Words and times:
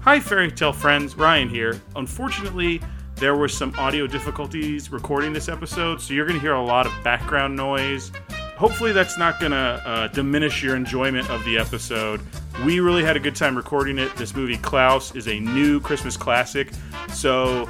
Hi, 0.00 0.20
fairy 0.20 0.50
tale 0.52 0.72
friends. 0.72 1.16
Ryan 1.16 1.48
here. 1.48 1.80
Unfortunately, 1.96 2.80
there 3.16 3.36
were 3.36 3.48
some 3.48 3.74
audio 3.78 4.06
difficulties 4.06 4.90
recording 4.92 5.32
this 5.32 5.48
episode, 5.48 6.00
so 6.00 6.12
you're 6.12 6.26
going 6.26 6.38
to 6.38 6.42
hear 6.42 6.54
a 6.54 6.62
lot 6.62 6.86
of 6.86 6.92
background 7.02 7.56
noise. 7.56 8.12
Hopefully, 8.56 8.92
that's 8.92 9.18
not 9.18 9.40
going 9.40 9.52
to 9.52 9.56
uh, 9.56 10.08
diminish 10.08 10.62
your 10.62 10.76
enjoyment 10.76 11.28
of 11.30 11.44
the 11.44 11.58
episode. 11.58 12.20
We 12.64 12.80
really 12.80 13.02
had 13.02 13.16
a 13.16 13.20
good 13.20 13.34
time 13.34 13.56
recording 13.56 13.98
it. 13.98 14.14
This 14.16 14.34
movie, 14.34 14.56
Klaus, 14.58 15.14
is 15.16 15.26
a 15.26 15.40
new 15.40 15.80
Christmas 15.80 16.16
classic. 16.16 16.70
So, 17.12 17.68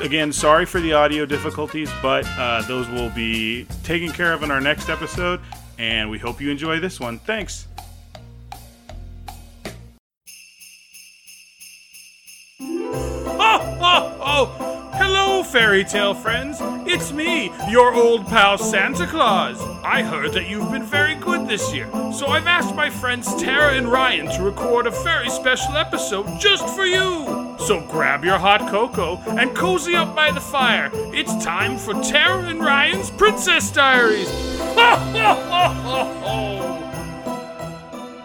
again, 0.00 0.32
sorry 0.32 0.66
for 0.66 0.80
the 0.80 0.92
audio 0.92 1.24
difficulties, 1.24 1.90
but 2.02 2.26
uh, 2.36 2.62
those 2.62 2.88
will 2.88 3.10
be 3.10 3.64
taken 3.82 4.10
care 4.12 4.32
of 4.32 4.42
in 4.42 4.50
our 4.50 4.60
next 4.60 4.88
episode, 4.88 5.40
and 5.78 6.10
we 6.10 6.18
hope 6.18 6.40
you 6.40 6.50
enjoy 6.50 6.80
this 6.80 7.00
one. 7.00 7.18
Thanks. 7.20 7.66
Hello, 14.98 15.42
fairy 15.42 15.84
tale 15.84 16.12
friends. 16.14 16.58
It's 16.86 17.10
me, 17.10 17.50
your 17.70 17.94
old 17.94 18.26
pal 18.26 18.58
Santa 18.58 19.06
Claus. 19.06 19.60
I 19.82 20.02
heard 20.02 20.32
that 20.34 20.48
you've 20.48 20.70
been 20.70 20.82
very 20.82 21.14
good 21.14 21.48
this 21.48 21.72
year, 21.74 21.88
so 22.12 22.26
I've 22.26 22.46
asked 22.46 22.74
my 22.74 22.90
friends 22.90 23.34
Tara 23.36 23.74
and 23.74 23.90
Ryan 23.90 24.26
to 24.32 24.42
record 24.42 24.86
a 24.86 24.90
very 24.90 25.30
special 25.30 25.76
episode 25.76 26.26
just 26.38 26.68
for 26.74 26.84
you. 26.84 27.56
So 27.58 27.80
grab 27.88 28.24
your 28.24 28.38
hot 28.38 28.68
cocoa 28.70 29.16
and 29.26 29.56
cozy 29.56 29.94
up 29.94 30.14
by 30.14 30.30
the 30.30 30.40
fire. 30.40 30.90
It's 30.92 31.42
time 31.42 31.78
for 31.78 31.94
Tara 32.02 32.42
and 32.44 32.60
Ryan's 32.60 33.10
Princess 33.10 33.70
Diaries. 33.70 34.28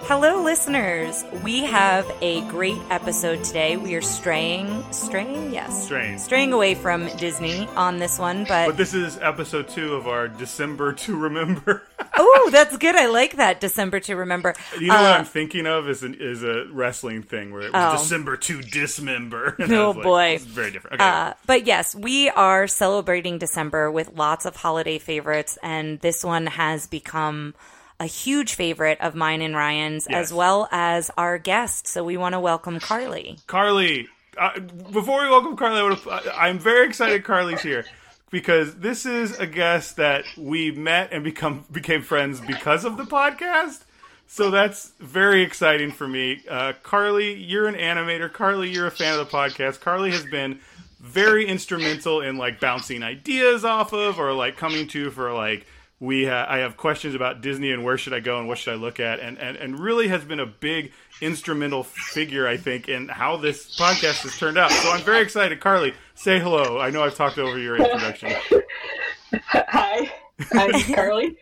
Hello, 0.05 0.43
listeners. 0.43 1.23
We 1.43 1.59
have 1.63 2.09
a 2.21 2.41
great 2.49 2.77
episode 2.89 3.43
today. 3.43 3.77
We 3.77 3.95
are 3.95 4.01
straying, 4.01 4.83
straying, 4.91 5.53
yes, 5.53 5.85
Straying. 5.85 6.17
straying 6.19 6.51
away 6.53 6.75
from 6.75 7.07
Disney 7.17 7.65
on 7.77 7.97
this 7.99 8.19
one. 8.19 8.43
But, 8.43 8.67
But 8.67 8.77
this 8.77 8.93
is 8.93 9.17
episode 9.19 9.69
two 9.69 9.93
of 9.95 10.07
our 10.07 10.27
December 10.27 10.91
to 11.05 11.15
Remember. 11.17 11.83
oh, 12.17 12.49
that's 12.51 12.75
good. 12.77 12.95
I 12.95 13.05
like 13.07 13.37
that. 13.37 13.61
December 13.61 13.99
to 14.01 14.15
remember. 14.15 14.53
You 14.77 14.87
know 14.87 14.95
what 14.95 15.05
Uh, 15.11 15.17
I'm 15.19 15.25
thinking 15.25 15.65
of 15.65 15.87
is 15.87 16.03
an, 16.03 16.15
is 16.19 16.43
a 16.43 16.65
wrestling 16.71 17.21
thing 17.23 17.51
where 17.53 17.61
it 17.61 17.71
was 17.73 17.93
Oh. 17.99 18.03
December 18.03 18.35
to 18.37 18.61
dismember. 18.61 19.55
And 19.59 19.71
Oh, 19.71 19.91
like, 19.91 20.03
boy. 20.03 20.37
very 20.41 20.71
different. 20.71 20.95
Okay. 21.01 21.09
Uh, 21.09 21.33
but 21.45 21.65
yes, 21.65 21.95
we 21.95 22.29
are 22.29 22.67
celebrating 22.67 23.37
December 23.37 23.89
with 23.89 24.11
lots 24.15 24.45
of 24.45 24.57
holiday 24.57 24.97
favorites, 24.99 25.57
and 25.63 25.99
this 26.01 26.23
one 26.23 26.47
has 26.47 26.85
become 26.87 27.53
a 28.01 28.05
huge 28.07 28.55
favorite 28.55 28.99
of 28.99 29.13
mine 29.13 29.41
and 29.43 29.55
Ryan's, 29.55 30.07
Yes. 30.09 30.25
as 30.29 30.33
well 30.33 30.67
as 30.71 31.11
our 31.17 31.37
guest. 31.37 31.87
So 31.87 32.03
we 32.03 32.17
want 32.17 32.33
to 32.33 32.39
welcome 32.39 32.79
Carly. 32.79 33.37
Carly, 33.45 34.07
uh, 34.37 34.59
before 34.59 35.21
we 35.23 35.29
welcome 35.29 35.55
Carly, 35.55 35.97
I 36.09 36.47
I'm 36.47 36.57
very 36.57 36.87
excited 36.87 37.23
Carly's 37.23 37.61
here 37.61 37.85
because 38.31 38.75
this 38.77 39.05
is 39.05 39.37
a 39.39 39.45
guest 39.45 39.97
that 39.97 40.25
we 40.35 40.71
met 40.71 41.09
and 41.11 41.23
become 41.23 41.63
became 41.71 42.01
friends 42.01 42.41
because 42.41 42.85
of 42.85 42.97
the 42.97 43.03
podcast. 43.03 43.81
So 44.25 44.49
that's 44.49 44.93
very 44.99 45.43
exciting 45.43 45.91
for 45.91 46.07
me. 46.07 46.41
Uh, 46.49 46.73
Carly, 46.81 47.33
you're 47.35 47.67
an 47.67 47.75
animator. 47.75 48.31
Carly, 48.33 48.71
you're 48.71 48.87
a 48.87 48.91
fan 48.91 49.19
of 49.19 49.29
the 49.29 49.31
podcast. 49.37 49.79
Carly 49.81 50.09
has 50.11 50.25
been 50.25 50.59
very 50.99 51.45
instrumental 51.45 52.21
in 52.21 52.37
like 52.37 52.59
bouncing 52.59 53.03
ideas 53.03 53.63
off 53.63 53.93
of 53.93 54.17
or 54.19 54.33
like 54.33 54.57
coming 54.57 54.87
to 54.87 55.11
for 55.11 55.33
like 55.33 55.67
we 56.01 56.25
ha- 56.25 56.47
I 56.49 56.57
have 56.57 56.75
questions 56.75 57.13
about 57.13 57.41
Disney 57.41 57.71
and 57.71 57.85
where 57.85 57.97
should 57.97 58.11
I 58.11 58.19
go 58.19 58.39
and 58.39 58.47
what 58.47 58.57
should 58.57 58.73
I 58.73 58.75
look 58.75 58.99
at 58.99 59.19
and, 59.19 59.37
and 59.37 59.55
and 59.55 59.79
really 59.79 60.07
has 60.07 60.25
been 60.25 60.39
a 60.39 60.47
big 60.47 60.91
instrumental 61.21 61.83
figure 61.83 62.47
I 62.47 62.57
think 62.57 62.89
in 62.89 63.07
how 63.07 63.37
this 63.37 63.77
podcast 63.77 64.23
has 64.23 64.35
turned 64.35 64.57
out. 64.57 64.71
So 64.71 64.89
I'm 64.91 65.01
very 65.01 65.21
excited. 65.21 65.61
Carly, 65.61 65.93
say 66.15 66.39
hello. 66.39 66.79
I 66.79 66.89
know 66.89 67.03
I've 67.03 67.15
talked 67.15 67.37
over 67.37 67.57
your 67.57 67.77
introduction. 67.77 68.33
Hi, 69.43 70.11
I'm 70.53 70.71
Carly. 70.93 71.37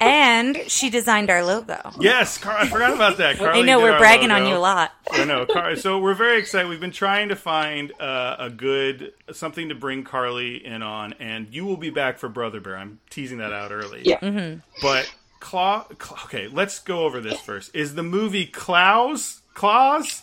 And 0.00 0.56
she 0.68 0.90
designed 0.90 1.30
our 1.30 1.42
logo. 1.44 1.78
yes, 1.98 2.36
Car- 2.38 2.58
I 2.58 2.66
forgot 2.66 2.92
about 2.92 3.16
that. 3.18 3.38
Carly 3.38 3.60
I 3.60 3.62
know 3.62 3.78
we're 3.80 3.92
our 3.92 3.98
bragging 3.98 4.30
on 4.30 4.46
you 4.46 4.54
a 4.56 4.58
lot. 4.58 4.92
I 5.10 5.24
know. 5.24 5.46
Car- 5.46 5.76
so 5.76 5.98
we're 5.98 6.14
very 6.14 6.38
excited. 6.38 6.68
We've 6.68 6.80
been 6.80 6.90
trying 6.90 7.28
to 7.30 7.36
find 7.36 7.92
uh, 8.00 8.36
a 8.38 8.50
good 8.50 9.12
something 9.32 9.68
to 9.70 9.74
bring 9.74 10.04
Carly 10.04 10.64
in 10.64 10.82
on, 10.82 11.14
and 11.14 11.48
you 11.52 11.64
will 11.64 11.76
be 11.78 11.90
back 11.90 12.18
for 12.18 12.28
Brother 12.28 12.60
Bear. 12.60 12.76
I'm 12.76 13.00
teasing 13.10 13.38
that 13.38 13.52
out 13.52 13.72
early. 13.72 14.02
Yeah. 14.04 14.56
But 14.82 15.12
Claw. 15.40 15.84
Cla- 15.98 16.18
okay, 16.24 16.48
let's 16.48 16.78
go 16.78 17.04
over 17.04 17.20
this 17.20 17.40
first. 17.40 17.74
Is 17.74 17.94
the 17.94 18.02
movie 18.02 18.46
Klaus? 18.46 19.40
Klaus? 19.54 20.22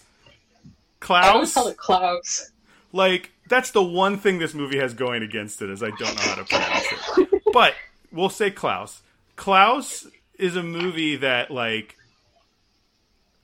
Klaus? 1.00 1.26
I 1.26 1.30
always 1.30 1.52
Klaus? 1.54 1.64
call 1.64 1.72
it 1.72 1.78
Klaus. 1.78 2.52
like 2.92 3.32
that's 3.48 3.72
the 3.72 3.84
one 3.84 4.18
thing 4.18 4.40
this 4.40 4.54
movie 4.54 4.78
has 4.78 4.94
going 4.94 5.24
against 5.24 5.62
it 5.62 5.70
is 5.70 5.84
I 5.84 5.90
don't 5.90 6.16
know 6.16 6.22
how 6.22 6.36
to 6.36 6.44
pronounce 6.46 6.86
it. 7.18 7.44
But 7.52 7.76
we'll 8.12 8.30
say 8.30 8.52
Klaus. 8.52 9.02
Klaus 9.36 10.08
is 10.40 10.56
a 10.56 10.64
movie 10.64 11.18
that 11.18 11.52
like 11.52 11.98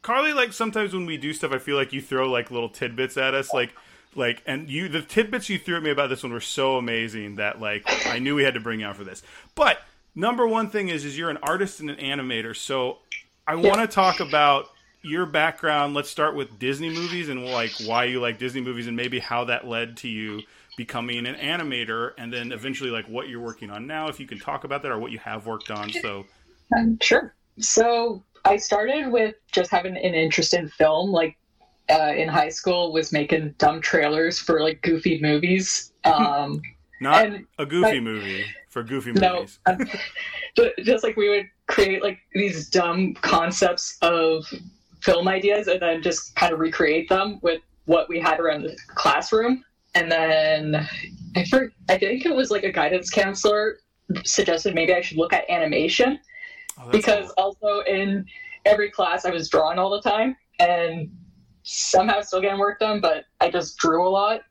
Carly 0.01 0.33
like 0.33 0.53
sometimes 0.53 0.93
when 0.93 1.05
we 1.05 1.17
do 1.17 1.33
stuff 1.33 1.51
I 1.51 1.59
feel 1.59 1.75
like 1.75 1.93
you 1.93 2.01
throw 2.01 2.29
like 2.29 2.51
little 2.51 2.69
tidbits 2.69 3.17
at 3.17 3.33
us 3.33 3.53
like 3.53 3.71
like 4.15 4.41
and 4.45 4.69
you 4.69 4.87
the 4.87 5.01
tidbits 5.01 5.49
you 5.49 5.59
threw 5.59 5.77
at 5.77 5.83
me 5.83 5.91
about 5.91 6.09
this 6.09 6.23
one 6.23 6.33
were 6.33 6.39
so 6.39 6.77
amazing 6.77 7.35
that 7.35 7.59
like 7.59 7.83
I 8.07 8.19
knew 8.19 8.35
we 8.35 8.43
had 8.43 8.55
to 8.55 8.59
bring 8.59 8.79
you 8.79 8.87
out 8.87 8.95
for 8.95 9.03
this. 9.03 9.21
But 9.55 9.79
number 10.15 10.47
one 10.47 10.69
thing 10.69 10.89
is 10.89 11.05
is 11.05 11.17
you're 11.17 11.29
an 11.29 11.39
artist 11.43 11.79
and 11.79 11.89
an 11.89 11.97
animator. 11.97 12.55
So 12.55 12.99
I 13.45 13.55
want 13.55 13.77
to 13.77 13.87
talk 13.87 14.19
about 14.19 14.69
your 15.01 15.25
background. 15.25 15.93
Let's 15.93 16.09
start 16.09 16.35
with 16.35 16.59
Disney 16.59 16.89
movies 16.89 17.29
and 17.29 17.45
like 17.45 17.71
why 17.85 18.05
you 18.05 18.19
like 18.19 18.37
Disney 18.39 18.61
movies 18.61 18.87
and 18.87 18.95
maybe 18.95 19.19
how 19.19 19.45
that 19.45 19.67
led 19.67 19.97
to 19.97 20.07
you 20.09 20.41
becoming 20.77 21.25
an 21.25 21.35
animator 21.35 22.11
and 22.17 22.31
then 22.31 22.51
eventually 22.51 22.89
like 22.89 23.05
what 23.07 23.27
you're 23.27 23.41
working 23.41 23.69
on 23.69 23.85
now 23.85 24.07
if 24.07 24.19
you 24.19 24.25
can 24.25 24.39
talk 24.39 24.63
about 24.63 24.81
that 24.81 24.91
or 24.91 24.97
what 24.99 25.11
you 25.11 25.19
have 25.19 25.45
worked 25.45 25.71
on. 25.71 25.89
So 25.91 26.25
Um, 26.77 26.97
sure. 27.01 27.33
So 27.59 28.23
I 28.45 28.57
started 28.57 29.11
with 29.11 29.35
just 29.51 29.71
having 29.71 29.97
an 29.97 30.13
interest 30.13 30.53
in 30.53 30.67
film. 30.69 31.11
Like 31.11 31.37
uh, 31.89 32.13
in 32.15 32.29
high 32.29 32.49
school, 32.49 32.93
was 32.93 33.11
making 33.11 33.55
dumb 33.57 33.81
trailers 33.81 34.37
for 34.39 34.61
like 34.61 34.81
goofy 34.81 35.21
movies. 35.21 35.91
Um, 36.05 36.61
not 37.01 37.25
And- 37.25 37.45
a 37.57 37.65
goofy 37.65 37.99
but- 37.99 38.03
movie 38.03 38.45
for 38.69 38.83
goofy 38.83 39.11
no, 39.11 39.39
movies. 39.41 39.59
um, 39.65 39.79
just 40.83 41.03
like 41.03 41.17
we 41.17 41.27
would 41.29 41.45
create 41.67 42.01
like 42.03 42.19
these 42.33 42.69
dumb 42.69 43.15
concepts 43.15 43.97
of 44.01 44.45
film 45.01 45.27
ideas 45.27 45.67
and 45.67 45.81
then 45.81 46.01
just 46.01 46.35
kind 46.35 46.53
of 46.53 46.59
recreate 46.59 47.09
them 47.09 47.39
with 47.41 47.61
what 47.85 48.07
we 48.09 48.19
had 48.19 48.39
around 48.39 48.63
the 48.63 48.77
classroom. 48.87 49.63
And 49.95 50.11
then 50.11 50.87
I, 51.35 51.45
for, 51.45 51.71
I 51.89 51.97
think 51.97 52.25
it 52.25 52.35
was 52.35 52.51
like 52.51 52.63
a 52.63 52.71
guidance 52.71 53.09
counselor 53.09 53.77
suggested 54.23 54.75
maybe 54.75 54.93
I 54.93 55.01
should 55.01 55.17
look 55.17 55.33
at 55.33 55.49
animation 55.49 56.19
Oh, 56.81 56.89
because 56.91 57.31
cool. 57.37 57.55
also 57.61 57.79
in 57.81 58.25
every 58.65 58.89
class 58.89 59.25
I 59.25 59.31
was 59.31 59.49
drawing 59.49 59.79
all 59.79 59.89
the 59.89 60.01
time 60.01 60.35
and 60.59 61.09
somehow 61.63 62.21
still 62.21 62.41
getting 62.41 62.59
work 62.59 62.79
done, 62.79 63.01
but 63.01 63.25
I 63.41 63.49
just 63.49 63.77
drew 63.77 64.07
a 64.07 64.09
lot. 64.09 64.41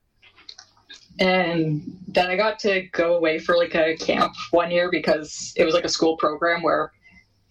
And 1.21 1.83
then 2.07 2.31
I 2.31 2.37
got 2.37 2.59
to 2.61 2.83
go 2.93 3.17
away 3.17 3.39
for 3.39 3.57
like 3.57 3.75
a 3.75 3.97
camp 3.97 4.35
one 4.51 4.71
year 4.71 4.91
because 4.91 5.53
it 5.57 5.65
was 5.65 5.75
like 5.75 5.85
a 5.85 5.89
school 5.89 6.17
program 6.17 6.63
where 6.63 6.93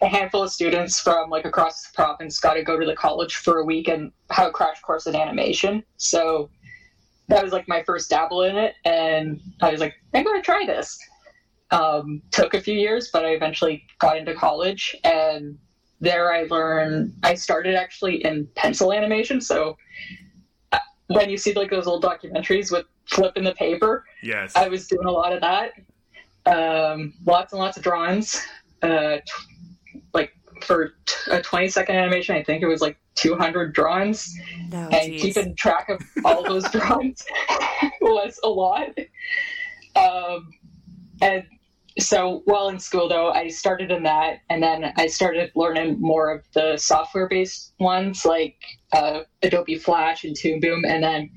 a 0.00 0.06
handful 0.06 0.42
of 0.42 0.52
students 0.52 1.00
from 1.00 1.28
like 1.28 1.44
across 1.44 1.82
the 1.82 1.94
province 1.94 2.38
got 2.38 2.54
to 2.54 2.62
go 2.62 2.78
to 2.78 2.86
the 2.86 2.94
college 2.94 3.36
for 3.36 3.58
a 3.58 3.64
week 3.64 3.88
and 3.88 4.12
have 4.30 4.48
a 4.48 4.50
crash 4.50 4.80
course 4.80 5.06
in 5.06 5.16
animation. 5.16 5.82
So 5.96 6.50
that 7.28 7.42
was 7.42 7.52
like 7.52 7.68
my 7.68 7.82
first 7.82 8.08
dabble 8.08 8.42
in 8.42 8.56
it, 8.56 8.74
and 8.84 9.40
I 9.60 9.70
was 9.70 9.80
like, 9.80 9.94
I'm 10.14 10.24
going 10.24 10.40
to 10.40 10.44
try 10.44 10.64
this. 10.66 10.98
Um, 11.70 12.22
took 12.30 12.54
a 12.54 12.60
few 12.60 12.74
years, 12.74 13.10
but 13.12 13.26
I 13.26 13.30
eventually 13.30 13.84
got 13.98 14.16
into 14.16 14.34
college, 14.34 14.96
and 15.04 15.58
there 16.00 16.32
I 16.32 16.44
learned. 16.44 17.12
I 17.22 17.34
started 17.34 17.74
actually 17.74 18.24
in 18.24 18.48
pencil 18.54 18.92
animation, 18.92 19.40
so 19.40 19.76
uh, 20.72 20.78
when 21.08 21.28
you 21.28 21.36
see 21.36 21.52
like 21.52 21.70
those 21.70 21.86
old 21.86 22.02
documentaries 22.02 22.72
with 22.72 22.86
flipping 23.04 23.44
the 23.44 23.54
paper, 23.54 24.04
yes. 24.22 24.56
I 24.56 24.68
was 24.68 24.86
doing 24.86 25.06
a 25.06 25.12
lot 25.12 25.32
of 25.32 25.42
that. 25.42 25.72
Um, 26.46 27.12
lots 27.26 27.52
and 27.52 27.60
lots 27.60 27.76
of 27.76 27.82
drawings. 27.82 28.40
Uh, 28.80 29.16
t- 29.16 29.57
for 30.64 30.94
t- 31.06 31.30
a 31.30 31.42
20 31.42 31.68
second 31.68 31.96
animation, 31.96 32.36
I 32.36 32.42
think 32.42 32.62
it 32.62 32.66
was 32.66 32.80
like 32.80 32.98
200 33.16 33.74
drawings. 33.74 34.34
No, 34.70 34.78
and 34.78 35.12
jeez. 35.12 35.20
keeping 35.20 35.56
track 35.56 35.88
of 35.88 36.00
all 36.24 36.42
those 36.42 36.64
drawings 36.70 37.24
was 38.00 38.38
a 38.44 38.48
lot. 38.48 38.90
Um, 39.96 40.48
and 41.20 41.44
so 41.98 42.42
while 42.44 42.68
in 42.68 42.78
school, 42.78 43.08
though, 43.08 43.30
I 43.30 43.48
started 43.48 43.90
in 43.90 44.04
that, 44.04 44.38
and 44.50 44.62
then 44.62 44.92
I 44.96 45.08
started 45.08 45.50
learning 45.56 46.00
more 46.00 46.30
of 46.30 46.44
the 46.54 46.76
software-based 46.76 47.74
ones 47.80 48.24
like 48.24 48.56
uh, 48.92 49.20
Adobe 49.42 49.78
Flash 49.78 50.24
and 50.24 50.36
Toon 50.36 50.60
Boom, 50.60 50.84
and 50.84 51.02
then 51.02 51.30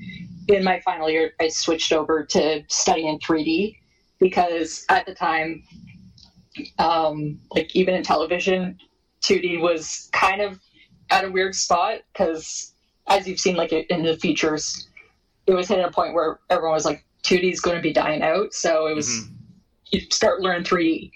in 0.48 0.64
my 0.64 0.80
final 0.82 1.10
year, 1.10 1.34
I 1.40 1.48
switched 1.48 1.92
over 1.92 2.24
to 2.26 2.64
studying 2.68 3.20
3D 3.20 3.78
because 4.20 4.86
at 4.90 5.06
the 5.06 5.16
time, 5.16 5.64
um, 6.78 7.40
like 7.52 7.76
even 7.76 7.96
in 7.96 8.04
television, 8.04 8.78
2D 9.22 9.62
was 9.62 10.10
kind 10.14 10.42
of 10.42 10.60
at 11.10 11.26
a 11.26 11.32
weird 11.32 11.56
spot 11.56 12.00
because, 12.12 12.74
as 13.08 13.28
you've 13.28 13.40
seen, 13.40 13.56
like 13.56 13.72
in 13.72 14.04
the 14.04 14.18
features, 14.18 14.88
it 15.48 15.54
was 15.54 15.68
hitting 15.68 15.86
a 15.86 15.92
point 15.92 16.14
where 16.14 16.40
everyone 16.50 16.74
was 16.76 16.86
like, 16.86 17.04
2D 17.24 17.52
is 17.52 17.60
going 17.60 17.76
to 17.76 17.82
be 17.82 17.94
dying 17.94 18.22
out. 18.22 18.54
So 18.54 18.88
it 18.88 18.96
was 18.96 19.08
Mhm. 19.08 19.30
you 19.92 20.00
start 20.10 20.42
learning 20.42 20.64
3D, 20.64 21.12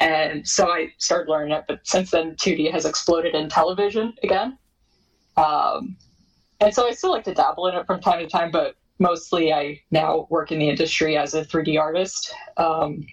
and 0.00 0.46
so 0.46 0.70
I 0.70 0.92
started 0.98 1.30
learning 1.30 1.52
it. 1.52 1.64
But 1.66 1.80
since 1.84 2.10
then, 2.10 2.36
2D 2.36 2.70
has 2.70 2.84
exploded 2.84 3.34
in 3.34 3.48
television 3.48 4.14
again. 4.22 4.58
Um, 5.36 5.96
and 6.60 6.72
so 6.72 6.86
I 6.86 6.92
still 6.92 7.10
like 7.10 7.24
to 7.24 7.34
dabble 7.34 7.66
in 7.66 7.74
it 7.74 7.86
from 7.86 8.00
time 8.00 8.20
to 8.20 8.28
time, 8.28 8.50
but 8.50 8.76
mostly 9.00 9.52
I 9.52 9.80
now 9.90 10.26
work 10.30 10.52
in 10.52 10.60
the 10.60 10.68
industry 10.68 11.16
as 11.16 11.34
a 11.34 11.44
3D 11.44 11.76
artist. 11.76 12.32
Um, 12.56 13.04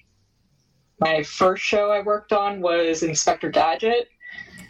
my 0.99 1.23
first 1.23 1.63
show 1.63 1.89
I 1.89 2.01
worked 2.01 2.31
on 2.31 2.61
was 2.61 3.01
Inspector 3.01 3.49
Gadget, 3.49 4.07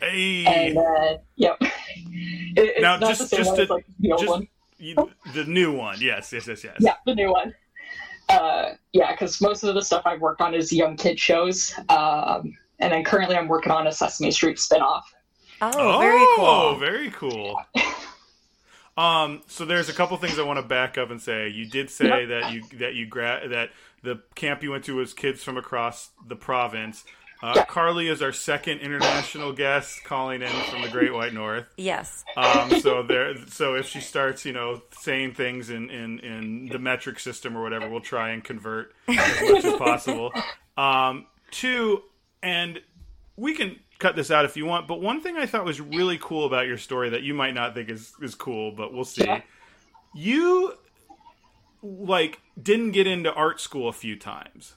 Hey, 0.01 0.45
and 0.45 0.77
uh, 0.77 1.17
yep, 1.35 1.57
it, 1.61 1.69
it's 2.55 2.81
Now, 2.81 2.97
not 2.97 3.09
just- 3.09 3.21
the 3.21 3.27
same 3.27 3.37
just 3.39 3.49
one 3.57 3.67
to- 3.67 3.73
like 3.75 3.85
the 3.99 4.11
old 4.11 4.21
just- 4.21 4.31
one. 4.31 4.47
you, 4.79 4.95
the 5.33 5.43
new 5.45 5.71
one. 5.75 5.97
Yes, 6.01 6.31
yes, 6.33 6.47
yes, 6.47 6.63
yes. 6.63 6.75
Yeah, 6.79 6.95
the 7.05 7.13
new 7.15 7.31
one. 7.31 7.53
Uh, 8.29 8.73
yeah, 8.93 9.11
because 9.11 9.41
most 9.41 9.63
of 9.63 9.75
the 9.75 9.81
stuff 9.81 10.03
I've 10.05 10.21
worked 10.21 10.41
on 10.41 10.53
is 10.53 10.71
young 10.71 10.95
kid 10.95 11.19
shows, 11.19 11.73
um, 11.89 12.57
and 12.79 12.93
then 12.93 13.03
currently 13.03 13.35
I'm 13.35 13.47
working 13.47 13.71
on 13.71 13.87
a 13.87 13.91
Sesame 13.91 14.31
Street 14.31 14.57
spinoff. 14.57 15.01
Oh, 15.61 15.99
very 15.99 16.25
cool. 16.37 16.75
very 16.77 17.11
cool. 17.11 17.61
Um, 18.97 19.41
so 19.47 19.63
there's 19.63 19.87
a 19.87 19.93
couple 19.93 20.17
things 20.17 20.37
I 20.37 20.43
want 20.43 20.59
to 20.59 20.65
back 20.65 20.97
up 20.97 21.11
and 21.11 21.21
say. 21.21 21.47
You 21.47 21.65
did 21.65 21.89
say 21.89 22.25
that 22.25 22.51
you 22.51 22.61
that 22.77 22.93
you 22.93 23.05
gra- 23.05 23.47
that 23.47 23.69
the 24.03 24.21
camp 24.35 24.61
you 24.61 24.71
went 24.71 24.83
to 24.85 24.95
was 24.97 25.13
kids 25.13 25.41
from 25.43 25.55
across 25.57 26.09
the 26.27 26.35
province. 26.35 27.05
Uh, 27.41 27.53
Yeah. 27.55 27.65
Carly 27.65 28.07
is 28.07 28.21
our 28.21 28.31
second 28.31 28.79
international 28.79 29.51
guest 29.53 30.03
calling 30.03 30.41
in 30.41 30.49
from 30.69 30.81
the 30.83 30.89
Great 30.89 31.13
White 31.13 31.33
North. 31.33 31.65
Yes. 31.77 32.23
Um, 32.37 32.79
so 32.81 33.01
there, 33.03 33.35
so 33.47 33.75
if 33.75 33.87
she 33.87 33.99
starts, 34.01 34.45
you 34.45 34.53
know, 34.53 34.81
saying 34.91 35.33
things 35.33 35.69
in, 35.69 35.89
in, 35.89 36.19
in 36.19 36.67
the 36.67 36.79
metric 36.79 37.19
system 37.19 37.57
or 37.57 37.63
whatever, 37.63 37.89
we'll 37.89 37.99
try 38.01 38.29
and 38.29 38.43
convert 38.43 38.93
as 39.07 39.17
much 39.51 39.65
as 39.65 39.73
possible. 39.77 40.31
Um, 40.77 41.25
two, 41.51 42.03
and 42.43 42.79
we 43.35 43.55
can 43.55 43.77
cut 43.99 44.15
this 44.15 44.29
out 44.31 44.45
if 44.45 44.55
you 44.57 44.65
want. 44.65 44.87
But 44.87 45.01
one 45.01 45.21
thing 45.21 45.37
I 45.37 45.45
thought 45.45 45.65
was 45.65 45.81
really 45.81 46.19
cool 46.21 46.45
about 46.45 46.67
your 46.67 46.77
story 46.77 47.09
that 47.11 47.23
you 47.23 47.33
might 47.33 47.53
not 47.53 47.73
think 47.73 47.89
is 47.89 48.13
is 48.21 48.35
cool, 48.35 48.71
but 48.71 48.93
we'll 48.93 49.03
see. 49.05 49.25
Yeah. 49.25 49.41
You 50.13 50.73
like 51.83 52.39
didn't 52.61 52.91
get 52.91 53.07
into 53.07 53.33
art 53.33 53.59
school 53.59 53.87
a 53.89 53.93
few 53.93 54.15
times. 54.15 54.75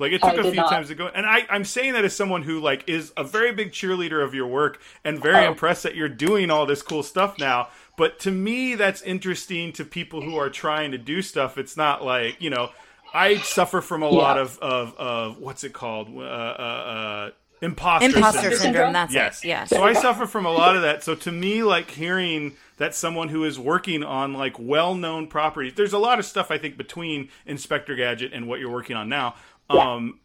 Like 0.00 0.12
it 0.12 0.20
took 0.22 0.30
I 0.30 0.34
a 0.34 0.42
did 0.42 0.52
few 0.52 0.54
not. 0.62 0.70
times 0.70 0.88
to 0.88 0.94
go, 0.96 1.06
and 1.08 1.24
I, 1.26 1.46
I'm 1.50 1.64
saying 1.64 1.92
that 1.92 2.04
as 2.04 2.16
someone 2.16 2.42
who 2.42 2.58
like 2.58 2.88
is 2.88 3.12
a 3.16 3.22
very 3.22 3.52
big 3.52 3.70
cheerleader 3.70 4.24
of 4.24 4.34
your 4.34 4.46
work 4.48 4.80
and 5.04 5.20
very 5.22 5.44
Oh. 5.46 5.50
impressed 5.50 5.82
that 5.84 5.94
you're 5.94 6.08
doing 6.08 6.50
all 6.50 6.66
this 6.66 6.82
cool 6.82 7.02
stuff 7.02 7.38
now. 7.38 7.68
But 7.96 8.18
to 8.20 8.30
me, 8.30 8.74
that's 8.76 9.02
interesting 9.02 9.72
to 9.74 9.84
people 9.84 10.22
who 10.22 10.36
are 10.36 10.48
trying 10.50 10.90
to 10.92 10.98
do 10.98 11.20
stuff. 11.22 11.58
It's 11.58 11.76
not 11.76 12.02
like 12.04 12.40
you 12.40 12.50
know, 12.50 12.70
I 13.12 13.36
suffer 13.36 13.80
from 13.82 14.02
a 14.02 14.08
lot 14.08 14.38
of, 14.38 14.58
of 14.60 14.94
of 14.96 15.38
what's 15.38 15.64
it 15.64 15.72
called, 15.74 16.08
uh, 16.16 16.20
uh, 16.20 16.24
uh, 16.24 17.30
imposter, 17.60 18.06
Imposter 18.06 18.40
syndrome. 18.40 18.58
syndrome. 18.58 18.58
syndrome? 18.58 18.92
That's 18.94 19.12
Yes. 19.14 19.44
it. 19.44 19.48
Yes. 19.48 19.68
So 19.68 19.82
I 19.84 19.92
suffer 19.92 20.26
from 20.26 20.46
a 20.46 20.50
lot 20.50 20.76
of 20.76 20.82
that. 20.82 21.04
So 21.04 21.14
to 21.16 21.30
me, 21.32 21.62
like 21.62 21.90
hearing 21.90 22.56
that 22.78 22.94
someone 22.94 23.28
who 23.28 23.44
is 23.44 23.58
working 23.58 24.02
on 24.02 24.32
like 24.32 24.58
well-known 24.58 25.26
properties, 25.26 25.74
there's 25.74 25.92
a 25.92 25.98
lot 25.98 26.18
of 26.18 26.24
stuff 26.24 26.50
I 26.50 26.56
think 26.56 26.78
between 26.78 27.28
Inspector 27.44 27.94
Gadget 27.94 28.32
and 28.32 28.48
what 28.48 28.60
you're 28.60 28.70
working 28.72 28.96
on 28.96 29.10
now. 29.10 29.34
Um, 29.70 30.18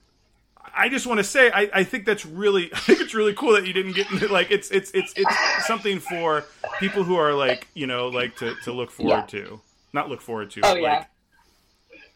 I 0.78 0.90
just 0.90 1.08
want 1.08 1.20
to 1.20 1.24
say 1.24 1.52
I, 1.52 1.70
I 1.74 1.84
think 1.84 2.06
that's 2.06 2.26
really 2.26 2.70
I 2.74 2.80
think 2.80 3.00
it's 3.00 3.14
really 3.14 3.34
cool 3.34 3.54
that 3.54 3.66
you 3.66 3.74
didn't 3.74 3.94
get 3.94 4.12
into 4.12 4.28
like 4.28 4.52
it's 4.52 4.72
it's 4.72 4.92
it's 4.94 5.14
it's 5.16 5.68
something 5.68 6.00
for 6.00 6.44
people 6.80 7.04
who 7.04 7.16
are 7.16 7.34
like 7.34 7.68
you 7.74 7.88
know 7.88 8.08
like 8.08 8.36
to, 8.38 8.56
to 8.64 8.74
look 8.74 8.92
forward 8.92 9.32
Yeah. 9.34 9.42
to 9.42 9.62
not 9.94 10.10
look 10.10 10.22
forward 10.22 10.52
to 10.52 10.62
Oh 10.64 10.74
but, 10.74 10.82
yeah, 10.82 11.06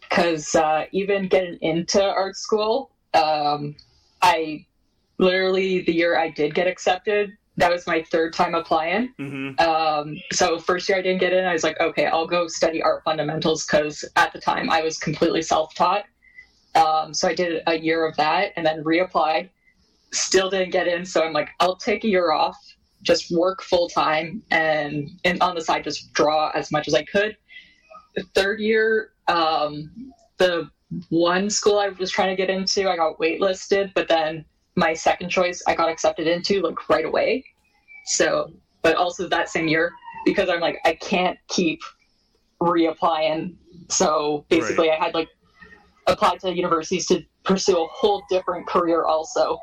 because 0.10 0.56
uh, 0.56 0.86
even 0.92 1.28
getting 1.28 1.58
into 1.62 2.04
art 2.04 2.36
school, 2.36 2.92
um, 3.14 3.76
I 4.22 4.66
literally 5.18 5.82
the 5.84 5.94
year 5.94 6.18
I 6.18 6.30
did 6.30 6.54
get 6.54 6.68
accepted, 6.68 7.32
that 7.58 7.72
was 7.72 7.86
my 7.88 8.04
third 8.12 8.34
time 8.34 8.56
applying. 8.56 9.14
mhm. 9.20 9.60
Um, 9.62 10.18
so 10.34 10.60
first 10.60 10.90
year 10.90 10.98
I 10.98 11.02
didn't 11.02 11.20
get 11.20 11.32
in. 11.34 11.46
I 11.46 11.54
was 11.54 11.64
like, 11.64 11.80
okay, 11.80 12.08
I'll 12.08 12.28
go 12.28 12.48
study 12.48 12.82
art 12.82 13.04
fundamentals 13.06 13.66
because 13.66 14.04
at 14.16 14.34
the 14.34 14.42
time 14.42 14.70
I 14.70 14.82
was 14.82 14.98
completely 14.98 15.42
self-taught. 15.42 16.04
Um, 16.76 17.14
so 17.14 17.28
I 17.28 17.34
did 17.34 17.62
a 17.68 17.78
year 17.78 18.06
of 18.06 18.16
that 18.18 18.54
and 18.56 18.66
then 18.66 18.84
reapplied. 18.84 19.50
Still 20.12 20.50
didn't 20.50 20.72
get 20.72 20.88
in. 20.88 21.06
So 21.06 21.24
I'm 21.24 21.34
like, 21.34 21.50
I'll 21.60 21.76
take 21.76 22.04
a 22.04 22.08
year 22.08 22.32
off, 22.32 22.58
just 23.02 23.32
work 23.32 23.62
full 23.62 23.90
time, 23.90 24.42
and 24.52 25.10
and 25.24 25.42
on 25.42 25.56
the 25.56 25.62
side 25.62 25.84
just 25.84 26.14
draw 26.14 26.52
as 26.52 26.72
much 26.72 26.88
as 26.88 26.94
I 26.94 27.04
could. 27.04 27.38
The 28.16 28.24
third 28.36 28.60
year, 28.60 29.12
um, 29.28 30.12
the 30.38 30.70
one 31.10 31.50
school 31.50 31.78
I 31.78 31.90
was 31.90 32.12
trying 32.12 32.30
to 32.30 32.36
get 32.36 32.50
into, 32.50 32.90
I 32.90 32.96
got 32.96 33.20
waitlisted, 33.20 33.94
but 33.94 34.08
then 34.08 34.46
my 34.76 34.94
second 34.94 35.30
choice 35.30 35.62
I 35.68 35.76
got 35.76 35.90
accepted 35.90 36.28
into 36.28 36.62
like 36.62 36.90
right 36.90 37.06
away. 37.06 37.46
So, 38.06 38.52
but 38.82 38.96
also 38.96 39.28
that 39.28 39.50
same 39.50 39.68
year, 39.68 39.92
because 40.26 40.50
I'm 40.50 40.60
like, 40.60 40.80
I 40.86 40.94
can't 40.94 41.38
keep 41.48 41.82
reapplying. 42.62 43.56
So 43.90 44.46
basically, 44.50 44.90
I 44.90 44.96
had 44.96 45.14
like 45.14 45.30
applied 46.12 46.40
to 46.42 46.56
universities 46.56 47.06
to 47.08 47.24
pursue 47.44 47.78
a 47.78 47.88
whole 47.88 48.24
different 48.30 48.68
career 48.68 49.04
also. 49.04 49.60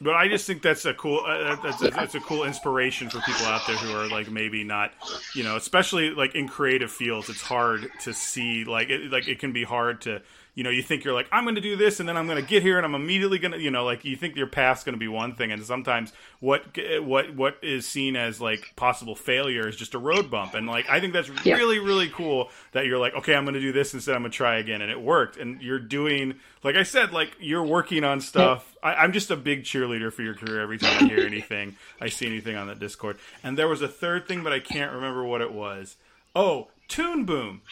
But 0.00 0.14
I 0.14 0.28
just 0.28 0.46
think 0.46 0.62
that's 0.62 0.84
a 0.84 0.94
cool 0.94 1.24
uh, 1.26 1.56
that's 1.56 1.82
a, 1.82 1.90
that's 1.90 2.14
a 2.14 2.20
cool 2.20 2.44
inspiration 2.44 3.10
for 3.10 3.20
people 3.20 3.46
out 3.46 3.62
there 3.66 3.76
who 3.76 3.96
are 3.96 4.08
like 4.08 4.30
maybe 4.30 4.62
not, 4.62 4.92
you 5.34 5.42
know, 5.42 5.56
especially 5.56 6.10
like 6.10 6.36
in 6.36 6.46
creative 6.46 6.92
fields. 6.92 7.28
It's 7.28 7.42
hard 7.42 7.88
to 8.02 8.14
see 8.14 8.64
like 8.64 8.90
it, 8.90 9.10
like 9.10 9.26
it 9.26 9.40
can 9.40 9.52
be 9.52 9.64
hard 9.64 10.00
to 10.02 10.22
you 10.58 10.64
know 10.64 10.70
you 10.70 10.82
think 10.82 11.04
you're 11.04 11.14
like 11.14 11.28
I'm 11.30 11.44
going 11.44 11.54
to 11.54 11.60
do 11.60 11.76
this 11.76 12.00
and 12.00 12.08
then 12.08 12.16
I'm 12.16 12.26
going 12.26 12.42
to 12.42 12.48
get 12.48 12.64
here 12.64 12.78
and 12.78 12.84
I'm 12.84 12.96
immediately 12.96 13.38
going 13.38 13.52
to 13.52 13.60
you 13.60 13.70
know 13.70 13.84
like 13.84 14.04
you 14.04 14.16
think 14.16 14.34
your 14.34 14.48
path's 14.48 14.82
going 14.82 14.94
to 14.94 14.98
be 14.98 15.06
one 15.06 15.36
thing 15.36 15.52
and 15.52 15.62
sometimes 15.62 16.12
what 16.40 16.64
what 17.00 17.32
what 17.36 17.58
is 17.62 17.86
seen 17.86 18.16
as 18.16 18.40
like 18.40 18.72
possible 18.74 19.14
failure 19.14 19.68
is 19.68 19.76
just 19.76 19.94
a 19.94 19.98
road 19.98 20.32
bump 20.32 20.54
and 20.54 20.66
like 20.66 20.90
I 20.90 20.98
think 20.98 21.12
that's 21.12 21.30
Yeah. 21.44 21.54
really 21.54 21.78
really 21.78 22.08
cool 22.08 22.50
that 22.72 22.86
you're 22.86 22.98
like 22.98 23.14
okay 23.14 23.36
I'm 23.36 23.44
going 23.44 23.54
to 23.54 23.60
do 23.60 23.70
this 23.72 23.94
instead 23.94 24.16
I'm 24.16 24.22
going 24.22 24.32
to 24.32 24.36
try 24.36 24.58
again 24.58 24.82
and 24.82 24.90
it 24.90 25.00
worked 25.00 25.36
and 25.36 25.62
you're 25.62 25.78
doing 25.78 26.34
like 26.64 26.74
I 26.74 26.82
said 26.82 27.12
like 27.12 27.36
you're 27.38 27.64
working 27.64 28.02
on 28.02 28.20
stuff. 28.20 28.74
I, 28.82 28.94
I'm 28.94 29.12
just 29.12 29.30
a 29.30 29.36
big 29.36 29.62
cheerleader 29.62 30.12
for 30.12 30.22
your 30.22 30.34
career 30.34 30.60
every 30.60 30.78
time 30.78 31.04
I 31.04 31.08
hear 31.08 31.20
anything 31.24 31.76
I 32.00 32.08
see 32.08 32.26
anything 32.26 32.56
on 32.56 32.66
the 32.66 32.74
Discord. 32.74 33.18
And 33.44 33.56
there 33.56 33.68
was 33.68 33.80
a 33.80 33.88
third 33.88 34.26
thing 34.26 34.42
but 34.42 34.52
I 34.52 34.58
can't 34.58 34.92
remember 34.92 35.22
what 35.24 35.40
it 35.40 35.52
was. 35.52 35.96
Oh 36.34 36.66
Toon 36.88 37.24
Boom 37.24 37.62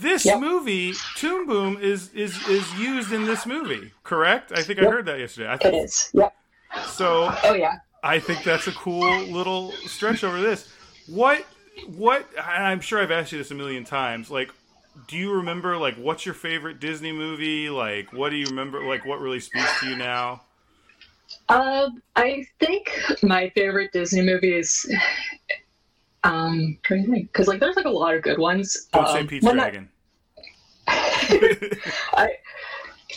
this 0.00 0.24
Yep. 0.24 0.40
movie 0.40 0.92
Toon 1.16 1.46
Boom 1.46 1.78
is 1.80 2.12
is 2.14 2.36
is 2.48 2.72
used 2.78 3.12
in 3.12 3.24
this 3.24 3.46
movie 3.46 3.92
correct 4.04 4.52
I 4.54 4.62
think 4.62 4.78
I 4.80 4.84
heard 4.84 5.06
that 5.06 5.18
yesterday 5.18 5.50
I 5.50 5.56
think, 5.56 5.84
is. 5.84 6.10
Yep. 6.14 6.34
so 6.86 7.34
Oh 7.44 7.54
yeah. 7.54 7.76
I 8.02 8.18
think 8.20 8.44
that's 8.44 8.66
a 8.68 8.72
cool 8.72 9.20
little 9.24 9.72
stretch 9.86 10.22
over 10.24 10.40
this. 10.40 10.68
What 11.06 11.44
what 11.86 12.28
I'm 12.42 12.80
sure 12.80 13.00
I've 13.02 13.10
asked 13.10 13.32
you 13.32 13.38
this 13.38 13.50
a 13.50 13.54
million 13.54 13.84
times. 13.84 14.30
Like 14.30 14.50
do 15.06 15.16
you 15.16 15.32
remember 15.32 15.76
like 15.76 15.96
what's 15.96 16.24
your 16.26 16.34
favorite 16.34 16.80
Disney 16.80 17.12
movie? 17.12 17.70
Like 17.70 18.12
what 18.12 18.30
do 18.30 18.36
you 18.36 18.46
remember 18.46 18.84
like 18.86 19.04
what 19.04 19.20
really 19.20 19.40
speaks 19.40 19.80
to 19.80 19.88
you 19.90 19.96
now? 19.96 20.42
Um, 21.50 22.02
I 22.16 22.46
think 22.58 22.90
my 23.22 23.50
favorite 23.50 23.92
Disney 23.92 24.22
movie 24.22 24.54
is. 24.56 24.90
Um, 26.24 26.78
trying 26.82 27.04
to 27.04 27.10
think 27.10 27.32
because 27.32 27.46
like 27.48 27.60
there's 27.60 27.76
like 27.76 27.84
a 27.84 27.90
lot 27.90 28.14
of 28.14 28.22
good 28.22 28.38
ones. 28.38 28.88
Don't 28.92 29.06
um, 29.06 29.12
say 29.12 29.24
Pete's 29.26 29.44
one 29.44 29.56
that- 29.56 29.72
Dragon. 29.72 29.88
I 30.88 32.30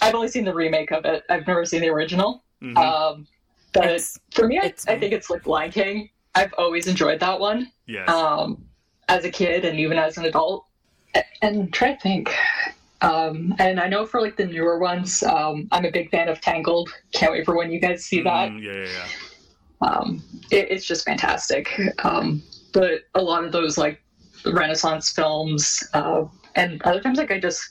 I've 0.02 0.16
only 0.16 0.28
seen 0.28 0.46
the 0.46 0.54
remake 0.54 0.92
of 0.92 1.06
it. 1.06 1.24
I've 1.30 1.46
never 1.48 1.66
seen 1.66 1.82
the 1.82 1.90
original. 1.90 2.44
Mhm. 2.62 2.78
Um, 2.78 3.28
but 3.74 3.86
It's- 3.86 4.20
for 4.32 4.48
me, 4.48 4.60
I, 4.60 4.74
I 4.88 4.98
think 5.00 5.14
it's 5.14 5.30
like 5.30 5.46
Lion 5.48 5.72
King. 5.72 6.10
I've 6.36 6.54
always 6.58 6.88
enjoyed 6.88 7.20
that 7.22 7.40
one. 7.40 7.72
yes. 7.88 8.08
um, 8.10 8.64
as 9.10 9.26
a 9.26 9.30
kid 9.32 9.66
and 9.66 9.78
even 9.80 9.98
as 9.98 10.18
an 10.18 10.26
adult. 10.26 10.66
A- 11.16 11.24
And 11.42 11.74
try 11.74 11.94
to 11.94 12.00
think. 12.00 12.34
Um, 13.02 13.56
and 13.60 13.80
I 13.80 13.88
know 13.88 14.06
for 14.06 14.22
like 14.22 14.38
the 14.38 14.46
newer 14.46 14.78
ones, 14.80 15.24
um, 15.24 15.68
I'm 15.72 15.86
a 15.86 15.92
big 15.92 16.10
fan 16.12 16.30
of 16.30 16.40
Tangled. 16.40 16.90
Can't 17.14 17.32
wait 17.32 17.46
for 17.46 17.56
when 17.58 17.72
you 17.72 17.80
guys 17.80 18.06
see 18.06 18.22
that. 18.22 18.52
Mm, 18.52 18.62
yeah, 18.64 18.74
yeah, 18.74 18.88
yeah. 19.82 19.88
Um, 19.88 20.24
it, 20.52 20.72
it's 20.72 20.86
just 20.86 21.04
fantastic. 21.06 21.68
Um, 22.06 22.44
but 22.74 23.02
a 23.16 23.22
lot 23.22 23.44
of 23.44 23.52
those 23.52 23.78
like 23.78 24.02
Renaissance 24.46 25.12
films, 25.12 25.84
uh, 25.94 26.26
and 26.56 26.82
other 26.84 27.02
times 27.02 27.18
like 27.18 27.32
I 27.32 27.40
just 27.40 27.70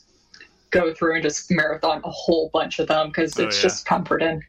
go 0.70 0.94
through 0.94 1.14
and 1.14 1.22
just 1.22 1.50
marathon 1.50 2.00
a 2.04 2.10
whole 2.10 2.48
bunch 2.52 2.78
of 2.78 2.86
them 2.88 3.08
because 3.08 3.38
Oh, 3.38 3.44
it's 3.44 3.56
yeah. 3.56 3.62
just 3.62 3.86
comforting. 3.86 4.44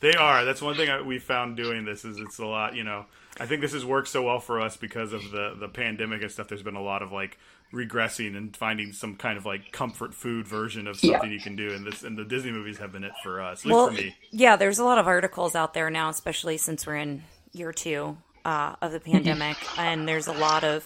They 0.00 0.14
are. 0.14 0.44
That's 0.44 0.62
one 0.62 0.76
thing 0.76 0.88
I, 0.90 1.00
we 1.02 1.18
found 1.18 1.56
doing 1.56 1.84
this 1.84 2.04
is 2.04 2.18
it's 2.18 2.38
a 2.38 2.46
lot, 2.46 2.76
you 2.76 2.84
know. 2.84 3.06
I 3.40 3.46
think 3.46 3.60
this 3.62 3.72
has 3.72 3.84
worked 3.84 4.08
so 4.08 4.22
well 4.22 4.38
for 4.40 4.60
us 4.60 4.76
because 4.76 5.12
of 5.12 5.30
the 5.30 5.56
the 5.58 5.68
pandemic 5.68 6.22
and 6.22 6.30
stuff. 6.30 6.48
There's 6.48 6.62
been 6.62 6.76
a 6.76 6.82
lot 6.82 7.02
of 7.02 7.10
like 7.12 7.38
regressing 7.72 8.36
and 8.36 8.56
finding 8.56 8.92
some 8.92 9.16
kind 9.16 9.36
of 9.36 9.44
like 9.44 9.72
comfort 9.72 10.14
food 10.14 10.46
version 10.46 10.86
of 10.86 10.98
something 10.98 11.30
Yeah. 11.30 11.34
you 11.36 11.40
can 11.40 11.56
do, 11.56 11.72
and 11.72 11.86
this 11.86 12.02
and 12.02 12.16
the 12.16 12.24
Disney 12.24 12.50
movies 12.52 12.78
have 12.78 12.92
been 12.92 13.04
it 13.04 13.12
for 13.22 13.40
us, 13.40 13.60
at 13.62 13.66
least 13.66 13.74
well, 13.74 13.86
for 13.88 13.92
me. 13.94 14.14
yeah, 14.30 14.56
there's 14.56 14.78
a 14.78 14.84
lot 14.84 14.98
of 14.98 15.06
articles 15.08 15.54
out 15.54 15.74
there 15.74 15.90
now, 15.90 16.08
especially 16.10 16.56
since 16.58 16.86
we're 16.86 16.96
in 16.96 17.22
year 17.52 17.72
two 17.72 18.16
uh, 18.44 18.76
of 18.80 18.92
the 18.92 19.00
pandemic, 19.00 19.56
and 19.78 20.08
there's 20.08 20.26
a 20.26 20.32
lot 20.32 20.64
of 20.64 20.84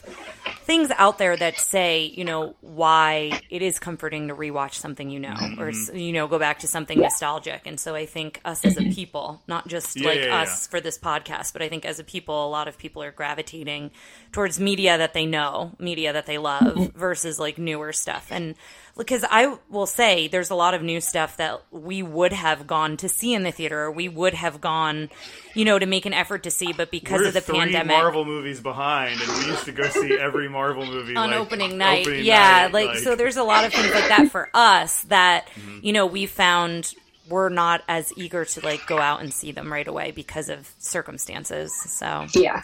things 0.65 0.91
out 0.97 1.19
there 1.19 1.37
that 1.37 1.59
say, 1.59 2.05
you 2.05 2.25
know, 2.25 2.55
why 2.61 3.41
it 3.51 3.63
is 3.63 3.79
comforting 3.79 4.29
to 4.29 4.35
rewatch 4.35 4.75
something 4.75 5.11
you 5.11 5.19
know, 5.21 5.37
or 5.59 5.71
you 5.93 6.13
know, 6.13 6.29
go 6.29 6.39
back 6.39 6.61
to 6.61 6.67
something 6.67 6.99
nostalgic. 7.01 7.67
And 7.67 7.79
so 7.79 7.95
I 7.95 8.07
think 8.07 8.41
us 8.45 8.65
as 8.65 8.77
a 8.77 8.83
people, 8.85 9.43
not 9.49 9.67
just 9.69 9.97
Yeah, 9.97 10.09
like 10.09 10.19
yeah, 10.21 10.27
yeah. 10.27 10.41
us 10.43 10.67
for 10.67 10.81
this 10.81 10.99
podcast, 10.99 11.53
but 11.53 11.63
I 11.63 11.69
think 11.69 11.85
as 11.85 11.99
a 11.99 12.05
people, 12.05 12.47
a 12.47 12.51
lot 12.51 12.69
of 12.69 12.79
people 12.79 13.03
are 13.03 13.11
gravitating 13.11 13.91
towards 14.31 14.61
media 14.61 14.99
that 14.99 15.15
they 15.15 15.27
know, 15.27 15.73
media 15.79 16.13
that 16.13 16.27
they 16.27 16.39
love, 16.39 16.93
versus 16.95 17.39
like 17.39 17.59
newer 17.59 17.93
stuff. 17.93 18.29
And 18.31 18.55
because 18.97 19.25
I 19.29 19.57
will 19.71 19.87
say 19.87 20.29
there's 20.29 20.51
a 20.51 20.55
lot 20.55 20.75
of 20.75 20.83
new 20.83 21.01
stuff 21.01 21.37
that 21.39 21.63
we 21.71 22.03
would 22.03 22.33
have 22.33 22.67
gone 22.67 22.97
to 22.99 23.09
see 23.09 23.33
in 23.33 23.43
the 23.43 23.51
theater, 23.51 23.91
we 23.91 24.09
would 24.09 24.35
have 24.35 24.61
gone, 24.61 25.11
you 25.55 25.65
know, 25.65 25.79
to 25.79 25.87
make 25.87 26.05
an 26.05 26.13
effort 26.13 26.43
to 26.43 26.51
see, 26.51 26.73
but 26.73 26.91
because 26.91 27.21
We're 27.21 27.29
of 27.29 27.35
the 27.35 27.41
three 27.41 27.59
pandemic. 27.59 27.97
Marvel 27.97 28.25
movies 28.25 28.61
behind, 28.61 29.21
and 29.21 29.31
we 29.31 29.51
used 29.51 29.65
to 29.65 29.73
go 29.73 29.85
see 29.85 30.19
every 30.19 30.49
Marvel 30.49 30.85
movie 30.85 31.17
on 31.17 31.31
like, 31.31 31.39
opening 31.39 31.79
night. 31.79 32.07
opening 32.07 32.25
yeah, 32.25 32.69
night, 32.71 32.73
like, 32.73 32.99
so 32.99 33.17
there's 33.17 33.37
a 33.37 33.45
lot 33.45 33.65
of 33.65 33.73
things 33.73 33.93
like 33.93 34.09
that 34.09 34.31
for 34.31 34.51
us 34.53 35.05
that 35.05 35.47
mm-hmm. 35.49 35.79
you 35.83 35.93
know 35.93 36.07
we 36.07 36.27
found 36.27 36.95
we're 37.29 37.49
not 37.49 37.83
as 37.89 38.13
eager 38.17 38.45
to 38.45 38.61
like 38.61 38.87
go 38.87 38.99
out 38.99 39.23
and 39.23 39.33
see 39.33 39.53
them 39.53 39.73
right 39.73 39.89
away 39.89 40.11
because 40.11 40.49
of 40.49 40.71
circumstances. 40.79 41.73
So 41.75 42.27
Yeah. 42.35 42.63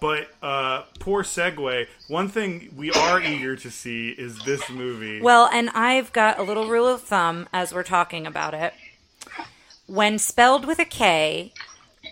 But 0.00 0.28
uh, 0.42 0.82
poor 1.00 1.22
segue. 1.24 1.86
One 2.06 2.28
thing 2.28 2.72
we 2.76 2.92
are 2.92 3.20
eager 3.20 3.56
to 3.56 3.70
see 3.70 4.10
is 4.10 4.38
this 4.44 4.68
movie. 4.70 5.20
well, 5.20 5.48
and 5.52 5.70
I've 5.70 6.12
got 6.12 6.38
a 6.38 6.42
little 6.42 6.68
rule 6.68 6.86
of 6.86 7.02
thumb 7.02 7.48
as 7.52 7.74
we're 7.74 7.82
talking 7.82 8.26
about 8.26 8.54
it. 8.54 8.74
When 9.86 10.18
spelled 10.18 10.66
with 10.66 10.78
a 10.78 10.84
K, 10.84 11.52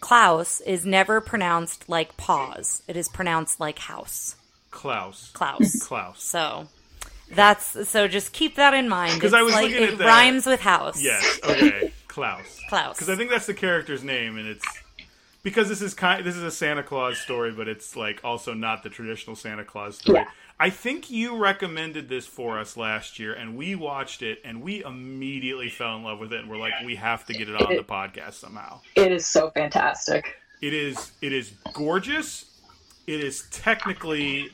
Klaus 0.01 0.61
is 0.63 0.85
never 0.85 1.21
pronounced 1.21 1.89
like 1.89 2.17
pause. 2.17 2.83
It 2.89 2.97
is 2.97 3.09
pronounced 3.09 3.61
like 3.61 3.79
house. 3.79 4.37
Klaus. 4.71 5.31
Klaus. 5.33 5.83
Klaus. 5.83 6.23
So 6.23 6.69
that's 7.31 7.89
so 7.89 8.09
just 8.09 8.33
keep 8.33 8.57
that 8.57 8.75
in 8.75 8.89
mind. 8.89 9.15
Because 9.15 9.33
I 9.35 9.43
was 9.43 9.53
like, 9.55 9.71
looking 9.71 9.83
it 9.83 9.91
at 9.93 9.99
that. 9.99 10.07
rhymes 10.07 10.47
with 10.47 10.61
house. 10.61 11.01
Yes. 11.03 11.39
Okay. 11.45 11.93
Klaus. 12.09 12.61
Klaus. 12.69 12.97
Because 12.97 13.11
I 13.11 13.17
think 13.17 13.31
that's 13.31 13.47
the 13.47 13.55
character's 13.55 14.03
name, 14.03 14.39
and 14.39 14.49
it's 14.49 14.67
because 15.47 15.69
this 15.69 15.81
is 15.81 15.95
kind. 15.95 16.27
This 16.27 16.35
is 16.35 16.43
a 16.43 16.51
Santa 16.51 16.83
Claus 16.83 17.19
story, 17.19 17.53
but 17.53 17.69
it's 17.69 17.95
like 17.95 18.21
also 18.25 18.53
not 18.53 18.83
the 18.83 18.89
traditional 18.89 19.37
Santa 19.37 19.65
Claus 19.65 19.97
story. 19.99 20.19
Yeah. 20.19 20.25
I 20.59 20.71
think 20.71 21.09
you 21.09 21.37
recommended 21.37 22.09
this 22.09 22.27
for 22.27 22.59
us 22.59 22.77
last 22.77 23.21
year, 23.21 23.33
and 23.33 23.57
we 23.57 23.77
watched 23.77 24.23
it, 24.23 24.41
and 24.45 24.61
we 24.61 24.83
immediately 24.83 25.69
fell 25.69 25.95
in 25.99 26.03
love 26.03 26.19
with 26.19 26.33
it, 26.33 26.41
and 26.41 26.51
we're 26.51 26.57
like, 26.57 26.73
we 26.85 26.97
have 26.97 27.25
to 27.27 27.33
get 27.33 27.49
it 27.49 27.55
on 27.55 27.77
the 27.77 27.85
podcast 27.85 28.35
somehow. 28.35 28.81
It 28.97 29.13
is 29.13 29.25
so 29.25 29.51
fantastic. 29.51 30.35
It 30.63 30.75
is 30.75 31.13
it 31.23 31.33
is 31.33 31.53
gorgeous. 31.73 32.47
It 33.07 33.21
is 33.21 33.47
technically 33.53 34.51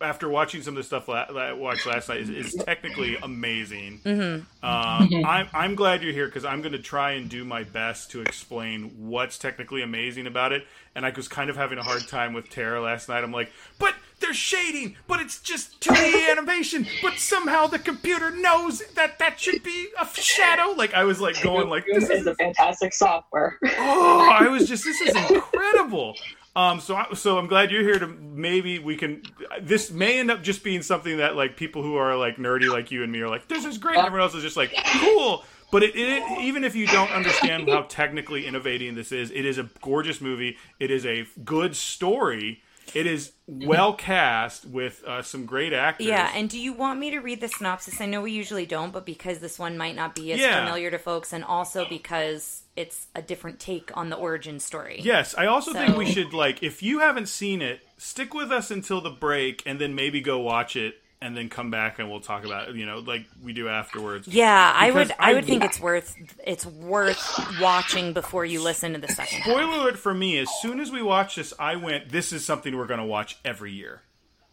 after 0.00 0.28
watching 0.28 0.62
some 0.62 0.74
of 0.74 0.78
the 0.78 0.84
stuff 0.84 1.08
la- 1.08 1.26
that 1.26 1.36
I 1.36 1.52
watched 1.52 1.86
last 1.86 2.08
night 2.08 2.20
is, 2.20 2.30
is 2.30 2.54
technically 2.54 3.16
amazing. 3.22 4.00
Um, 4.04 4.44
I'm 4.62 5.48
I'm 5.52 5.74
glad 5.74 6.02
you're 6.02 6.12
here 6.12 6.26
because 6.26 6.44
I'm 6.44 6.60
going 6.62 6.72
to 6.72 6.78
try 6.78 7.12
and 7.12 7.28
do 7.28 7.44
my 7.44 7.62
best 7.64 8.10
to 8.12 8.20
explain 8.22 8.92
what's 8.96 9.38
technically 9.38 9.82
amazing 9.82 10.26
about 10.26 10.52
it. 10.52 10.66
And 10.94 11.06
I 11.06 11.10
was 11.14 11.28
kind 11.28 11.50
of 11.50 11.56
having 11.56 11.78
a 11.78 11.82
hard 11.82 12.08
time 12.08 12.32
with 12.32 12.50
Tara 12.50 12.80
last 12.80 13.08
night. 13.08 13.22
I'm 13.22 13.30
like, 13.32 13.52
but 13.78 13.94
there's 14.18 14.36
shading, 14.36 14.96
but 15.06 15.20
it's 15.20 15.40
just 15.40 15.80
2D 15.80 16.30
animation, 16.36 16.86
but 17.00 17.14
somehow 17.14 17.66
the 17.68 17.78
computer 17.78 18.30
knows 18.30 18.80
that 18.94 19.18
that 19.18 19.38
should 19.40 19.62
be 19.62 19.88
a 19.98 20.06
shadow. 20.20 20.72
Like 20.76 20.92
I 20.94 21.04
was 21.04 21.20
like 21.20 21.40
going 21.42 21.68
like 21.68 21.84
this 21.86 22.08
This 22.08 22.10
is 22.10 22.20
is 22.22 22.26
a 22.26 22.34
fantastic 22.34 22.92
software. 22.92 23.56
oh, 23.78 24.28
I 24.30 24.48
was 24.48 24.68
just 24.68 24.84
this 24.84 25.00
is 25.00 25.14
incredible. 25.30 26.16
Um, 26.56 26.80
so 26.80 26.96
I, 26.96 27.14
so 27.14 27.38
I'm 27.38 27.46
glad 27.46 27.70
you're 27.70 27.82
here 27.82 27.98
to 27.98 28.06
maybe 28.08 28.78
we 28.78 28.96
can. 28.96 29.22
This 29.62 29.90
may 29.90 30.18
end 30.18 30.30
up 30.30 30.42
just 30.42 30.64
being 30.64 30.82
something 30.82 31.18
that 31.18 31.36
like 31.36 31.56
people 31.56 31.82
who 31.82 31.96
are 31.96 32.16
like 32.16 32.36
nerdy 32.36 32.70
like 32.70 32.90
you 32.90 33.02
and 33.04 33.12
me 33.12 33.20
are 33.20 33.28
like, 33.28 33.46
this 33.48 33.64
is 33.64 33.78
great. 33.78 33.96
And 33.96 34.06
everyone 34.06 34.26
else 34.26 34.34
is 34.34 34.42
just 34.42 34.56
like, 34.56 34.72
cool. 35.00 35.44
But 35.70 35.84
it, 35.84 35.94
it, 35.94 36.40
even 36.40 36.64
if 36.64 36.74
you 36.74 36.86
don't 36.88 37.12
understand 37.12 37.68
how 37.68 37.82
technically 37.82 38.46
innovating 38.46 38.96
this 38.96 39.12
is, 39.12 39.30
it 39.30 39.44
is 39.44 39.58
a 39.58 39.70
gorgeous 39.80 40.20
movie. 40.20 40.56
It 40.80 40.90
is 40.90 41.06
a 41.06 41.26
good 41.44 41.76
story. 41.76 42.62
It 42.92 43.06
is 43.06 43.30
well 43.46 43.92
cast 43.92 44.64
with 44.64 45.04
uh, 45.04 45.22
some 45.22 45.46
great 45.46 45.72
actors. 45.72 46.08
Yeah, 46.08 46.32
and 46.34 46.50
do 46.50 46.58
you 46.58 46.72
want 46.72 46.98
me 46.98 47.12
to 47.12 47.20
read 47.20 47.40
the 47.40 47.46
synopsis? 47.46 48.00
I 48.00 48.06
know 48.06 48.20
we 48.22 48.32
usually 48.32 48.66
don't, 48.66 48.92
but 48.92 49.06
because 49.06 49.38
this 49.38 49.60
one 49.60 49.78
might 49.78 49.94
not 49.94 50.16
be 50.16 50.32
as 50.32 50.40
Yeah. 50.40 50.64
familiar 50.64 50.90
to 50.90 50.98
folks, 50.98 51.32
and 51.32 51.44
also 51.44 51.86
because 51.88 52.59
it's 52.76 53.06
a 53.14 53.22
different 53.22 53.58
take 53.60 53.90
on 53.96 54.10
the 54.10 54.16
origin 54.16 54.60
story. 54.60 55.00
Yes, 55.02 55.34
I 55.36 55.46
also 55.46 55.72
think 55.72 55.96
we 55.96 56.06
should 56.06 56.32
like 56.32 56.62
if 56.62 56.82
you 56.82 57.00
haven't 57.00 57.28
seen 57.28 57.62
it, 57.62 57.80
stick 57.98 58.32
with 58.34 58.50
us 58.52 58.70
until 58.70 59.00
the 59.00 59.10
break, 59.10 59.62
and 59.66 59.80
then 59.80 59.94
maybe 59.94 60.20
go 60.20 60.38
watch 60.38 60.76
it, 60.76 60.94
and 61.22 61.36
then 61.36 61.50
come 61.50 61.70
back 61.70 61.98
and 61.98 62.10
we'll 62.10 62.20
talk 62.20 62.44
about 62.46 62.68
it. 62.70 62.76
You 62.76 62.86
know, 62.86 63.00
like 63.00 63.26
we 63.44 63.52
do 63.52 63.68
afterwards. 63.68 64.26
Yeah, 64.28 64.72
I 64.74 64.90
would. 64.90 65.12
I, 65.18 65.32
I- 65.32 65.34
would 65.34 65.44
think 65.44 65.64
it's 65.64 65.78
worth. 65.80 66.14
It's 66.46 66.64
worth 66.64 67.20
watching 67.60 68.12
before 68.14 68.44
you 68.44 68.62
listen 68.62 68.92
to 68.94 68.98
the 68.98 69.08
second. 69.08 69.38
half. 69.40 69.46
Spoiler 69.50 69.80
alert 69.80 69.98
for 69.98 70.14
me: 70.14 70.38
as 70.38 70.48
soon 70.62 70.80
as 70.80 70.90
we 70.90 71.02
watched 71.02 71.36
this, 71.36 71.52
I 71.58 71.76
went, 71.76 72.08
"This 72.10 72.32
is 72.32 72.44
something 72.46 72.76
we're 72.76 72.86
going 72.86 73.00
to 73.00 73.06
watch 73.06 73.38
every 73.44 73.72
year." 73.72 74.02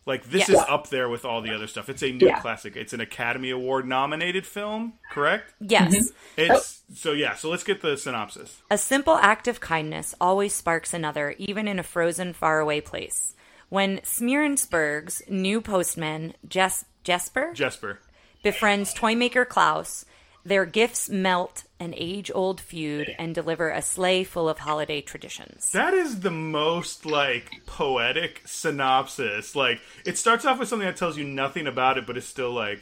Like 0.08 0.24
this 0.24 0.48
Yes. 0.48 0.50
is 0.50 0.66
up 0.70 0.90
there 0.90 1.10
with 1.10 1.26
all 1.26 1.42
the 1.42 1.54
other 1.54 1.68
stuff. 1.68 1.90
It's 1.90 2.02
a 2.02 2.12
new 2.12 2.26
Yeah. 2.28 2.40
classic. 2.40 2.76
It's 2.78 2.94
an 2.94 3.02
Academy 3.02 3.50
Award 3.52 3.86
nominated 3.86 4.48
film, 4.48 4.94
correct? 5.12 5.54
Yes, 5.60 5.94
mm-hmm. 5.96 6.12
It's 6.54 6.82
so 6.96 7.12
yeah. 7.12 7.36
So 7.36 7.50
let's 7.50 7.64
get 7.66 7.82
the 7.82 7.98
synopsis. 7.98 8.62
a 8.72 8.78
simple 8.78 9.18
act 9.18 9.48
of 9.50 9.60
kindness 9.60 10.16
always 10.22 10.56
sparks 10.56 10.94
another, 10.94 11.36
even 11.38 11.68
in 11.68 11.78
a 11.78 11.84
frozen, 11.84 12.32
faraway 12.34 12.80
place. 12.82 13.36
When 13.70 14.00
Smeerensburg's 14.00 15.22
new 15.30 15.60
postman, 15.60 16.34
Jes- 16.50 16.86
Jesper, 17.04 17.52
Jesper. 17.54 18.00
befriends 18.44 18.94
toymaker 18.94 19.44
Klaus. 19.46 20.06
Their 20.48 20.66
gifts 20.66 21.10
melt 21.10 21.66
an 21.78 21.94
age 21.98 22.32
old 22.34 22.62
feud 22.62 23.14
and 23.20 23.36
deliver 23.36 23.70
a 23.70 23.82
sleigh 23.82 24.24
full 24.24 24.48
of 24.48 24.60
holiday 24.60 25.02
traditions. 25.02 25.74
That 25.74 25.94
is 25.94 26.22
the 26.22 26.32
most 26.32 27.06
like 27.06 27.66
poetic 27.66 28.44
synopsis. 28.46 29.58
Like 29.58 29.82
it 30.06 30.18
starts 30.18 30.46
off 30.46 30.58
with 30.58 30.70
something 30.70 30.88
that 30.88 30.96
tells 30.96 31.18
you 31.18 31.26
nothing 31.26 31.68
about 31.68 31.98
it, 31.98 32.08
but 32.08 32.16
it's 32.16 32.28
still 32.28 32.54
like, 32.54 32.82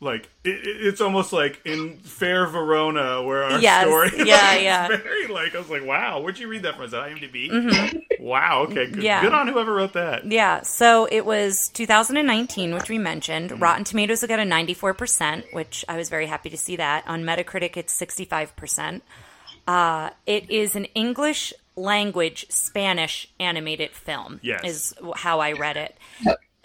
like 0.00 0.28
it, 0.44 0.50
it- 0.50 0.86
it's 0.86 1.00
almost 1.00 1.32
like 1.32 1.60
in 1.64 1.98
Fair 1.98 2.46
Verona, 2.46 3.22
where 3.22 3.42
our 3.44 3.60
Yes, 3.60 3.84
story. 3.86 4.10
yeah, 4.16 4.22
like, 4.52 4.62
yeah. 4.62 4.88
Very 4.88 5.26
like 5.28 5.54
I 5.54 5.58
was 5.58 5.68
like, 5.70 5.84
wow, 5.84 6.20
where'd 6.20 6.38
you 6.38 6.48
read 6.48 6.62
that 6.62 6.76
from? 6.76 6.84
Is 6.84 6.90
that 6.92 7.08
IMDb? 7.08 8.02
Wow, 8.20 8.62
okay, 8.64 8.74
good, 8.86 8.92
Mm-hmm. 8.94 9.02
Yeah. 9.02 9.22
good 9.22 9.32
on 9.32 9.48
whoever 9.48 9.72
wrote 9.74 9.92
that. 9.94 10.24
Yeah, 10.30 10.62
so 10.62 11.06
it 11.10 11.24
was 11.24 11.68
2019, 11.74 12.74
which 12.74 12.88
we 12.88 12.98
mentioned. 12.98 13.60
Rotten 13.60 13.84
Tomatoes 13.84 14.20
will 14.22 14.28
get 14.28 14.40
a 14.40 14.44
94%, 14.44 15.52
which 15.52 15.84
I 15.88 15.96
was 15.96 16.08
very 16.10 16.26
happy 16.26 16.50
to 16.50 16.56
see 16.56 16.76
that. 16.76 17.06
On 17.06 17.22
Metacritic, 17.22 17.76
it's 17.76 17.96
65%. 17.98 19.00
Uh, 19.66 20.10
it 20.26 20.50
is 20.50 20.74
an 20.76 20.86
English 20.94 21.52
language 21.76 22.46
Spanish 22.50 23.28
animated 23.38 23.90
film, 23.92 24.40
Yes. 24.42 24.60
is 24.64 24.94
how 25.14 25.38
I 25.40 25.52
read 25.52 25.76
it. 25.76 25.96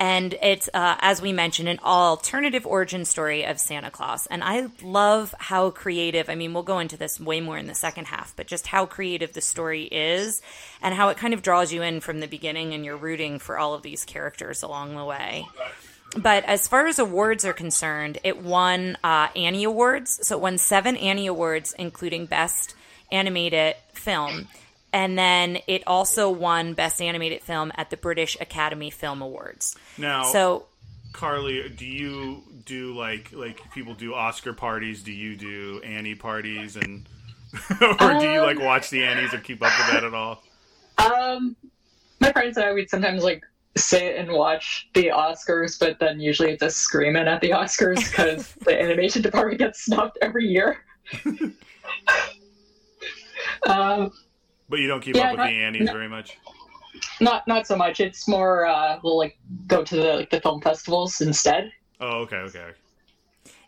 And 0.03 0.35
it's, 0.41 0.69
uh, 0.73 0.97
as 0.99 1.21
we 1.21 1.31
mentioned, 1.31 1.69
an 1.69 1.79
alternative 1.79 2.67
origin 2.67 3.05
story 3.05 3.45
of 3.45 3.57
Santa 3.57 3.89
Claus. 3.89 4.27
And 4.27 4.43
I 4.43 4.67
love 4.81 5.33
how 5.39 5.69
creative, 5.69 6.29
I 6.29 6.35
mean, 6.35 6.53
we'll 6.53 6.63
go 6.63 6.79
into 6.79 6.97
this 6.97 7.21
way 7.21 7.39
more 7.39 7.57
in 7.57 7.67
the 7.67 7.73
second 7.73 8.07
half, 8.07 8.35
but 8.35 8.45
just 8.45 8.67
how 8.67 8.85
creative 8.85 9.31
the 9.31 9.39
story 9.39 9.83
is 9.83 10.41
and 10.81 10.93
how 10.93 11.07
it 11.07 11.15
kind 11.15 11.33
of 11.33 11.41
draws 11.41 11.71
you 11.71 11.83
in 11.83 12.01
from 12.01 12.19
the 12.19 12.27
beginning 12.27 12.73
and 12.73 12.83
you're 12.83 12.97
rooting 12.97 13.39
for 13.39 13.57
all 13.57 13.75
of 13.75 13.81
these 13.81 14.03
characters 14.03 14.61
along 14.61 14.97
the 14.97 15.05
way. 15.05 15.47
But 16.17 16.43
as 16.43 16.67
far 16.67 16.85
as 16.87 16.99
awards 16.99 17.45
are 17.45 17.53
concerned, 17.53 18.17
it 18.25 18.43
won 18.43 18.97
uh, 19.05 19.29
Annie 19.37 19.63
Awards. 19.63 20.27
So 20.27 20.35
it 20.35 20.41
won 20.41 20.57
seven 20.57 20.97
Annie 20.97 21.27
Awards, 21.27 21.73
including 21.79 22.25
Best 22.25 22.75
Animated 23.09 23.77
Film. 23.93 24.49
And 24.93 25.17
then 25.17 25.57
it 25.67 25.83
also 25.87 26.29
won 26.29 26.75
Best 26.75 27.01
Animated 27.01 27.41
Film 27.41 27.71
at 27.75 27.89
the 27.89 27.97
British 27.97 28.37
Academy 28.39 28.91
Film 28.91 29.21
Awards. 29.23 29.75
Now, 29.97 30.23
So 30.23 30.67
Carly, 31.13 31.67
do 31.69 31.85
you 31.85 32.43
do 32.65 32.95
like 32.95 33.31
like 33.33 33.71
people 33.73 33.93
do 33.95 34.13
Oscar 34.13 34.53
parties? 34.53 35.03
Do 35.03 35.11
you 35.11 35.35
do 35.35 35.81
Annie 35.83 36.15
parties 36.15 36.75
and? 36.75 37.07
or 37.81 38.19
do 38.19 38.31
you 38.31 38.41
like 38.41 38.59
watch 38.59 38.89
the 38.89 39.03
Annies 39.03 39.33
or 39.33 39.37
keep 39.37 39.61
up 39.61 39.71
with 39.77 39.87
that 39.91 40.03
at 40.03 40.13
all? 40.13 40.43
Um, 40.97 41.55
my 42.19 42.31
friends 42.31 42.57
and 42.57 42.65
I 42.65 42.71
would 42.71 42.89
sometimes 42.89 43.23
like 43.23 43.43
sit 43.77 44.15
and 44.17 44.31
watch 44.31 44.89
the 44.93 45.07
Oscars, 45.07 45.79
but 45.79 45.99
then 45.99 46.19
usually 46.19 46.51
it's 46.51 46.61
just 46.61 46.77
screaming 46.77 47.27
at 47.27 47.41
the 47.41 47.51
Oscars 47.51 47.97
because 47.97 48.51
the 48.65 48.79
animation 48.79 49.21
department 49.21 49.59
gets 49.59 49.85
snubbed 49.85 50.17
every 50.21 50.47
year. 50.47 50.83
um, 53.67 54.11
But 54.69 54.79
you 54.79 54.87
don't 54.87 55.01
keep 55.01 55.15
Yeah, 55.15 55.25
up 55.25 55.31
with 55.31 55.37
not- 55.39 55.47
the 55.49 55.63
Annies 55.63 55.89
very 55.89 56.09
much. 56.09 56.37
not 57.19 57.47
not 57.47 57.67
so 57.67 57.75
much. 57.75 57.99
It's 57.99 58.27
more 58.27 58.65
uh, 58.65 58.99
we'll 59.03 59.17
like 59.17 59.37
go 59.67 59.83
to 59.83 59.95
the 59.95 60.13
like 60.15 60.29
the 60.29 60.41
film 60.41 60.61
festivals 60.61 61.21
instead. 61.21 61.71
Oh, 61.99 62.21
okay, 62.21 62.37
okay. 62.37 62.71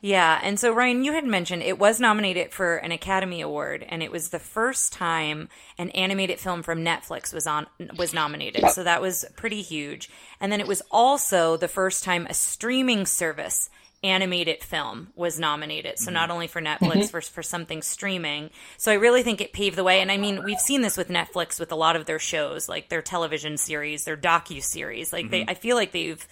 Yeah, 0.01 0.39
and 0.43 0.59
so 0.59 0.71
Ryan, 0.71 1.03
you 1.03 1.13
had 1.13 1.25
mentioned 1.25 1.63
it 1.63 1.79
was 1.79 1.99
nominated 1.99 2.51
for 2.51 2.75
an 2.77 2.91
Academy 2.91 3.41
Award, 3.41 3.83
and 3.89 4.03
it 4.03 4.11
was 4.11 4.29
the 4.29 4.37
first 4.39 4.93
time 4.93 5.49
an 5.79 5.89
animated 5.91 6.39
film 6.39 6.61
from 6.61 6.85
Netflix 6.85 7.33
was 7.33 7.47
on 7.47 7.65
was 7.97 8.13
nominated. 8.13 8.69
So 8.69 8.83
that 8.83 9.01
was 9.01 9.25
pretty 9.35 9.61
huge. 9.63 10.09
And 10.39 10.51
then 10.51 10.59
it 10.59 10.67
was 10.67 10.83
also 10.91 11.57
the 11.57 11.67
first 11.67 12.03
time 12.03 12.27
a 12.29 12.33
streaming 12.35 13.05
service 13.07 13.69
animated 14.05 14.63
film 14.63 15.09
was 15.15 15.39
nominated. 15.39 15.97
So 15.97 16.05
mm-hmm. 16.05 16.13
not 16.13 16.31
only 16.31 16.47
for 16.47 16.61
Netflix, 16.61 16.79
mm-hmm. 16.79 17.05
for 17.07 17.21
for 17.21 17.43
something 17.43 17.81
streaming. 17.81 18.51
So 18.77 18.91
I 18.91 18.95
really 18.95 19.23
think 19.23 19.41
it 19.41 19.51
paved 19.51 19.75
the 19.75 19.83
way. 19.83 19.99
And 20.01 20.11
I 20.11 20.17
mean, 20.17 20.43
we've 20.43 20.59
seen 20.59 20.81
this 20.81 20.95
with 20.95 21.09
Netflix 21.09 21.59
with 21.59 21.71
a 21.71 21.75
lot 21.75 21.95
of 21.95 22.05
their 22.05 22.19
shows, 22.19 22.69
like 22.69 22.89
their 22.89 23.01
television 23.01 23.57
series, 23.57 24.05
their 24.05 24.17
docu 24.17 24.63
series. 24.63 25.11
Like 25.11 25.31
they, 25.31 25.41
mm-hmm. 25.41 25.49
I 25.49 25.55
feel 25.55 25.75
like 25.75 25.91
they've 25.91 26.25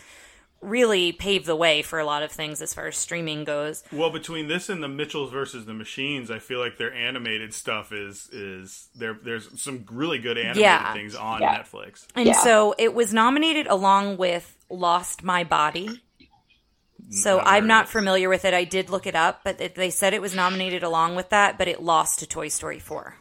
really 0.61 1.11
paved 1.11 1.45
the 1.45 1.55
way 1.55 1.81
for 1.81 1.99
a 1.99 2.05
lot 2.05 2.23
of 2.23 2.31
things 2.31 2.61
as 2.61 2.73
far 2.73 2.87
as 2.87 2.95
streaming 2.95 3.43
goes. 3.43 3.83
Well, 3.91 4.11
between 4.11 4.47
this 4.47 4.69
and 4.69 4.81
the 4.81 4.87
Mitchells 4.87 5.31
versus 5.31 5.65
the 5.65 5.73
Machines, 5.73 6.31
I 6.31 6.39
feel 6.39 6.59
like 6.59 6.77
their 6.77 6.93
animated 6.93 7.53
stuff 7.53 7.91
is 7.91 8.29
is 8.31 8.87
there. 8.95 9.17
There's 9.21 9.61
some 9.61 9.85
really 9.91 10.19
good 10.19 10.37
animated 10.37 10.61
Yeah. 10.61 10.93
things 10.93 11.15
on 11.15 11.41
Yeah. 11.41 11.61
Netflix. 11.61 12.05
And 12.15 12.27
Yeah. 12.27 12.33
so 12.33 12.75
it 12.77 12.93
was 12.93 13.13
nominated 13.13 13.67
along 13.67 14.17
with 14.17 14.55
Lost 14.69 15.23
My 15.23 15.43
Body. 15.43 16.01
So 17.09 17.39
I'm 17.39 17.67
not 17.67 17.89
familiar 17.89 18.29
with 18.29 18.45
it. 18.45 18.53
I 18.53 18.63
did 18.63 18.89
look 18.89 19.05
it 19.05 19.15
up, 19.15 19.41
but 19.43 19.61
it, 19.61 19.75
they 19.75 19.89
said 19.89 20.13
it 20.13 20.21
was 20.21 20.33
nominated 20.33 20.83
along 20.83 21.15
with 21.15 21.29
that, 21.29 21.57
but 21.57 21.67
it 21.67 21.81
lost 21.81 22.19
to 22.19 22.27
Toy 22.27 22.47
Story 22.47 22.79
4. 22.79 23.15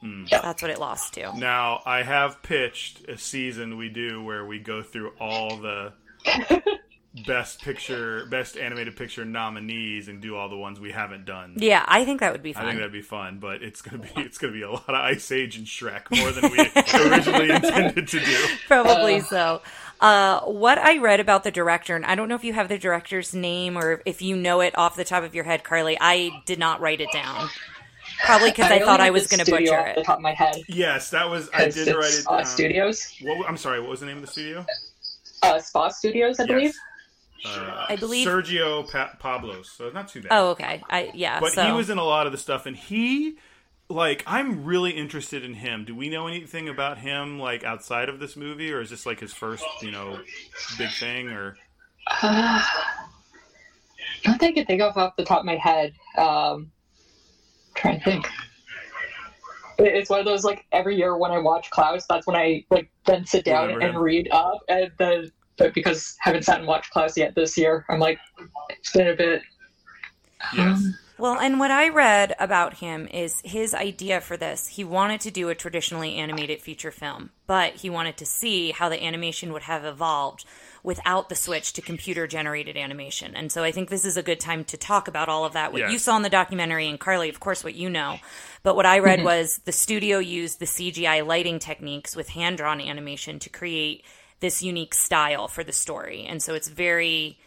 Hmm. 0.00 0.24
Yeah. 0.30 0.42
That's 0.42 0.62
what 0.62 0.70
it 0.70 0.78
lost 0.78 1.14
to. 1.14 1.36
Now, 1.36 1.82
I 1.84 2.02
have 2.02 2.42
pitched 2.42 3.08
a 3.08 3.18
season 3.18 3.76
we 3.76 3.88
do 3.88 4.22
where 4.22 4.44
we 4.44 4.58
go 4.58 4.82
through 4.82 5.12
all 5.18 5.56
the 5.56 5.92
best 7.26 7.62
picture, 7.62 8.26
best 8.26 8.56
animated 8.56 8.96
picture 8.96 9.24
nominees 9.24 10.08
and 10.08 10.20
do 10.20 10.36
all 10.36 10.48
the 10.48 10.56
ones 10.56 10.80
we 10.80 10.90
haven't 10.92 11.24
done. 11.24 11.54
Yeah, 11.56 11.84
I 11.86 12.04
think 12.04 12.20
that 12.20 12.32
would 12.32 12.42
be 12.42 12.52
fun. 12.52 12.64
I 12.64 12.68
think 12.68 12.78
that'd 12.78 12.92
be 12.92 13.02
fun, 13.02 13.38
but 13.38 13.62
it's 13.62 13.82
gonna 13.82 13.98
be 13.98 14.10
it's 14.16 14.38
gonna 14.38 14.52
be 14.52 14.62
a 14.62 14.70
lot 14.70 14.88
of 14.88 14.94
Ice 14.94 15.30
Age 15.32 15.56
and 15.56 15.66
Shrek 15.66 16.10
more 16.16 16.30
than 16.30 16.50
we 16.50 17.10
originally 17.10 17.50
intended 17.54 18.08
to 18.08 18.20
do. 18.20 18.46
Probably 18.66 19.20
so. 19.20 19.62
Uh, 20.00 20.40
what 20.42 20.78
I 20.78 20.98
read 20.98 21.18
about 21.18 21.42
the 21.42 21.50
director, 21.50 21.96
and 21.96 22.04
I 22.04 22.14
don't 22.14 22.28
know 22.28 22.36
if 22.36 22.44
you 22.44 22.52
have 22.52 22.68
the 22.68 22.78
director's 22.78 23.34
name 23.34 23.76
or 23.76 24.00
if 24.06 24.22
you 24.22 24.36
know 24.36 24.60
it 24.60 24.76
off 24.78 24.94
the 24.94 25.04
top 25.04 25.24
of 25.24 25.34
your 25.34 25.44
head, 25.44 25.64
Carly. 25.64 25.96
I 26.00 26.30
did 26.46 26.58
not 26.58 26.80
write 26.80 27.00
it 27.00 27.10
down. 27.12 27.48
Probably 28.24 28.50
because 28.50 28.70
I, 28.70 28.74
only 28.74 28.84
thought 28.84 29.00
I 29.00 29.10
was 29.10 29.26
going 29.26 29.44
to 29.44 29.50
butcher 29.50 29.76
off 29.78 29.94
the 29.94 30.00
it. 30.00 30.04
top 30.04 30.16
of 30.16 30.22
my 30.22 30.32
head. 30.32 30.56
Yes, 30.68 31.10
that 31.10 31.28
was 31.28 31.48
I 31.54 31.64
did 31.64 31.88
it's, 31.88 31.96
write 31.96 32.14
it 32.14 32.24
uh, 32.26 32.36
down. 32.38 32.46
Studios, 32.46 33.14
What, 33.22 33.48
I'm 33.48 33.56
sorry, 33.56 33.80
what 33.80 33.90
was 33.90 34.00
the 34.00 34.06
name 34.06 34.16
of 34.16 34.22
the 34.22 34.30
studio? 34.30 34.64
uh, 35.42 35.60
Spa 35.60 35.88
Studios, 35.88 36.40
I 36.40 36.46
believe. 36.46 36.74
Uh, 37.44 37.86
I 37.88 37.96
believe- 37.96 38.26
Sergio 38.26 38.90
pa- 38.90 39.12
Pablos. 39.18 39.70
So 39.70 39.90
not 39.90 40.08
too 40.08 40.22
bad. 40.22 40.32
Oh, 40.32 40.48
okay. 40.50 40.82
I 40.90 41.10
yeah. 41.14 41.40
but 41.40 41.52
so 41.52 41.64
he 41.66 41.72
was 41.72 41.90
in 41.90 41.98
a 41.98 42.04
lot 42.04 42.26
of 42.26 42.32
the 42.32 42.38
stuff, 42.38 42.66
and 42.66 42.76
he, 42.76 43.36
like, 43.88 44.24
I'm 44.26 44.64
really 44.64 44.90
interested 44.90 45.44
in 45.44 45.54
him. 45.54 45.84
Do 45.84 45.94
we 45.94 46.08
know 46.08 46.26
anything 46.26 46.68
about 46.68 46.98
him, 46.98 47.38
like, 47.38 47.62
outside 47.64 48.08
of 48.08 48.18
this 48.18 48.36
movie, 48.36 48.72
or 48.72 48.80
is 48.80 48.90
this 48.90 49.06
like 49.06 49.20
his 49.20 49.32
first, 49.32 49.64
you 49.82 49.90
know, 49.90 50.18
big 50.76 50.90
thing? 50.90 51.28
Or 51.28 51.56
Uh, 52.22 52.64
not 54.26 54.40
that 54.40 54.46
I 54.46 54.52
can 54.52 54.66
think 54.66 54.82
of 54.82 54.96
off 54.96 55.14
the 55.16 55.24
top 55.24 55.40
of 55.40 55.44
my 55.46 55.56
head. 55.56 55.94
Um, 56.16 56.72
trying 57.76 57.98
to 58.00 58.04
think. 58.04 58.28
It's 59.80 60.10
one 60.10 60.18
of 60.18 60.26
those 60.26 60.42
like 60.42 60.66
every 60.72 60.96
year 60.96 61.16
when 61.16 61.30
I 61.30 61.38
watch 61.38 61.70
Klaus, 61.70 62.04
that's 62.08 62.26
when 62.26 62.34
I 62.34 62.64
like 62.68 62.90
then 63.06 63.24
sit 63.26 63.44
down 63.44 63.68
Remember 63.68 63.86
and 63.86 64.00
read 64.00 64.28
up, 64.32 64.58
and 64.68 64.90
then 64.98 65.30
but 65.58 65.74
because 65.74 66.16
I 66.24 66.28
haven't 66.28 66.44
sat 66.44 66.58
and 66.58 66.66
watched 66.66 66.90
Klaus 66.90 67.16
yet 67.16 67.34
this 67.34 67.56
year, 67.58 67.84
I'm 67.88 68.00
like 68.00 68.18
it's 68.70 68.92
been 68.92 69.08
a 69.08 69.14
bit. 69.14 69.42
yes, 70.54 70.78
um, 70.78 70.94
Well, 71.18 71.38
and 71.38 71.58
what 71.58 71.70
I 71.70 71.88
read 71.88 72.34
about 72.38 72.74
him 72.74 73.08
is 73.08 73.42
his 73.44 73.74
idea 73.74 74.20
for 74.20 74.36
this. 74.36 74.68
He 74.68 74.84
wanted 74.84 75.20
to 75.22 75.30
do 75.30 75.48
a 75.48 75.54
traditionally 75.54 76.14
animated 76.14 76.60
feature 76.60 76.92
film, 76.92 77.30
but 77.46 77.74
he 77.74 77.90
wanted 77.90 78.16
to 78.18 78.26
see 78.26 78.70
how 78.70 78.88
the 78.88 79.02
animation 79.02 79.52
would 79.52 79.62
have 79.62 79.84
evolved 79.84 80.44
without 80.84 81.28
the 81.28 81.34
switch 81.34 81.72
to 81.72 81.82
computer 81.82 82.26
generated 82.26 82.76
animation. 82.76 83.34
And 83.34 83.50
so 83.50 83.64
I 83.64 83.72
think 83.72 83.90
this 83.90 84.04
is 84.04 84.16
a 84.16 84.22
good 84.22 84.40
time 84.40 84.64
to 84.64 84.76
talk 84.76 85.08
about 85.08 85.28
all 85.28 85.44
of 85.44 85.52
that. 85.54 85.72
What 85.72 85.80
Yes. 85.80 85.92
you 85.92 85.98
saw 85.98 86.16
in 86.16 86.22
the 86.22 86.30
documentary, 86.30 86.88
and 86.88 87.00
Carly, 87.00 87.28
of 87.28 87.40
course, 87.40 87.64
what 87.64 87.74
you 87.74 87.90
know. 87.90 88.18
But 88.62 88.76
what 88.76 88.86
I 88.86 89.00
read 89.00 89.18
mm-hmm. 89.18 89.26
was 89.26 89.60
the 89.64 89.72
studio 89.72 90.18
used 90.18 90.60
the 90.60 90.66
CGI 90.66 91.26
lighting 91.26 91.58
techniques 91.58 92.14
with 92.14 92.28
hand 92.30 92.58
drawn 92.58 92.80
animation 92.80 93.38
to 93.40 93.50
create 93.50 94.04
this 94.40 94.62
unique 94.62 94.94
style 94.94 95.48
for 95.48 95.64
the 95.64 95.72
story. 95.72 96.24
And 96.28 96.42
so 96.42 96.54
it's 96.54 96.68
very 96.68 97.38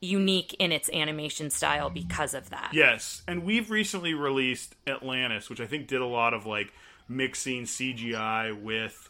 unique 0.00 0.54
in 0.58 0.72
its 0.72 0.90
animation 0.90 1.50
style 1.50 1.88
because 1.90 2.34
of 2.34 2.50
that. 2.50 2.70
yes. 2.72 3.22
And 3.26 3.44
we've 3.44 3.70
recently 3.70 4.14
released 4.14 4.74
Atlantis, 4.86 5.48
which 5.48 5.60
I 5.60 5.66
think 5.66 5.86
did 5.86 6.00
a 6.00 6.06
lot 6.06 6.34
of 6.34 6.46
like 6.46 6.72
mixing 7.08 7.64
CGI 7.64 8.60
with 8.60 9.08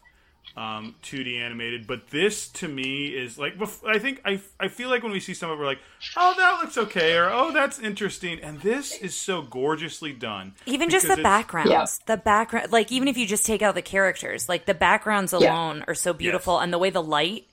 um, 0.55 0.95
2D 1.03 1.39
animated. 1.39 1.85
But 1.87 2.07
this 2.09 2.47
to 2.49 2.67
me 2.67 3.07
is 3.07 3.37
like 3.37 3.53
I 3.85 3.99
think 3.99 4.21
I 4.25 4.39
I 4.59 4.67
feel 4.69 4.89
like 4.89 5.03
when 5.03 5.11
we 5.11 5.19
see 5.19 5.33
some 5.33 5.49
of 5.51 5.57
it, 5.57 5.59
we're 5.59 5.67
like, 5.67 5.79
oh 6.15 6.33
that 6.37 6.59
looks 6.61 6.77
okay, 6.77 7.15
or 7.17 7.29
oh 7.29 7.51
that's 7.51 7.79
interesting, 7.79 8.39
and 8.41 8.59
this 8.61 8.97
is 8.97 9.15
so 9.15 9.41
gorgeously 9.41 10.13
done. 10.13 10.53
Even 10.65 10.89
just 10.89 11.07
the 11.07 11.17
backgrounds, 11.17 11.69
Yeah. 11.71 11.85
the 12.15 12.17
background, 12.21 12.71
like 12.71 12.91
even 12.91 13.07
if 13.07 13.17
you 13.17 13.25
just 13.27 13.45
take 13.45 13.61
out 13.61 13.75
the 13.75 13.81
characters, 13.81 14.47
like 14.49 14.65
the 14.65 14.73
backgrounds 14.73 15.33
alone 15.33 15.83
are 15.87 15.95
so 15.95 16.13
beautiful, 16.13 16.59
and 16.59 16.71
the 16.73 16.77
way 16.79 16.89
the 16.89 17.03
light 17.03 17.45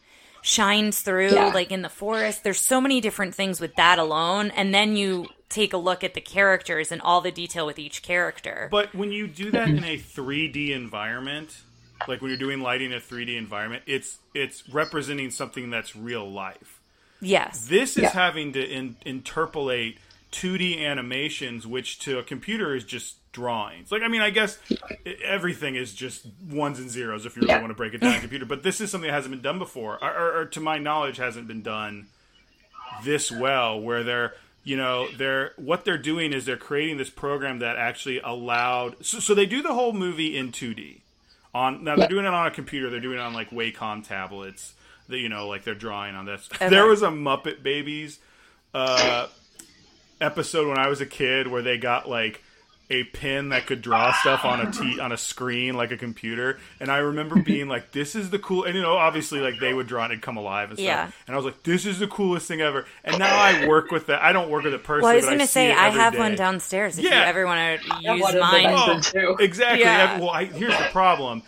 shines 0.42 1.00
through, 1.00 1.30
Yeah. 1.32 1.46
like 1.54 1.72
in 1.72 1.82
the 1.82 1.88
forest. 1.88 2.44
There's 2.44 2.60
so 2.66 2.80
many 2.80 3.00
different 3.00 3.34
things 3.34 3.60
with 3.60 3.74
that 3.76 3.98
alone, 3.98 4.50
and 4.50 4.74
then 4.74 4.94
you 4.96 5.28
take 5.48 5.72
a 5.72 5.76
look 5.78 6.02
at 6.04 6.14
the 6.14 6.20
characters 6.20 6.90
and 6.92 7.00
all 7.00 7.20
the 7.20 7.30
detail 7.30 7.64
with 7.64 7.78
each 7.78 8.02
character. 8.02 8.68
But 8.70 8.94
when 8.94 9.10
you 9.12 9.26
do 9.26 9.50
that 9.52 9.68
in 9.68 9.84
a 9.84 9.96
3D 9.96 10.70
environment, 10.72 11.62
like 12.08 12.20
when 12.20 12.30
you're 12.30 12.38
doing 12.38 12.60
lighting 12.60 12.90
in 12.92 12.96
a 12.98 13.00
3D 13.00 13.36
environment, 13.36 13.82
it's 13.86 14.18
it's 14.34 14.68
representing 14.68 15.30
something 15.30 15.70
that's 15.70 15.94
real 15.96 16.30
life. 16.30 16.80
yes, 17.20 17.66
This 17.68 17.96
is 17.96 18.02
Yeah. 18.04 18.10
having 18.10 18.52
to 18.52 18.62
in, 18.64 18.96
interpolate 19.06 19.98
2D 20.32 20.84
animations, 20.84 21.66
which 21.66 21.98
to 22.00 22.18
a 22.18 22.22
computer 22.22 22.74
is 22.74 22.84
just 22.84 23.16
drawings. 23.32 23.90
Like, 23.92 24.02
I 24.02 24.08
mean, 24.08 24.20
I 24.20 24.30
guess 24.30 24.58
everything 25.24 25.74
is 25.76 25.94
just 25.94 26.26
ones 26.50 26.78
and 26.78 26.90
zeros 26.90 27.24
if 27.26 27.36
you 27.36 27.42
really 27.42 27.54
Yeah. 27.54 27.60
want 27.60 27.70
to 27.70 27.74
break 27.76 27.94
it 27.94 27.98
down 27.98 28.12
in 28.12 28.18
a 28.18 28.20
computer. 28.26 28.44
But 28.44 28.62
this 28.62 28.80
is 28.80 28.90
something 28.90 29.08
that 29.08 29.14
hasn't 29.14 29.32
been 29.32 29.42
done 29.42 29.58
before, 29.58 30.02
or, 30.02 30.10
or, 30.12 30.40
or 30.40 30.44
to 30.46 30.60
my 30.60 30.78
knowledge, 30.78 31.16
hasn't 31.18 31.46
been 31.48 31.62
done 31.62 32.06
this 33.04 33.30
well. 33.30 33.80
Where 33.80 34.02
they're, 34.02 34.34
you 34.64 34.76
know, 34.76 35.08
they're 35.16 35.52
what 35.56 35.84
they're 35.84 35.98
doing 35.98 36.32
is 36.32 36.44
they're 36.46 36.56
creating 36.56 36.96
this 36.98 37.10
program 37.10 37.60
that 37.60 37.76
actually 37.76 38.20
allowed. 38.20 39.04
So, 39.04 39.20
so 39.20 39.34
they 39.34 39.46
do 39.46 39.62
the 39.62 39.72
whole 39.74 39.92
movie 39.92 40.36
in 40.36 40.50
2D. 40.52 41.00
On 41.54 41.84
now, 41.84 41.96
they're 41.96 42.08
doing 42.08 42.24
it 42.24 42.34
on 42.34 42.46
a 42.46 42.50
computer. 42.50 42.90
They're 42.90 43.00
doing 43.00 43.18
it 43.18 43.22
on 43.22 43.32
like 43.32 43.50
Wacom 43.50 44.06
tablets. 44.06 44.74
That 45.08 45.18
you 45.18 45.28
know, 45.28 45.48
like 45.48 45.64
they're 45.64 45.74
drawing 45.74 46.14
on 46.14 46.24
this. 46.24 46.48
There 46.58 46.86
was 46.86 47.02
a 47.02 47.08
Muppet 47.08 47.62
Babies 47.62 48.18
uh, 48.72 49.28
episode 50.20 50.68
when 50.68 50.78
I 50.78 50.88
was 50.88 51.00
a 51.00 51.06
kid 51.06 51.46
where 51.46 51.62
they 51.62 51.78
got 51.78 52.08
like 52.08 52.42
a 52.90 53.02
pin 53.04 53.48
that 53.48 53.66
could 53.66 53.80
draw 53.80 54.12
stuff 54.12 54.44
on 54.44 54.60
a 54.60 54.70
t 54.70 55.00
on 55.00 55.10
a 55.10 55.16
screen 55.16 55.74
like 55.74 55.90
a 55.90 55.96
computer, 55.96 56.58
and 56.80 56.90
I 56.90 56.98
remember 56.98 57.36
being 57.42 57.66
like, 57.68 57.92
"This 57.92 58.14
is 58.14 58.28
the 58.30 58.38
cool." 58.38 58.64
And 58.64 58.74
you 58.74 58.82
know, 58.82 58.96
obviously, 58.96 59.40
like 59.40 59.58
they 59.58 59.72
would 59.72 59.86
draw 59.86 60.04
it 60.04 60.10
and 60.12 60.20
come 60.20 60.36
alive 60.36 60.68
and 60.70 60.78
stuff. 60.78 60.86
Yeah. 60.86 61.10
And 61.26 61.34
I 61.34 61.36
was 61.36 61.44
like, 61.46 61.62
"This 61.62 61.86
is 61.86 61.98
the 61.98 62.06
coolest 62.06 62.46
thing 62.46 62.60
ever." 62.60 62.84
And 63.02 63.18
now 63.18 63.34
I 63.36 63.66
work 63.66 63.90
with 63.90 64.06
that. 64.08 64.22
I 64.22 64.32
don't 64.32 64.50
work 64.50 64.64
with 64.64 64.74
it 64.74 64.84
personally. 64.84 65.02
well, 65.04 65.12
I 65.12 65.16
was 65.16 65.24
going 65.24 65.38
to 65.38 65.46
see 65.46 65.52
say 65.52 65.72
I 65.72 65.88
have 65.90 66.12
day. 66.12 66.18
one 66.18 66.34
downstairs. 66.36 66.98
If 66.98 67.04
Yeah. 67.04 67.20
you 67.20 67.26
ever 67.26 67.46
want 67.46 67.80
to 67.80 67.86
use 68.02 68.20
one 68.20 68.30
of 68.30 68.34
the 68.34 68.40
mine, 68.40 68.62
nice- 68.64 69.12
oh, 69.14 69.20
too. 69.20 69.36
Exactly. 69.42 69.80
Yeah. 69.80 70.18
Well, 70.20 70.30
I, 70.30 70.44
here's 70.44 70.76
the 70.76 70.88
problem: 70.92 71.42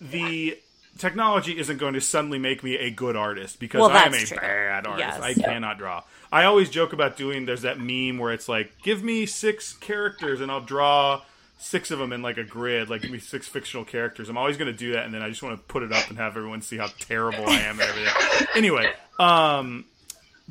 the 0.00 0.58
technology 0.98 1.58
isn't 1.58 1.78
going 1.78 1.94
to 1.94 2.00
suddenly 2.00 2.38
make 2.38 2.62
me 2.62 2.76
a 2.76 2.90
good 2.90 3.16
artist 3.16 3.58
because 3.58 3.80
Well, 3.80 3.90
I 3.90 4.02
am 4.02 4.14
a 4.14 4.18
true. 4.18 4.36
bad 4.36 4.86
artist. 4.86 5.08
Yes. 5.08 5.20
I 5.20 5.28
Yeah. 5.30 5.46
cannot 5.46 5.78
draw. 5.78 6.02
I 6.32 6.44
always 6.44 6.70
joke 6.70 6.92
about 6.92 7.16
doing. 7.16 7.46
There's 7.46 7.62
that 7.62 7.78
meme 7.78 8.18
where 8.18 8.32
it's 8.32 8.48
like, 8.48 8.72
give 8.82 9.02
me 9.02 9.26
six 9.26 9.72
characters 9.72 10.40
and 10.40 10.50
I'll 10.50 10.60
draw 10.60 11.22
six 11.58 11.90
of 11.90 11.98
them 11.98 12.12
in 12.12 12.22
like 12.22 12.38
a 12.38 12.44
grid. 12.44 12.88
Like, 12.88 13.02
give 13.02 13.10
me 13.10 13.18
six 13.18 13.46
fictional 13.46 13.84
characters. 13.84 14.28
I'm 14.28 14.38
always 14.38 14.56
going 14.56 14.72
to 14.72 14.76
do 14.76 14.92
that, 14.92 15.04
and 15.04 15.14
then 15.14 15.22
I 15.22 15.28
just 15.28 15.42
want 15.42 15.56
to 15.56 15.62
put 15.64 15.82
it 15.82 15.92
up 15.92 16.08
and 16.08 16.18
have 16.18 16.36
everyone 16.36 16.62
see 16.62 16.78
how 16.78 16.88
terrible 16.98 17.46
I 17.46 17.60
am 17.60 17.78
and 17.78 17.88
everything. 17.88 18.46
Anyway, 18.56 18.92
um, 19.18 19.84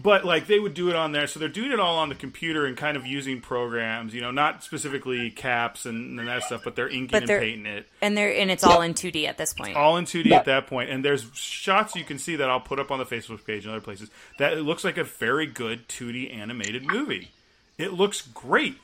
but 0.02 0.24
like 0.26 0.48
they 0.48 0.60
would 0.60 0.74
do 0.74 0.90
it 0.90 0.96
on 0.96 1.12
there. 1.12 1.28
So 1.28 1.40
they're 1.40 1.50
doing 1.50 1.72
it 1.72 1.80
all 1.80 1.98
on 1.98 2.10
the 2.10 2.16
computer 2.16 2.66
and 2.66 2.78
kind 2.78 2.96
of 2.96 3.06
using 3.06 3.42
programs 3.42 4.14
you 4.14 4.22
know 4.22 4.32
not 4.32 4.64
specifically 4.64 5.30
caps 5.32 5.86
and, 5.86 6.20
and 6.20 6.28
that 6.28 6.44
stuff 6.44 6.62
but 6.64 6.76
they're 6.76 6.88
inking 6.90 7.08
But 7.12 7.24
and 7.24 7.30
they're- 7.30 7.40
painting 7.40 7.66
it. 7.66 7.88
and 8.02 8.18
they're 8.18 8.34
and 8.36 8.50
it's 8.52 8.64
all 8.64 8.82
in 8.82 8.94
2D 8.94 9.28
at 9.28 9.38
this 9.38 9.54
point. 9.54 9.76
all 9.76 9.98
in 9.98 10.06
2d 10.06 10.32
at 10.32 10.46
that 10.46 10.68
point 10.68 10.90
and 10.90 11.04
there's 11.04 11.26
shots 11.34 11.96
you 11.96 12.04
can 12.04 12.18
see 12.20 12.36
that 12.38 12.50
i'll 12.50 12.60
put 12.60 12.80
up 12.80 12.92
on 12.92 13.00
the 13.00 13.06
facebook 13.06 13.46
page 13.46 13.66
and 13.66 13.72
other 13.74 13.82
places 13.84 14.10
that 14.38 14.54
it 14.54 14.62
looks 14.62 14.84
like 14.84 14.98
a 14.98 15.04
very 15.04 15.46
good 15.46 15.88
2d 15.90 16.36
animated 16.36 16.86
movie. 16.86 17.32
It 17.78 17.94
looks 17.94 18.22
great. 18.22 18.76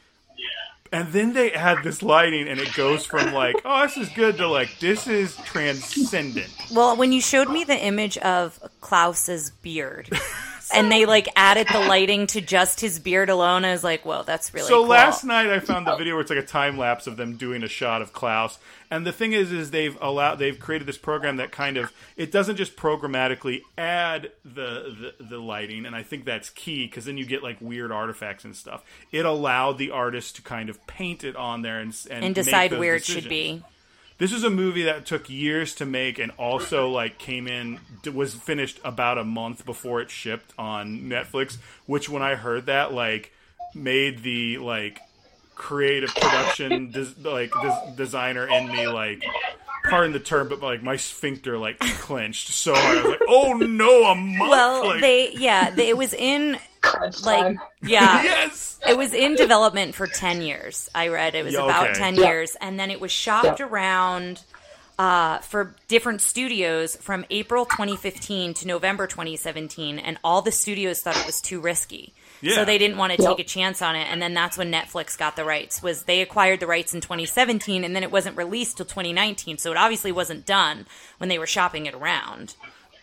And 0.93 1.11
then 1.11 1.33
they 1.33 1.51
add 1.51 1.83
this 1.83 2.01
lighting, 2.03 2.47
and 2.47 2.59
it 2.59 2.73
goes 2.75 3.05
from 3.05 3.33
like, 3.33 3.55
"Oh, 3.65 3.81
this 3.81 3.97
is 3.97 4.07
good," 4.09 4.37
to 4.37 4.47
like, 4.47 4.79
"This 4.79 5.07
is 5.07 5.35
transcendent." 5.37 6.47
Well, 6.71 6.95
when 6.95 7.11
you 7.11 7.19
showed 7.19 7.49
me 7.49 7.63
the 7.63 7.77
image 7.77 8.17
of 8.19 8.59
Klaus's 8.81 9.49
beard, 9.49 10.09
and 10.73 10.91
they 10.91 11.05
like 11.05 11.27
added 11.35 11.67
the 11.71 11.79
lighting 11.79 12.27
to 12.27 12.41
just 12.41 12.79
his 12.79 12.99
beard 12.99 13.29
alone, 13.29 13.65
I 13.65 13.71
was 13.71 13.83
like, 13.83 14.05
"Whoa, 14.05 14.23
that's 14.23 14.53
really." 14.53 14.67
So 14.67 14.81
cool. 14.81 14.87
last 14.87 15.23
night 15.23 15.49
I 15.49 15.59
found 15.59 15.87
the 15.87 15.95
video 15.95 16.13
where 16.13 16.21
it's 16.21 16.29
like 16.29 16.39
a 16.39 16.45
time 16.45 16.77
lapse 16.77 17.07
of 17.07 17.17
them 17.17 17.37
doing 17.37 17.63
a 17.63 17.67
shot 17.67 18.01
of 18.01 18.13
Klaus. 18.13 18.57
And 18.91 19.05
the 19.05 19.11
thing 19.11 19.33
is, 19.33 19.51
is 19.51 19.71
they've 19.71 19.97
allowed 20.01 20.35
they've 20.35 20.59
created 20.59 20.87
this 20.87 20.97
program 20.97 21.37
that 21.37 21.51
kind 21.51 21.77
of 21.77 21.91
it 22.15 22.31
doesn't 22.31 22.55
just 22.55 22.75
programmatically 22.75 23.61
add 23.77 24.31
the 24.43 25.13
the, 25.19 25.25
the 25.25 25.39
lighting, 25.39 25.85
and 25.85 25.95
I 25.95 26.03
think 26.03 26.25
that's 26.25 26.49
key 26.49 26.85
because 26.85 27.05
then 27.05 27.17
you 27.17 27.25
get 27.25 27.43
like 27.43 27.57
weird 27.59 27.91
artifacts 27.91 28.45
and 28.45 28.55
stuff. 28.55 28.83
It 29.11 29.25
allowed 29.25 29.77
the 29.77 29.91
artist 29.91 30.35
to 30.37 30.41
kind 30.41 30.69
of 30.69 30.85
paint 30.87 31.23
it 31.23 31.35
on 31.35 31.61
there 31.61 31.79
and 31.79 31.95
and, 32.09 32.25
and 32.25 32.35
decide 32.35 32.77
where 32.77 32.95
it 32.95 33.05
should 33.05 33.29
be. 33.29 33.63
This 34.17 34.31
is 34.31 34.43
a 34.45 34.49
movie 34.49 34.83
that 34.83 35.05
took 35.05 35.29
years 35.29 35.75
to 35.75 35.85
make 35.85 36.19
and 36.19 36.31
also 36.37 36.89
like 36.89 37.17
came 37.17 37.47
in 37.47 37.79
was 38.13 38.33
finished 38.33 38.79
about 38.83 39.17
a 39.17 39.25
month 39.25 39.65
before 39.65 39.99
it 40.01 40.09
shipped 40.09 40.53
on 40.57 41.01
Netflix, 41.01 41.57
which 41.85 42.07
when 42.07 42.21
I 42.21 42.35
heard 42.35 42.67
that 42.67 42.93
like 42.93 43.33
made 43.73 44.23
the 44.23 44.57
like 44.59 45.01
creative 45.55 46.13
production 46.15 46.91
des- 46.91 47.29
like 47.29 47.51
des- 47.51 47.95
designer 47.95 48.47
in 48.47 48.67
me 48.67 48.87
like 48.87 49.23
pardon 49.89 50.11
the 50.11 50.19
term 50.19 50.49
but 50.49 50.61
like 50.61 50.81
my 50.83 50.95
sphincter 50.97 51.57
like 51.57 51.79
clenched 51.79 52.49
so 52.49 52.73
hard. 52.73 52.97
I 52.97 53.01
was 53.01 53.11
like 53.11 53.21
oh 53.27 53.53
no 53.53 54.05
a 54.05 54.15
month 54.15 54.49
Well, 54.49 54.87
like, 54.87 55.01
they 55.01 55.31
yeah, 55.33 55.69
they, 55.71 55.89
it 55.89 55.97
was 55.97 56.13
in 56.13 56.57
Crunch 56.85 57.23
like 57.23 57.41
time. 57.43 57.59
yeah. 57.81 58.23
yes 58.23 58.79
It 58.87 58.97
was 58.97 59.13
in 59.13 59.35
development 59.35 59.95
for 59.95 60.07
10 60.07 60.41
years. 60.41 60.89
I 60.93 61.07
read 61.09 61.35
it 61.35 61.43
was 61.43 61.53
Yeah, 61.53 61.63
about 61.65 61.89
okay. 61.91 61.99
10 61.99 62.15
Yeah. 62.15 62.27
years. 62.27 62.55
And 62.61 62.79
then 62.79 62.91
it 62.91 62.99
was 63.01 63.11
shopped 63.11 63.59
Yeah. 63.59 63.65
around 63.67 64.41
uh, 64.97 65.39
for 65.39 65.75
different 65.89 66.21
studios 66.21 66.95
from 66.95 67.25
April 67.29 67.65
2015 67.65 68.53
to 68.53 68.67
November 68.67 69.07
2017. 69.07 69.99
And 69.99 70.17
all 70.23 70.41
the 70.41 70.51
studios 70.53 71.01
thought 71.01 71.17
it 71.17 71.25
was 71.25 71.41
too 71.41 71.59
risky. 71.59 72.13
Yeah. 72.41 72.55
So 72.55 72.63
they 72.65 72.77
didn't 72.77 72.97
want 72.97 73.11
to 73.13 73.21
Yeah. 73.21 73.29
take 73.29 73.39
a 73.39 73.43
chance 73.43 73.81
on 73.81 73.95
it. 73.97 74.07
And 74.09 74.21
then 74.21 74.33
that's 74.33 74.57
when 74.57 74.71
Netflix 74.71 75.17
got 75.17 75.35
the 75.35 75.43
rights 75.43 75.81
was 75.83 76.03
they 76.03 76.21
acquired 76.21 76.59
the 76.61 76.67
rights 76.67 76.93
in 76.93 77.01
2017 77.01 77.83
and 77.83 77.93
then 77.95 78.03
it 78.03 78.11
wasn't 78.11 78.37
released 78.37 78.77
till 78.77 78.85
2019. 78.85 79.57
So 79.57 79.71
it 79.71 79.77
obviously 79.77 80.13
wasn't 80.13 80.45
done 80.45 80.85
when 81.17 81.27
they 81.27 81.39
were 81.39 81.47
shopping 81.47 81.87
it 81.87 81.93
around. 81.95 82.55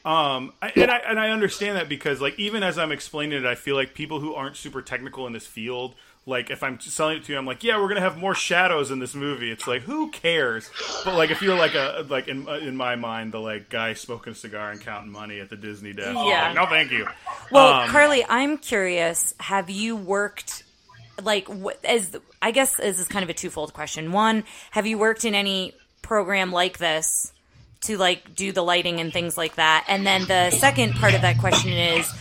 Um, 0.05 0.53
I, 0.61 0.73
and 0.77 0.91
I 0.91 0.99
and 0.99 1.21
I 1.21 1.31
understand 1.31 1.77
that 1.77 1.89
because 1.89 2.21
like 2.21 2.39
even 2.39 2.63
as 2.63 2.79
I'm 2.79 2.91
explaining 2.93 3.39
it, 3.39 3.47
I 3.47 3.55
feel 3.55 3.77
like 3.77 3.95
people 3.95 4.19
who 4.21 4.35
aren't 4.35 4.57
super 4.57 4.83
technical 4.83 5.27
in 5.29 5.33
this 5.33 5.47
field, 5.47 5.95
like 6.27 6.51
if 6.51 6.63
I'm 6.65 6.81
selling 6.81 7.19
it 7.19 7.25
to 7.25 7.33
you, 7.33 7.39
I'm 7.39 7.47
like, 7.47 7.63
yeah, 7.63 7.81
we're 7.81 7.89
gonna 7.89 8.01
have 8.01 8.19
more 8.19 8.35
shadows 8.35 8.91
in 8.91 8.99
this 8.99 9.15
movie. 9.15 9.51
It's 9.53 9.67
like 9.69 9.83
who 9.83 10.11
cares? 10.11 10.69
But 11.05 11.15
like 11.15 11.31
if 11.31 11.41
you're 11.41 11.57
like 11.57 11.75
a 11.75 12.05
like 12.09 12.27
in 12.27 12.49
in 12.49 12.77
my 12.77 12.97
mind, 12.97 13.33
the 13.33 13.39
like 13.39 13.69
guy 13.69 13.95
smoking 13.95 14.33
a 14.33 14.37
cigar 14.37 14.73
and 14.73 14.81
counting 14.81 15.13
money 15.13 15.39
at 15.39 15.51
the 15.51 15.57
Disney 15.57 15.93
desk, 15.93 16.15
Yeah. 16.17 16.47
like, 16.49 16.55
no, 16.57 16.67
thank 16.67 16.91
you. 16.91 17.07
Well, 17.53 17.73
Um, 17.83 17.89
Carly, 17.89 18.25
I'm 18.29 18.59
curious. 18.59 19.35
Have 19.39 19.71
you 19.71 19.95
worked 19.95 20.65
like 21.23 21.47
as 21.85 22.17
I 22.41 22.51
guess 22.51 22.77
this 22.77 22.99
is 22.99 23.07
kind 23.07 23.23
of 23.23 23.31
a 23.31 23.35
twofold 23.35 23.73
question. 23.73 24.11
One, 24.11 24.43
have 24.73 24.87
you 24.87 24.99
worked 24.99 25.25
in 25.25 25.35
any 25.37 25.75
program 26.03 26.51
like 26.51 26.79
this 26.79 27.32
to 27.83 27.99
like 27.99 28.35
do 28.35 28.53
the 28.53 28.63
lighting 28.63 29.01
and 29.01 29.13
things 29.13 29.37
like 29.37 29.57
that? 29.57 29.85
And 29.89 30.07
then 30.07 30.27
the 30.27 30.51
second 30.51 30.95
part 30.95 31.15
of 31.15 31.23
that 31.23 31.39
question 31.39 31.73
is 31.73 32.13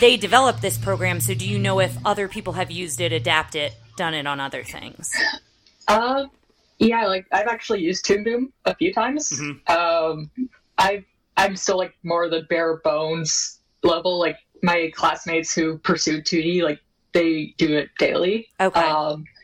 they 0.00 0.16
developed 0.16 0.62
this 0.62 0.78
program, 0.78 1.20
so 1.20 1.34
do 1.34 1.48
you 1.48 1.58
know 1.58 1.80
if 1.80 1.96
other 2.04 2.28
people 2.28 2.54
have 2.54 2.70
used 2.70 3.00
it, 3.00 3.12
adapt 3.12 3.54
it, 3.54 3.74
done 3.96 4.14
it 4.14 4.26
on 4.26 4.40
other 4.40 4.62
things? 4.62 5.12
Uh, 5.88 6.26
yeah, 6.78 7.06
like 7.06 7.26
I've 7.32 7.46
actually 7.46 7.80
used 7.80 8.04
Toon 8.04 8.24
Boom 8.24 8.52
a 8.64 8.74
few 8.74 8.92
times. 8.92 9.30
Mm-hmm. 9.30 9.72
Um, 9.72 10.30
I 10.78 11.04
I'm 11.36 11.56
still 11.56 11.78
like 11.78 11.94
more 12.02 12.28
the 12.28 12.42
bare 12.42 12.76
bones 12.78 13.60
level. 13.82 14.18
Like 14.18 14.36
my 14.62 14.90
classmates 14.94 15.54
who 15.54 15.78
pursued 15.78 16.24
2D, 16.24 16.62
like 16.62 16.80
they 17.12 17.54
do 17.56 17.76
it 17.76 17.90
daily. 17.98 18.48
Okay. 18.60 18.80
Um, 18.80 19.24
but 19.24 19.35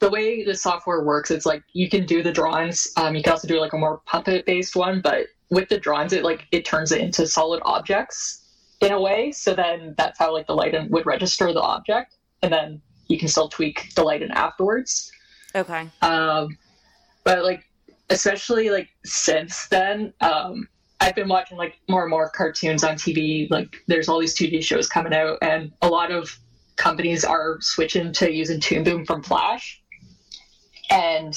the 0.00 0.10
way 0.10 0.44
the 0.44 0.54
software 0.54 1.02
works, 1.02 1.30
it's 1.30 1.46
like 1.46 1.62
you 1.72 1.88
can 1.88 2.06
do 2.06 2.22
the 2.22 2.32
drawings. 2.32 2.88
Um, 2.96 3.14
you 3.14 3.22
can 3.22 3.32
also 3.32 3.48
do 3.48 3.60
like 3.60 3.72
a 3.72 3.78
more 3.78 4.00
puppet 4.06 4.44
based 4.46 4.76
one, 4.76 5.00
but 5.00 5.26
with 5.50 5.68
the 5.68 5.78
drawings, 5.78 6.12
it 6.12 6.24
like 6.24 6.46
it 6.52 6.64
turns 6.64 6.92
it 6.92 7.00
into 7.00 7.26
solid 7.26 7.62
objects 7.64 8.44
in 8.80 8.92
a 8.92 9.00
way. 9.00 9.32
So 9.32 9.54
then 9.54 9.94
that's 9.96 10.18
how 10.18 10.32
like 10.32 10.46
the 10.46 10.54
lighten 10.54 10.90
would 10.90 11.06
register 11.06 11.52
the 11.52 11.60
object, 11.60 12.16
and 12.42 12.52
then 12.52 12.82
you 13.08 13.18
can 13.18 13.28
still 13.28 13.48
tweak 13.48 13.94
the 13.94 14.02
lighten 14.02 14.30
afterwards. 14.32 15.10
Okay. 15.54 15.88
Um, 16.02 16.58
but 17.22 17.44
like, 17.44 17.64
especially 18.10 18.70
like 18.70 18.88
since 19.04 19.68
then, 19.68 20.12
um, 20.20 20.68
I've 21.00 21.14
been 21.14 21.28
watching 21.28 21.56
like 21.56 21.78
more 21.88 22.02
and 22.02 22.10
more 22.10 22.30
cartoons 22.30 22.84
on 22.84 22.96
TV. 22.96 23.50
Like, 23.50 23.76
there's 23.86 24.08
all 24.08 24.20
these 24.20 24.36
2D 24.36 24.62
shows 24.64 24.88
coming 24.88 25.14
out, 25.14 25.38
and 25.42 25.72
a 25.82 25.88
lot 25.88 26.10
of 26.10 26.38
companies 26.76 27.24
are 27.24 27.58
switching 27.60 28.12
to 28.14 28.32
using 28.32 28.60
Toon 28.60 28.84
Boom 28.84 29.04
from 29.04 29.22
Flash. 29.22 29.82
And 30.90 31.34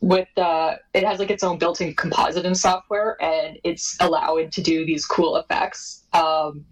with 0.00 0.28
uh, 0.38 0.76
it 0.94 1.04
has 1.04 1.18
like 1.18 1.30
its 1.30 1.44
own 1.44 1.58
built-in 1.58 1.94
compositing 1.94 2.56
software, 2.56 3.22
and 3.22 3.58
it's 3.64 3.96
allowing 4.00 4.50
to 4.50 4.62
do 4.62 4.86
these 4.86 5.04
cool 5.04 5.36
effects. 5.36 6.04
Um, 6.12 6.64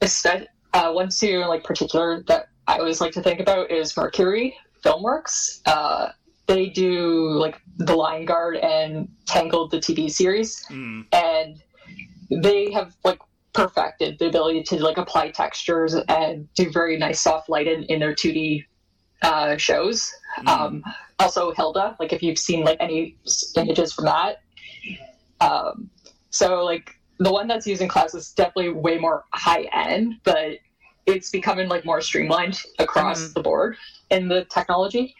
espe- 0.00 0.46
uh, 0.74 0.92
one 0.92 1.10
studio 1.10 1.42
in 1.42 1.48
like 1.48 1.64
particular 1.64 2.22
that 2.28 2.48
I 2.66 2.78
always 2.78 3.00
like 3.00 3.12
to 3.12 3.22
think 3.22 3.40
about 3.40 3.70
is 3.70 3.96
Mercury 3.96 4.56
Filmworks. 4.84 5.60
Uh, 5.66 6.10
they 6.46 6.68
do 6.68 7.30
like 7.30 7.60
The 7.78 7.96
Lion 7.96 8.24
Guard 8.24 8.56
and 8.56 9.08
Tangled, 9.26 9.70
the 9.70 9.78
TV 9.78 10.10
series, 10.10 10.64
mm, 10.66 11.04
and 11.12 11.62
they 12.30 12.70
have 12.72 12.94
like 13.04 13.18
perfected 13.52 14.18
the 14.18 14.26
ability 14.26 14.62
to 14.62 14.82
like 14.82 14.98
apply 14.98 15.30
textures 15.30 15.94
and 15.94 16.52
do 16.54 16.70
very 16.70 16.98
nice 16.98 17.20
soft 17.20 17.48
lighting 17.48 17.84
in 17.84 17.98
their 17.98 18.14
2D 18.14 18.64
uh, 19.22 19.56
shows. 19.56 20.12
Mm. 20.38 20.48
Um, 20.48 20.84
also, 21.18 21.52
Hilda, 21.52 21.96
like 21.98 22.12
if 22.12 22.22
you've 22.22 22.38
seen 22.38 22.64
like 22.64 22.78
any 22.80 23.16
images 23.56 23.92
from 23.92 24.06
that. 24.06 24.42
Um, 25.40 25.90
so 26.30 26.64
like 26.64 26.94
the 27.18 27.32
one 27.32 27.48
that's 27.48 27.66
using 27.66 27.88
Klaus 27.88 28.14
is 28.14 28.32
definitely 28.32 28.70
way 28.70 28.98
more 28.98 29.24
high 29.32 29.68
end, 29.72 30.14
but 30.24 30.58
it's 31.06 31.30
becoming 31.30 31.68
like 31.68 31.84
more 31.84 32.00
streamlined 32.00 32.60
across 32.78 33.20
Mhm. 33.20 33.34
the 33.34 33.40
board 33.40 33.76
in 34.10 34.28
the 34.28 34.44
technology. 34.46 35.14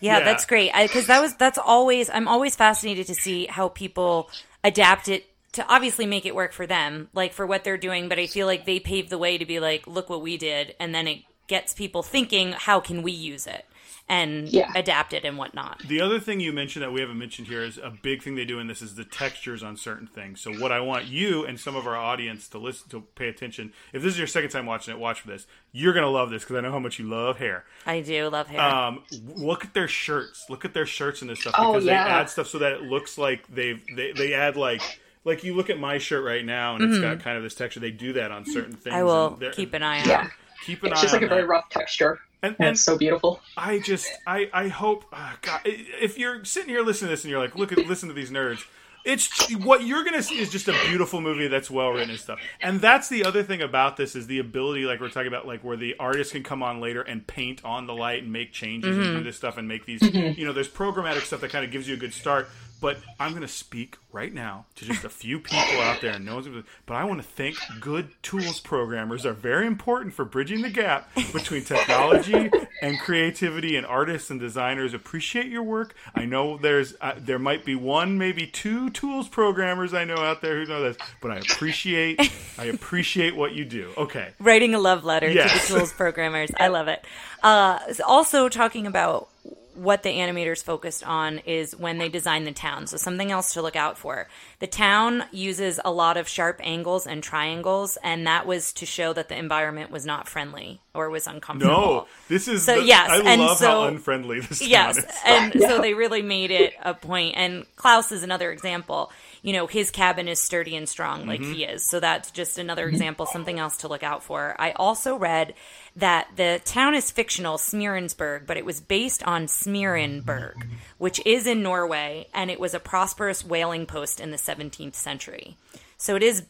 Yeah, 0.00 0.18
Yeah. 0.18 0.24
that's 0.24 0.44
great. 0.46 0.72
Because 0.74 1.06
that 1.06 1.20
was 1.20 1.34
that's 1.34 1.58
always 1.58 2.08
I'm 2.10 2.28
always 2.28 2.56
fascinated 2.56 3.06
to 3.08 3.14
see 3.14 3.46
how 3.46 3.68
people 3.68 4.30
adapt 4.64 5.08
it 5.08 5.28
to 5.52 5.66
obviously 5.68 6.06
make 6.06 6.24
it 6.24 6.34
work 6.34 6.52
for 6.52 6.66
them, 6.66 7.08
like 7.12 7.34
for 7.34 7.46
what 7.46 7.62
they're 7.62 7.76
doing. 7.76 8.08
But 8.08 8.18
I 8.18 8.26
feel 8.26 8.46
like 8.46 8.64
they 8.64 8.80
paved 8.80 9.10
the 9.10 9.18
way 9.18 9.36
to 9.36 9.44
be 9.44 9.60
like, 9.60 9.86
look 9.86 10.08
what 10.08 10.22
we 10.22 10.38
did, 10.38 10.74
and 10.80 10.94
then 10.94 11.06
it 11.06 11.22
gets 11.46 11.74
people 11.74 12.02
thinking, 12.02 12.52
how 12.52 12.80
can 12.80 13.02
we 13.02 13.12
use 13.12 13.46
it 13.46 13.66
and 14.08 14.48
Yeah. 14.48 14.70
adapt 14.74 15.12
it 15.12 15.24
and 15.24 15.38
whatnot. 15.38 15.80
The 15.86 16.00
other 16.00 16.20
thing 16.20 16.40
you 16.40 16.52
mentioned 16.52 16.82
that 16.82 16.92
we 16.92 17.00
haven't 17.00 17.18
mentioned 17.18 17.48
here 17.48 17.62
is 17.62 17.78
a 17.78 17.90
big 17.90 18.22
thing 18.22 18.34
they 18.34 18.44
do 18.44 18.58
in 18.58 18.66
this 18.66 18.82
is 18.82 18.94
the 18.94 19.04
textures 19.04 19.62
on 19.62 19.76
certain 19.76 20.06
things. 20.06 20.40
So 20.40 20.52
what 20.52 20.70
I 20.72 20.80
want 20.80 21.06
you 21.06 21.46
and 21.46 21.58
some 21.58 21.76
of 21.76 21.86
our 21.86 21.96
audience 21.96 22.48
to 22.48 22.58
listen 22.58 22.88
to 22.90 23.02
pay 23.14 23.28
attention. 23.28 23.72
If 23.92 24.02
this 24.02 24.12
is 24.12 24.18
your 24.18 24.26
second 24.26 24.50
time 24.50 24.66
watching 24.66 24.92
it, 24.92 25.00
watch 25.00 25.20
for 25.22 25.28
this. 25.28 25.46
You're 25.72 25.94
gonna 25.94 26.10
love 26.10 26.30
this 26.30 26.42
because 26.42 26.56
I 26.56 26.60
know 26.60 26.72
how 26.72 26.78
much 26.78 26.98
you 26.98 27.08
love 27.08 27.38
hair. 27.38 27.64
I 27.86 28.00
do 28.00 28.28
love 28.28 28.48
hair. 28.48 28.60
Um, 28.60 29.02
look 29.36 29.64
at 29.64 29.72
their 29.72 29.88
shirts. 29.88 30.44
Look 30.50 30.64
at 30.64 30.74
their 30.74 30.86
shirts 30.86 31.22
and 31.22 31.30
this 31.30 31.40
stuff 31.40 31.54
Oh, 31.56 31.72
because 31.72 31.86
yeah. 31.86 32.04
they 32.04 32.10
add 32.10 32.28
stuff 32.28 32.48
so 32.48 32.58
that 32.58 32.72
it 32.72 32.82
looks 32.82 33.16
like 33.16 33.46
they've 33.48 33.80
they, 33.96 34.12
they 34.12 34.34
add 34.34 34.56
like 34.56 34.82
like 35.24 35.44
you 35.44 35.54
look 35.54 35.70
at 35.70 35.78
my 35.78 35.98
shirt 35.98 36.24
right 36.24 36.44
now 36.44 36.74
and 36.74 36.84
it's 36.84 36.98
got 37.00 37.20
kind 37.20 37.36
of 37.36 37.42
this 37.44 37.54
texture. 37.54 37.80
They 37.80 37.92
do 37.92 38.12
that 38.14 38.30
on 38.32 38.44
certain 38.44 38.72
things. 38.72 38.86
Mm-hmm. 38.92 38.96
I 38.96 39.02
will 39.04 39.38
and 39.40 39.52
keep 39.54 39.72
an 39.72 39.82
eye 39.82 40.02
on. 40.02 40.08
Yeah, 40.08 40.24
it. 40.26 40.30
keep 40.66 40.82
an 40.82 40.90
it's 40.92 40.98
eye 40.98 41.02
just 41.02 41.12
like 41.14 41.22
on 41.22 41.26
a 41.28 41.30
very 41.30 41.44
rough 41.44 41.68
texture, 41.70 42.18
And, 42.42 42.56
and 42.58 42.66
and 42.66 42.68
it's 42.74 42.80
so 42.80 42.98
beautiful. 42.98 43.40
I 43.56 43.78
just 43.78 44.10
I 44.26 44.50
I 44.52 44.68
hope 44.68 45.04
uh, 45.12 45.34
God, 45.42 45.60
if 45.64 46.18
you're 46.18 46.44
sitting 46.44 46.68
here 46.70 46.82
listening 46.82 47.08
to 47.08 47.12
this 47.16 47.24
and 47.24 47.30
you're 47.30 47.40
like 47.40 47.54
look 47.56 47.72
at 47.72 47.78
listen 47.86 48.08
to 48.08 48.14
these 48.14 48.30
nerds. 48.30 48.64
It's 49.04 49.52
what 49.54 49.84
you're 49.84 50.04
gonna 50.04 50.22
see 50.22 50.38
is 50.38 50.48
just 50.48 50.68
a 50.68 50.74
beautiful 50.86 51.20
movie 51.20 51.48
that's 51.48 51.68
well 51.68 51.90
written 51.90 52.10
and 52.10 52.20
stuff, 52.20 52.38
and 52.60 52.80
that's 52.80 53.08
the 53.08 53.24
other 53.24 53.42
thing 53.42 53.60
about 53.60 53.96
this 53.96 54.14
is 54.14 54.28
the 54.28 54.38
ability, 54.38 54.84
like 54.84 55.00
we're 55.00 55.08
talking 55.08 55.26
about, 55.26 55.44
like 55.44 55.64
where 55.64 55.76
the 55.76 55.96
artist 55.98 56.30
can 56.30 56.44
come 56.44 56.62
on 56.62 56.80
later 56.80 57.02
and 57.02 57.26
paint 57.26 57.64
on 57.64 57.88
the 57.88 57.94
light 57.94 58.22
and 58.22 58.32
make 58.32 58.52
changes 58.52 58.96
and 58.96 59.18
do 59.18 59.24
this 59.24 59.36
stuff 59.36 59.58
and 59.58 59.66
make 59.66 59.86
these, 59.86 60.02
you 60.02 60.44
know, 60.44 60.52
there's 60.52 60.68
programmatic 60.68 61.22
stuff 61.22 61.40
that 61.40 61.50
kind 61.50 61.64
of 61.64 61.72
gives 61.72 61.88
you 61.88 61.94
a 61.94 61.98
good 61.98 62.14
start, 62.14 62.48
But 62.82 62.98
I'm 63.18 63.30
going 63.30 63.40
to 63.42 63.48
speak 63.48 63.96
right 64.12 64.34
now 64.34 64.66
to 64.74 64.84
just 64.84 65.04
a 65.04 65.08
few 65.08 65.38
people 65.38 65.80
out 65.80 66.00
there, 66.02 66.12
and 66.14 66.26
no 66.26 66.34
one's 66.34 66.48
gonna, 66.48 66.64
but 66.84 66.94
I 66.94 67.04
want 67.04 67.22
to 67.22 67.26
thank 67.26 67.56
good 67.80 68.10
tools 68.22 68.60
programmers 68.60 69.24
are 69.24 69.32
very 69.32 69.66
important 69.66 70.12
for 70.12 70.24
bridging 70.26 70.60
the 70.60 70.68
gap 70.68 71.08
between 71.32 71.62
technology 71.64 72.50
and 72.82 72.98
creativity. 72.98 73.76
And 73.76 73.86
artists 73.86 74.30
and 74.30 74.40
designers 74.40 74.92
appreciate 74.94 75.46
your 75.46 75.62
work. 75.62 75.94
I 76.14 76.24
know 76.26 76.58
there's 76.58 76.94
uh, 77.00 77.12
there 77.16 77.38
might 77.38 77.64
be 77.64 77.74
one, 77.76 78.18
maybe 78.18 78.46
two 78.48 78.90
tools 78.90 79.28
programmers 79.28 79.94
I 79.94 80.04
know 80.04 80.16
out 80.18 80.42
there 80.42 80.56
who 80.58 80.66
know 80.66 80.82
this, 80.82 80.96
but 81.20 81.30
I 81.30 81.36
appreciate 81.38 82.20
I 82.58 82.64
appreciate 82.64 83.36
what 83.36 83.52
you 83.54 83.64
do. 83.64 83.92
Okay, 83.96 84.30
Writing 84.40 84.74
a 84.74 84.78
love 84.80 85.04
letter 85.04 85.30
Yes. 85.30 85.66
to 85.68 85.72
the 85.72 85.78
tools 85.78 85.92
programmers. 85.92 86.50
I 86.58 86.66
love 86.66 86.88
it. 86.88 87.04
Uh, 87.44 87.78
also, 88.06 88.48
talking 88.48 88.86
about 88.88 89.28
what 89.74 90.02
the 90.02 90.10
animators 90.10 90.62
focused 90.62 91.02
on 91.02 91.38
is 91.38 91.74
when 91.74 91.96
they 91.96 92.10
design 92.10 92.44
the 92.44 92.52
town. 92.52 92.86
So, 92.86 92.98
something 92.98 93.32
else 93.32 93.54
to 93.54 93.62
look 93.62 93.74
out 93.74 93.96
for. 93.96 94.28
The 94.58 94.66
town 94.66 95.24
uses 95.32 95.80
a 95.82 95.90
lot 95.90 96.18
of 96.18 96.28
sharp 96.28 96.60
angles 96.62 97.06
and 97.06 97.22
triangles, 97.22 97.96
and 98.04 98.26
that 98.26 98.46
was 98.46 98.72
to 98.74 98.86
show 98.86 99.14
that 99.14 99.30
the 99.30 99.36
environment 99.36 99.90
was 99.90 100.04
not 100.04 100.28
friendly 100.28 100.80
or 100.94 101.08
was 101.08 101.26
uncomfortable. 101.26 101.72
no, 101.74 102.06
this 102.28 102.48
is 102.48 102.64
So, 102.64 102.80
the- 102.80 102.86
yes, 102.86 103.08
I 103.10 103.22
and 103.22 103.40
love 103.40 103.56
so- 103.56 103.66
how 103.66 103.84
unfriendly 103.84 104.40
this 104.40 104.58
town 104.60 104.68
Yes, 104.68 104.98
is. 104.98 105.04
and 105.24 105.52
so 105.60 105.80
they 105.80 105.94
really 105.94 106.20
made 106.22 106.50
it 106.50 106.74
a 106.82 106.92
point. 106.92 107.34
And 107.38 107.64
Klaus 107.76 108.12
is 108.12 108.22
another 108.22 108.52
example. 108.52 109.10
You 109.40 109.54
know, 109.54 109.66
his 109.66 109.90
cabin 109.90 110.28
is 110.28 110.38
sturdy 110.40 110.76
and 110.76 110.86
strong, 110.88 111.26
like 111.26 111.40
Mm-hmm. 111.40 111.52
he 111.54 111.64
is. 111.64 111.88
So 111.88 111.98
that's 111.98 112.30
just 112.30 112.58
another 112.58 112.86
example, 112.88 113.24
something 113.26 113.58
else 113.58 113.78
to 113.78 113.88
look 113.88 114.02
out 114.02 114.22
for. 114.22 114.54
I 114.58 114.72
also 114.72 115.16
read 115.16 115.54
that 115.96 116.28
the 116.36 116.60
town 116.64 116.94
is 116.94 117.10
fictional, 117.10 117.58
Smeerensburg, 117.58 118.46
but 118.46 118.56
it 118.56 118.64
was 118.64 118.80
based 118.80 119.22
on 119.24 119.46
Smeerenburg, 119.46 120.66
which 120.98 121.20
is 121.26 121.46
in 121.46 121.62
Norway, 121.62 122.28
and 122.32 122.50
it 122.50 122.58
was 122.58 122.74
a 122.74 122.80
prosperous 122.80 123.44
whaling 123.44 123.86
post 123.86 124.20
in 124.20 124.30
the 124.30 124.36
17th 124.36 124.94
century. 124.94 125.56
So 125.98 126.16
it 126.16 126.22
is 126.22 126.46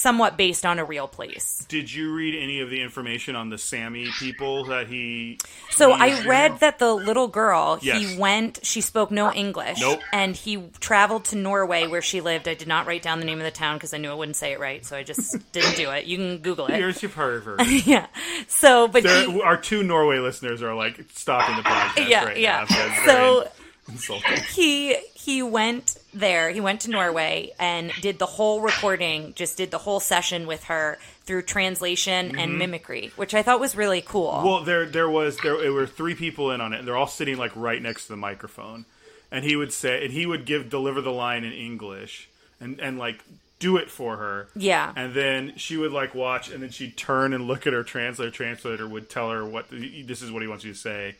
somewhat 0.00 0.36
based 0.36 0.64
on 0.64 0.78
a 0.78 0.84
real 0.84 1.06
place. 1.06 1.64
Did 1.68 1.92
you 1.92 2.12
read 2.14 2.34
any 2.34 2.60
of 2.60 2.70
the 2.70 2.80
information 2.80 3.36
on 3.36 3.50
the 3.50 3.58
Sami 3.58 4.08
people 4.18 4.64
that 4.66 4.88
he? 4.88 5.38
So 5.70 5.94
he- 5.94 6.02
I 6.02 6.26
read 6.26 6.60
that 6.60 6.78
the 6.78 6.92
little 6.94 7.28
girl, 7.28 7.78
Yes. 7.82 8.00
he 8.00 8.18
went, 8.18 8.60
she 8.62 8.80
spoke 8.80 9.10
no 9.10 9.32
English. 9.32 9.80
Nope. 9.80 10.00
And 10.12 10.34
he 10.34 10.62
traveled 10.80 11.26
to 11.26 11.36
Norway 11.36 11.86
where 11.86 12.02
she 12.02 12.20
lived. 12.20 12.48
I 12.48 12.54
did 12.54 12.68
not 12.68 12.86
write 12.86 13.02
down 13.02 13.20
the 13.20 13.26
name 13.26 13.38
of 13.38 13.44
the 13.44 13.50
town 13.50 13.76
because 13.76 13.92
I 13.92 13.98
knew 13.98 14.10
I 14.10 14.14
wouldn't 14.14 14.36
say 14.36 14.52
it 14.52 14.60
right. 14.60 14.84
So 14.84 14.96
I 14.96 15.02
just 15.02 15.36
didn't 15.52 15.76
do 15.76 15.90
it. 15.90 16.06
You 16.06 16.16
can 16.16 16.38
Google 16.38 16.66
it. 16.66 16.74
Here's 16.74 17.02
your 17.02 17.10
heard. 17.10 17.60
yeah. 17.68 18.06
So, 18.48 18.88
but 18.88 19.02
There, 19.02 19.30
he, 19.30 19.40
our 19.42 19.56
two 19.56 19.82
Norway 19.82 20.18
listeners 20.18 20.62
are 20.62 20.74
like 20.74 21.04
stopping 21.14 21.56
the 21.56 21.62
podcast 21.62 22.08
Yeah, 22.08 22.24
right 22.24 22.36
yeah. 22.38 22.66
now. 22.70 23.04
So- 23.04 23.48
insulting. 23.88 24.36
he 24.54 24.96
he 25.24 25.42
went 25.42 25.96
there 26.12 26.50
he 26.50 26.60
went 26.60 26.80
to 26.80 26.90
norway 26.90 27.50
and 27.58 27.92
did 28.00 28.18
the 28.18 28.26
whole 28.26 28.60
recording 28.60 29.32
just 29.34 29.56
did 29.56 29.70
the 29.70 29.78
whole 29.78 30.00
session 30.00 30.46
with 30.46 30.64
her 30.64 30.98
through 31.24 31.42
translation 31.42 32.36
and 32.38 32.58
mimicry 32.58 33.12
which 33.16 33.34
i 33.34 33.42
thought 33.42 33.60
was 33.60 33.76
really 33.76 34.00
cool 34.00 34.40
Mm-hmm. 34.40 34.46
Well, 34.46 34.64
there 34.64 34.86
there 34.86 35.08
was 35.10 35.36
there, 35.38 35.58
there 35.58 35.72
were 35.72 35.86
three 35.86 36.14
people 36.14 36.50
in 36.50 36.60
on 36.60 36.72
it, 36.72 36.78
and 36.78 36.88
they're 36.88 36.96
all 36.96 37.06
sitting 37.06 37.36
like 37.36 37.52
right 37.54 37.80
next 37.80 38.04
to 38.04 38.12
the 38.12 38.16
microphone. 38.16 38.84
And 39.30 39.44
he 39.44 39.54
would 39.54 39.72
say, 39.72 40.04
and 40.04 40.12
he 40.12 40.26
would 40.26 40.44
give 40.44 40.70
deliver 40.70 41.00
the 41.00 41.12
line 41.12 41.44
in 41.44 41.52
English, 41.52 42.28
and 42.60 42.80
and 42.80 42.98
like 42.98 43.22
do 43.58 43.76
it 43.76 43.90
for 43.90 44.16
her. 44.16 44.48
Yeah. 44.56 44.92
And 44.96 45.14
then 45.14 45.54
she 45.56 45.76
would 45.76 45.92
like 45.92 46.14
watch, 46.14 46.50
and 46.50 46.62
then 46.62 46.70
she'd 46.70 46.96
turn 46.96 47.32
and 47.32 47.46
look 47.46 47.66
at 47.66 47.72
her 47.72 47.84
translator. 47.84 48.30
Translator 48.30 48.88
would 48.88 49.08
tell 49.10 49.30
her 49.30 49.44
what 49.44 49.66
this 49.70 50.22
is 50.22 50.30
what 50.32 50.42
he 50.42 50.48
wants 50.48 50.64
you 50.64 50.72
to 50.72 50.78
say, 50.78 51.16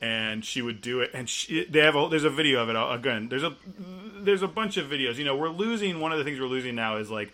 and 0.00 0.44
she 0.44 0.62
would 0.62 0.80
do 0.80 1.00
it. 1.00 1.10
And 1.12 1.28
she, 1.28 1.64
they 1.64 1.80
have 1.80 1.94
a, 1.94 2.08
there's 2.08 2.24
a 2.24 2.30
video 2.30 2.62
of 2.62 2.68
it 2.68 2.76
again. 2.76 3.28
There's 3.28 3.42
a 3.42 3.54
there's 4.22 4.42
a 4.42 4.48
bunch 4.48 4.76
of 4.76 4.86
videos. 4.86 5.16
You 5.16 5.24
know, 5.24 5.36
we're 5.36 5.48
losing 5.48 6.00
one 6.00 6.12
of 6.12 6.18
the 6.18 6.24
things 6.24 6.40
we're 6.40 6.46
losing 6.46 6.74
now 6.74 6.96
is 6.96 7.10
like 7.10 7.32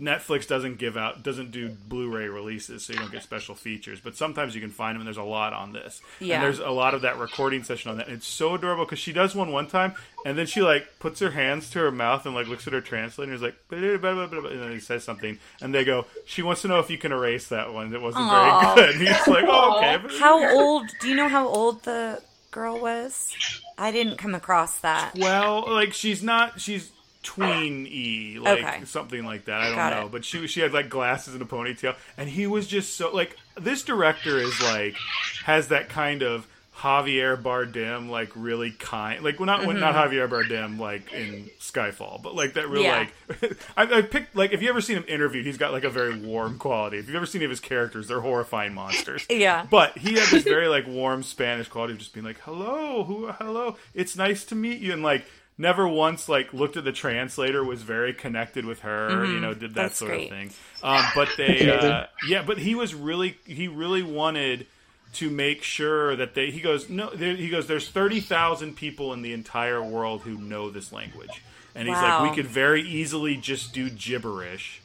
Netflix 0.00 0.48
doesn't 0.48 0.78
give 0.78 0.96
out 0.96 1.22
doesn't 1.22 1.50
do 1.50 1.68
Blu-ray 1.68 2.28
releases, 2.28 2.84
so 2.84 2.92
you 2.92 2.98
don't 2.98 3.12
get 3.12 3.22
special 3.22 3.54
features. 3.54 4.00
But 4.00 4.16
sometimes 4.16 4.54
you 4.54 4.60
can 4.60 4.70
find 4.70 4.94
them, 4.94 5.02
and 5.02 5.06
there's 5.06 5.16
a 5.16 5.22
lot 5.22 5.52
on 5.52 5.72
this. 5.72 6.00
Yeah. 6.18 6.36
And 6.36 6.44
there's 6.44 6.58
a 6.58 6.70
lot 6.70 6.94
of 6.94 7.02
that 7.02 7.18
recording 7.18 7.62
session 7.62 7.90
on 7.90 7.98
that. 7.98 8.06
And 8.08 8.16
it's 8.16 8.26
so 8.26 8.54
adorable 8.54 8.84
because 8.84 8.98
she 8.98 9.12
does 9.12 9.34
one 9.34 9.52
one 9.52 9.66
time, 9.66 9.94
and 10.24 10.38
then 10.38 10.46
she 10.46 10.62
like 10.62 10.98
puts 10.98 11.20
her 11.20 11.30
hands 11.30 11.70
to 11.70 11.80
her 11.80 11.90
mouth 11.90 12.24
and 12.24 12.34
like 12.34 12.46
looks 12.46 12.66
at 12.66 12.72
her 12.72 12.80
translator, 12.80 13.30
and 13.30 13.36
is 13.36 13.42
like, 13.42 13.56
blah, 13.68 13.78
blah, 13.78 13.98
blah, 13.98 14.26
blah, 14.26 14.40
blah, 14.40 14.50
and 14.50 14.62
then 14.62 14.72
he 14.72 14.80
says 14.80 15.04
something, 15.04 15.38
and 15.60 15.74
they 15.74 15.84
go, 15.84 16.06
she 16.24 16.42
wants 16.42 16.62
to 16.62 16.68
know 16.68 16.78
if 16.78 16.90
you 16.90 16.98
can 16.98 17.12
erase 17.12 17.48
that 17.48 17.72
one. 17.72 17.94
It 17.94 18.00
wasn't 18.00 18.24
Aw. 18.24 18.74
very 18.74 18.86
good. 18.86 18.96
And 19.00 19.08
he's 19.08 19.26
like, 19.28 19.44
oh, 19.46 19.78
okay. 19.78 20.18
how 20.18 20.56
old 20.56 20.90
do 21.00 21.08
you 21.08 21.14
know 21.14 21.28
how 21.28 21.46
old 21.46 21.84
the 21.84 22.20
girl 22.50 22.80
was 22.80 23.32
i 23.78 23.92
didn't 23.92 24.16
come 24.16 24.34
across 24.34 24.78
that 24.78 25.14
Well, 25.16 25.64
like 25.68 25.92
she's 25.92 26.20
not. 26.22 26.60
She's 26.60 26.90
tween 27.22 27.84
y, 27.84 28.40
like 28.40 28.64
Okay. 28.64 28.84
something 28.84 29.24
like 29.24 29.44
that. 29.46 29.60
I 29.60 29.66
don't 29.66 29.76
Got 29.76 29.92
know, 30.00 30.06
it. 30.06 30.12
but 30.12 30.24
she 30.24 30.46
she 30.46 30.60
had 30.60 30.72
like 30.72 30.88
glasses 30.88 31.34
and 31.34 31.42
a 31.42 31.46
ponytail, 31.46 31.94
and 32.16 32.28
he 32.28 32.46
was 32.46 32.66
just 32.66 32.96
so 32.96 33.10
like 33.12 33.36
this 33.58 33.82
director 33.82 34.38
is 34.38 34.60
like 34.62 34.94
has 35.44 35.68
that 35.68 35.88
kind 35.88 36.22
of 36.22 36.46
Javier 36.78 37.36
Bardem 37.36 38.08
like 38.08 38.30
really 38.34 38.70
kind 38.70 39.22
like 39.22 39.38
well 39.38 39.44
not 39.44 39.62
not 39.66 39.94
Javier 39.94 40.26
Bardem 40.26 40.78
like 40.78 41.12
in 41.12 41.50
Skyfall, 41.60 42.22
but 42.22 42.34
like 42.34 42.54
that 42.54 42.70
real 42.70 42.82
Mm-hmm. 42.82 43.34
Yeah. 43.42 43.48
like 43.50 43.58
I, 43.76 43.98
I 43.98 44.02
picked 44.02 44.34
like 44.34 44.52
if 44.52 44.62
you 44.62 44.70
ever 44.70 44.80
seen 44.80 44.96
him 44.96 45.04
interviewed, 45.06 45.44
he's 45.44 45.58
got 45.58 45.72
like 45.72 45.84
a 45.84 45.90
very 45.90 46.18
warm 46.18 46.56
quality. 46.58 46.96
If 46.96 47.06
you've 47.06 47.16
ever 47.16 47.26
seen 47.26 47.40
any 47.40 47.44
of 47.44 47.50
his 47.50 47.60
characters, 47.60 48.08
they're 48.08 48.20
horrifying 48.22 48.72
monsters. 48.72 49.26
Yeah. 49.30 49.66
But 49.68 49.98
he 49.98 50.14
had 50.14 50.28
this 50.28 50.44
very 50.56 50.68
like 50.68 50.86
warm 50.86 51.22
Spanish 51.22 51.68
quality 51.68 51.92
of 51.92 51.98
just 51.98 52.14
being 52.14 52.24
like, 52.24 52.38
"Hello, 52.40 53.04
who? 53.04 53.26
Hello, 53.32 53.76
it's 53.94 54.16
nice 54.16 54.44
to 54.46 54.54
meet 54.54 54.80
you," 54.80 54.94
and 54.94 55.02
like 55.02 55.26
never 55.60 55.86
once 55.86 56.28
like 56.28 56.52
looked 56.52 56.76
at 56.76 56.84
the 56.84 56.92
translator. 56.92 57.62
Was 57.62 57.82
very 57.82 58.12
connected 58.14 58.64
with 58.64 58.80
her. 58.80 59.24
You 59.26 59.38
know, 59.38 59.54
did 59.54 59.60
that 59.60 59.66
Mm-hmm. 59.70 59.74
That's 59.74 59.96
sort 59.98 60.10
great. 60.12 60.24
of 60.24 60.30
thing. 60.30 60.50
Um, 60.82 61.04
but 61.14 61.28
they, 61.36 61.70
uh, 61.70 62.06
yeah, 62.26 62.42
but 62.44 62.58
he 62.58 62.74
was 62.74 62.94
really 62.94 63.36
he 63.46 63.68
really 63.68 64.02
wanted 64.02 64.66
to 65.14 65.28
make 65.30 65.62
sure 65.62 66.16
that 66.16 66.34
they. 66.34 66.50
He 66.50 66.60
goes 66.60 66.88
no. 66.88 67.10
There, 67.10 67.36
he 67.36 67.48
goes. 67.48 67.66
There's 67.66 67.88
thirty 67.88 68.20
thousand 68.20 68.76
people 68.76 69.12
in 69.12 69.22
the 69.22 69.32
entire 69.32 69.82
world 69.82 70.22
who 70.22 70.38
know 70.38 70.70
this 70.70 70.92
language, 70.92 71.42
and 71.74 71.86
he's 71.86 71.96
Wow. 71.96 72.22
like, 72.22 72.30
we 72.30 72.36
could 72.36 72.46
very 72.50 72.82
easily 72.82 73.36
just 73.36 73.72
do 73.72 73.90
gibberish 73.90 74.79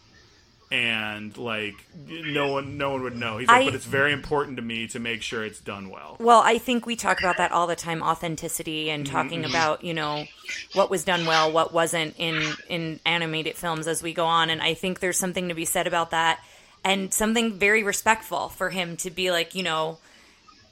and 0.75 1.37
like 1.37 1.87
no 1.95 2.47
one 2.49 2.77
no 2.77 2.91
one 2.91 3.03
would 3.03 3.15
know. 3.15 3.37
He's 3.37 3.51
like 3.51 3.63
I- 3.63 3.65
but 3.65 3.75
it's 3.75 3.85
very 3.85 4.13
important 4.13 4.57
to 4.57 4.63
me 4.63 4.87
to 4.89 4.99
make 4.99 5.21
sure 5.21 5.43
it's 5.45 5.59
done 5.61 5.89
well. 5.89 6.19
Well, 6.19 6.41
I 6.45 6.57
think 6.57 6.85
we 6.85 6.95
talk 6.95 7.19
about 7.19 7.37
that 7.37 7.51
all 7.51 7.67
the 7.67 7.75
time 7.75 8.01
authenticity 8.01 8.89
and 8.89 9.05
Mm-hmm, 9.05 9.05
talking 9.05 9.43
about, 9.43 9.83
you 9.83 9.93
know, 9.93 10.29
what 10.71 10.89
was 10.89 11.03
done 11.03 11.25
well, 11.25 11.51
what 11.51 11.73
wasn't 11.73 12.15
in 12.17 12.57
in 12.67 12.99
animated 13.05 13.57
films 13.57 13.87
as 13.87 14.01
we 14.03 14.13
go 14.13 14.25
on 14.25 14.49
and 14.49 14.61
I 14.61 14.73
think 14.73 14.99
there's 14.99 15.19
something 15.19 15.49
to 15.49 15.55
be 15.55 15.65
said 15.65 15.87
about 15.87 16.11
that 16.11 16.39
and 16.83 17.13
something 17.13 17.57
very 17.59 17.83
respectful 17.83 18.49
for 18.49 18.69
him 18.69 18.95
to 18.97 19.09
be 19.11 19.31
like, 19.31 19.55
you 19.55 19.63
know, 19.63 19.99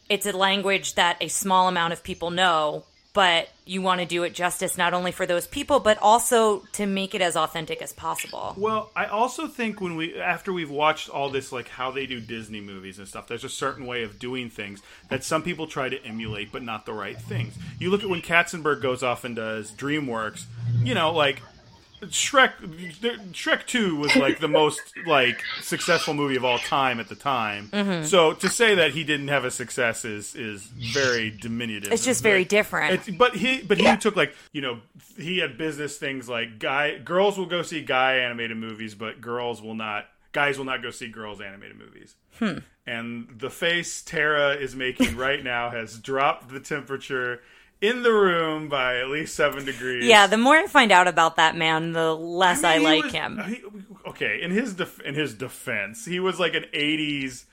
it's 0.10 0.26
a 0.28 0.34
language 0.38 0.96
that 0.96 1.18
a 1.22 1.30
small 1.30 1.68
amount 1.68 1.94
of 1.94 2.04
people 2.04 2.32
know, 2.32 2.86
but 3.14 3.48
you 3.66 3.82
want 3.82 4.02
to 4.02 4.06
do 4.06 4.24
it 4.24 4.34
justice 4.34 4.78
not 4.78 4.94
only 4.94 5.12
for 5.12 5.26
those 5.26 5.48
people 5.48 5.80
but 5.80 5.98
also 6.02 6.60
to 6.74 6.86
make 6.86 7.16
it 7.16 7.22
as 7.22 7.36
authentic 7.36 7.82
as 7.82 7.94
possible. 7.94 8.54
well 8.58 8.92
i 8.96 9.06
also 9.06 9.48
think 9.48 9.80
when 9.80 9.96
we 9.96 10.20
after 10.20 10.52
we've 10.52 10.72
watched 10.72 11.10
all 11.10 11.30
this 11.30 11.52
like 11.52 11.70
how 11.70 11.92
they 11.92 12.06
do 12.06 12.20
disney 12.20 12.60
movies 12.60 13.00
and 13.00 13.08
stuff 13.08 13.28
there's 13.28 13.44
a 13.44 13.50
certain 13.50 13.86
way 13.86 14.04
of 14.04 14.20
doing 14.20 14.50
things 14.50 14.82
that 15.10 15.24
some 15.24 15.44
people 15.44 15.68
try 15.68 15.88
to 15.88 16.04
emulate 16.06 16.52
but 16.52 16.64
not 16.64 16.86
the 16.86 16.94
right 16.94 17.22
things 17.22 17.54
you 17.80 17.90
look 17.90 18.04
at 18.04 18.10
when 18.10 18.22
katzenberg 18.22 18.82
goes 18.82 19.04
off 19.04 19.24
and 19.24 19.36
does 19.36 19.72
dreamworks 19.72 20.46
you 20.84 20.94
know 20.94 21.12
like 21.14 21.42
Shrek 22.10 22.54
Shrek 23.34 23.66
2 23.66 23.96
was 23.96 24.16
like 24.16 24.40
the 24.40 24.48
most 24.48 24.82
like 25.06 25.44
successful 25.62 26.14
movie 26.14 26.36
of 26.36 26.46
all 26.46 26.60
time 26.60 27.00
at 27.00 27.10
the 27.10 27.16
time. 27.16 27.70
Mm-hmm. 27.72 28.06
So 28.06 28.34
to 28.34 28.50
say 28.50 28.76
that 28.76 28.92
he 28.92 29.04
didn't 29.04 29.30
have 29.30 29.46
a 29.46 29.52
success 29.52 30.06
is 30.06 30.36
is 30.36 30.64
very 30.64 31.30
diminutive. 31.30 31.92
It's 31.92 32.06
just 32.06 32.24
very 32.24 32.46
different. 32.46 33.08
It's, 33.08 33.18
but 33.18 33.36
he 33.36 33.62
but 33.62 33.78
he 33.78 33.96
took 33.98 34.16
like, 34.16 34.36
you 34.52 34.62
know, 34.62 34.80
he 35.18 35.40
had 35.40 35.58
business 35.58 35.98
things 35.98 36.30
like 36.30 36.60
guy 36.60 36.98
girls 36.98 37.38
will 37.38 37.46
go 37.46 37.62
see 37.62 37.82
guy 37.82 38.16
animated 38.16 38.58
movies, 38.58 38.96
but 38.96 39.22
girls 39.22 39.62
will 39.62 39.76
not 39.76 40.08
guys 40.32 40.58
will 40.58 40.66
not 40.66 40.82
go 40.82 40.92
see 40.92 41.08
girls 41.08 41.40
animated 41.42 41.78
movies. 41.78 42.16
Hmm. 42.40 42.60
And 42.86 43.30
the 43.38 43.50
face 43.50 44.02
Tara 44.02 44.56
is 44.56 44.76
making 44.76 45.16
right 45.16 45.44
now 45.44 45.70
has 45.70 45.98
dropped 45.98 46.50
the 46.50 46.60
temperature 46.60 47.42
in 47.84 48.02
the 48.02 48.12
room 48.12 48.70
by 48.70 48.98
at 49.00 49.10
least 49.10 49.36
seven 49.36 49.66
degrees. 49.66 50.06
Yeah, 50.06 50.26
the 50.28 50.38
more 50.38 50.56
I 50.56 50.66
find 50.68 50.92
out 50.92 51.08
about 51.08 51.36
that 51.36 51.56
man, 51.56 51.92
the 51.92 52.16
less 52.16 52.64
I, 52.64 52.78
mean, 52.80 52.88
he 52.88 52.94
like 52.96 53.04
was- 53.04 53.14
him. 53.14 53.40
he- 53.48 54.10
okay, 54.10 54.40
in 54.42 54.52
his 54.52 54.74
def- 54.74 55.02
in 55.02 55.14
his 55.16 55.34
defense, 55.36 56.06
he 56.06 56.20
was 56.20 56.40
like 56.40 56.56
an 56.56 56.66
'80s, 56.74 57.46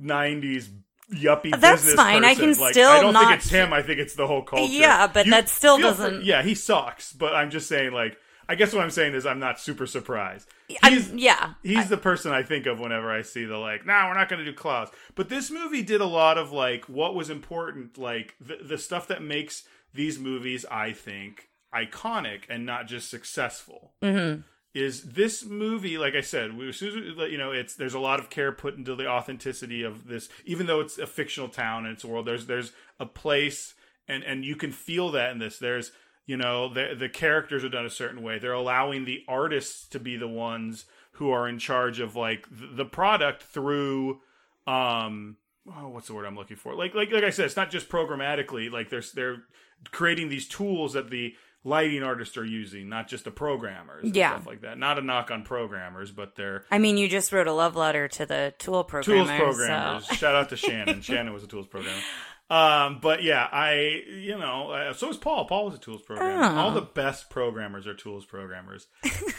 '90s 0.00 0.68
yuppie 1.12 1.52
That's 1.58 1.82
business 1.82 1.94
fine, 1.94 2.24
I 2.24 2.34
can 2.34 2.52
Like, 2.58 2.72
still 2.72 2.90
I 2.90 3.00
don't 3.00 3.12
not- 3.14 3.28
think 3.28 3.38
it's 3.40 3.50
him. 3.50 3.72
I 3.72 3.82
think 3.82 3.98
it's 4.00 4.14
the 4.14 4.26
whole 4.26 4.42
culture. 4.42 4.72
Yeah, 4.72 5.06
but 5.06 5.26
that 5.26 5.48
still 5.48 5.78
doesn't- 5.78 6.24
yeah, 6.24 6.42
he 6.42 6.54
sucks. 6.54 7.12
But 7.12 7.34
I'm 7.34 7.50
just 7.50 7.68
saying, 7.68 7.92
like, 7.92 8.16
I 8.48 8.54
guess 8.54 8.72
what 8.72 8.82
I'm 8.84 8.90
saying 8.90 9.14
is 9.14 9.26
I'm 9.26 9.40
not 9.40 9.58
super 9.60 9.86
surprised. 9.86 10.48
I'm- 10.82 10.92
He's, 10.92 11.12
yeah, 11.12 11.54
He's 11.62 11.88
the 11.88 11.96
person 11.96 12.32
I 12.32 12.42
think 12.42 12.66
of 12.66 12.78
whenever 12.78 13.10
I 13.10 13.22
see 13.22 13.44
the 13.44 13.58
like, 13.58 13.84
nah, 13.86 14.06
we're 14.08 14.14
not 14.14 14.28
going 14.28 14.44
to 14.44 14.50
do 14.50 14.56
Klaus. 14.56 14.88
But 15.14 15.28
this 15.28 15.50
movie 15.50 15.82
did 15.82 16.00
a 16.00 16.06
lot 16.06 16.38
of 16.38 16.52
like 16.52 16.84
what 16.88 17.14
was 17.14 17.28
important, 17.30 17.98
like 17.98 18.34
the, 18.40 18.58
the 18.62 18.78
stuff 18.78 19.08
that 19.08 19.22
makes 19.22 19.64
these 19.94 20.18
movies, 20.18 20.64
I 20.70 20.92
think, 20.92 21.48
iconic 21.74 22.42
and 22.48 22.64
not 22.66 22.86
just 22.86 23.10
successful. 23.10 23.92
hmm 24.02 24.36
Is 24.74 25.02
this 25.04 25.44
movie, 25.44 25.96
like 25.98 26.14
I 26.14 26.20
said, 26.20 26.56
we, 26.56 26.68
as 26.68 26.76
soon 26.76 27.10
as 27.10 27.16
we- 27.16 27.30
you 27.32 27.38
know, 27.38 27.50
it's 27.52 27.74
there's 27.74 27.94
a 27.94 27.98
lot 27.98 28.20
of 28.20 28.28
care 28.30 28.52
put 28.52 28.76
into 28.76 28.94
the 28.94 29.06
authenticity 29.08 29.82
of 29.82 30.06
this, 30.06 30.28
even 30.44 30.66
though 30.66 30.80
it's 30.80 30.98
a 30.98 31.06
fictional 31.06 31.48
town 31.48 31.84
and 31.86 31.94
it's 31.94 32.04
a 32.04 32.08
world. 32.08 32.26
There's 32.26 32.46
there's 32.46 32.72
a 33.00 33.06
place, 33.06 33.74
and 34.06 34.22
and 34.22 34.44
you 34.44 34.54
can 34.56 34.72
feel 34.72 35.10
that 35.12 35.30
in 35.32 35.38
this. 35.38 35.58
There's 35.58 35.92
you 36.26 36.36
know 36.36 36.68
the 36.72 36.94
the 36.98 37.08
characters 37.08 37.64
are 37.64 37.68
done 37.68 37.86
a 37.86 37.90
certain 37.90 38.22
way. 38.22 38.38
They're 38.38 38.52
allowing 38.52 39.04
the 39.04 39.22
artists 39.28 39.86
to 39.88 40.00
be 40.00 40.16
the 40.16 40.28
ones 40.28 40.84
who 41.12 41.30
are 41.30 41.48
in 41.48 41.58
charge 41.58 41.98
of 42.00 42.14
like 42.16 42.46
the 42.50 42.84
product 42.84 43.42
through 43.42 44.20
um 44.66 45.36
oh, 45.68 45.88
what's 45.88 46.08
the 46.08 46.14
word 46.14 46.26
I'm 46.26 46.36
looking 46.36 46.56
for? 46.56 46.74
Like 46.74 46.94
like 46.94 47.10
like 47.12 47.24
I 47.24 47.30
said, 47.30 47.46
it's 47.46 47.56
not 47.56 47.70
just 47.70 47.88
programmatically. 47.88 48.70
Like 48.70 48.90
there's 48.90 49.12
they're 49.12 49.42
creating 49.90 50.28
these 50.28 50.48
tools 50.48 50.94
that 50.94 51.10
the 51.10 51.34
lighting 51.64 52.02
artists 52.04 52.36
are 52.36 52.44
using, 52.44 52.88
not 52.88 53.08
just 53.08 53.24
the 53.24 53.30
programmers, 53.30 54.04
and 54.04 54.14
Yeah. 54.14 54.34
stuff 54.34 54.46
like 54.46 54.60
that. 54.60 54.78
Not 54.78 54.98
a 54.98 55.02
knock 55.02 55.30
on 55.32 55.42
programmers, 55.42 56.12
but 56.12 56.36
they're 56.36 56.64
I 56.70 56.78
mean, 56.78 56.96
you 56.96 57.08
just 57.08 57.32
wrote 57.32 57.46
a 57.48 57.52
love 57.52 57.74
letter 57.76 58.06
to 58.08 58.26
the 58.26 58.54
tool 58.58 58.84
tools 58.84 59.04
programmers. 59.04 59.38
programmers. 59.56 60.06
so- 60.08 60.14
Shout 60.14 60.34
out 60.36 60.48
to 60.50 60.56
Shannon. 60.66 61.00
Shannon 61.02 61.32
was 61.32 61.42
a 61.44 61.48
tools 61.48 61.66
programmer. 61.66 61.98
Um, 62.48 63.00
but 63.02 63.24
yeah, 63.24 63.48
I 63.50 64.02
you 64.08 64.38
know 64.38 64.70
uh, 64.70 64.92
so 64.92 65.10
is 65.10 65.16
Paul. 65.16 65.46
Paul 65.46 65.64
was 65.66 65.74
a 65.74 65.78
tools 65.78 66.02
programmer. 66.02 66.44
Oh. 66.44 66.56
All 66.60 66.70
the 66.70 66.80
best 66.80 67.28
programmers 67.28 67.86
are 67.88 67.94
tools 67.94 68.24
programmers. 68.24 68.86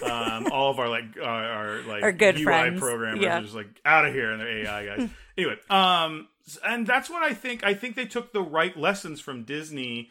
Um, 0.03 0.47
all 0.51 0.71
of 0.71 0.79
our 0.79 0.89
like 0.89 1.05
uh, 1.17 1.23
our 1.23 1.81
like 1.83 2.03
Our 2.03 2.11
good 2.11 2.35
UI 2.37 2.43
friends. 2.43 2.79
programmers 2.81 3.21
Yeah. 3.23 3.37
are 3.39 3.41
just 3.41 3.55
like 3.55 3.69
out 3.85 4.05
of 4.05 4.13
here 4.13 4.31
and 4.31 4.41
they're 4.41 4.65
AI 4.65 4.85
guys. 4.85 5.09
anyway, 5.37 5.55
um, 5.69 6.27
and 6.65 6.85
that's 6.85 7.09
what 7.09 7.23
I 7.23 7.33
think. 7.33 7.63
I 7.63 7.73
think 7.73 7.95
they 7.95 8.05
took 8.07 8.33
the 8.33 8.41
right 8.41 8.75
lessons 8.75 9.21
from 9.21 9.43
Disney 9.43 10.09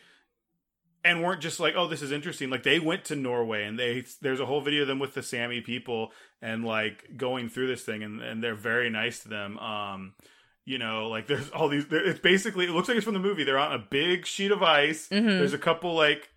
and 1.04 1.22
weren't 1.22 1.42
just 1.42 1.60
like, 1.60 1.74
oh, 1.76 1.86
this 1.88 2.00
is 2.02 2.12
interesting. 2.12 2.48
Like 2.48 2.62
they 2.62 2.78
went 2.80 3.04
to 3.06 3.14
Norway 3.14 3.64
and 3.64 3.78
they 3.78 4.04
there's 4.22 4.40
a 4.40 4.46
whole 4.46 4.62
video 4.62 4.82
of 4.82 4.88
them 4.88 4.98
with 4.98 5.12
the 5.12 5.22
Sami 5.22 5.60
people 5.60 6.12
and 6.40 6.64
like 6.64 7.16
going 7.18 7.50
through 7.50 7.66
this 7.68 7.82
thing 7.82 8.02
and, 8.02 8.22
and 8.22 8.42
they're 8.42 8.54
very 8.54 8.88
nice 8.88 9.20
to 9.20 9.28
them. 9.28 9.58
Um, 9.58 10.14
you 10.66 10.76
know, 10.78 11.08
like 11.08 11.26
there's 11.28 11.48
all 11.50 11.68
these. 11.68 11.86
There, 11.86 12.04
it's 12.04 12.20
basically 12.20 12.66
it 12.66 12.72
looks 12.72 12.88
like 12.88 12.96
it's 12.98 13.04
from 13.04 13.14
the 13.14 13.20
movie. 13.20 13.44
They're 13.44 13.56
on 13.58 13.72
a 13.72 13.78
big 13.78 14.26
sheet 14.26 14.50
of 14.50 14.62
ice. 14.62 15.08
Mhm. 15.08 15.38
There's 15.38 15.54
a 15.54 15.58
couple 15.58 15.94
like 15.94 16.28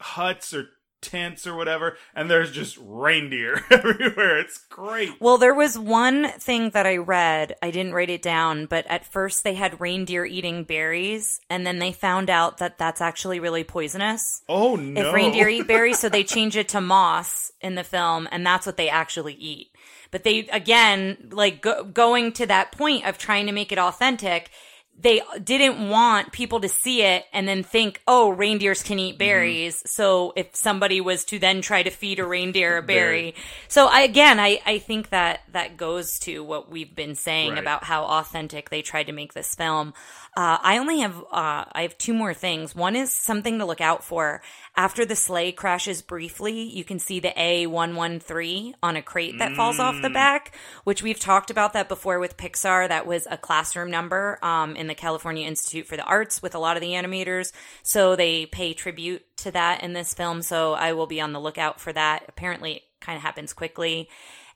huts 0.00 0.52
or 0.52 0.68
tents 1.00 1.46
or 1.46 1.54
whatever, 1.54 1.96
and 2.14 2.30
there's 2.30 2.50
just 2.50 2.78
reindeer 2.80 3.62
everywhere. 3.70 4.38
It's 4.38 4.58
great. 4.70 5.20
Well, 5.20 5.36
there 5.38 5.52
was 5.54 5.78
one 5.78 6.30
thing 6.38 6.70
that 6.70 6.86
I 6.86 6.96
read. 6.96 7.54
I 7.62 7.70
didn't 7.70 7.92
write 7.92 8.08
it 8.10 8.22
down, 8.22 8.66
but 8.66 8.86
at 8.86 9.04
first 9.04 9.44
they 9.44 9.54
had 9.54 9.80
reindeer 9.80 10.24
eating 10.24 10.64
berries, 10.64 11.40
and 11.50 11.66
then 11.66 11.78
they 11.78 11.92
found 11.92 12.30
out 12.30 12.56
that 12.58 12.78
that's 12.78 13.00
actually 13.02 13.38
really 13.38 13.64
poisonous. 13.64 14.42
Oh 14.48 14.76
no! 14.76 15.08
If 15.08 15.14
reindeer 15.14 15.48
eat 15.48 15.66
berries, 15.68 15.98
so 15.98 16.08
they 16.08 16.24
change 16.24 16.56
it 16.56 16.68
to 16.70 16.80
moss 16.80 17.52
in 17.60 17.74
the 17.74 17.84
film, 17.84 18.26
and 18.32 18.44
that's 18.44 18.66
what 18.66 18.76
they 18.78 18.88
actually 18.88 19.34
eat. 19.34 19.68
But 20.14 20.22
they, 20.22 20.46
again, 20.46 21.30
like 21.32 21.60
go- 21.60 21.82
going 21.82 22.34
to 22.34 22.46
that 22.46 22.70
point 22.70 23.04
of 23.04 23.18
trying 23.18 23.46
to 23.46 23.52
make 23.52 23.72
it 23.72 23.80
authentic, 23.80 24.48
they 24.96 25.22
didn't 25.42 25.88
want 25.88 26.30
people 26.30 26.60
to 26.60 26.68
see 26.68 27.02
it 27.02 27.24
and 27.32 27.48
then 27.48 27.64
think, 27.64 28.00
oh, 28.06 28.28
reindeers 28.30 28.84
can 28.84 29.00
eat 29.00 29.14
mm-hmm. 29.14 29.18
berries. 29.18 29.82
So 29.86 30.32
if 30.36 30.54
somebody 30.54 31.00
was 31.00 31.24
to 31.24 31.40
then 31.40 31.62
try 31.62 31.82
to 31.82 31.90
feed 31.90 32.20
a 32.20 32.24
reindeer 32.24 32.76
a 32.78 32.82
berry. 32.82 33.32
Berry. 33.32 33.34
So 33.66 33.88
I, 33.88 34.02
again, 34.02 34.38
I, 34.38 34.60
I 34.64 34.78
think 34.78 35.08
that 35.08 35.40
that 35.50 35.76
goes 35.76 36.20
to 36.20 36.44
what 36.44 36.70
we've 36.70 36.94
been 36.94 37.16
saying 37.16 37.54
Right. 37.54 37.58
about 37.58 37.82
how 37.82 38.04
authentic 38.04 38.70
they 38.70 38.82
tried 38.82 39.08
to 39.08 39.12
make 39.12 39.34
this 39.34 39.56
film. 39.56 39.94
Uh, 40.36 40.58
I 40.60 40.78
only 40.78 40.98
have 41.00 41.16
uh, 41.16 41.64
I 41.70 41.82
have 41.82 41.96
two 41.96 42.12
more 42.12 42.34
things. 42.34 42.74
One 42.74 42.96
is 42.96 43.12
something 43.12 43.60
to 43.60 43.64
look 43.64 43.80
out 43.80 44.02
for. 44.02 44.42
After 44.76 45.04
the 45.04 45.14
sleigh 45.14 45.52
crashes 45.52 46.02
briefly, 46.02 46.62
you 46.62 46.82
can 46.82 46.98
see 46.98 47.20
the 47.20 47.32
A113 47.36 48.74
on 48.82 48.96
a 48.96 49.02
crate 49.02 49.38
that 49.38 49.54
falls 49.54 49.78
off 49.78 50.02
the 50.02 50.10
back, 50.10 50.56
which 50.82 51.04
we've 51.04 51.20
talked 51.20 51.52
about 51.52 51.74
that 51.74 51.88
before 51.88 52.18
with 52.18 52.36
Pixar. 52.36 52.88
That 52.88 53.06
was 53.06 53.28
a 53.30 53.36
classroom 53.36 53.92
number 53.92 54.40
um, 54.42 54.74
in 54.74 54.88
the 54.88 54.96
California 54.96 55.46
Institute 55.46 55.86
for 55.86 55.96
the 55.96 56.02
Arts 56.02 56.42
with 56.42 56.56
a 56.56 56.58
lot 56.58 56.76
of 56.76 56.80
the 56.80 56.90
animators. 56.90 57.52
So 57.84 58.16
they 58.16 58.46
pay 58.46 58.74
tribute 58.74 59.24
to 59.38 59.52
that 59.52 59.84
in 59.84 59.92
this 59.92 60.14
film. 60.14 60.42
So 60.42 60.72
I 60.72 60.94
will 60.94 61.06
be 61.06 61.20
on 61.20 61.32
the 61.32 61.40
lookout 61.40 61.80
for 61.80 61.92
that. 61.92 62.24
Apparently, 62.26 62.72
it 62.72 62.82
kind 63.00 63.16
of 63.16 63.22
happens 63.22 63.52
quickly. 63.52 64.08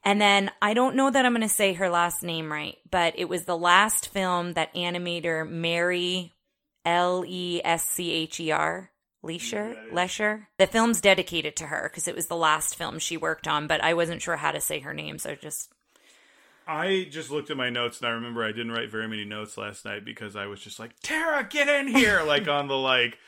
And 0.05 0.21
then 0.21 0.51
I 0.63 0.75
don't 0.75 0.97
know 0.97 1.11
that 1.11 1.27
I'm 1.27 1.33
going 1.33 1.43
to 1.43 1.49
say 1.49 1.75
her 1.75 1.91
last 1.91 2.23
name 2.23 2.51
right, 2.51 2.79
but 2.91 3.15
it 3.17 3.29
was 3.29 3.45
the 3.45 3.57
last 3.57 4.09
film 4.09 4.55
that 4.55 4.75
animator 4.75 5.49
Mary 5.49 6.33
L 6.85 7.25
E 7.27 7.61
S 7.65 7.85
C 7.85 8.13
H 8.13 8.41
E 8.41 8.51
R 8.51 8.91
Leisure 9.23 9.77
Lesher. 9.93 10.49
The 10.59 10.67
film's 10.67 11.01
dedicated 11.01 11.57
to 11.57 11.67
her 11.67 11.89
because 11.91 12.09
it 12.09 12.15
was 12.15 12.27
the 12.27 12.37
last 12.37 12.77
film 12.77 12.99
she 12.99 13.17
worked 13.17 13.49
on, 13.49 13.67
but 13.67 13.83
I 13.83 13.95
wasn't 13.95 14.23
sure 14.23 14.37
how 14.37 14.53
to 14.53 14.61
say 14.61 14.81
her 14.81 14.95
name, 14.95 15.19
so 15.19 15.35
just 15.35 15.73
I 16.67 17.09
just 17.11 17.31
looked 17.31 17.51
at 17.51 17.57
my 17.57 17.71
notes 17.71 17.99
and 18.01 18.09
I 18.09 18.13
remember 18.13 18.45
I 18.45 18.53
didn't 18.53 18.73
write 18.73 18.91
very 18.91 19.09
many 19.09 19.25
notes 19.25 19.57
last 19.57 19.87
night 19.87 20.05
because 20.05 20.37
I 20.37 20.47
was 20.47 20.61
just 20.61 20.79
like, 20.79 20.93
Tara, 21.03 21.43
get 21.49 21.67
in 21.67 21.89
here, 21.89 22.23
like 22.27 22.47
on 22.47 22.69
the 22.69 22.77
like. 22.77 23.19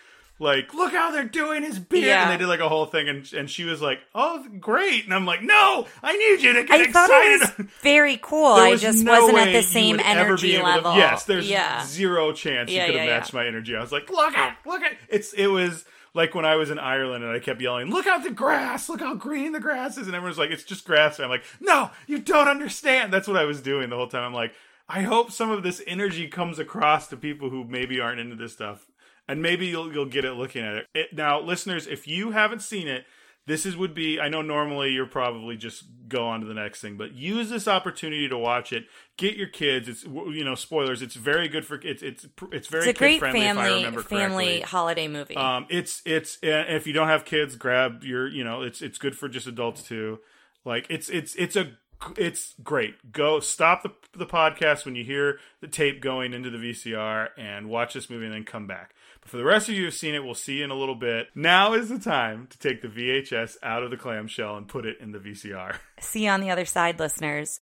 Like, 0.40 0.72
look 0.72 0.92
how 0.92 1.11
they're 1.11 1.24
doing 1.24 1.62
his 1.62 1.79
beard, 1.79 2.07
Yeah. 2.07 2.22
and 2.22 2.31
they 2.33 2.38
did 2.38 2.48
like 2.48 2.61
a 2.61 2.68
whole 2.68 2.87
thing, 2.87 3.09
and 3.11 3.31
and 3.35 3.48
she 3.50 3.64
was 3.64 3.83
like, 3.83 4.00
"Oh, 4.14 4.44
great!" 4.59 5.05
And 5.05 5.12
I'm 5.12 5.26
like, 5.26 5.42
"No, 5.42 5.87
I 6.03 6.16
need 6.16 6.42
you 6.42 6.55
to 6.55 6.64
get 6.64 6.81
I 6.81 6.90
thought 6.90 7.11
it 7.11 7.40
excited." 7.42 7.59
was 7.59 7.66
very 7.83 8.18
cool. 8.22 8.57
There 8.57 8.64
I 8.64 8.76
just 8.76 9.05
no 9.05 9.20
wasn't 9.20 9.38
at 9.38 9.53
the 9.53 9.62
same 9.62 9.98
would 9.98 10.07
ever 10.07 10.37
be 10.38 10.55
energy 10.55 10.57
able 10.57 10.64
to- 10.66 10.72
level. 10.76 10.96
yes, 10.96 11.24
there's 11.24 11.48
yeah. 11.48 11.85
zero 11.85 12.33
chance 12.33 12.70
Yeah, 12.70 12.87
you 12.87 12.92
could 12.92 13.00
have 13.03 13.09
matched 13.11 13.35
my 13.35 13.46
energy. 13.46 13.76
I 13.76 13.81
was 13.83 13.92
like, 13.92 14.09
look 14.09 14.35
at, 14.37 14.57
look 14.64 14.81
at. 14.83 14.92
It's 15.11 15.35
it 15.35 15.48
was 15.48 15.85
like 16.14 16.35
when 16.35 16.46
I 16.46 16.57
was 16.57 16.70
in 16.70 16.79
Ireland 16.79 17.22
and 17.22 17.33
I 17.33 17.38
kept 17.38 17.61
yelling, 17.61 17.90
"Look 17.90 18.07
out 18.07 18.24
the 18.24 18.31
grass! 18.31 18.88
Look 18.88 19.00
how 19.00 19.14
green 19.14 19.53
the 19.53 19.61
grass 19.61 19.98
is!" 19.98 20.07
And 20.07 20.16
everyone's 20.16 20.38
like, 20.38 20.50
"It's 20.50 20.64
just 20.64 20.87
grass." 20.87 21.18
And 21.18 21.24
I'm 21.26 21.31
like, 21.31 21.44
"No, 21.61 21.90
you 22.07 22.18
don't 22.18 22.48
understand." 22.48 23.12
That's 23.12 23.29
what 23.29 23.37
I 23.37 23.44
was 23.44 23.61
doing 23.61 23.90
the 23.90 23.96
whole 23.96 24.09
time. 24.09 24.22
I'm 24.24 24.33
like, 24.35 24.55
I 24.88 25.03
hope 25.03 25.31
some 25.33 25.50
of 25.50 25.62
this 25.62 25.83
energy 25.87 26.29
comes 26.29 26.59
across 26.59 27.09
to 27.09 27.16
people 27.18 27.50
who 27.50 27.62
maybe 27.64 28.00
aren't 28.00 28.18
into 28.20 28.35
this 28.37 28.53
stuff, 28.55 28.87
and 29.31 29.43
maybe 29.43 29.66
you'll 29.66 29.93
you'll 29.93 30.07
get 30.07 30.25
it 30.25 30.33
looking 30.33 30.62
at 30.64 30.75
it. 30.75 30.87
it 30.95 31.14
now, 31.14 31.40
listeners, 31.40 31.87
if 31.87 32.07
you 32.09 32.31
haven't 32.33 32.61
seen 32.62 32.88
it 32.88 33.05
this 33.47 33.64
is 33.64 33.75
would 33.75 33.95
be 33.95 34.21
i 34.21 34.29
know 34.29 34.43
normally 34.43 34.90
you're 34.93 35.07
probably 35.07 35.57
just 35.57 35.85
go 36.09 36.27
on 36.27 36.40
to 36.40 36.47
the 36.47 36.55
next 36.55 36.83
thing 36.83 36.97
but 36.99 37.14
use 37.14 37.49
this 37.49 37.66
opportunity 37.66 38.29
to 38.29 38.37
watch 38.37 38.71
it 38.73 38.85
get 39.16 39.35
your 39.35 39.49
kids 39.49 39.88
it's 39.88 40.05
you 40.05 40.45
know 40.45 40.55
spoilers 40.55 41.01
it's 41.01 41.14
very 41.14 41.49
good 41.49 41.64
for 41.64 41.77
it's 41.83 42.03
it's 42.03 42.27
it's 42.53 42.69
very 42.69 42.83
It's 42.90 42.90
a 42.90 42.93
great 43.01 43.12
kid-friendly, 43.14 43.40
family 43.40 44.03
family 44.03 44.45
correctly. 44.47 44.61
holiday 44.61 45.09
movie. 45.09 45.37
um 45.37 45.66
it's 45.71 46.03
it's 46.05 46.38
and 46.43 46.77
if 46.77 46.87
you 46.87 46.93
don't 46.93 47.09
have 47.09 47.25
kids 47.25 47.57
grab 47.57 48.05
your 48.05 48.29
you 48.29 48.45
know 48.45 48.61
it's 48.62 48.83
it's 48.83 48.99
good 48.99 49.16
for 49.16 49.27
just 49.29 49.47
adults 49.47 49.83
too 49.83 50.19
like 50.66 50.87
it's 50.90 51.09
it's 51.09 51.35
it's 51.37 51.57
a 51.57 51.73
it's 52.19 52.55
great 52.62 53.11
go 53.11 53.40
stop 53.40 53.83
the 53.83 53.90
the 54.16 54.27
podcast 54.27 54.85
when 54.85 54.95
you 54.95 55.03
hear 55.05 55.38
the 55.61 55.66
tape 55.69 56.01
going 56.01 56.35
into 56.35 56.51
the 56.51 56.59
vcr 56.59 57.29
and 57.38 57.69
watch 57.69 57.95
this 57.95 58.09
movie 58.11 58.27
and 58.27 58.35
then 58.35 58.45
come 58.45 58.66
back 58.66 58.95
but 59.20 59.30
for 59.30 59.37
the 59.37 59.44
rest 59.44 59.68
of 59.68 59.74
you 59.74 59.85
who've 59.85 59.94
seen 59.94 60.14
it 60.14 60.24
we'll 60.24 60.35
see 60.35 60.59
you 60.59 60.64
in 60.64 60.70
a 60.70 60.74
little 60.74 60.94
bit 60.94 61.28
now 61.35 61.74
is 61.74 61.88
the 61.88 61.98
time 61.98 62.46
to 62.50 62.59
take 62.59 62.83
the 62.83 62.88
vhs 62.88 63.56
out 63.62 63.83
of 63.83 63.90
the 63.90 63.96
clamshell 63.96 64.56
and 64.56 64.68
put 64.68 64.87
it 64.87 64.96
in 65.00 65.12
the 65.12 65.18
vcr 65.18 65.76
See 66.00 66.24
you 66.24 66.30
on 66.30 66.40
the 66.40 66.50
other 66.50 66.64
side, 66.64 66.98
listeners. 66.98 67.61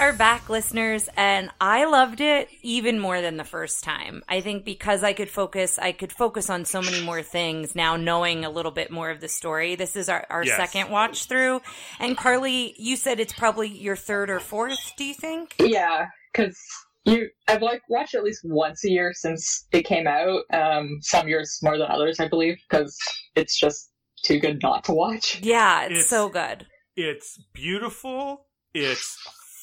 Are 0.00 0.12
back, 0.12 0.48
listeners, 0.48 1.08
and 1.16 1.50
I 1.60 1.84
loved 1.86 2.20
it 2.20 2.48
even 2.62 3.00
more 3.00 3.20
than 3.20 3.36
the 3.36 3.44
first 3.44 3.82
time. 3.82 4.22
I 4.28 4.40
think 4.40 4.64
because 4.64 5.02
I 5.02 5.12
could 5.12 5.28
focus, 5.28 5.76
I 5.78 5.90
could 5.92 6.12
focus 6.12 6.48
on 6.48 6.64
so 6.64 6.80
many 6.80 7.02
more 7.02 7.22
things 7.22 7.74
now, 7.74 7.96
knowing 7.96 8.44
a 8.44 8.50
little 8.50 8.70
bit 8.70 8.92
more 8.92 9.10
of 9.10 9.20
the 9.20 9.28
story. 9.28 9.74
This 9.74 9.96
is 9.96 10.08
our, 10.08 10.24
our 10.30 10.44
Yes. 10.44 10.56
second 10.56 10.90
watch 10.90 11.24
through. 11.26 11.62
And 11.98 12.16
Carly, 12.16 12.74
you 12.78 12.94
said 12.96 13.18
it's 13.18 13.32
probably 13.32 13.68
your 13.68 13.96
third 13.96 14.30
or 14.30 14.38
fourth, 14.38 14.92
do 14.96 15.04
you 15.04 15.14
think? 15.14 15.56
Yeah, 15.58 16.06
because 16.32 16.56
you, 17.04 17.28
I've 17.48 17.62
like 17.62 17.82
watched 17.88 18.14
at 18.14 18.22
least 18.22 18.42
once 18.44 18.84
a 18.84 18.90
year 18.90 19.12
since 19.12 19.66
it 19.72 19.82
came 19.84 20.06
out. 20.06 20.42
Um, 20.52 20.98
some 21.00 21.26
years 21.26 21.58
more 21.62 21.76
than 21.76 21.90
others, 21.90 22.20
I 22.20 22.28
believe, 22.28 22.56
because 22.70 22.96
it's 23.34 23.58
just 23.58 23.90
too 24.24 24.38
good 24.38 24.62
not 24.62 24.84
to 24.84 24.92
watch. 24.92 25.40
Yeah, 25.42 25.82
it's, 25.86 25.90
It's- 25.90 26.08
so 26.08 26.28
good. 26.28 26.66
it's 26.96 27.36
beautiful 27.52 28.44
it's 28.74 29.16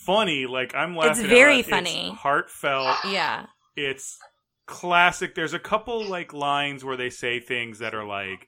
funny 0.06 0.46
like 0.46 0.74
i'm 0.76 0.96
laughing 0.96 1.24
It's 1.26 1.30
very 1.34 1.58
loud. 1.58 1.66
funny. 1.66 2.10
it's 2.10 2.18
heartfelt 2.20 2.98
Yeah. 3.12 3.46
it's 3.76 4.18
classic. 4.68 5.36
There's 5.36 5.54
a 5.54 5.60
couple 5.60 6.04
like 6.06 6.34
lines 6.34 6.84
where 6.84 6.98
they 6.98 7.12
say 7.12 7.40
things 7.40 7.80
that 7.80 7.94
are 7.94 8.06
like 8.06 8.48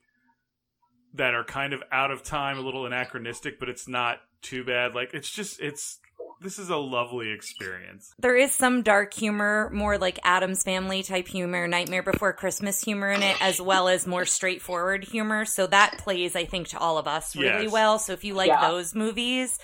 that 1.14 1.34
are 1.34 1.44
kind 1.44 1.74
of 1.74 1.84
out 1.92 2.12
of 2.12 2.24
time, 2.24 2.58
a 2.58 2.62
little 2.62 2.86
anachronistic, 2.86 3.60
but 3.60 3.70
it's 3.70 3.88
not 3.88 4.18
too 4.42 4.64
bad. 4.64 4.96
Like 4.96 5.14
it's 5.14 5.30
just 5.30 5.60
it's 5.60 6.00
this 6.42 6.58
is 6.60 6.70
a 6.70 6.76
lovely 6.78 7.30
experience. 7.32 8.14
There 8.20 8.36
is 8.36 8.52
some 8.52 8.84
dark 8.84 9.14
humor, 9.14 9.70
more 9.74 9.98
like 9.98 10.20
Addams 10.24 10.64
Family 10.64 11.02
type 11.04 11.28
humor, 11.28 11.68
Nightmare 11.68 12.04
Before 12.04 12.34
Christmas 12.34 12.82
humor 12.84 13.10
in 13.12 13.22
it, 13.24 13.38
as 13.42 13.60
well 13.62 13.88
as 13.88 14.06
more 14.08 14.26
straightforward 14.26 15.04
humor. 15.04 15.46
So 15.46 15.66
that 15.68 15.98
plays, 16.00 16.36
I 16.36 16.46
think, 16.46 16.68
to 16.70 16.80
all 16.80 16.98
of 17.00 17.08
us 17.08 17.36
really 17.36 17.64
Yes. 17.64 17.72
well. 17.72 17.98
So 18.00 18.14
if 18.14 18.24
you 18.24 18.34
like 18.36 18.48
Yeah. 18.50 18.70
those 18.70 18.94
movies, 18.94 19.58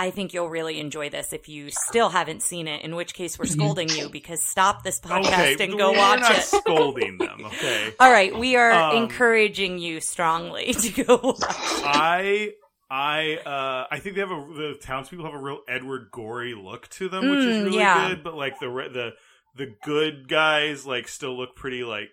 I 0.00 0.10
think 0.10 0.32
you'll 0.32 0.48
really 0.48 0.80
enjoy 0.80 1.10
this. 1.10 1.32
If 1.32 1.48
you 1.48 1.68
still 1.88 2.08
haven't 2.08 2.42
seen 2.42 2.66
it, 2.68 2.82
in 2.82 2.96
which 2.96 3.12
case 3.14 3.38
we're 3.38 3.44
scolding 3.46 3.88
you 3.90 4.08
because 4.08 4.40
stop 4.42 4.82
this 4.82 4.98
podcast 4.98 5.54
Okay, 5.54 5.64
and 5.64 5.76
go 5.78 5.92
we're 5.92 5.98
watch 5.98 6.20
not 6.20 6.38
it. 6.38 6.42
scolding 6.42 7.18
them. 7.18 7.44
Okay, 7.46 7.92
All 8.00 8.10
right, 8.10 8.36
we 8.36 8.56
are 8.56 8.72
Um, 8.72 8.96
encouraging 8.96 9.78
you 9.78 10.00
strongly 10.00 10.72
to 10.84 11.04
go 11.04 11.20
watch. 11.22 11.36
I. 11.84 12.52
I 12.92 13.36
uh 13.46 13.86
I 13.88 14.00
think 14.00 14.16
they 14.16 14.20
have 14.20 14.32
a 14.32 14.46
the 14.52 14.74
townspeople 14.82 15.24
have 15.24 15.34
a 15.34 15.38
real 15.38 15.60
Edward 15.68 16.08
Gorey 16.10 16.54
look 16.54 16.88
to 16.88 17.08
them, 17.08 17.30
which 17.30 17.38
is 17.38 17.56
Mm, 17.58 17.64
really 17.66 17.78
yeah. 17.78 18.08
good. 18.08 18.24
But 18.24 18.34
like 18.34 18.58
the 18.58 18.68
re- 18.68 18.88
the 18.92 19.10
the 19.54 19.74
good 19.84 20.28
guys 20.28 20.84
like 20.86 21.06
still 21.06 21.36
look 21.38 21.54
pretty 21.54 21.84
like 21.84 22.10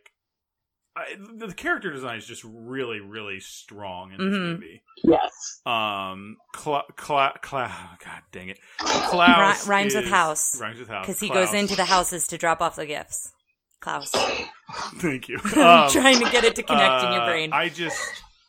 I, 0.97 1.15
the, 1.37 1.47
the 1.47 1.53
character 1.53 1.91
design 1.91 2.17
is 2.17 2.25
just 2.25 2.43
really 2.43 2.99
really 2.99 3.39
strong 3.39 4.11
in 4.11 4.17
this 4.17 4.37
Mhm. 4.37 4.51
movie. 4.53 4.81
Yes. 5.03 5.61
Um, 5.65 6.37
Cla- 6.53 6.85
Cla- 6.95 7.35
Cla- 7.41 7.97
God 8.03 8.21
dang 8.31 8.49
it, 8.49 8.59
Klaus 8.79 9.65
Ri- 9.67 9.69
rhymes 9.75 9.95
with 9.95 10.05
house. 10.07 10.59
Rhymes 10.59 10.79
with 10.79 10.87
house 10.89 11.05
Because 11.05 11.19
he 11.19 11.29
Klaus. 11.29 11.47
goes 11.51 11.53
into 11.59 11.75
the 11.75 11.85
houses 11.85 12.27
to 12.27 12.37
drop 12.37 12.61
off 12.61 12.75
the 12.75 12.85
gifts. 12.85 13.31
Klaus. 13.79 14.11
Thank 14.97 15.29
you. 15.29 15.39
I'm 15.43 15.59
Um, 15.85 15.89
trying 15.91 16.19
to 16.19 16.29
get 16.31 16.43
it 16.43 16.55
to 16.55 16.63
connect 16.63 17.03
in 17.03 17.11
your 17.13 17.21
uh, 17.21 17.27
brain. 17.27 17.53
I 17.53 17.69
just, 17.69 17.99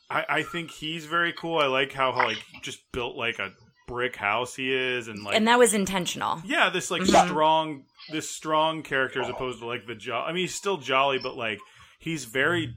I, 0.09 0.25
I 0.29 0.43
think 0.43 0.71
he's 0.71 1.05
very 1.05 1.33
cool. 1.33 1.59
I 1.59 1.67
like 1.67 1.93
how, 1.93 2.11
how 2.11 2.25
like 2.25 2.39
just 2.63 2.79
built 2.91 3.15
like 3.15 3.37
a 3.39 3.51
brick 3.87 4.15
house 4.15 4.55
he 4.55 4.73
is, 4.73 5.07
and 5.07 5.23
like 5.23 5.35
and 5.35 5.47
that 5.47 5.57
was 5.59 5.73
intentional. 5.73 6.41
yeah, 6.45 6.69
this 6.69 6.89
like 6.91 7.03
Mhm. 7.03 7.25
strong, 7.27 7.83
this 8.11 8.29
strong 8.29 8.81
character 8.83 9.21
as 9.21 9.29
opposed 9.29 9.59
to 9.59 9.65
like 9.67 9.85
the 9.87 9.95
jo- 9.95 10.23
I 10.25 10.31
mean, 10.31 10.41
he's 10.41 10.55
still 10.55 10.77
jolly, 10.77 11.19
but 11.19 11.35
like 11.37 11.59
he's 11.99 12.25
very 12.25 12.75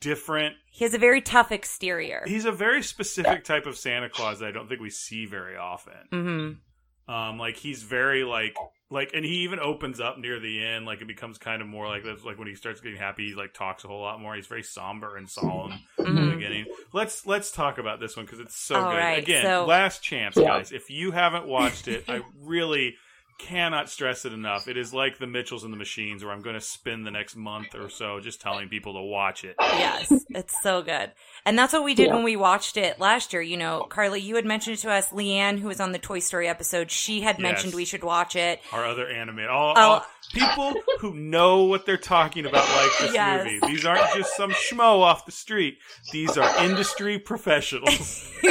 different. 0.00 0.56
He 0.70 0.84
has 0.84 0.92
a 0.94 0.98
very 0.98 1.20
tough 1.22 1.52
exterior. 1.52 2.22
He's 2.26 2.44
a 2.44 2.52
very 2.52 2.82
specific 2.82 3.44
type 3.44 3.66
of 3.66 3.76
Santa 3.78 4.08
Claus 4.10 4.40
that 4.40 4.46
I 4.48 4.52
don't 4.52 4.68
think 4.68 4.80
we 4.80 4.90
see 4.90 5.24
very 5.26 5.56
often. 5.56 5.94
hmm 6.10 7.10
Um, 7.12 7.38
like 7.38 7.56
he's 7.56 7.82
very 7.82 8.24
like 8.24 8.56
like, 8.88 9.10
and 9.14 9.24
he 9.24 9.38
even 9.38 9.58
opens 9.58 9.98
up 9.98 10.16
near 10.18 10.38
the 10.38 10.64
end. 10.64 10.86
Like 10.86 11.00
it 11.02 11.08
becomes 11.08 11.38
kind 11.38 11.60
of 11.60 11.66
more 11.66 11.88
like 11.88 12.04
that's 12.04 12.24
like 12.24 12.38
when 12.38 12.46
he 12.46 12.54
starts 12.54 12.80
getting 12.80 12.98
happy, 12.98 13.28
he 13.30 13.34
like 13.34 13.52
talks 13.52 13.84
a 13.84 13.88
whole 13.88 14.00
lot 14.00 14.20
more. 14.20 14.34
He's 14.36 14.46
very 14.46 14.62
somber 14.62 15.16
and 15.16 15.28
solemn 15.28 15.72
in 15.98 16.14
the 16.14 16.20
Mhm. 16.20 16.34
beginning. 16.34 16.66
Let's 16.92 17.26
let's 17.26 17.50
talk 17.50 17.78
about 17.78 17.98
this 18.00 18.16
one 18.16 18.26
because 18.26 18.38
it's 18.40 18.56
so 18.56 18.76
All 18.76 18.90
good. 18.90 18.98
right, 18.98 19.18
Again, 19.22 19.42
so- 19.44 19.64
last 19.66 20.02
chance, 20.04 20.36
Yeah. 20.36 20.44
guys. 20.46 20.72
If 20.72 20.88
you 20.90 21.10
haven't 21.12 21.46
watched 21.46 21.88
it, 21.88 22.04
I 22.08 22.20
really 22.40 22.96
cannot 23.38 23.90
stress 23.90 24.24
it 24.24 24.32
enough. 24.32 24.66
It 24.68 24.76
is 24.76 24.94
like 24.94 25.18
the 25.18 25.26
Mitchells 25.26 25.64
and 25.64 25.72
the 25.72 25.76
Machines, 25.76 26.24
where 26.24 26.32
I'm 26.32 26.42
going 26.42 26.54
to 26.54 26.60
spend 26.60 27.06
the 27.06 27.10
next 27.10 27.36
month 27.36 27.74
or 27.74 27.88
so 27.88 28.18
just 28.20 28.40
telling 28.40 28.68
people 28.68 28.94
to 28.94 29.00
watch 29.02 29.44
it. 29.44 29.56
Yes, 29.60 30.12
it's 30.30 30.54
so 30.62 30.82
good. 30.82 31.12
And 31.44 31.58
that's 31.58 31.72
what 31.72 31.84
we 31.84 31.94
did 31.94 32.06
Yeah. 32.08 32.14
when 32.14 32.24
we 32.24 32.36
watched 32.36 32.76
it 32.76 32.98
last 32.98 33.32
year. 33.32 33.42
You 33.42 33.56
know, 33.56 33.86
Carly, 33.88 34.20
you 34.20 34.36
had 34.36 34.44
mentioned 34.46 34.78
it 34.78 34.80
to 34.80 34.90
us. 34.90 35.10
Leanne, 35.10 35.58
who 35.58 35.68
was 35.68 35.80
on 35.80 35.92
the 35.92 35.98
Toy 35.98 36.18
Story 36.18 36.48
episode, 36.48 36.90
she 36.90 37.20
had 37.20 37.36
Yes. 37.36 37.42
mentioned 37.42 37.74
we 37.74 37.84
should 37.84 38.02
watch 38.04 38.36
it. 38.36 38.60
Our 38.72 38.84
other 38.84 39.06
anime, 39.08 39.40
all, 39.50 39.74
Oh. 39.76 39.80
all 39.80 40.06
people 40.32 40.74
who 41.00 41.14
know 41.14 41.64
what 41.64 41.86
they're 41.86 41.96
talking 41.96 42.46
about, 42.46 42.66
like 42.68 42.90
this 43.00 43.14
Yes. 43.14 43.44
movie. 43.44 43.60
These 43.74 43.84
aren't 43.86 44.14
just 44.16 44.34
some 44.36 44.50
schmo 44.52 45.00
off 45.02 45.26
the 45.26 45.32
street. 45.32 45.78
These 46.12 46.36
are 46.38 46.64
industry 46.64 47.18
professionals. 47.18 48.28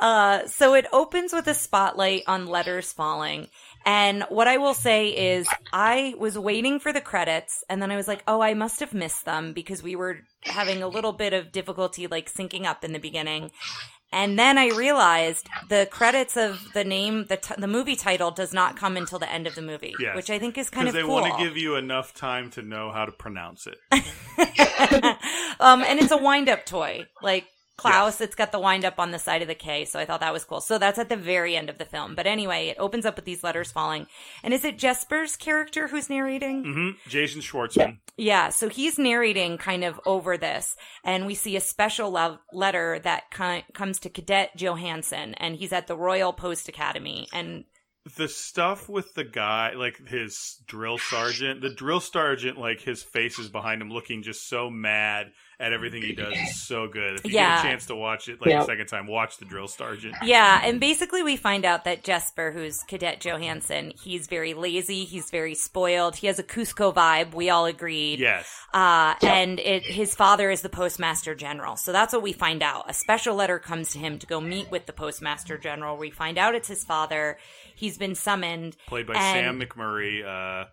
uh, 0.00 0.46
so 0.46 0.74
it 0.74 0.86
opens 0.92 1.32
with 1.32 1.46
a 1.46 1.54
spotlight 1.54 2.22
on 2.26 2.46
letters 2.46 2.92
falling. 2.92 3.48
And 3.86 4.24
what 4.28 4.46
I 4.48 4.58
will 4.58 4.74
say 4.74 5.08
is, 5.08 5.48
I 5.72 6.14
was 6.18 6.38
waiting 6.38 6.80
for 6.80 6.92
the 6.92 7.00
credits, 7.00 7.64
and 7.68 7.80
then 7.80 7.90
I 7.90 7.96
was 7.96 8.08
like, 8.08 8.22
oh, 8.28 8.40
I 8.42 8.52
must 8.54 8.80
have 8.80 8.92
missed 8.92 9.24
them 9.24 9.52
because 9.54 9.82
we 9.82 9.96
were 9.96 10.18
having 10.44 10.82
a 10.82 10.88
little 10.88 11.12
bit 11.12 11.32
of 11.32 11.50
difficulty, 11.52 12.06
like, 12.06 12.30
syncing 12.30 12.64
up 12.66 12.84
in 12.84 12.92
the 12.92 12.98
beginning. 12.98 13.50
And 14.12 14.38
then 14.38 14.58
I 14.58 14.70
realized 14.70 15.48
the 15.68 15.88
credits 15.90 16.36
of 16.36 16.60
the 16.74 16.82
name, 16.84 17.26
the, 17.26 17.36
t- 17.36 17.54
the 17.56 17.68
movie 17.68 17.94
title 17.96 18.30
does 18.32 18.52
not 18.52 18.76
come 18.76 18.96
until 18.96 19.18
the 19.20 19.30
end 19.30 19.46
of 19.46 19.54
the 19.54 19.62
movie, 19.62 19.94
Yes. 20.00 20.16
which 20.16 20.30
I 20.30 20.38
think 20.38 20.58
is 20.58 20.68
kind 20.68 20.86
Because 20.86 20.96
of 20.96 21.02
they 21.02 21.06
cool. 21.06 21.22
want 21.22 21.38
to 21.38 21.44
give 21.44 21.56
you 21.56 21.76
enough 21.76 22.12
time 22.12 22.50
to 22.50 22.62
know 22.62 22.90
how 22.90 23.04
to 23.06 23.12
pronounce 23.12 23.66
it. 23.68 23.78
um, 25.60 25.82
and 25.84 26.00
it's 26.00 26.10
a 26.10 26.16
wind 26.16 26.48
up 26.48 26.66
toy. 26.66 27.06
Like 27.22 27.46
Klaus, 27.80 28.20
it's 28.20 28.34
got 28.34 28.52
the 28.52 28.58
wind 28.60 28.84
up 28.84 28.98
on 28.98 29.10
the 29.10 29.18
side 29.18 29.42
of 29.42 29.48
the 29.48 29.54
K, 29.54 29.84
so 29.84 29.98
I 29.98 30.04
thought 30.04 30.20
that 30.20 30.32
was 30.32 30.44
cool. 30.44 30.60
So 30.60 30.78
that's 30.78 30.98
at 30.98 31.08
the 31.08 31.16
very 31.16 31.56
end 31.56 31.70
of 31.70 31.78
the 31.78 31.84
film. 31.84 32.14
But 32.14 32.26
anyway, 32.26 32.68
it 32.68 32.76
opens 32.78 33.06
up 33.06 33.16
with 33.16 33.24
these 33.24 33.42
letters 33.42 33.72
falling. 33.72 34.06
And 34.42 34.52
is 34.54 34.64
it 34.64 34.78
Jesper's 34.78 35.36
character 35.36 35.88
who's 35.88 36.10
narrating? 36.10 36.64
hmm 36.64 37.08
Jason 37.08 37.40
Schwartzman. 37.40 37.98
Yeah, 38.16 38.50
so 38.50 38.68
he's 38.68 38.98
narrating 38.98 39.56
kind 39.58 39.82
of 39.84 40.00
over 40.04 40.36
this, 40.36 40.76
and 41.04 41.26
we 41.26 41.34
see 41.34 41.56
a 41.56 41.60
special 41.60 42.10
love 42.10 42.38
letter 42.52 42.98
that 43.00 43.30
comes 43.30 43.98
to 44.00 44.10
Cadet 44.10 44.56
Johansen, 44.56 45.34
and 45.38 45.56
he's 45.56 45.72
at 45.72 45.86
the 45.86 45.96
Royal 45.96 46.32
Post 46.32 46.68
Academy, 46.68 47.28
and 47.32 47.64
The 48.16 48.28
stuff 48.28 48.88
with 48.88 49.14
the 49.14 49.24
guy, 49.24 49.72
like 49.74 50.06
his 50.08 50.62
drill 50.66 50.98
sergeant, 50.98 51.60
the 51.60 51.72
drill 51.74 52.00
sergeant, 52.00 52.58
like 52.58 52.80
his 52.80 53.02
face 53.02 53.38
is 53.38 53.48
behind 53.48 53.80
him, 53.82 53.90
looking 53.90 54.22
just 54.22 54.48
so 54.48 54.68
mad 54.70 55.32
at 55.60 55.72
everything 55.74 56.00
he 56.02 56.14
does. 56.14 56.32
is 56.32 56.62
so 56.62 56.88
good. 56.88 57.16
If 57.18 57.24
you 57.26 57.32
Yeah. 57.32 57.56
get 57.56 57.64
a 57.66 57.68
chance 57.68 57.86
to 57.86 57.94
watch 57.94 58.28
it, 58.28 58.40
like 58.40 58.50
Yeah. 58.50 58.62
a 58.62 58.64
second 58.64 58.86
time, 58.86 59.06
watch 59.06 59.36
the 59.36 59.44
drill 59.44 59.68
sergeant. 59.68 60.14
Yeah, 60.22 60.60
and 60.64 60.80
basically 60.80 61.22
we 61.22 61.36
find 61.36 61.64
out 61.66 61.84
that 61.84 62.02
Jesper, 62.02 62.50
who's 62.50 62.82
Cadet 62.84 63.20
Johansen, 63.20 63.92
he's 64.02 64.26
very 64.26 64.54
lazy, 64.54 65.04
he's 65.04 65.30
very 65.30 65.54
spoiled, 65.54 66.16
he 66.16 66.26
has 66.28 66.38
a 66.38 66.42
Kuzco 66.42 66.94
vibe, 66.94 67.34
we 67.34 67.50
all 67.50 67.66
agreed. 67.66 68.18
Yes. 68.20 68.50
Uh, 68.72 69.14
and 69.22 69.60
it, 69.60 69.84
his 69.84 70.14
father 70.14 70.50
is 70.50 70.62
the 70.62 70.68
postmaster 70.70 71.34
general. 71.34 71.76
So 71.76 71.92
that's 71.92 72.12
what 72.14 72.22
we 72.22 72.32
find 72.32 72.62
out. 72.62 72.88
A 72.88 72.94
special 72.94 73.34
letter 73.34 73.58
comes 73.58 73.92
to 73.92 73.98
him 73.98 74.18
to 74.18 74.26
go 74.26 74.40
meet 74.40 74.70
with 74.70 74.86
the 74.86 74.92
postmaster 74.94 75.58
general. 75.58 75.96
We 75.98 76.10
find 76.10 76.38
out 76.38 76.54
it's 76.54 76.68
his 76.68 76.84
father. 76.84 77.38
He's 77.76 77.98
been 77.98 78.14
summoned. 78.14 78.76
Played 78.86 79.06
by 79.06 79.14
And- 79.14 79.60
Sam 79.60 79.60
McMurray. 79.60 80.24
Uh, 80.24 80.66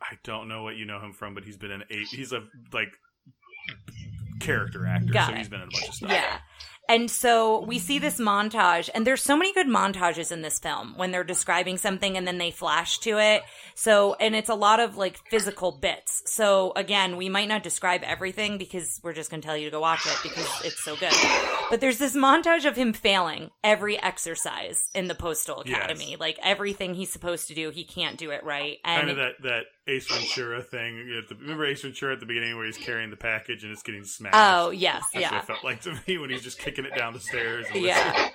I 0.00 0.18
don't 0.22 0.48
know 0.48 0.62
what 0.62 0.76
you 0.76 0.84
know 0.86 1.00
him 1.00 1.12
from, 1.12 1.34
but 1.34 1.44
he's 1.44 1.56
been 1.58 1.70
in 1.70 1.82
eight. 1.90 2.06
He's 2.10 2.32
a 2.32 2.42
like 2.72 2.92
character 4.44 4.86
actor, 4.86 5.12
Got 5.12 5.26
so 5.28 5.32
it. 5.32 5.38
he's 5.38 5.48
been 5.48 5.60
in 5.62 5.68
a 5.68 5.70
bunch 5.70 5.88
of 5.88 5.94
stuff. 5.94 6.10
Yeah. 6.10 6.38
And 6.86 7.10
so 7.10 7.64
we 7.64 7.78
see 7.78 7.98
this 7.98 8.20
montage, 8.20 8.90
and 8.94 9.06
there's 9.06 9.22
so 9.22 9.38
many 9.38 9.54
good 9.54 9.66
montages 9.68 10.30
in 10.30 10.42
this 10.42 10.58
film 10.58 10.92
when 10.98 11.12
they're 11.12 11.24
describing 11.24 11.78
something 11.78 12.18
and 12.18 12.26
then 12.26 12.36
they 12.36 12.50
flash 12.50 12.98
to 12.98 13.18
it. 13.18 13.42
So, 13.74 14.16
and 14.20 14.36
it's 14.36 14.50
a 14.50 14.54
lot 14.54 14.80
of 14.80 14.98
like 14.98 15.16
physical 15.30 15.72
bits. 15.72 16.22
So 16.26 16.74
again, 16.76 17.16
we 17.16 17.30
might 17.30 17.48
not 17.48 17.62
describe 17.62 18.02
everything 18.04 18.58
because 18.58 19.00
we're 19.02 19.14
just 19.14 19.30
going 19.30 19.40
to 19.40 19.46
tell 19.48 19.56
you 19.56 19.64
to 19.64 19.70
go 19.70 19.80
watch 19.80 20.04
it 20.04 20.18
because 20.22 20.46
it's 20.62 20.84
so 20.84 20.94
good. 20.96 21.14
But 21.70 21.80
there's 21.80 21.96
this 21.96 22.14
montage 22.14 22.66
of 22.66 22.76
him 22.76 22.92
failing 22.92 23.50
every 23.64 23.98
exercise 24.02 24.90
in 24.94 25.08
the 25.08 25.14
Postal 25.14 25.62
Yes. 25.64 25.78
Academy. 25.78 26.16
Like 26.20 26.38
everything 26.42 26.92
he's 26.92 27.10
supposed 27.10 27.48
to 27.48 27.54
do, 27.54 27.70
he 27.70 27.84
can't 27.84 28.18
do 28.18 28.30
it 28.30 28.44
right. 28.44 28.76
And 28.84 29.08
Kind 29.08 29.10
of 29.10 29.16
that 29.16 29.32
that 29.44 29.62
Ace 29.86 30.06
Ventura 30.10 30.62
thing. 30.62 31.22
Remember 31.40 31.66
Ace 31.66 31.82
Ventura 31.82 32.14
at 32.14 32.20
the 32.20 32.26
beginning 32.26 32.56
where 32.56 32.66
he's 32.66 32.78
carrying 32.78 33.10
the 33.10 33.16
package 33.16 33.64
and 33.64 33.72
it's 33.72 33.82
getting 33.82 34.04
smashed. 34.04 34.34
oh, 34.36 34.70
yes, 34.70 35.04
That's 35.12 35.22
yeah. 35.22 35.32
what 35.32 35.42
it 35.42 35.46
felt 35.46 35.64
like 35.64 35.80
to 35.82 35.98
me 36.06 36.18
when 36.18 36.30
he's 36.30 36.42
just 36.42 36.58
kicking 36.58 36.84
it 36.84 36.94
down 36.96 37.12
the 37.12 37.20
stairs. 37.20 37.66
and 37.72 37.82
Yeah. 37.82 38.28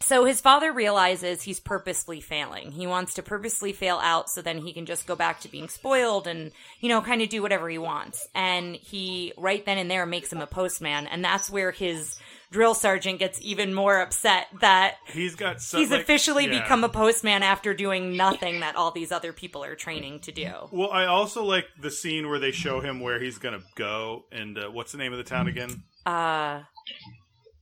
So 0.00 0.24
his 0.24 0.40
father 0.40 0.72
realizes 0.72 1.42
he's 1.42 1.58
purposely 1.58 2.20
failing. 2.20 2.70
He 2.70 2.86
wants 2.86 3.14
to 3.14 3.24
purposely 3.24 3.72
fail 3.72 3.98
out 4.00 4.30
so 4.30 4.40
then 4.40 4.58
he 4.58 4.72
can 4.72 4.86
just 4.86 5.04
go 5.06 5.16
back 5.16 5.40
to 5.40 5.48
being 5.48 5.68
spoiled 5.68 6.28
and, 6.28 6.52
you 6.80 6.88
know, 6.88 7.00
kind 7.00 7.22
of 7.22 7.28
do 7.28 7.42
whatever 7.42 7.68
he 7.68 7.78
wants. 7.78 8.28
And 8.32 8.76
he, 8.76 9.32
right 9.36 9.64
then 9.66 9.78
and 9.78 9.90
there, 9.90 10.06
makes 10.06 10.32
him 10.32 10.40
a 10.40 10.46
postman. 10.46 11.08
And 11.08 11.24
that's 11.24 11.50
where 11.50 11.72
his 11.72 12.14
drill 12.56 12.74
sergeant 12.74 13.18
gets 13.18 13.38
even 13.42 13.74
more 13.74 14.00
upset 14.00 14.46
that 14.60 14.94
He's 15.12 15.34
got 15.34 15.60
so, 15.60 15.76
he's 15.78 15.90
like- 15.90 16.00
officially 16.00 16.46
yeah. 16.46 16.62
become 16.62 16.84
a 16.84 16.88
postman 16.88 17.42
after 17.42 17.74
doing 17.74 18.16
nothing 18.16 18.60
that 18.60 18.76
all 18.76 18.90
these 18.92 19.12
other 19.12 19.34
people 19.34 19.62
are 19.62 19.74
training 19.74 20.20
to 20.20 20.32
do. 20.32 20.50
Well, 20.72 20.90
I 20.90 21.04
also 21.04 21.44
like 21.44 21.66
the 21.78 21.90
scene 21.90 22.30
where 22.30 22.38
they 22.38 22.52
show 22.52 22.80
him 22.80 23.00
where 23.00 23.20
he's 23.20 23.36
gonna 23.36 23.60
go, 23.74 24.24
and 24.32 24.56
uh, 24.56 24.70
what's 24.70 24.92
the 24.92 24.98
name 24.98 25.12
of 25.12 25.18
the 25.18 25.24
town 25.24 25.48
again? 25.48 25.82
Uh, 26.06 26.62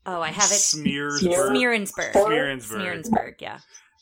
oh, 0.07 0.21
I 0.21 0.29
have 0.29 0.45
it. 0.51 0.55
Smearsburg. 0.63 1.33
Smeerensburg. 1.51 2.13
Smeerensburg. 2.13 3.03
Smeerensburg, 3.05 3.35
yeah. 3.41 3.59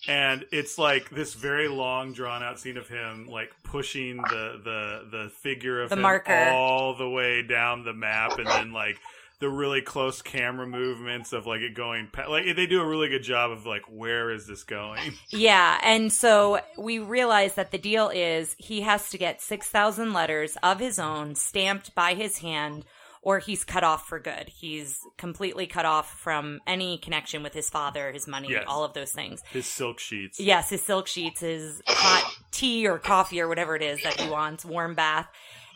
and 0.08 0.44
it's 0.52 0.76
like 0.76 1.08
this 1.08 1.32
very 1.32 1.68
long 1.68 2.12
drawn 2.12 2.42
out 2.42 2.60
scene 2.60 2.76
of 2.76 2.86
him 2.88 3.26
like 3.28 3.50
pushing 3.64 4.16
the 4.18 4.60
the 4.62 5.08
the 5.16 5.30
figure 5.42 5.80
of 5.80 5.88
The 5.88 5.96
marker. 5.96 6.34
all 6.52 6.94
the 6.94 7.08
way 7.08 7.42
down 7.42 7.84
the 7.84 7.94
map 7.94 8.36
and 8.38 8.46
then 8.46 8.72
like 8.72 8.98
the 9.42 9.50
really 9.50 9.82
close 9.82 10.22
camera 10.22 10.66
movements 10.66 11.32
of 11.34 11.46
like 11.46 11.60
it 11.60 11.74
going 11.74 12.08
pa- 12.10 12.28
like 12.30 12.44
they 12.56 12.66
do 12.66 12.80
a 12.80 12.86
really 12.86 13.08
good 13.10 13.22
job 13.22 13.50
of 13.50 13.66
like 13.66 13.82
where 13.90 14.30
is 14.30 14.46
this 14.46 14.64
going 14.64 15.12
Yeah, 15.30 15.78
and 15.82 16.10
so 16.10 16.60
we 16.78 16.98
realize 16.98 17.56
that 17.56 17.70
the 17.72 17.78
deal 17.78 18.08
is 18.08 18.56
he 18.58 18.80
has 18.80 19.10
to 19.10 19.18
get 19.18 19.42
6,000 19.42 20.12
letters 20.14 20.56
of 20.62 20.80
his 20.80 20.98
own 20.98 21.34
stamped 21.34 21.94
by 21.94 22.14
his 22.14 22.38
hand 22.38 22.84
or 23.24 23.38
he's 23.38 23.62
cut 23.62 23.84
off 23.84 24.08
for 24.08 24.18
good. 24.18 24.48
He's 24.48 24.98
completely 25.16 25.68
cut 25.68 25.84
off 25.84 26.10
from 26.18 26.58
any 26.66 26.98
connection 26.98 27.44
with 27.44 27.54
his 27.54 27.70
father, 27.70 28.10
his 28.10 28.26
money, 28.26 28.48
Yes. 28.50 28.64
all 28.66 28.82
of 28.82 28.94
those 28.94 29.12
things. 29.12 29.42
His 29.52 29.64
silk 29.66 30.00
sheets. 30.00 30.40
Yes, 30.40 30.70
his 30.70 30.82
silk 30.82 31.06
sheets, 31.06 31.38
his 31.40 31.80
hot 31.86 32.32
tea 32.50 32.88
or 32.88 32.98
coffee 32.98 33.40
or 33.40 33.46
whatever 33.46 33.76
it 33.76 33.82
is 33.82 34.02
that 34.02 34.20
he 34.20 34.28
wants, 34.28 34.64
warm 34.64 34.96
bath. 34.96 35.28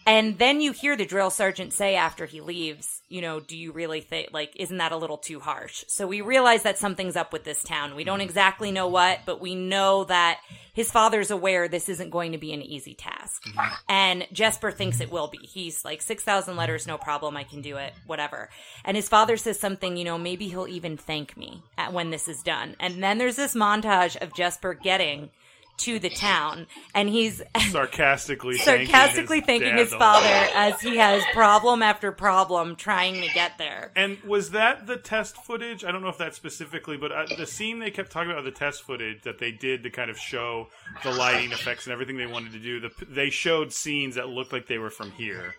And 0.07 0.39
then 0.39 0.61
you 0.61 0.73
hear 0.73 0.97
the 0.97 1.05
drill 1.05 1.31
sergeant 1.31 1.73
say 1.73 1.97
after 1.97 2.27
he 2.27 2.41
leaves, 2.41 3.03
you 3.09 3.21
know, 3.21 3.41
do 3.41 3.57
you 3.57 3.73
really 3.73 4.01
think, 4.01 4.31
like, 4.33 4.53
isn't 4.57 4.79
that 4.79 4.93
a 4.93 4.97
little 4.97 5.19
too 5.19 5.41
harsh? 5.41 5.85
So 5.89 6.07
we 6.07 6.21
realize 6.21 6.63
that 6.63 6.79
something's 6.79 7.17
up 7.17 7.33
with 7.33 7.45
this 7.45 7.63
town. 7.63 7.95
We 7.95 8.05
don't 8.05 8.19
mm-hmm. 8.19 8.29
exactly 8.29 8.73
know 8.73 8.89
what, 8.89 9.21
but 9.27 9.41
we 9.41 9.55
know 9.55 10.05
that 10.05 10.41
his 10.73 10.91
father's 10.91 11.31
aware 11.31 11.69
this 11.69 11.89
isn't 11.89 12.11
going 12.11 12.33
to 12.33 12.39
be 12.39 12.53
an 12.53 12.63
easy 12.63 12.95
task. 12.95 13.45
Mm-hmm. 13.45 13.75
And 13.89 14.27
Jesper 14.33 14.71
thinks 14.71 15.01
it 15.01 15.11
will 15.11 15.29
be. 15.29 15.39
He's 15.39 15.85
like, 15.85 16.03
6,000 16.03 16.57
letters, 16.57 16.87
no 16.87 16.99
problem. 16.99 17.37
I 17.37 17.45
can 17.45 17.63
do 17.63 17.77
it, 17.77 17.93
whatever. 18.07 18.49
And 18.85 18.97
his 18.97 19.09
father 19.09 19.37
says 19.37 19.59
something, 19.59 19.97
you 19.97 20.05
know, 20.05 20.19
maybe 20.19 20.49
he'll 20.49 20.69
even 20.69 20.97
thank 20.97 21.37
me 21.37 21.63
at 21.79 21.93
when 21.93 22.11
this 22.11 22.29
is 22.29 22.43
done. 22.43 22.77
And 22.81 23.03
then 23.03 23.19
there's 23.19 23.37
this 23.37 23.55
montage 23.55 24.21
of 24.21 24.35
Jesper 24.35 24.75
getting 24.75 25.31
to 25.79 25.99
the 25.99 26.09
town 26.11 26.67
and 26.95 27.09
he's 27.09 27.43
Sarcastically, 27.71 28.57
sarcastically 28.59 29.41
thanking 29.41 29.69
thanking 29.69 29.79
his, 29.79 29.91
his 29.91 29.99
father 29.99 30.49
as 30.55 30.81
he 30.81 30.97
has 30.97 31.23
problem 31.33 31.83
after 31.83 32.13
problem 32.13 32.77
trying 32.77 33.15
to 33.23 33.29
get 33.35 33.59
there. 33.59 33.93
And 33.97 34.19
was 34.23 34.51
that 34.51 34.87
the 34.87 34.97
test 34.97 35.37
footage? 35.45 35.85
I 35.85 35.93
don't 35.93 36.03
know 36.03 36.09
if 36.09 36.19
that 36.19 36.35
specifically, 36.35 36.97
but 36.97 37.13
uh, 37.13 37.27
the 37.37 37.47
scene 37.47 37.79
they 37.79 37.91
kept 37.91 38.11
talking 38.11 38.31
about 38.31 38.45
the 38.45 38.51
test 38.51 38.83
footage 38.83 39.23
that 39.23 39.39
they 39.39 39.53
did 39.53 39.83
to 39.83 39.91
kind 39.91 40.11
of 40.11 40.19
show 40.19 40.69
the 41.03 41.13
lighting 41.13 41.53
effects 41.53 41.87
and 41.87 41.93
everything 41.93 42.17
they 42.17 42.27
wanted 42.27 42.53
to 42.53 42.59
do. 42.59 42.81
The, 42.81 42.91
they 43.09 43.31
showed 43.31 43.73
scenes 43.73 44.15
that 44.17 44.29
looked 44.29 44.53
like 44.53 44.67
they 44.67 44.79
were 44.79 44.91
from 44.91 45.11
here, 45.13 45.55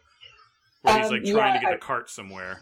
where 0.82 0.97
he's 0.97 1.07
Um, 1.07 1.13
like 1.13 1.26
trying 1.26 1.53
to 1.53 1.59
get 1.59 1.70
I- 1.70 1.74
the 1.76 1.80
cart 1.82 2.09
somewhere. 2.09 2.61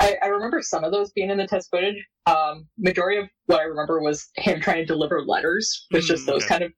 I, 0.00 0.16
I 0.22 0.26
remember 0.28 0.62
some 0.62 0.82
of 0.82 0.92
those 0.92 1.12
being 1.12 1.30
in 1.30 1.36
the 1.38 1.46
test 1.46 1.68
footage. 1.70 2.04
Um, 2.26 2.66
majority 2.78 3.20
of 3.20 3.28
what 3.46 3.60
I 3.60 3.64
remember 3.64 4.00
was 4.00 4.28
him 4.36 4.60
trying 4.60 4.78
to 4.78 4.86
deliver 4.86 5.22
letters, 5.22 5.86
was 5.92 6.04
Mm, 6.04 6.08
just 6.08 6.26
those 6.26 6.44
okay. 6.44 6.48
kind 6.48 6.64
of 6.64 6.72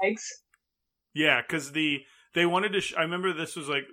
gags. 0.00 0.26
Yeah, 1.14 1.42
because 1.46 1.72
the 1.72 2.00
they 2.34 2.46
wanted 2.46 2.72
to. 2.72 2.80
Sh- 2.80 2.94
I 2.96 3.02
remember 3.02 3.32
this 3.32 3.54
was 3.54 3.68
like 3.68 3.84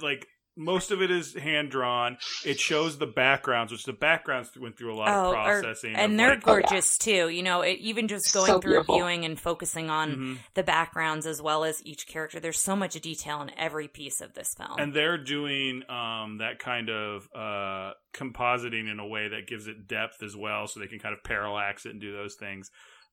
like 0.00 0.26
most 0.58 0.90
of 0.90 1.00
it 1.00 1.10
is 1.10 1.34
hand 1.34 1.70
drawn. 1.70 2.18
It 2.44 2.58
shows 2.60 2.98
the 2.98 3.06
backgrounds, 3.06 3.72
which 3.72 3.84
the 3.84 3.92
backgrounds 3.92 4.50
went 4.58 4.76
through 4.76 4.92
a 4.92 4.96
lot 4.96 5.08
Oh, 5.08 5.28
of 5.30 5.34
or- 5.34 5.62
processing, 5.62 5.94
and 5.96 6.12
of, 6.12 6.18
they're 6.18 6.30
like, 6.34 6.42
gorgeous 6.42 6.98
too. 6.98 7.28
You 7.28 7.42
know, 7.42 7.62
it, 7.62 7.78
even 7.78 8.08
just 8.08 8.34
going 8.34 8.46
So 8.48 8.60
through 8.60 8.72
beautiful. 8.72 8.96
viewing 8.96 9.24
and 9.24 9.38
focusing 9.40 9.88
on 9.88 10.16
Mhm. 10.16 10.38
the 10.54 10.62
backgrounds 10.64 11.26
as 11.26 11.40
well 11.40 11.64
as 11.64 11.80
each 11.86 12.06
character. 12.06 12.40
There's 12.40 12.60
so 12.60 12.74
much 12.76 12.94
detail 13.00 13.40
in 13.40 13.50
every 13.56 13.88
piece 13.88 14.20
of 14.20 14.34
this 14.34 14.54
film. 14.54 14.78
and 14.78 14.92
they're 14.92 15.16
doing 15.18 15.82
um, 15.88 16.38
that 16.38 16.58
kind 16.58 16.90
of 16.90 17.28
uh, 17.34 17.92
compositing 18.12 18.90
in 18.90 18.98
a 18.98 19.06
way 19.06 19.28
that 19.28 19.46
gives 19.46 19.66
it 19.68 19.86
depth 19.86 20.22
as 20.22 20.36
well, 20.36 20.66
so 20.66 20.80
they 20.80 20.86
can 20.86 20.98
kind 20.98 21.14
of 21.14 21.22
parallax 21.22 21.86
it 21.86 21.90
and 21.92 22.00
do 22.00 22.12
those 22.12 22.34
things. 22.34 22.70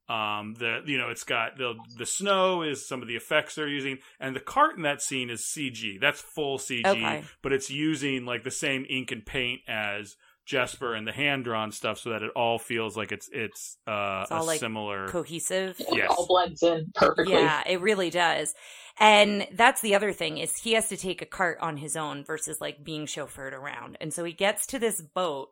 Um, 0.07 0.53
the 0.59 0.81
you 0.85 0.97
know 0.99 1.09
it's 1.09 1.23
got 1.23 1.57
the 1.57 1.73
the 1.97 2.05
snow 2.05 2.61
is 2.61 2.87
some 2.87 3.01
of 3.01 3.07
the 3.07 3.15
effects 3.15 3.55
they're 3.55 3.67
using, 3.67 3.97
and 4.19 4.35
the 4.35 4.39
cart 4.39 4.77
in 4.77 4.83
that 4.83 5.01
scene 5.01 5.29
is 5.31 5.41
CG. 5.41 5.99
That's 5.99 6.21
full 6.21 6.59
CG, 6.59 6.85
Okay. 6.85 7.23
but 7.41 7.51
it's 7.53 7.71
using 7.71 8.25
like 8.25 8.43
the 8.43 8.51
same 8.51 8.85
ink 8.87 9.11
and 9.11 9.25
paint 9.25 9.61
as 9.67 10.15
Jesper 10.45 10.93
and 10.93 11.07
the 11.07 11.11
hand 11.11 11.43
drawn 11.45 11.71
stuff, 11.71 11.97
so 11.97 12.11
that 12.11 12.21
it 12.21 12.29
all 12.35 12.59
feels 12.59 12.95
like 12.95 13.11
it's 13.11 13.27
it's, 13.33 13.77
uh, 13.87 14.19
It's 14.23 14.31
all, 14.31 14.43
a 14.43 14.45
like, 14.45 14.59
similar. 14.59 15.07
Cohesive. 15.07 15.75
It 15.79 16.07
all 16.07 16.27
blends 16.27 16.61
in 16.61 16.91
perfectly. 16.93 17.33
Yeah, 17.33 17.63
it 17.65 17.81
really 17.81 18.11
does. 18.11 18.53
And 18.99 19.47
that's 19.53 19.81
the 19.81 19.95
other 19.95 20.13
thing 20.13 20.37
is 20.37 20.55
he 20.55 20.73
has 20.73 20.87
to 20.89 20.97
take 20.97 21.21
a 21.21 21.25
cart 21.25 21.57
on 21.61 21.77
his 21.77 21.97
own 21.97 22.23
versus 22.23 22.61
like 22.61 22.83
being 22.83 23.07
chauffeured 23.07 23.53
around. 23.53 23.97
And 23.99 24.13
so 24.13 24.23
he 24.23 24.31
gets 24.33 24.67
to 24.67 24.79
this 24.79 25.01
boat 25.01 25.49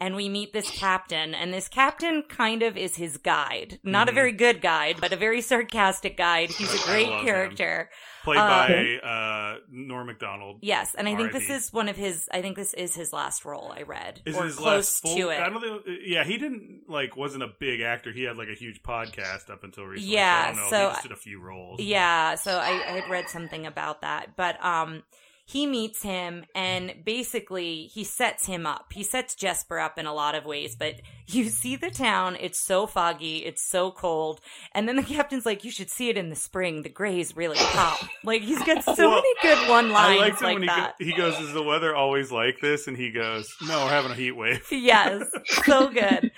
and 0.00 0.16
we 0.16 0.28
meet 0.28 0.52
this 0.54 0.70
captain 0.70 1.34
and 1.34 1.52
this 1.52 1.68
captain 1.68 2.22
kind 2.28 2.62
of 2.62 2.76
is 2.76 2.96
his 2.96 3.18
guide. 3.18 3.78
Not 3.84 4.08
a 4.08 4.12
Mhm. 4.12 4.14
very 4.14 4.32
good 4.32 4.60
guide, 4.62 4.96
but 5.00 5.12
a 5.12 5.16
very 5.16 5.40
sarcastic 5.42 6.16
guide. 6.16 6.50
He's 6.50 6.72
a 6.74 6.86
great 6.86 7.08
love 7.08 7.20
him. 7.20 7.26
character. 7.26 7.90
played 8.22 8.38
uh, 8.38 8.46
by 8.46 8.98
uh, 9.08 9.58
Norm 9.70 10.06
Macdonald. 10.06 10.58
Yes, 10.60 10.94
and 10.94 11.08
I 11.08 11.16
think 11.16 11.32
this 11.32 11.48
is 11.48 11.72
one 11.72 11.88
of 11.88 11.96
his 11.96 12.28
I 12.32 12.42
think 12.42 12.54
this 12.56 12.74
is 12.74 12.94
his 12.94 13.12
last 13.14 13.44
role 13.46 13.72
I 13.74 13.82
read 13.82 14.20
Is 14.26 14.36
or 14.36 14.44
his 14.44 14.56
close 14.56 15.02
last 15.02 15.02
full? 15.02 15.16
to 15.16 15.28
it. 15.30 15.40
I 15.40 15.48
don't 15.48 15.60
think. 15.62 15.82
Yeah, 16.04 16.24
he 16.24 16.36
didn't 16.36 16.82
like 16.88 17.16
wasn't 17.16 17.44
a 17.44 17.48
big 17.58 17.80
actor. 17.80 18.12
He 18.12 18.24
had 18.24 18.36
like 18.36 18.48
a 18.48 18.54
huge 18.54 18.82
podcast 18.82 19.48
up 19.50 19.64
until 19.64 19.84
recently. 19.86 20.14
Yeah, 20.14 20.42
so, 20.44 20.48
I 20.50 20.52
don't 20.52 20.56
know. 20.56 20.70
so- 20.70 20.88
he 20.88 20.92
just 20.96 21.02
did 21.04 21.12
a 21.12 21.16
few 21.16 21.40
roles. 21.40 21.80
Yeah, 21.80 22.34
so 22.34 22.58
I, 22.58 22.68
I 22.70 23.00
had 23.00 23.08
read 23.08 23.28
something 23.30 23.64
about 23.66 24.02
that. 24.02 24.36
But 24.36 24.62
um 24.62 25.02
he 25.50 25.66
meets 25.66 26.02
him 26.02 26.44
and 26.54 26.94
basically 27.04 27.86
he 27.92 28.04
sets 28.04 28.46
him 28.46 28.66
up. 28.66 28.92
He 28.92 29.02
sets 29.02 29.34
Jesper 29.34 29.80
up 29.80 29.98
in 29.98 30.06
a 30.06 30.14
lot 30.14 30.36
of 30.36 30.44
ways, 30.44 30.76
but 30.76 31.00
you 31.26 31.48
see 31.48 31.74
the 31.74 31.90
town, 31.90 32.36
it's 32.38 32.64
so 32.64 32.86
foggy, 32.86 33.38
it's 33.38 33.68
so 33.68 33.90
cold, 33.90 34.40
and 34.72 34.88
then 34.88 34.94
the 34.96 35.02
captain's 35.16 35.44
like, 35.44 35.64
You 35.64 35.70
should 35.72 35.90
see 35.90 36.08
it 36.08 36.16
in 36.16 36.30
the 36.30 36.36
spring. 36.36 36.82
The 36.82 36.88
grays 36.88 37.36
really 37.36 37.56
pop. 37.58 37.98
like 38.22 38.42
he's 38.42 38.62
got 38.62 38.84
so 38.84 38.94
Well, 38.98 39.10
many 39.10 39.34
good 39.42 39.68
one 39.68 39.90
I 39.90 40.16
lines 40.16 40.40
like 40.40 40.54
when 40.54 40.62
he, 40.62 40.66
that. 40.68 40.94
go, 40.98 41.04
he 41.04 41.12
goes, 41.12 41.38
"Is 41.40 41.52
the 41.52 41.62
weather 41.62 41.96
always 41.96 42.30
like 42.30 42.60
this?" 42.60 42.86
And 42.86 42.96
he 42.96 43.10
goes, 43.10 43.48
"No, 43.62 43.84
we're 43.84 43.90
having 43.90 44.12
a 44.12 44.14
heat 44.14 44.32
wave." 44.32 44.64
yes, 44.70 45.24
so 45.64 45.90
good. 45.90 46.30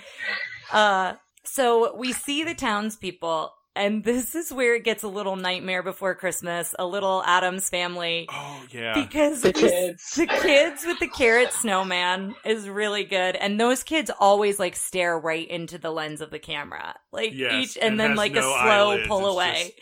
Uh, 0.73 1.15
so 1.45 1.95
we 1.97 2.13
see 2.13 2.45
the 2.45 2.55
townspeople, 2.55 3.53
and 3.75 4.05
this 4.05 4.35
is 4.35 4.53
where 4.53 4.75
it 4.75 4.85
gets 4.85 5.03
a 5.03 5.09
little 5.09 5.37
Nightmare 5.37 5.83
Before 5.83 6.15
Christmas, 6.15 6.75
a 6.79 6.87
little 6.87 7.23
Addams 7.25 7.69
Family, 7.71 8.27
Oh 8.31 8.65
yeah, 8.71 8.95
because 8.95 9.43
The 9.43 9.53
kids. 9.53 10.15
the 10.15 10.27
kids 10.27 10.85
with 10.85 10.99
the 10.99 11.09
carrot 11.09 11.53
snowman 11.53 12.35
is 12.45 12.69
really 12.69 13.05
good, 13.05 13.37
and 13.37 13.59
those 13.61 13.83
kids 13.83 14.11
always 14.21 14.59
like 14.59 14.77
stare 14.77 15.19
right 15.19 15.49
into 15.49 15.79
the 15.79 15.91
lens 15.91 16.21
of 16.21 16.31
the 16.31 16.39
camera, 16.39 16.95
like 17.13 17.33
Yes, 17.33 17.53
each, 17.53 17.77
and 17.77 17.93
and 17.93 18.01
then 18.01 18.15
like 18.17 18.33
no 18.33 18.41
a 18.41 18.43
slow 18.43 18.91
eyelids, 18.91 19.09
pull 19.09 19.27
it's 19.27 19.35
away. 19.35 19.75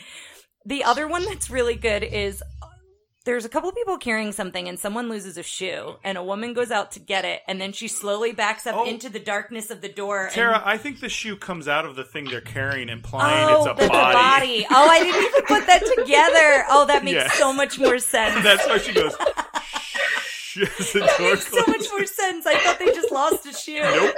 The 0.66 0.84
other 0.84 1.08
one 1.08 1.24
that's 1.24 1.50
really 1.50 1.74
good 1.74 2.04
is 2.04 2.42
there's 3.26 3.44
a 3.44 3.48
couple 3.50 3.70
people 3.72 3.98
carrying 3.98 4.32
something 4.32 4.66
and 4.68 4.78
someone 4.78 5.08
loses 5.10 5.36
a 5.36 5.42
shoe 5.42 5.96
and 6.02 6.16
a 6.16 6.22
woman 6.22 6.54
goes 6.54 6.70
out 6.70 6.90
to 6.92 6.98
get 7.00 7.24
it 7.26 7.42
and 7.46 7.60
then 7.60 7.70
she 7.72 7.86
slowly 7.86 8.32
backs 8.32 8.66
up 8.66 8.74
Oh. 8.76 8.86
into 8.86 9.08
the 9.10 9.18
darkness 9.20 9.70
of 9.70 9.82
the 9.82 9.88
door. 9.90 10.24
and- 10.24 10.32
Tara, 10.34 10.62
I 10.64 10.78
think 10.78 11.00
the 11.00 11.08
shoe 11.10 11.36
comes 11.36 11.68
out 11.68 11.84
of 11.84 11.96
the 11.96 12.04
thing 12.04 12.24
they're 12.24 12.40
carrying, 12.40 12.88
implying 12.88 13.46
Oh, 13.50 13.66
it's 13.70 13.84
a 13.84 13.88
body. 13.88 14.08
a 14.08 14.12
body. 14.14 14.66
Oh, 14.70 14.88
I 14.88 15.00
didn't 15.02 15.22
even 15.22 15.42
put 15.42 15.66
that 15.66 15.82
together. 15.96 16.64
Oh, 16.70 16.86
that 16.86 17.04
makes 17.04 17.16
Yes. 17.16 17.34
so 17.34 17.52
much 17.52 17.78
more 17.78 17.98
sense. 18.14 18.42
That's 18.42 18.66
why 18.66 18.78
she 18.78 18.92
goes. 18.94 19.14
That 20.56 21.16
makes 21.20 21.46
so 21.48 21.62
much 21.68 21.86
more 21.92 22.06
sense. 22.06 22.46
I 22.46 22.56
thought 22.56 22.78
they 22.78 22.86
just 22.86 23.12
lost 23.12 23.46
a 23.46 23.52
shoe. 23.56 23.80
Nope. 23.82 24.14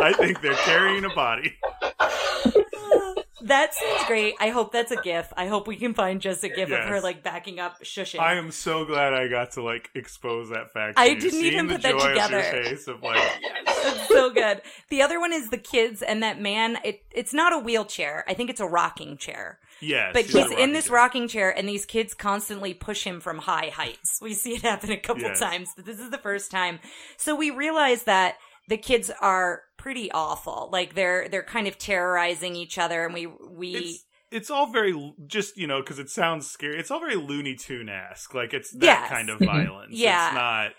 I 0.00 0.12
think 0.12 0.40
they're 0.40 0.54
carrying 0.54 1.04
a 1.04 1.10
body. 1.14 1.56
That 3.42 3.74
seems 3.74 4.04
great. 4.06 4.34
I 4.40 4.48
hope 4.48 4.72
that's 4.72 4.90
a 4.92 5.00
gif. 5.02 5.32
I 5.36 5.46
hope 5.46 5.66
we 5.68 5.76
can 5.76 5.92
find 5.92 6.20
just 6.20 6.42
a 6.42 6.48
gif 6.48 6.70
of 6.70 6.78
her 6.84 7.00
like 7.00 7.22
backing 7.22 7.60
up, 7.60 7.82
shushing. 7.82 8.18
I 8.20 8.34
am 8.34 8.50
so 8.50 8.84
glad 8.86 9.12
I 9.12 9.28
got 9.28 9.52
to 9.52 9.62
like 9.62 9.90
expose 9.94 10.48
that 10.50 10.72
fact. 10.72 10.96
to 10.96 11.02
I 11.02 11.06
you. 11.06 11.20
didn't 11.20 11.32
Seeing 11.32 11.52
even 11.52 11.66
the 11.66 11.74
put 11.74 11.82
that 11.82 11.90
joy 11.92 11.98
on 12.00 12.08
together. 12.10 12.40
your 12.40 12.64
face 12.64 12.88
of 12.88 13.02
like, 13.02 13.20
It's 13.88 14.08
so 14.08 14.30
good. 14.30 14.62
The 14.88 15.02
other 15.02 15.20
one 15.20 15.32
is 15.32 15.50
the 15.50 15.58
kids 15.58 16.02
and 16.02 16.22
that 16.22 16.40
man. 16.40 16.78
It, 16.84 17.02
it's 17.12 17.34
not 17.34 17.52
a 17.52 17.58
wheelchair. 17.58 18.24
I 18.26 18.34
think 18.34 18.48
it's 18.50 18.60
a 18.60 18.66
rocking 18.66 19.16
chair. 19.16 19.58
yes, 19.80 20.10
But 20.12 20.24
a 20.24 20.28
he's 20.28 20.50
in 20.58 20.72
this 20.72 20.86
chair. 20.86 20.94
rocking 20.96 21.28
chair, 21.28 21.50
and 21.56 21.68
these 21.68 21.84
kids 21.84 22.14
constantly 22.14 22.72
push 22.74 23.04
him 23.04 23.20
from 23.20 23.38
high 23.38 23.70
heights. 23.72 24.18
We 24.22 24.32
see 24.34 24.54
it 24.54 24.62
happen 24.62 24.90
a 24.90 24.96
couple 24.96 25.22
Yes. 25.22 25.38
times, 25.38 25.68
but 25.76 25.84
this 25.84 26.00
is 26.00 26.10
the 26.10 26.18
first 26.18 26.50
time. 26.50 26.78
So 27.18 27.36
we 27.36 27.50
realize 27.50 28.04
that 28.04 28.36
the 28.68 28.76
kids 28.76 29.10
are 29.20 29.62
pretty 29.76 30.10
awful. 30.12 30.68
Like 30.72 30.94
they're 30.94 31.28
they're 31.28 31.42
kind 31.42 31.68
of 31.68 31.78
terrorizing 31.78 32.56
each 32.56 32.78
other, 32.78 33.04
and 33.04 33.14
we 33.14 33.26
we 33.26 33.68
It's, 33.76 34.04
it's 34.30 34.50
all 34.50 34.66
very 34.72 35.14
just 35.26 35.56
you 35.56 35.66
know 35.66 35.80
because 35.80 35.98
it 35.98 36.10
sounds 36.10 36.50
scary. 36.50 36.78
It's 36.78 36.90
all 36.90 37.00
very 37.00 37.16
Looney 37.16 37.54
Tune 37.54 37.88
esque. 37.88 38.34
Like 38.34 38.52
it's 38.54 38.70
that 38.72 38.82
Yes. 38.84 39.10
kind 39.10 39.30
of 39.30 39.38
Mhm. 39.40 39.46
violence. 39.46 39.92
Yeah. 39.94 40.26
it's 40.26 40.34
not. 40.34 40.70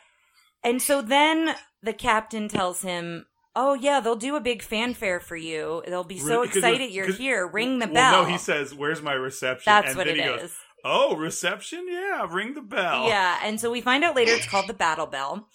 And 0.64 0.82
so 0.82 1.02
then 1.02 1.56
the 1.82 1.94
captain 1.94 2.50
tells 2.50 2.82
him, 2.82 3.26
"Oh 3.56 3.74
yeah, 3.76 4.00
they'll 4.02 4.16
do 4.16 4.36
a 4.36 4.42
big 4.42 4.62
fanfare 4.62 5.20
for 5.20 5.38
you. 5.38 5.84
They'll 5.88 6.04
be 6.04 6.20
so 6.20 6.42
excited 6.42 6.92
you're 6.92 7.12
here. 7.14 7.48
Ring 7.48 7.80
the 7.80 7.86
well, 7.86 7.94
bell." 7.94 8.24
No, 8.24 8.30
he 8.30 8.38
says, 8.38 8.74
"Where's 8.74 9.02
my 9.02 9.14
reception?" 9.14 9.64
That's 9.72 9.90
and 9.90 9.98
what 9.98 10.08
then 10.08 10.18
it 10.20 10.24
he 10.24 10.30
is. 10.30 10.42
goes, 10.42 10.56
"Oh, 10.84 11.16
reception? 11.16 11.86
Yeah, 11.90 12.26
ring 12.30 12.54
the 12.56 12.62
bell." 12.62 13.08
Yeah, 13.08 13.40
and 13.44 13.62
so 13.62 13.72
we 13.72 13.80
find 13.80 14.04
out 14.04 14.16
later 14.16 14.34
it's 14.34 14.48
called 14.48 14.68
the 14.68 14.74
battle 14.74 15.06
bell. 15.06 15.48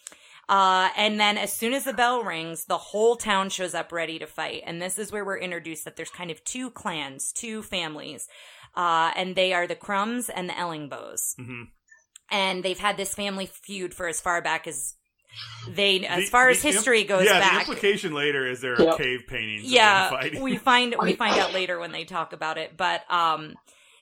Uh, 0.53 0.91
and 0.99 1.19
then 1.19 1.39
as 1.39 1.51
soon 1.51 1.73
as 1.73 1.85
the 1.85 1.95
bell 1.95 2.23
rings, 2.23 2.67
the 2.67 2.77
whole 2.77 3.17
town 3.17 3.49
shows 3.49 3.75
up 3.75 3.91
ready 3.91 4.19
to 4.19 4.27
fight. 4.27 4.63
And 4.67 4.83
this 4.83 4.99
is 4.99 5.11
where 5.11 5.25
we're 5.25 5.39
introduced 5.39 5.87
that 5.87 5.97
there's 5.97 6.11
kind 6.11 6.31
of 6.31 6.45
two 6.45 6.69
clans, 6.71 7.33
two 7.33 7.63
families. 7.63 8.29
Uh, 8.77 9.11
and 9.17 9.35
they 9.35 9.55
are 9.55 9.67
the 9.67 9.77
Krums 9.77 10.29
and 10.35 10.49
the 10.51 10.53
Ellingboes. 10.55 11.37
Mhm. 11.41 11.69
And 12.31 12.63
they've 12.63 12.79
had 12.79 12.99
this 12.99 13.15
family 13.15 13.47
feud 13.47 13.95
for 13.95 14.09
as 14.09 14.21
far 14.21 14.43
back 14.43 14.67
as 14.67 14.95
they, 15.69 16.05
as 16.07 16.25
The- 16.25 16.31
far 16.31 16.45
the 16.47 16.51
as 16.59 16.63
history 16.63 17.01
imp- 17.01 17.09
goes 17.09 17.25
yeah, 17.25 17.41
back. 17.41 17.53
the 17.53 17.59
implication 17.73 18.13
later 18.13 18.47
is 18.47 18.61
there 18.61 18.75
are 18.75 18.83
Yep. 18.83 18.99
cave 18.99 19.21
paintings. 19.27 19.63
of 19.63 19.69
them 19.71 19.75
yeah 19.77 20.11
fighting. 20.11 20.43
we 20.43 20.59
find 20.59 20.95
we 21.01 21.15
find 21.25 21.39
out 21.41 21.55
later 21.55 21.79
when 21.79 21.93
they 21.93 22.05
talk 22.05 22.35
about 22.35 22.59
it 22.59 22.77
but 22.77 23.11
um 23.11 23.55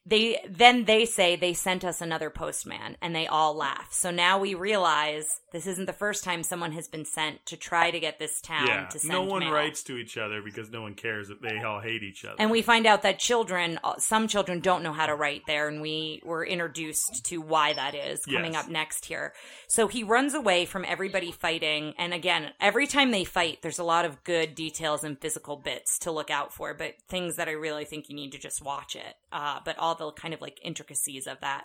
they 0.07 0.39
then 0.49 0.85
they 0.87 1.05
say 1.05 1.37
they 1.37 1.53
sent 1.53 1.85
us 1.85 2.01
another 2.01 2.31
postman 2.31 2.97
and 3.03 3.15
they 3.15 3.27
all 3.27 3.55
laugh 3.55 3.89
so 3.93 4.11
now 4.11 4.39
we 4.39 4.55
realize 4.55 5.27
this 5.53 5.67
isn't 5.67 5.85
the 5.87 5.93
first 5.93 6.25
time 6.25 6.43
someone 6.43 6.73
has 6.73 6.89
been 6.89 7.05
sent 7.05 7.45
to 7.45 7.57
try 7.57 7.91
to 7.91 8.01
get 8.01 8.19
this 8.19 8.41
town 8.41 8.67
yeah, 8.67 8.87
to 8.87 8.99
send 8.99 9.13
no 9.13 9.23
one 9.23 9.41
mail. 9.41 9.53
writes 9.53 9.83
to 9.83 9.99
each 9.99 10.17
other 10.17 10.41
because 10.43 10.71
no 10.71 10.81
one 10.83 10.95
cares 10.95 11.29
that 11.29 11.43
they 11.43 11.59
all 11.59 11.81
hate 11.81 12.03
each 12.03 12.25
other. 12.25 12.37
and 12.39 12.51
we 12.51 12.63
find 12.63 12.87
out 12.87 13.03
that 13.03 13.19
children 13.19 13.79
uh, 13.85 13.97
some 13.99 14.27
children 14.27 14.61
don't 14.61 14.83
know 14.83 14.93
how 14.93 15.05
to 15.07 15.15
write 15.15 15.43
there 15.47 15.69
and 15.69 15.83
we 15.83 16.23
were 16.25 16.47
introduced 16.47 17.25
to 17.27 17.39
why 17.39 17.73
that 17.75 17.95
is 17.95 18.25
coming 18.25 18.55
Yes. 18.55 18.65
up 18.65 18.71
next 18.71 19.05
here 19.05 19.35
so 19.69 19.87
he 19.87 20.03
runs 20.03 20.33
away 20.35 20.65
from 20.65 20.85
everybody 20.87 21.31
fighting 21.31 21.93
and 21.99 22.15
again 22.15 22.53
every 22.61 22.87
time 22.87 23.11
they 23.11 23.25
fight 23.25 23.59
there's 23.63 23.79
a 23.79 23.85
lot 23.85 24.05
of 24.07 24.25
good 24.25 24.55
details 24.55 25.05
and 25.05 25.21
physical 25.21 25.57
bits 25.57 25.99
to 26.01 26.11
look 26.11 26.31
out 26.31 26.53
for 26.55 26.73
but 26.75 26.95
things 27.09 27.37
that 27.37 27.49
i 27.49 27.53
really 27.53 27.85
think 27.85 28.09
you 28.09 28.15
need 28.17 28.33
to 28.33 28.39
just 28.39 28.65
watch 28.65 28.97
it 28.97 29.15
uh, 29.33 29.61
but 29.65 29.79
all 29.79 29.95
the 29.95 30.11
kind 30.13 30.35
of 30.35 30.41
like 30.41 30.59
intricacies 30.63 31.27
of 31.27 31.41
that. 31.41 31.65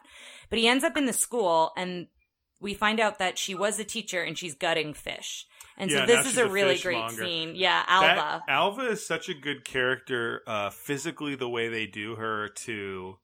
But 0.50 0.60
he 0.60 0.68
ends 0.68 0.84
up 0.84 0.98
in 0.98 1.06
the 1.06 1.14
school 1.14 1.72
and 1.78 2.08
we 2.62 2.74
find 2.74 3.00
out 3.00 3.20
that 3.20 3.38
she 3.38 3.54
was 3.54 3.80
a 3.80 3.84
teacher 3.84 4.24
and 4.24 4.38
she's 4.38 4.56
gutting 4.56 4.94
fish. 4.94 5.46
And 5.78 5.92
Yeah, 5.92 6.06
so 6.06 6.06
this 6.06 6.26
is 6.28 6.38
a 6.38 6.46
a 6.46 6.50
really 6.50 6.78
great 6.78 7.10
scene. 7.12 7.54
Yeah 7.56 7.84
alva. 7.88 8.44
That- 8.48 8.54
Alva 8.54 8.82
is 8.92 9.06
such 9.06 9.28
a 9.30 9.34
good 9.34 9.66
character, 9.66 10.42
uh, 10.48 10.70
physically 10.70 11.36
the 11.36 11.50
way 11.50 11.68
they 11.68 11.86
do 11.86 12.16
her 12.16 12.48
to, 12.66 13.18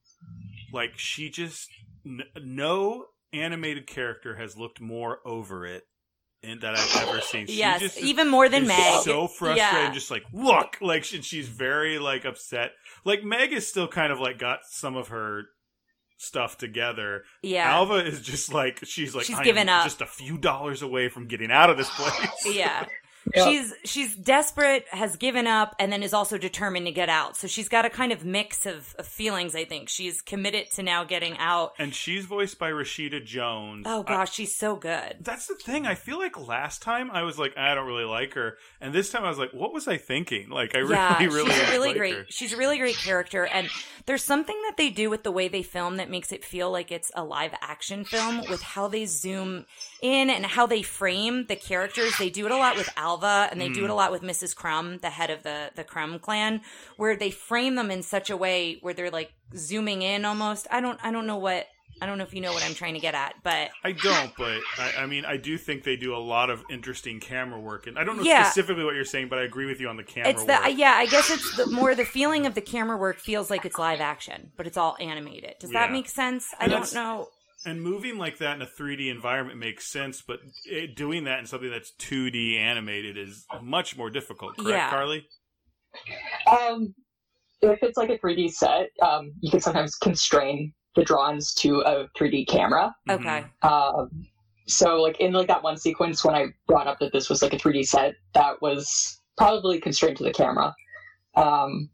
like 0.74 0.98
she 0.98 1.30
just 1.30 1.70
n- 2.06 2.24
no 2.44 3.06
animated 3.34 3.88
character 3.88 4.36
has 4.36 4.58
looked 4.58 4.82
more 4.82 5.20
over 5.26 5.66
it 5.66 5.84
in, 6.44 6.60
that 6.60 6.76
I've 6.76 7.08
ever 7.08 7.22
seen. 7.22 7.48
She 7.48 7.58
yes 7.58 7.80
just 7.80 7.98
even 8.00 8.28
more 8.28 8.50
than 8.50 8.68
meg 8.68 9.04
so 9.04 9.28
frustrated, 9.28 9.58
yeah. 9.58 9.92
just 9.92 10.12
like 10.12 10.24
look, 10.34 10.78
like 10.82 11.04
she, 11.04 11.22
she's 11.22 11.48
very 11.48 12.00
like 12.00 12.26
upset. 12.26 12.72
Like 13.04 13.24
Meg 13.24 13.54
is 13.54 13.68
still 13.68 13.88
kind 13.88 14.12
of 14.12 14.20
like 14.20 14.40
got 14.40 14.60
some 14.70 14.96
of 14.96 15.10
her 15.10 15.44
stuff 16.18 16.58
together. 16.58 17.24
yeah 17.42 17.72
Alva 17.72 18.06
is 18.06 18.22
just 18.22 18.54
like 18.54 18.80
she's 18.84 19.16
like 19.16 19.26
She's 19.26 19.36
"I 19.36 19.40
am 19.40 19.46
given 19.46 19.70
up." 19.70 19.84
just 19.84 20.02
a 20.02 20.06
few 20.06 20.38
dollars 20.38 20.82
away 20.82 21.10
from 21.10 21.28
getting 21.28 21.52
out 21.52 21.70
of 21.70 21.78
this 21.78 21.90
place. 21.90 22.30
yeah 22.56 22.86
She's 23.36 23.74
she's 23.86 24.16
desperate 24.16 24.86
has 24.90 25.16
given 25.16 25.46
up 25.48 25.76
and 25.80 25.92
then 25.92 26.02
is 26.04 26.14
also 26.14 26.38
determined 26.38 26.86
to 26.88 26.92
get 26.92 27.08
out 27.08 27.38
so 27.38 27.48
she's 27.48 27.70
got 27.70 27.86
a 27.86 27.90
kind 27.90 28.12
of 28.12 28.26
mix 28.26 28.66
of, 28.66 28.96
of 28.98 29.06
feelings 29.06 29.56
i 29.56 29.64
think 29.64 29.90
she's 29.90 30.22
committed 30.22 30.72
to 30.72 30.82
now 30.84 31.04
getting 31.04 31.38
out 31.38 31.74
and 31.78 31.94
she's 31.94 32.26
voiced 32.26 32.58
by 32.58 32.72
Rashida 32.72 33.24
Jones. 33.24 33.86
oh 33.88 34.04
I- 34.08 34.12
gosh 34.12 34.34
she's 34.34 34.56
so 34.56 34.76
good 34.76 35.18
that's 35.22 35.46
the 35.48 35.56
thing. 35.56 35.86
I 35.86 35.96
feel 35.96 36.18
like 36.18 36.36
last 36.48 36.82
time 36.82 37.12
I 37.12 37.22
was 37.24 37.38
like, 37.38 37.54
ah, 37.58 37.72
I 37.72 37.76
don't 37.76 37.86
really 37.88 38.06
like 38.06 38.34
her, 38.34 38.58
and 38.82 38.92
this 38.94 39.12
time 39.12 39.24
I 39.24 39.30
was 39.30 39.38
like, 39.38 39.54
what 39.54 39.72
was 39.74 39.88
I 39.88 39.98
thinking? 39.98 40.50
Like, 40.50 40.76
I 40.76 40.80
yeah 40.80 41.18
really, 41.24 41.28
really, 41.36 41.52
she's 41.52 41.70
really 41.70 41.88
like 41.90 41.98
great 41.98 42.16
her. 42.16 42.26
she's 42.30 42.54
a 42.54 42.58
really 42.58 42.78
great 42.80 42.98
character 42.98 43.46
and 43.46 43.70
there's 44.08 44.24
something 44.24 44.60
that 44.68 44.78
they 44.78 44.90
do 44.90 45.10
with 45.12 45.22
the 45.24 45.32
way 45.32 45.48
they 45.48 45.62
film 45.64 45.98
that 45.98 46.10
makes 46.10 46.32
it 46.32 46.44
feel 46.44 46.72
like 46.72 46.92
it's 46.92 47.12
a 47.16 47.24
live 47.24 47.54
action 47.62 48.04
film 48.04 48.42
with 48.50 48.62
how 48.64 48.88
they 48.88 49.06
zoom 49.06 49.66
in 50.02 50.30
and 50.32 50.44
how 50.46 50.66
they 50.66 50.82
frame 50.82 51.46
the 51.46 51.56
characters 51.56 52.12
they 52.18 52.30
do 52.32 52.46
it 52.48 52.52
a 52.52 52.58
lot 52.58 52.76
with 52.76 52.90
alva 53.12 53.48
and 53.52 53.60
they 53.62 53.70
do 53.70 53.84
it 53.86 53.88
Mm. 53.88 53.92
a 53.92 53.94
lot 54.02 54.12
with 54.12 54.22
mrs 54.22 54.56
Krum 54.56 55.02
the 55.02 55.10
head 55.10 55.30
of 55.30 55.44
the 55.44 55.72
the 55.76 55.84
Krum 55.84 56.20
clan 56.22 56.62
where 56.98 57.16
they 57.16 57.32
frame 57.32 57.76
them 57.76 57.92
in 57.92 58.02
such 58.04 58.30
a 58.30 58.38
way 58.38 58.78
where 58.82 58.94
they're 58.94 59.12
like 59.20 59.32
zooming 59.56 60.02
in 60.02 60.26
almost 60.26 60.68
i 60.72 60.80
don't 60.82 61.00
i 61.04 61.12
don't 61.12 61.28
know 61.28 61.38
what 61.38 61.68
i 62.02 62.06
don't 62.06 62.18
know 62.18 62.24
if 62.24 62.34
you 62.34 62.42
know 62.42 62.54
what 62.54 62.64
i'm 62.64 62.74
trying 62.74 62.94
to 62.94 63.00
get 63.08 63.16
at 63.16 63.36
but 63.44 63.70
I 63.84 63.92
don't, 63.94 64.32
but 64.38 64.60
I, 64.78 65.04
I 65.04 65.06
mean, 65.08 65.26
I 65.26 65.38
do 65.38 65.58
think 65.58 65.84
they 65.84 65.96
do 65.96 66.16
a 66.16 66.24
lot 66.36 66.50
of 66.52 66.64
interesting 66.70 67.20
camera 67.20 67.60
work, 67.60 67.88
and 67.88 67.98
I 67.98 68.04
don't 68.04 68.16
know 68.18 68.24
Yeah. 68.24 68.44
specifically 68.44 68.84
what 68.84 68.94
you're 68.96 69.06
saying, 69.06 69.28
but 69.30 69.40
I 69.40 69.44
agree 69.44 69.66
with 69.66 69.80
you 69.82 69.90
on 69.90 69.98
the 69.98 70.04
camera 70.04 70.30
it's 70.32 70.46
the 70.46 70.54
work. 70.54 70.78
yeah 70.84 70.94
i 71.04 71.06
guess 71.06 71.30
it's 71.32 71.50
the 71.58 71.66
more 71.68 71.96
the 71.96 72.06
feeling 72.06 72.46
of 72.46 72.54
the 72.54 72.62
camera 72.62 72.98
work 73.06 73.18
feels 73.20 73.50
like 73.50 73.66
it's 73.66 73.80
live 73.80 74.00
action 74.00 74.52
but 74.58 74.68
it's 74.68 74.78
all 74.78 74.96
animated 75.00 75.56
does 75.60 75.72
that 75.72 75.92
make 75.92 76.08
sense 76.10 76.54
i 76.60 76.64
And 76.66 76.72
don't 76.72 76.94
know 76.94 77.28
And 77.66 77.82
moving 77.82 78.18
like 78.18 78.40
that 78.40 78.56
in 78.56 78.62
a 78.62 78.66
3D 78.66 79.10
environment 79.12 79.60
makes 79.60 79.86
sense, 79.88 80.22
but 80.26 80.40
it, 80.66 80.96
doing 80.96 81.26
that 81.26 81.40
in 81.40 81.46
something 81.46 81.70
that's 81.70 81.92
2D 82.00 82.58
animated 82.58 83.18
is 83.18 83.46
much 83.62 83.96
more 83.96 84.10
difficult. 84.10 84.58
Correct, 84.58 84.70
Yeah. 84.70 84.90
Carly? 84.90 85.28
Um, 86.48 86.96
if 87.62 87.80
it's 87.84 87.98
like 87.98 88.10
a 88.10 88.18
3D 88.18 88.50
set, 88.52 88.90
um, 89.02 89.32
you 89.42 89.52
can 89.52 89.62
sometimes 89.62 89.96
constrain 89.96 90.74
the 90.96 91.04
drawings 91.04 91.54
to 91.56 91.82
a 91.82 92.08
3D 92.18 92.46
camera. 92.48 92.96
Mhm. 93.08 93.20
okay 93.20 93.46
Um, 93.62 94.28
so 94.68 95.02
like 95.02 95.20
in 95.20 95.34
like 95.34 95.48
that 95.48 95.64
one 95.64 95.78
sequence 95.78 96.24
when 96.26 96.34
I 96.36 96.48
brought 96.68 96.88
up 96.88 97.00
that 97.00 97.12
this 97.14 97.30
was 97.30 97.42
like 97.42 97.54
a 97.54 97.58
3D 97.58 97.86
set, 97.86 98.16
that 98.34 98.62
was 98.62 99.20
probably 99.38 99.80
constrained 99.80 100.18
to 100.18 100.24
the 100.24 100.34
camera. 100.34 100.74
Um, 101.36 101.90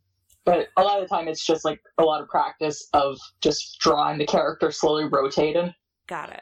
but 0.47 0.69
a 0.77 0.81
lot 0.83 0.99
of 1.01 1.07
the 1.07 1.15
time 1.15 1.27
it's 1.27 1.45
just 1.45 1.65
like 1.65 1.81
a 1.99 2.03
lot 2.03 2.21
of 2.23 2.29
practice 2.29 2.89
of 2.93 3.19
just 3.41 3.77
drawing 3.79 4.17
the 4.17 4.25
character 4.25 4.71
slowly 4.71 5.05
rotating. 5.05 5.75
got 6.07 6.29
it 6.29 6.41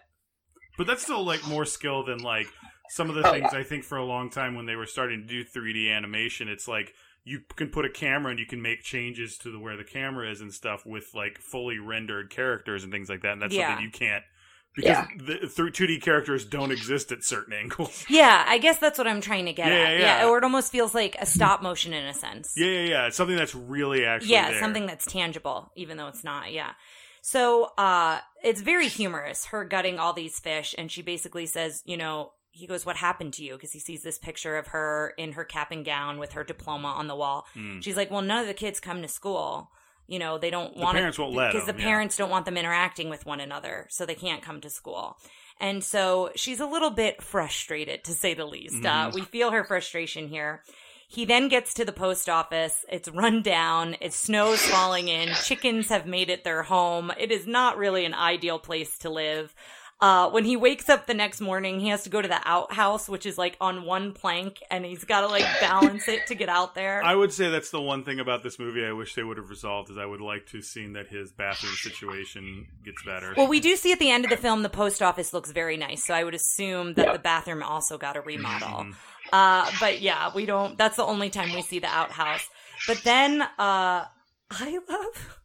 But 0.78 0.88
that's 0.88 1.04
still 1.04 1.24
like 1.26 1.44
more 1.46 1.66
skill 1.66 2.04
than 2.04 2.22
like 2.22 2.54
some 2.88 3.10
of 3.10 3.16
the 3.16 3.24
Oh, 3.24 3.32
things 3.32 3.54
I 3.54 3.64
think 3.64 3.84
for 3.84 3.98
a 3.98 4.06
long 4.06 4.30
time 4.30 4.56
when 4.56 4.66
they 4.66 4.76
were 4.76 4.86
starting 4.86 5.22
to 5.22 5.28
do 5.28 5.44
3D 5.44 5.90
animation, 5.92 6.48
it's 6.48 6.68
like 6.68 6.94
you 7.24 7.42
can 7.56 7.70
put 7.70 7.86
a 7.86 7.90
camera 7.90 8.32
and 8.32 8.40
you 8.40 8.46
can 8.46 8.62
make 8.62 8.84
changes 8.84 9.38
to 9.40 9.52
the 9.52 9.60
where 9.60 9.78
the 9.78 9.84
camera 9.84 10.30
is 10.30 10.42
and 10.42 10.54
stuff 10.54 10.86
with 10.86 11.14
like 11.16 11.40
fully 11.40 11.80
rendered 11.80 12.30
characters 12.30 12.84
and 12.84 12.92
things 12.92 13.10
like 13.10 13.22
that. 13.22 13.34
And 13.34 13.42
that's 13.42 13.56
Yeah. 13.56 13.56
something 13.56 13.80
you 13.80 13.90
can't 13.90 14.24
because 14.76 15.06
the 15.18 15.48
through 15.48 15.72
2D 15.72 16.02
characters 16.02 16.46
don't 16.46 16.72
exist 16.72 17.12
at 17.12 17.24
certain 17.24 17.54
angles. 17.54 18.06
Yeah, 18.10 18.44
I 18.48 18.58
guess 18.58 18.78
that's 18.80 18.98
what 18.98 19.08
I'm 19.08 19.22
trying 19.22 19.46
to 19.46 19.54
get 19.54 19.68
Yeah, 19.68 19.74
at. 19.90 20.00
yeah. 20.00 20.28
or 20.28 20.38
it 20.38 20.44
almost 20.44 20.72
feels 20.72 20.94
like 20.94 21.16
a 21.20 21.26
stop 21.26 21.62
motion 21.62 21.94
in 21.94 22.06
a 22.06 22.14
sense. 22.14 22.54
yeah, 22.56 22.66
yeah, 22.68 22.90
yeah. 22.90 23.08
It's 23.08 23.18
something 23.18 23.36
that's 23.36 23.56
really 23.56 24.06
actually 24.06 24.32
yeah, 24.34 24.52
there. 24.52 24.60
something 24.60 24.86
that's 24.86 25.06
tangible, 25.06 25.72
even 25.76 25.98
though 25.98 26.08
it's 26.08 26.24
not. 26.24 26.52
Yeah. 26.52 26.72
So 27.22 27.72
uh, 27.78 28.20
it's 28.44 28.62
very 28.62 28.88
humorous. 28.88 29.46
Her 29.48 29.66
gutting 29.66 29.98
all 29.98 30.14
these 30.14 30.40
fish, 30.40 30.76
and 30.78 30.92
she 30.92 31.02
basically 31.02 31.48
says, 31.48 31.82
you 31.86 31.98
know, 31.98 32.32
he 32.52 32.68
goes, 32.68 32.86
"What 32.86 32.96
happened 32.98 33.34
to 33.34 33.44
you?" 33.44 33.54
Because 33.54 33.72
he 33.72 33.80
sees 33.80 34.04
this 34.04 34.18
picture 34.20 34.58
of 34.58 34.68
her 34.68 35.14
in 35.18 35.32
her 35.34 35.44
cap 35.44 35.72
and 35.72 35.84
gown 35.84 36.20
with 36.20 36.34
her 36.34 36.44
diploma 36.44 36.90
on 36.90 37.08
the 37.08 37.16
wall. 37.16 37.46
Mm. 37.56 37.84
She's 37.84 37.98
like, 37.98 38.12
"Well, 38.12 38.22
none 38.22 38.40
of 38.42 38.48
the 38.48 38.54
kids 38.54 38.80
come 38.80 39.02
to 39.02 39.08
school." 39.08 39.72
You 40.08 40.20
know, 40.20 40.38
they 40.38 40.50
don't 40.50 40.74
The 40.76 40.82
want 40.82 40.98
parents 40.98 41.18
won't 41.18 41.34
let 41.34 41.52
because 41.52 41.66
the 41.66 41.74
them, 41.74 41.82
yeah. 41.82 41.88
parents 41.88 42.18
don't 42.18 42.30
want 42.30 42.46
them 42.46 42.58
interacting 42.58 43.10
with 43.10 43.26
one 43.26 43.40
another, 43.40 43.88
so 43.90 44.06
they 44.06 44.16
can't 44.16 44.42
come 44.44 44.62
to 44.62 44.70
school. 44.70 45.18
And 45.60 45.84
so 45.84 46.32
she's 46.36 46.60
a 46.60 46.66
little 46.66 46.90
bit 46.92 47.22
frustrated, 47.24 48.04
to 48.04 48.12
say 48.14 48.34
the 48.34 48.46
least. 48.46 48.86
Uh, 48.86 49.10
Mhm. 49.10 49.14
we 49.16 49.22
feel 49.22 49.52
her 49.52 49.64
frustration 49.64 50.28
here. 50.28 50.64
He 51.08 51.24
then 51.26 51.48
gets 51.48 51.74
to 51.76 51.86
the 51.86 51.94
post 51.94 52.28
office. 52.28 52.84
It's 52.90 53.08
run 53.10 53.42
down. 53.42 53.96
It 54.02 54.12
snows 54.14 54.62
falling 54.62 55.08
in. 55.08 55.30
Chickens 55.44 55.88
have 55.90 56.06
made 56.08 56.30
it 56.30 56.44
their 56.44 56.64
home. 56.64 57.12
It 57.18 57.32
is 57.32 57.46
not 57.48 57.78
really 57.78 58.06
an 58.06 58.14
ideal 58.14 58.60
place 58.60 58.98
to 59.00 59.10
live. 59.10 59.54
Uh, 60.06 60.30
when 60.30 60.46
he 60.46 60.56
wakes 60.56 60.88
up 60.88 61.08
the 61.08 61.16
next 61.16 61.42
morning, 61.42 61.80
he 61.80 61.88
has 61.90 62.04
to 62.04 62.12
go 62.12 62.22
to 62.22 62.28
the 62.28 62.40
outhouse, 62.46 63.10
which 63.10 63.26
is 63.26 63.40
like 63.40 63.58
on 63.60 63.86
one 63.86 64.14
plank, 64.14 64.60
and 64.70 64.86
he's 64.86 65.04
got 65.04 65.22
to 65.22 65.28
like 65.28 65.46
balance 65.60 66.08
it 66.08 66.28
to 66.28 66.36
get 66.36 66.48
out 66.48 66.76
there. 66.76 67.04
I 67.04 67.16
would 67.16 67.34
say 67.34 67.50
that's 67.50 67.72
the 67.72 67.82
one 67.82 68.04
thing 68.04 68.20
about 68.20 68.44
this 68.44 68.60
movie 68.60 68.86
I 68.86 68.92
wish 68.92 69.16
they 69.16 69.24
would 69.24 69.38
have 69.38 69.50
resolved 69.50 69.90
is 69.90 69.98
I 69.98 70.06
would 70.06 70.22
like 70.22 70.46
to 70.52 70.58
have 70.58 70.64
seen 70.66 70.94
that 70.94 71.08
his 71.08 71.32
bathroom 71.32 71.74
situation 71.74 72.68
gets 72.84 73.02
better. 73.04 73.34
Well, 73.36 73.48
we 73.48 73.60
do 73.60 73.76
see 73.76 73.92
at 73.94 73.98
the 74.00 74.12
end 74.12 74.26
of 74.26 74.30
the 74.30 74.38
film 74.38 74.62
the 74.62 74.70
post 74.70 75.02
office 75.02 75.34
looks 75.34 75.50
very 75.52 75.76
nice, 75.76 76.06
so 76.06 76.14
I 76.14 76.24
would 76.24 76.36
assume 76.36 76.94
that 76.94 77.06
Yep. 77.08 77.14
the 77.14 77.20
bathroom 77.20 77.64
also 77.64 77.98
got 77.98 78.16
a 78.16 78.22
remodel. 78.22 78.84
Mhm. 78.86 78.96
Uh, 79.34 79.72
but 79.80 80.02
yeah, 80.02 80.32
we 80.36 80.46
don't. 80.46 80.78
That's 80.78 80.98
the 80.98 81.06
only 81.06 81.32
time 81.32 81.52
we 81.56 81.64
see 81.64 81.80
the 81.80 81.88
outhouse. 81.88 82.48
But 82.86 83.02
then, 83.04 83.42
uh, 83.42 84.06
I 84.52 84.80
love 84.88 85.40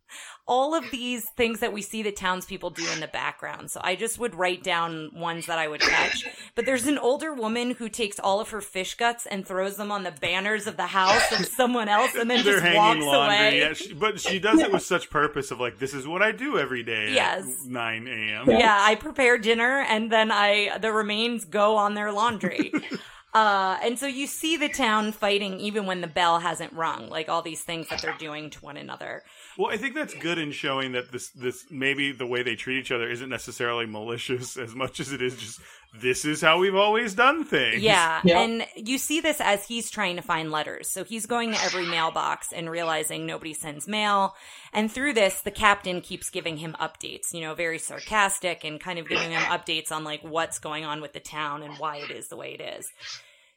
all 0.53 0.75
of 0.75 0.85
these 0.91 1.27
things 1.37 1.61
that 1.61 1.73
we 1.73 1.81
see 1.81 2.03
the 2.03 2.11
townspeople 2.11 2.71
do 2.71 2.85
in 2.93 2.99
the 2.99 3.07
background. 3.07 3.71
So 3.71 3.81
I 3.85 3.95
just 3.95 4.19
would 4.19 4.35
write 4.35 4.65
down 4.65 5.13
ones 5.15 5.47
that 5.47 5.61
I 5.61 5.69
would 5.69 5.81
catch. 5.81 6.25
But 6.57 6.67
there's 6.67 6.89
an 6.89 6.99
older 6.99 7.33
woman 7.33 7.71
who 7.71 7.89
takes 7.89 8.19
all 8.19 8.41
of 8.41 8.49
her 8.51 8.61
fish 8.61 8.95
guts 8.97 9.27
and 9.27 9.47
throws 9.47 9.77
them 9.77 9.93
on 9.93 10.03
the 10.03 10.11
banners 10.11 10.67
of 10.67 10.77
the 10.77 10.89
house 10.89 11.31
of 11.39 11.47
someone 11.47 11.89
else, 11.89 12.17
and 12.17 12.29
then 12.29 12.43
They're 12.43 12.55
just 12.55 12.65
hanging 12.65 12.79
walks 12.79 13.05
laundry, 13.07 13.37
away. 13.37 13.59
yeah, 13.61 13.73
she, 13.75 13.95
but 13.95 14.19
she 14.19 14.41
does 14.41 14.59
it 14.59 14.73
with 14.73 14.83
such 14.83 15.09
purpose 15.09 15.53
of 15.53 15.61
like, 15.61 15.79
this 15.79 15.95
is 15.95 16.05
what 16.09 16.21
I 16.21 16.33
do 16.33 16.59
every 16.59 16.83
day 16.83 17.15
Yes. 17.15 17.45
at 17.67 17.71
9 17.71 18.09
a.m. 18.09 18.51
yeah, 18.51 18.77
I 18.81 18.97
prepare 18.97 19.39
dinner 19.39 19.87
and 19.89 20.11
then 20.11 20.33
I 20.33 20.79
the 20.81 20.93
remains 20.93 21.45
go 21.45 21.77
on 21.77 21.95
their 21.95 22.11
laundry. 22.11 22.73
uh 23.35 23.79
and 23.85 23.97
so 23.97 24.09
you 24.09 24.27
see 24.27 24.57
the 24.57 24.69
town 24.69 25.13
fighting 25.13 25.61
even 25.61 25.87
when 25.87 26.01
the 26.01 26.09
bell 26.09 26.41
hasn't 26.41 26.73
rung, 26.73 27.09
like 27.09 27.29
all 27.29 27.43
these 27.43 27.63
things 27.63 27.89
that 27.89 28.03
they're 28.03 28.19
doing 28.19 28.51
to 28.51 28.59
one 28.61 28.77
another. 28.77 29.23
Well, 29.61 29.71
I 29.71 29.77
think 29.77 29.95
that's 29.95 30.15
good 30.15 30.39
in 30.39 30.53
showing 30.53 30.93
that 30.93 31.13
this 31.13 31.29
this 31.33 31.67
maybe 31.71 32.13
the 32.13 32.25
way 32.27 32.43
they 32.43 32.57
treat 32.57 32.79
each 32.79 32.91
other 32.91 33.11
isn't 33.11 33.29
necessarily 33.29 33.85
malicious 33.85 34.57
as 34.57 34.75
much 34.75 35.01
as 35.01 35.13
it 35.13 35.21
is 35.21 35.37
just 35.37 35.61
this 36.01 36.25
is 36.25 36.41
how 36.41 36.59
we've 36.59 36.75
always 36.75 37.13
done 37.13 37.45
things. 37.45 37.83
Yeah, 37.83 38.23
Yeah. 38.25 38.41
and 38.41 38.67
you 38.75 38.97
see 38.97 39.21
this 39.21 39.39
as 39.39 39.67
he's 39.67 39.91
trying 39.91 40.17
to 40.17 40.23
find 40.23 40.51
letters. 40.51 40.89
So 40.89 41.05
he's 41.05 41.27
going 41.27 41.53
to 41.53 41.63
every 41.63 41.85
mailbox 41.85 42.53
and 42.55 42.71
realizing 42.71 43.27
nobody 43.27 43.53
sends 43.53 43.87
mail. 43.87 44.35
And 44.73 44.91
through 44.91 45.13
this, 45.13 45.43
the 45.43 45.51
captain 45.51 46.01
keeps 46.01 46.31
giving 46.31 46.57
him 46.57 46.75
updates, 46.81 47.35
you 47.35 47.43
know, 47.43 47.53
very 47.53 47.79
sarcastic 47.79 48.65
and 48.65 48.81
kind 48.81 48.99
of 48.99 49.09
giving 49.11 49.31
him 49.31 49.43
updates 49.43 49.93
on 49.93 50.05
like 50.05 50.23
what's 50.23 50.59
going 50.59 50.87
on 50.87 51.03
with 51.03 51.13
the 51.13 51.21
town 51.21 51.63
and 51.63 51.75
why 51.77 51.97
it 51.99 52.11
is 52.11 52.29
the 52.29 52.37
way 52.37 52.55
it 52.55 52.63
is. 52.63 52.89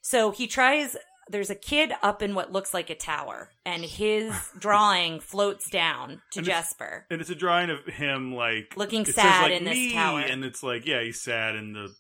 So 0.02 0.32
he 0.32 0.48
tries 0.48 0.98
there's 1.30 1.50
a 1.50 1.56
kid 1.56 1.92
up 2.02 2.22
in 2.22 2.36
what 2.36 2.52
looks 2.52 2.74
like 2.74 2.90
a 2.90 2.96
tower, 2.96 3.50
and 3.66 3.84
his 3.84 4.34
drawing 4.60 5.20
floats 5.20 5.70
down 5.70 6.22
to 6.32 6.40
And 6.40 6.48
it's- 6.48 6.64
Jesper. 6.68 7.06
And 7.10 7.22
it's 7.22 7.30
a 7.30 7.36
drawing 7.36 7.70
of 7.70 7.86
him 7.86 8.34
like 8.36 8.74
Looking 8.78 9.02
it 9.02 9.08
says, 9.08 9.16
sad 9.16 9.44
like, 9.44 9.52
in 9.54 9.64
this 9.66 9.74
"Me," 9.76 9.94
tower. 9.94 10.20
and 10.20 10.44
it's 10.44 10.64
like 10.64 10.86
yeah, 10.86 11.02
he's 11.02 11.22
sad 11.22 11.56
in 11.56 11.74
the 11.74 11.94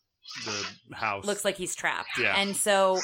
the 0.45 0.95
house. 0.95 1.25
Looks 1.25 1.43
like 1.45 1.57
he's 1.57 1.75
trapped. 1.75 2.17
Yeah. 2.19 2.35
And 2.37 2.55
so 2.55 2.99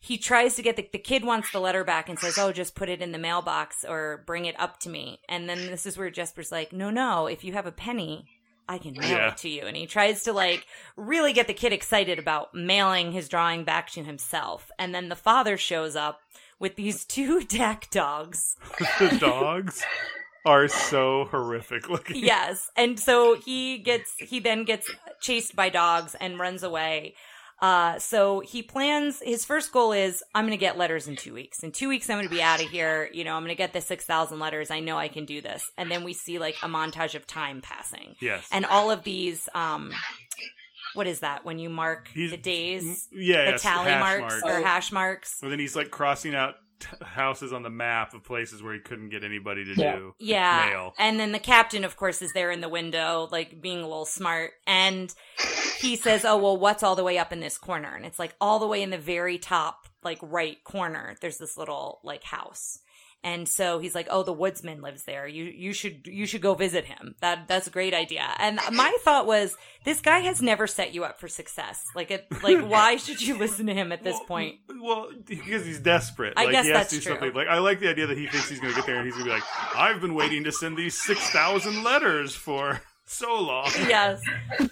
he 0.00 0.18
tries 0.18 0.54
to 0.56 0.62
get 0.62 0.76
the, 0.76 0.88
the 0.92 0.98
kid 0.98 1.24
wants 1.24 1.50
the 1.52 1.60
letter 1.60 1.84
back 1.84 2.08
and 2.08 2.18
says, 2.18 2.36
"Oh, 2.38 2.52
just 2.52 2.74
put 2.74 2.88
it 2.88 3.00
in 3.00 3.12
the 3.12 3.18
mailbox 3.18 3.84
or 3.88 4.22
bring 4.26 4.44
it 4.44 4.58
up 4.58 4.78
to 4.80 4.88
me." 4.88 5.20
And 5.28 5.48
then 5.48 5.66
this 5.66 5.86
is 5.86 5.96
where 5.96 6.10
Jesper's 6.10 6.52
like, 6.52 6.72
"No, 6.72 6.90
no, 6.90 7.26
if 7.26 7.44
you 7.44 7.52
have 7.54 7.66
a 7.66 7.72
penny, 7.72 8.26
I 8.68 8.78
can 8.78 8.94
mail 8.94 9.08
Yeah. 9.10 9.28
it 9.28 9.36
to 9.38 9.48
you." 9.48 9.62
And 9.66 9.76
he 9.76 9.86
tries 9.86 10.22
to 10.24 10.32
like 10.32 10.66
really 10.96 11.32
get 11.32 11.46
the 11.46 11.54
kid 11.54 11.72
excited 11.72 12.18
about 12.18 12.54
mailing 12.54 13.12
his 13.12 13.28
drawing 13.28 13.64
back 13.64 13.90
to 13.92 14.02
himself. 14.04 14.70
And 14.78 14.94
then 14.94 15.08
the 15.08 15.16
father 15.16 15.56
shows 15.56 15.96
up 15.96 16.20
with 16.58 16.76
these 16.76 17.04
two 17.16 17.42
deck 17.42 17.88
dogs. 17.90 18.56
the 18.98 19.16
dogs 19.18 19.82
are 20.44 20.68
so 20.68 21.26
horrific 21.30 21.88
looking. 21.88 22.16
yes. 22.24 22.70
And 22.76 22.98
so 22.98 23.34
he 23.36 23.78
gets 23.78 24.14
he 24.18 24.38
then 24.40 24.64
gets 24.64 24.90
chased 25.20 25.54
by 25.56 25.68
dogs 25.68 26.14
and 26.20 26.38
runs 26.38 26.62
away. 26.62 27.14
Uh, 27.60 27.98
so 27.98 28.40
he 28.40 28.62
plans 28.62 29.20
his 29.24 29.44
first 29.44 29.72
goal 29.72 29.92
is 29.92 30.22
I'm 30.34 30.44
going 30.44 30.56
to 30.56 30.60
get 30.60 30.78
letters 30.78 31.08
in 31.08 31.16
two 31.16 31.34
weeks. 31.34 31.62
In 31.64 31.72
two 31.72 31.88
weeks, 31.88 32.08
I'm 32.08 32.16
going 32.16 32.28
to 32.28 32.34
be 32.34 32.40
out 32.42 32.62
of 32.62 32.68
here. 32.70 33.10
You 33.12 33.24
know, 33.24 33.34
I'm 33.34 33.42
going 33.42 33.48
to 33.54 33.56
get 33.58 33.72
the 33.72 33.80
6,000 33.80 34.38
letters. 34.38 34.70
I 34.70 34.78
know 34.80 34.96
I 34.96 35.08
can 35.08 35.24
do 35.24 35.40
this. 35.40 35.68
And 35.76 35.90
then 35.90 36.04
we 36.04 36.12
see 36.12 36.38
like 36.38 36.54
a 36.62 36.68
montage 36.68 37.14
of 37.16 37.26
time 37.26 37.60
passing. 37.60 38.14
Yes. 38.20 38.46
And 38.52 38.64
all 38.64 38.90
of 38.92 39.02
these, 39.02 39.48
um, 39.54 39.92
what 40.94 41.06
is 41.08 41.20
that 41.20 41.44
when 41.44 41.58
you 41.58 41.68
mark 41.68 42.08
He's- 42.14 42.30
the 42.30 42.36
days? 42.36 43.08
yeah, 43.12 43.44
the 43.46 43.50
yes, 43.52 43.62
tally 43.62 43.90
marks, 43.90 44.20
marks. 44.42 44.42
or 44.44 44.62
hash 44.64 44.92
marks. 44.92 45.42
And 45.42 45.50
then 45.50 45.58
he's 45.58 45.74
like 45.74 45.90
crossing 45.90 46.34
out 46.34 46.54
t- 46.80 46.88
houses 47.04 47.52
on 47.52 47.62
the 47.62 47.70
map 47.70 48.14
of 48.14 48.24
places 48.24 48.62
where 48.62 48.74
he 48.74 48.80
couldn't 48.80 49.08
get 49.10 49.24
anybody 49.24 49.64
to 49.64 49.74
Yeah. 49.80 49.96
do 49.96 50.14
Yeah. 50.18 50.66
mail. 50.70 50.94
And 50.98 51.18
then 51.20 51.32
the 51.32 51.38
captain, 51.38 51.84
of 51.84 51.96
course, 51.96 52.22
is 52.22 52.32
there 52.32 52.50
in 52.50 52.60
the 52.60 52.68
window, 52.68 53.28
like 53.30 53.60
being 53.60 53.78
a 53.78 53.88
little 53.88 54.04
smart. 54.06 54.52
And 54.66 55.14
he 55.80 55.96
says, 55.96 56.24
Oh, 56.24 56.36
well, 56.36 56.56
what's 56.56 56.82
all 56.82 56.96
the 56.96 57.04
way 57.04 57.18
up 57.18 57.32
in 57.32 57.40
this 57.40 57.58
corner? 57.58 57.94
And 57.94 58.04
it's 58.06 58.18
like 58.18 58.34
all 58.40 58.58
the 58.58 58.66
way 58.66 58.82
in 58.82 58.90
the 58.90 58.98
very 58.98 59.38
top, 59.38 59.88
like 60.02 60.18
right 60.22 60.62
corner, 60.64 61.16
there's 61.20 61.38
this 61.38 61.56
little 61.56 62.00
like 62.02 62.24
house. 62.24 62.78
And 63.24 63.48
so 63.48 63.80
he's 63.80 63.96
like, 63.96 64.06
"Oh, 64.10 64.22
the 64.22 64.32
woodsman 64.32 64.80
lives 64.80 65.02
there. 65.02 65.26
You 65.26 65.44
you 65.44 65.72
should 65.72 66.06
you 66.06 66.24
should 66.24 66.40
go 66.40 66.54
visit 66.54 66.84
him. 66.84 67.16
That 67.20 67.48
that's 67.48 67.66
a 67.66 67.70
great 67.70 67.92
idea." 67.92 68.24
And 68.38 68.60
my 68.72 68.96
thought 69.02 69.26
was, 69.26 69.56
this 69.84 70.00
guy 70.00 70.20
has 70.20 70.40
never 70.40 70.68
set 70.68 70.94
you 70.94 71.02
up 71.04 71.18
for 71.18 71.26
success. 71.26 71.82
Like 71.96 72.12
it, 72.12 72.26
like 72.44 72.60
why 72.64 72.96
should 72.96 73.20
you 73.20 73.36
listen 73.36 73.66
to 73.66 73.74
him 73.74 73.90
at 73.90 74.04
this 74.04 74.14
Well, 74.14 74.24
point? 74.24 74.56
Well, 74.80 75.08
because 75.26 75.66
he's 75.66 75.80
desperate. 75.80 76.34
I 76.36 76.44
like, 76.44 76.52
guess 76.52 76.66
he 76.66 76.70
has 76.70 76.78
that's 76.78 76.90
to 76.90 76.96
do 76.96 77.02
true. 77.02 77.12
something. 77.14 77.32
Like 77.34 77.48
I 77.48 77.58
like 77.58 77.80
the 77.80 77.88
idea 77.88 78.06
that 78.06 78.16
he 78.16 78.28
thinks 78.28 78.48
he's 78.48 78.60
going 78.60 78.72
to 78.72 78.78
get 78.78 78.86
there 78.86 78.96
and 78.96 79.04
he's 79.04 79.14
going 79.14 79.26
to 79.26 79.30
be 79.30 79.34
like, 79.34 79.44
"I've 79.74 80.00
been 80.00 80.14
waiting 80.14 80.44
to 80.44 80.52
send 80.52 80.76
these 80.76 80.96
six 80.96 81.28
thousand 81.30 81.82
letters 81.82 82.36
for 82.36 82.82
so 83.04 83.34
long." 83.40 83.70
yes. 83.88 84.22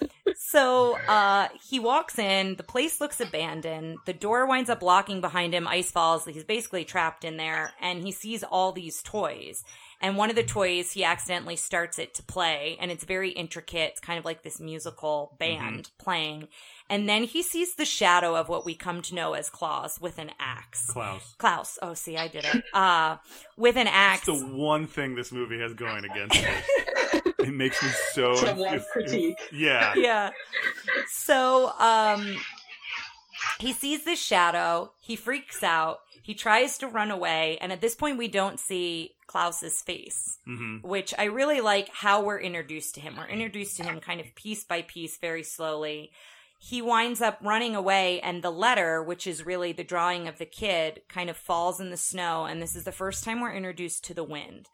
So 0.56 0.96
uh, 1.06 1.48
he 1.68 1.78
walks 1.78 2.18
in. 2.18 2.56
The 2.56 2.62
place 2.62 2.98
looks 2.98 3.20
abandoned. 3.20 3.98
The 4.06 4.14
door 4.14 4.46
winds 4.46 4.70
up 4.70 4.82
locking 4.82 5.20
behind 5.20 5.52
him. 5.52 5.68
Ice 5.68 5.90
falls. 5.90 6.24
He's 6.24 6.44
basically 6.44 6.86
trapped 6.86 7.24
in 7.24 7.36
there, 7.36 7.72
and 7.78 8.02
he 8.02 8.10
sees 8.10 8.42
all 8.42 8.72
these 8.72 9.02
toys. 9.02 9.64
And 10.00 10.16
one 10.16 10.30
of 10.30 10.36
the 10.36 10.42
toys, 10.42 10.92
he 10.92 11.04
accidentally 11.04 11.56
starts 11.56 11.98
it 11.98 12.14
to 12.14 12.22
play, 12.22 12.78
and 12.80 12.90
it's 12.90 13.04
very 13.04 13.32
intricate. 13.32 13.90
It's 13.90 14.00
kind 14.00 14.18
of 14.18 14.24
like 14.24 14.44
this 14.44 14.58
musical 14.58 15.36
band 15.38 15.90
playing. 15.98 16.48
And 16.88 17.06
then 17.06 17.24
he 17.24 17.42
sees 17.42 17.74
the 17.74 17.84
shadow 17.84 18.34
of 18.34 18.48
what 18.48 18.64
we 18.64 18.74
come 18.74 19.02
to 19.02 19.14
know 19.14 19.34
as 19.34 19.50
Klaus 19.50 20.00
with 20.00 20.18
an 20.18 20.30
axe. 20.40 20.86
Klaus. 20.86 21.34
Klaus. 21.36 21.78
Oh, 21.82 21.92
see, 21.92 22.16
I 22.16 22.28
did 22.28 22.46
it. 22.46 22.64
Uh, 22.72 23.16
with 23.58 23.76
an 23.76 23.88
axe. 23.88 24.26
It's 24.26 24.40
the 24.40 24.46
one 24.46 24.86
thing 24.86 25.16
this 25.16 25.32
movie 25.32 25.60
has 25.60 25.74
going 25.74 26.06
against 26.06 26.36
it. 26.36 26.64
it 27.46 27.54
makes 27.54 27.82
me 27.82 27.88
so. 28.12 28.32
It's 28.32 28.42
one 28.42 28.74
if- 28.74 28.82
if- 28.82 28.88
critique. 28.88 29.38
yeah. 29.52 29.94
yeah. 29.96 30.30
So, 31.08 31.72
um, 31.78 32.36
he 33.60 33.72
sees 33.72 34.04
this 34.04 34.20
shadow. 34.22 34.92
He 35.00 35.16
freaks 35.16 35.62
out. 35.62 36.00
He 36.22 36.34
tries 36.34 36.78
to 36.78 36.88
run 36.88 37.10
away. 37.10 37.56
And 37.60 37.72
at 37.72 37.80
this 37.80 37.94
point, 37.94 38.18
we 38.18 38.28
don't 38.28 38.58
see 38.58 39.12
Klaus's 39.26 39.80
face, 39.82 40.38
hmm 40.44 40.78
which 40.82 41.14
I 41.18 41.24
really 41.24 41.60
like 41.60 41.88
how 41.92 42.22
we're 42.22 42.40
introduced 42.40 42.94
to 42.96 43.00
him. 43.00 43.16
We're 43.16 43.26
introduced 43.28 43.76
to 43.78 43.84
him 43.84 44.00
kind 44.00 44.20
of 44.20 44.34
piece 44.34 44.64
by 44.64 44.82
piece, 44.82 45.16
very 45.18 45.42
slowly. 45.42 46.10
He 46.58 46.80
winds 46.80 47.20
up 47.20 47.38
running 47.42 47.76
away, 47.76 48.20
and 48.20 48.42
the 48.42 48.50
letter, 48.50 49.02
which 49.02 49.26
is 49.26 49.44
really 49.46 49.72
the 49.72 49.84
drawing 49.84 50.26
of 50.26 50.38
the 50.38 50.46
kid, 50.46 51.02
kind 51.08 51.28
of 51.28 51.36
falls 51.36 51.80
in 51.80 51.90
the 51.90 51.96
snow. 51.96 52.44
And 52.46 52.60
this 52.62 52.74
is 52.74 52.84
the 52.84 52.92
first 52.92 53.24
time 53.24 53.40
we're 53.40 53.52
introduced 53.52 54.04
to 54.04 54.14
the 54.14 54.24
wind. 54.24 54.68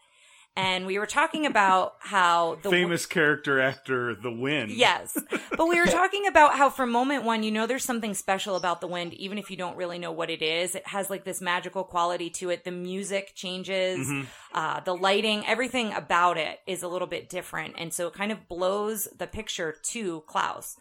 And 0.54 0.84
we 0.84 0.98
were 0.98 1.06
talking 1.06 1.46
about 1.46 1.94
how 2.00 2.58
the 2.62 2.68
Famous 2.68 3.06
character 3.06 3.58
actor, 3.58 4.14
The 4.14 4.30
Wind. 4.30 4.70
Yes. 4.70 5.16
But 5.56 5.66
we 5.66 5.80
were 5.80 5.86
talking 5.90 6.26
about 6.26 6.54
how 6.56 6.68
from 6.68 6.90
moment 6.92 7.24
one, 7.24 7.42
you 7.42 7.50
know, 7.50 7.66
there's 7.66 7.84
something 7.86 8.12
special 8.12 8.54
about 8.54 8.82
the 8.82 8.86
wind, 8.86 9.14
even 9.14 9.38
if 9.38 9.50
you 9.50 9.56
don't 9.56 9.76
really 9.78 9.98
know 9.98 10.12
what 10.12 10.28
it 10.28 10.42
is. 10.42 10.74
It 10.74 10.86
has 10.88 11.08
like 11.08 11.24
this 11.24 11.40
magical 11.40 11.84
quality 11.84 12.28
to 12.30 12.50
it. 12.50 12.64
The 12.64 12.70
music 12.70 13.32
changes, 13.34 14.06
Mhm. 14.06 14.26
uh, 14.52 14.80
the 14.80 14.94
lighting, 14.94 15.42
everything 15.46 15.94
about 15.94 16.36
it 16.36 16.60
is 16.66 16.82
a 16.82 16.88
little 16.88 17.08
bit 17.08 17.30
different. 17.30 17.76
And 17.78 17.92
so 17.94 18.06
it 18.08 18.12
kind 18.12 18.30
of 18.30 18.46
blows 18.46 19.08
the 19.16 19.26
picture 19.26 19.72
to 19.92 20.20
Klaus. 20.26 20.76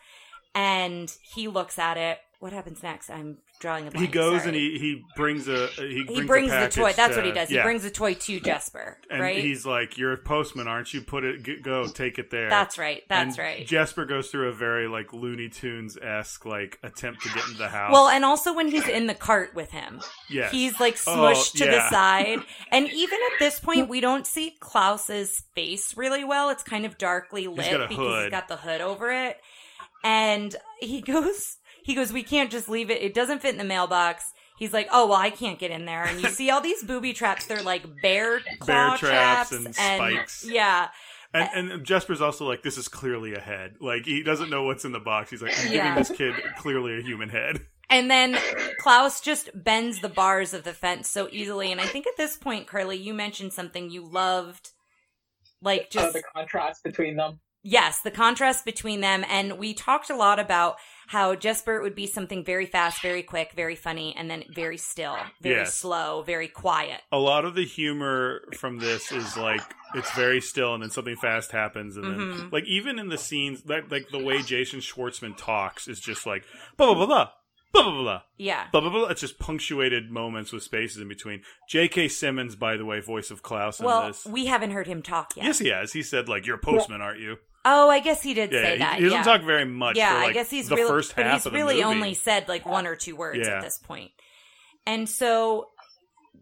And 0.54 1.10
he 1.22 1.48
looks 1.48 1.80
at 1.80 1.96
it. 1.96 2.20
What 2.40 2.52
happens 2.52 2.84
next? 2.84 3.10
I'm 3.10 3.38
drawing 3.62 3.88
a 3.88 3.98
He 3.98 4.08
goes 4.08 4.42
sorry. 4.42 4.48
and 4.50 4.56
he, 4.58 4.78
he 4.80 5.06
brings 5.16 5.48
a 5.48 5.68
he, 5.68 5.88
he 6.00 6.04
brings, 6.04 6.28
brings 6.28 6.52
a 6.52 6.60
the 6.62 6.68
toy. 6.68 6.92
That's 6.94 7.12
to- 7.16 7.20
what 7.22 7.26
he 7.26 7.32
does. 7.32 7.50
yeah. 7.50 7.60
He 7.62 7.64
brings 7.64 7.84
the 7.84 7.92
toy 7.92 8.16
to 8.16 8.40
Jesper, 8.42 8.98
and 9.10 9.22
right? 9.22 9.38
he's 9.38 9.66
like, 9.66 9.98
"You're 9.98 10.12
a 10.14 10.18
postman, 10.18 10.68
aren't 10.68 10.94
you? 10.94 11.02
Put 11.02 11.24
it, 11.24 11.44
g- 11.44 11.60
go, 11.62 11.88
take 11.88 12.20
it 12.20 12.30
there." 12.32 12.50
That's 12.50 12.78
right. 12.78 13.04
That's 13.08 13.38
And 13.38 13.46
right. 13.46 13.66
Jesper 13.66 14.04
goes 14.06 14.30
through 14.30 14.50
a 14.50 14.54
very 14.54 14.88
like 14.90 15.14
Looney 15.14 15.48
Tunes 15.48 15.96
esque 15.96 16.46
like 16.46 16.80
attempt 16.84 17.22
to 17.22 17.30
get 17.30 17.46
into 17.46 17.58
the 17.60 17.70
house. 17.70 17.94
Well, 17.94 18.10
and 18.10 18.26
also 18.26 18.54
when 18.54 18.68
he's 18.68 18.88
in 18.90 19.08
the 19.08 19.14
cart 19.16 19.56
with 19.56 19.72
him, 19.72 20.02
yes. 20.30 20.52
he's 20.52 20.80
like 20.80 20.98
Oh, 21.08 21.16
smushed 21.16 21.54
to 21.60 21.66
the 21.66 21.88
side. 21.90 22.40
And 22.72 22.90
even 22.92 23.20
at 23.32 23.40
this 23.40 23.60
point, 23.62 23.88
we 23.88 24.02
don't 24.02 24.26
see 24.26 24.56
Klaus's 24.60 25.44
face 25.56 25.96
really 25.96 26.24
well. 26.24 26.50
It's 26.50 26.64
kind 26.64 26.86
of 26.86 26.98
darkly 26.98 27.48
lit 27.48 27.58
because 27.88 27.96
hood. 27.96 28.24
he's 28.24 28.32
got 28.32 28.48
the 28.48 28.58
hood 28.58 28.82
over 28.82 29.12
it. 29.12 29.38
And 30.04 30.56
he 30.80 31.02
goes, 31.14 31.58
he 31.84 31.96
goes, 31.96 32.12
we 32.14 32.24
can't 32.24 32.52
just 32.52 32.70
leave 32.70 32.90
it. 32.90 33.02
It 33.02 33.14
doesn't 33.14 33.42
fit 33.42 33.52
in 33.54 33.58
the 33.58 33.64
mailbox. 33.64 34.32
He's 34.58 34.74
like, 34.74 34.88
oh 34.92 35.08
well, 35.08 35.18
I 35.18 35.30
can't 35.32 35.58
get 35.60 35.72
in 35.72 35.86
there. 35.86 36.04
And 36.04 36.22
you 36.22 36.30
see 36.30 36.50
all 36.52 36.62
these 36.62 36.84
booby 36.84 37.14
traps. 37.14 37.46
They're 37.48 37.64
like 37.64 37.84
bear 38.02 38.42
Bear 38.66 38.96
traps 38.98 39.00
traps 39.00 39.52
and 39.52 39.74
spikes. 39.74 40.46
Yeah, 40.48 40.90
And, 41.34 41.72
and 41.72 41.86
Jesper's 41.86 42.22
also 42.22 42.48
like, 42.48 42.62
this 42.62 42.78
is 42.78 42.88
clearly 42.88 43.34
a 43.34 43.40
head. 43.40 43.76
Like 43.82 44.06
he 44.06 44.22
doesn't 44.22 44.50
know 44.52 44.64
what's 44.64 44.86
in 44.86 44.92
the 44.92 45.00
box. 45.00 45.32
He's 45.32 45.42
like, 45.42 45.58
I'm 45.60 45.72
Yeah. 45.72 45.96
giving 45.96 45.96
this 45.96 46.18
kid 46.18 46.36
clearly 46.58 47.00
a 47.00 47.02
human 47.02 47.30
head. 47.30 47.66
And 47.90 48.10
then 48.10 48.38
Klaus 48.80 49.20
just 49.20 49.50
bends 49.54 50.00
the 50.00 50.08
bars 50.10 50.54
of 50.54 50.64
the 50.64 50.72
fence 50.74 51.10
so 51.10 51.28
easily. 51.32 51.72
And 51.74 51.82
I 51.82 51.86
think 51.86 52.08
at 52.08 52.16
this 52.16 52.38
point, 52.38 52.66
Carly, 52.68 52.96
you 52.98 53.14
mentioned 53.14 53.52
something 53.54 53.90
you 53.90 54.08
loved. 54.08 54.70
Like 55.62 55.82
Oh, 55.84 55.88
just 55.90 56.14
the 56.14 56.24
contrast 56.36 56.84
between 56.84 57.16
them. 57.18 57.40
yes, 57.64 58.00
the 58.02 58.12
contrast 58.12 58.64
between 58.64 59.02
them. 59.02 59.26
And 59.30 59.58
we 59.58 59.74
talked 59.74 60.10
a 60.10 60.16
lot 60.16 60.40
about 60.40 60.78
how 61.12 61.36
Jesper 61.36 61.82
would 61.82 61.94
be 61.94 62.08
something 62.08 62.42
very 62.46 62.66
fast, 62.66 63.02
very 63.02 63.22
quick, 63.22 63.52
very 63.54 63.76
funny, 63.76 64.16
and 64.16 64.32
then 64.32 64.46
very 64.56 64.78
still, 64.78 65.18
very 65.42 65.56
Yes. 65.56 65.76
slow, 65.76 66.22
very 66.22 66.48
quiet. 66.48 67.02
A 67.12 67.18
lot 67.20 67.44
of 67.44 67.54
the 67.54 67.66
humor 67.66 68.42
from 68.58 68.80
this 68.80 69.12
is 69.12 69.36
like 69.36 69.60
it's 69.94 70.12
very 70.14 70.40
still, 70.40 70.74
and 70.74 70.82
then 70.82 70.90
something 70.90 71.18
fast 71.18 71.52
happens, 71.52 71.98
and 71.98 72.06
then 72.06 72.20
Mhm. 72.20 72.52
like 72.54 72.64
even 72.66 72.98
in 72.98 73.10
the 73.10 73.18
scenes, 73.18 73.62
like 73.66 73.92
like 73.92 74.08
the 74.10 74.20
way 74.24 74.42
Jason 74.42 74.80
Schwartzman 74.80 75.36
talks 75.36 75.90
is 75.90 76.00
just 76.00 76.26
like 76.26 76.46
blah 76.78 76.88
blah 76.94 77.06
blah 77.06 77.06
blah 77.06 77.32
blah 77.74 77.84
blah 77.84 78.02
blah. 78.02 78.22
Yeah. 78.38 78.68
Blah, 78.72 78.82
blah, 78.82 78.90
blah. 78.90 79.06
It's 79.08 79.22
just 79.22 79.38
punctuated 79.40 80.12
moments 80.12 80.52
with 80.54 80.64
spaces 80.64 81.02
in 81.02 81.08
between. 81.10 81.42
J.K. 81.70 82.08
Simmons, 82.10 82.56
by 82.56 82.76
the 82.78 82.84
way, 82.86 83.00
voice 83.02 83.32
of 83.32 83.44
Klaus 83.44 83.80
in 83.80 83.86
Well, 83.86 84.08
this. 84.08 84.26
we 84.26 84.46
haven't 84.48 84.72
heard 84.72 84.88
him 84.88 85.02
talk 85.02 85.36
yet. 85.38 85.46
Yes, 85.46 85.60
he 85.60 85.70
has. 85.70 85.94
He 85.94 86.04
said, 86.04 86.28
like, 86.28 86.46
you're 86.46 86.58
a 86.58 86.60
postman, 86.60 87.02
aren't 87.02 87.20
you? 87.22 87.38
Oh, 87.64 87.90
I 87.90 88.00
guess 88.00 88.22
he 88.24 88.34
did 88.34 88.52
Yeah, 88.52 88.62
say 88.64 88.72
he, 88.74 88.78
that. 88.80 88.96
he 88.98 89.04
doesn't 89.04 89.18
yeah. 89.20 89.24
talk 89.24 89.42
very 89.44 89.66
much 89.66 89.96
yeah, 89.98 90.14
for, 90.14 90.20
like, 90.20 90.30
I 90.30 90.34
guess 90.34 90.50
he's 90.50 90.68
the 90.70 90.76
really, 90.78 90.90
first 90.90 91.16
but 91.16 91.26
half 91.26 91.34
he's 91.40 91.46
of 91.46 91.52
the 91.52 91.58
really 91.60 91.76
movie. 91.76 91.84
only 91.84 92.14
said 92.14 92.48
like 92.48 92.66
one 92.66 92.88
or 92.88 92.96
two 92.96 93.16
words 93.16 93.40
Yeah. 93.48 93.58
at 93.58 93.62
this 93.64 93.78
point. 93.80 94.12
And 94.88 95.08
so 95.08 95.68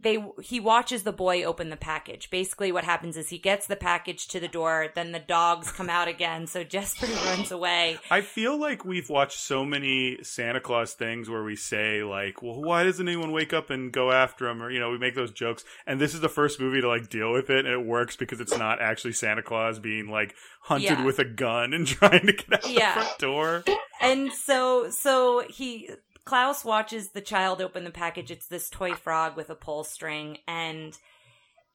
they 0.02 0.24
he 0.42 0.60
watches 0.60 1.04
the 1.04 1.12
boy 1.12 1.44
open 1.44 1.70
the 1.70 1.76
package. 1.76 2.30
Basically, 2.30 2.72
what 2.72 2.84
happens 2.84 3.18
is 3.18 3.30
he 3.30 3.38
gets 3.38 3.68
the 3.68 3.76
package 3.76 4.28
to 4.30 4.40
the 4.40 4.48
door, 4.48 4.88
then 4.96 5.12
the 5.12 5.20
dogs 5.20 5.72
come 5.72 5.90
out 5.90 6.08
again. 6.08 6.48
So 6.48 6.64
Jesper 6.64 7.06
runs 7.26 7.52
away. 7.52 7.98
I 8.10 8.22
feel 8.22 8.60
like 8.60 8.86
we've 8.86 9.10
watched 9.10 9.40
so 9.40 9.66
many 9.66 10.18
Santa 10.24 10.60
Claus 10.62 10.94
things 10.94 11.30
where 11.30 11.44
we 11.44 11.56
say 11.56 12.04
like, 12.04 12.42
"Well, 12.42 12.62
why 12.62 12.84
doesn't 12.84 13.08
anyone 13.08 13.32
wake 13.32 13.54
up 13.54 13.70
and 13.70 13.92
go 13.92 14.12
after 14.12 14.48
him?" 14.48 14.62
Or 14.62 14.72
you 14.72 14.80
know, 14.80 14.90
we 14.92 14.98
make 14.98 15.16
those 15.16 15.32
jokes. 15.32 15.64
And 15.86 16.00
this 16.00 16.14
is 16.14 16.22
the 16.22 16.30
first 16.30 16.60
movie 16.60 16.82
to 16.82 16.88
like 16.88 17.10
deal 17.10 17.32
with 17.34 17.50
it, 17.50 17.66
and 17.66 17.74
it 17.74 17.86
works 17.86 18.16
because 18.16 18.40
it's 18.40 18.58
not 18.58 18.82
actually 18.82 19.14
Santa 19.14 19.44
Claus 19.44 19.80
being 19.80 20.08
like 20.10 20.36
hunted 20.62 20.86
Yeah. 20.86 21.04
with 21.06 21.20
a 21.20 21.26
gun 21.26 21.74
and 21.74 21.86
trying 21.88 22.26
to 22.28 22.34
get 22.34 22.54
out 22.54 22.70
Yeah. 22.70 22.96
the 22.96 23.02
front 23.02 23.20
door. 23.20 23.64
And 24.02 24.32
so 24.32 24.90
so 24.90 25.44
he 25.50 25.90
Klaus 26.30 26.64
watches 26.64 27.10
the 27.10 27.22
child 27.22 27.60
open 27.60 27.84
the 27.84 27.90
package. 27.92 28.30
It's 28.30 28.46
this 28.48 28.70
toy 28.70 28.94
frog 28.94 29.36
with 29.36 29.50
a 29.50 29.56
pull 29.56 29.84
string. 29.84 30.38
And, 30.48 30.96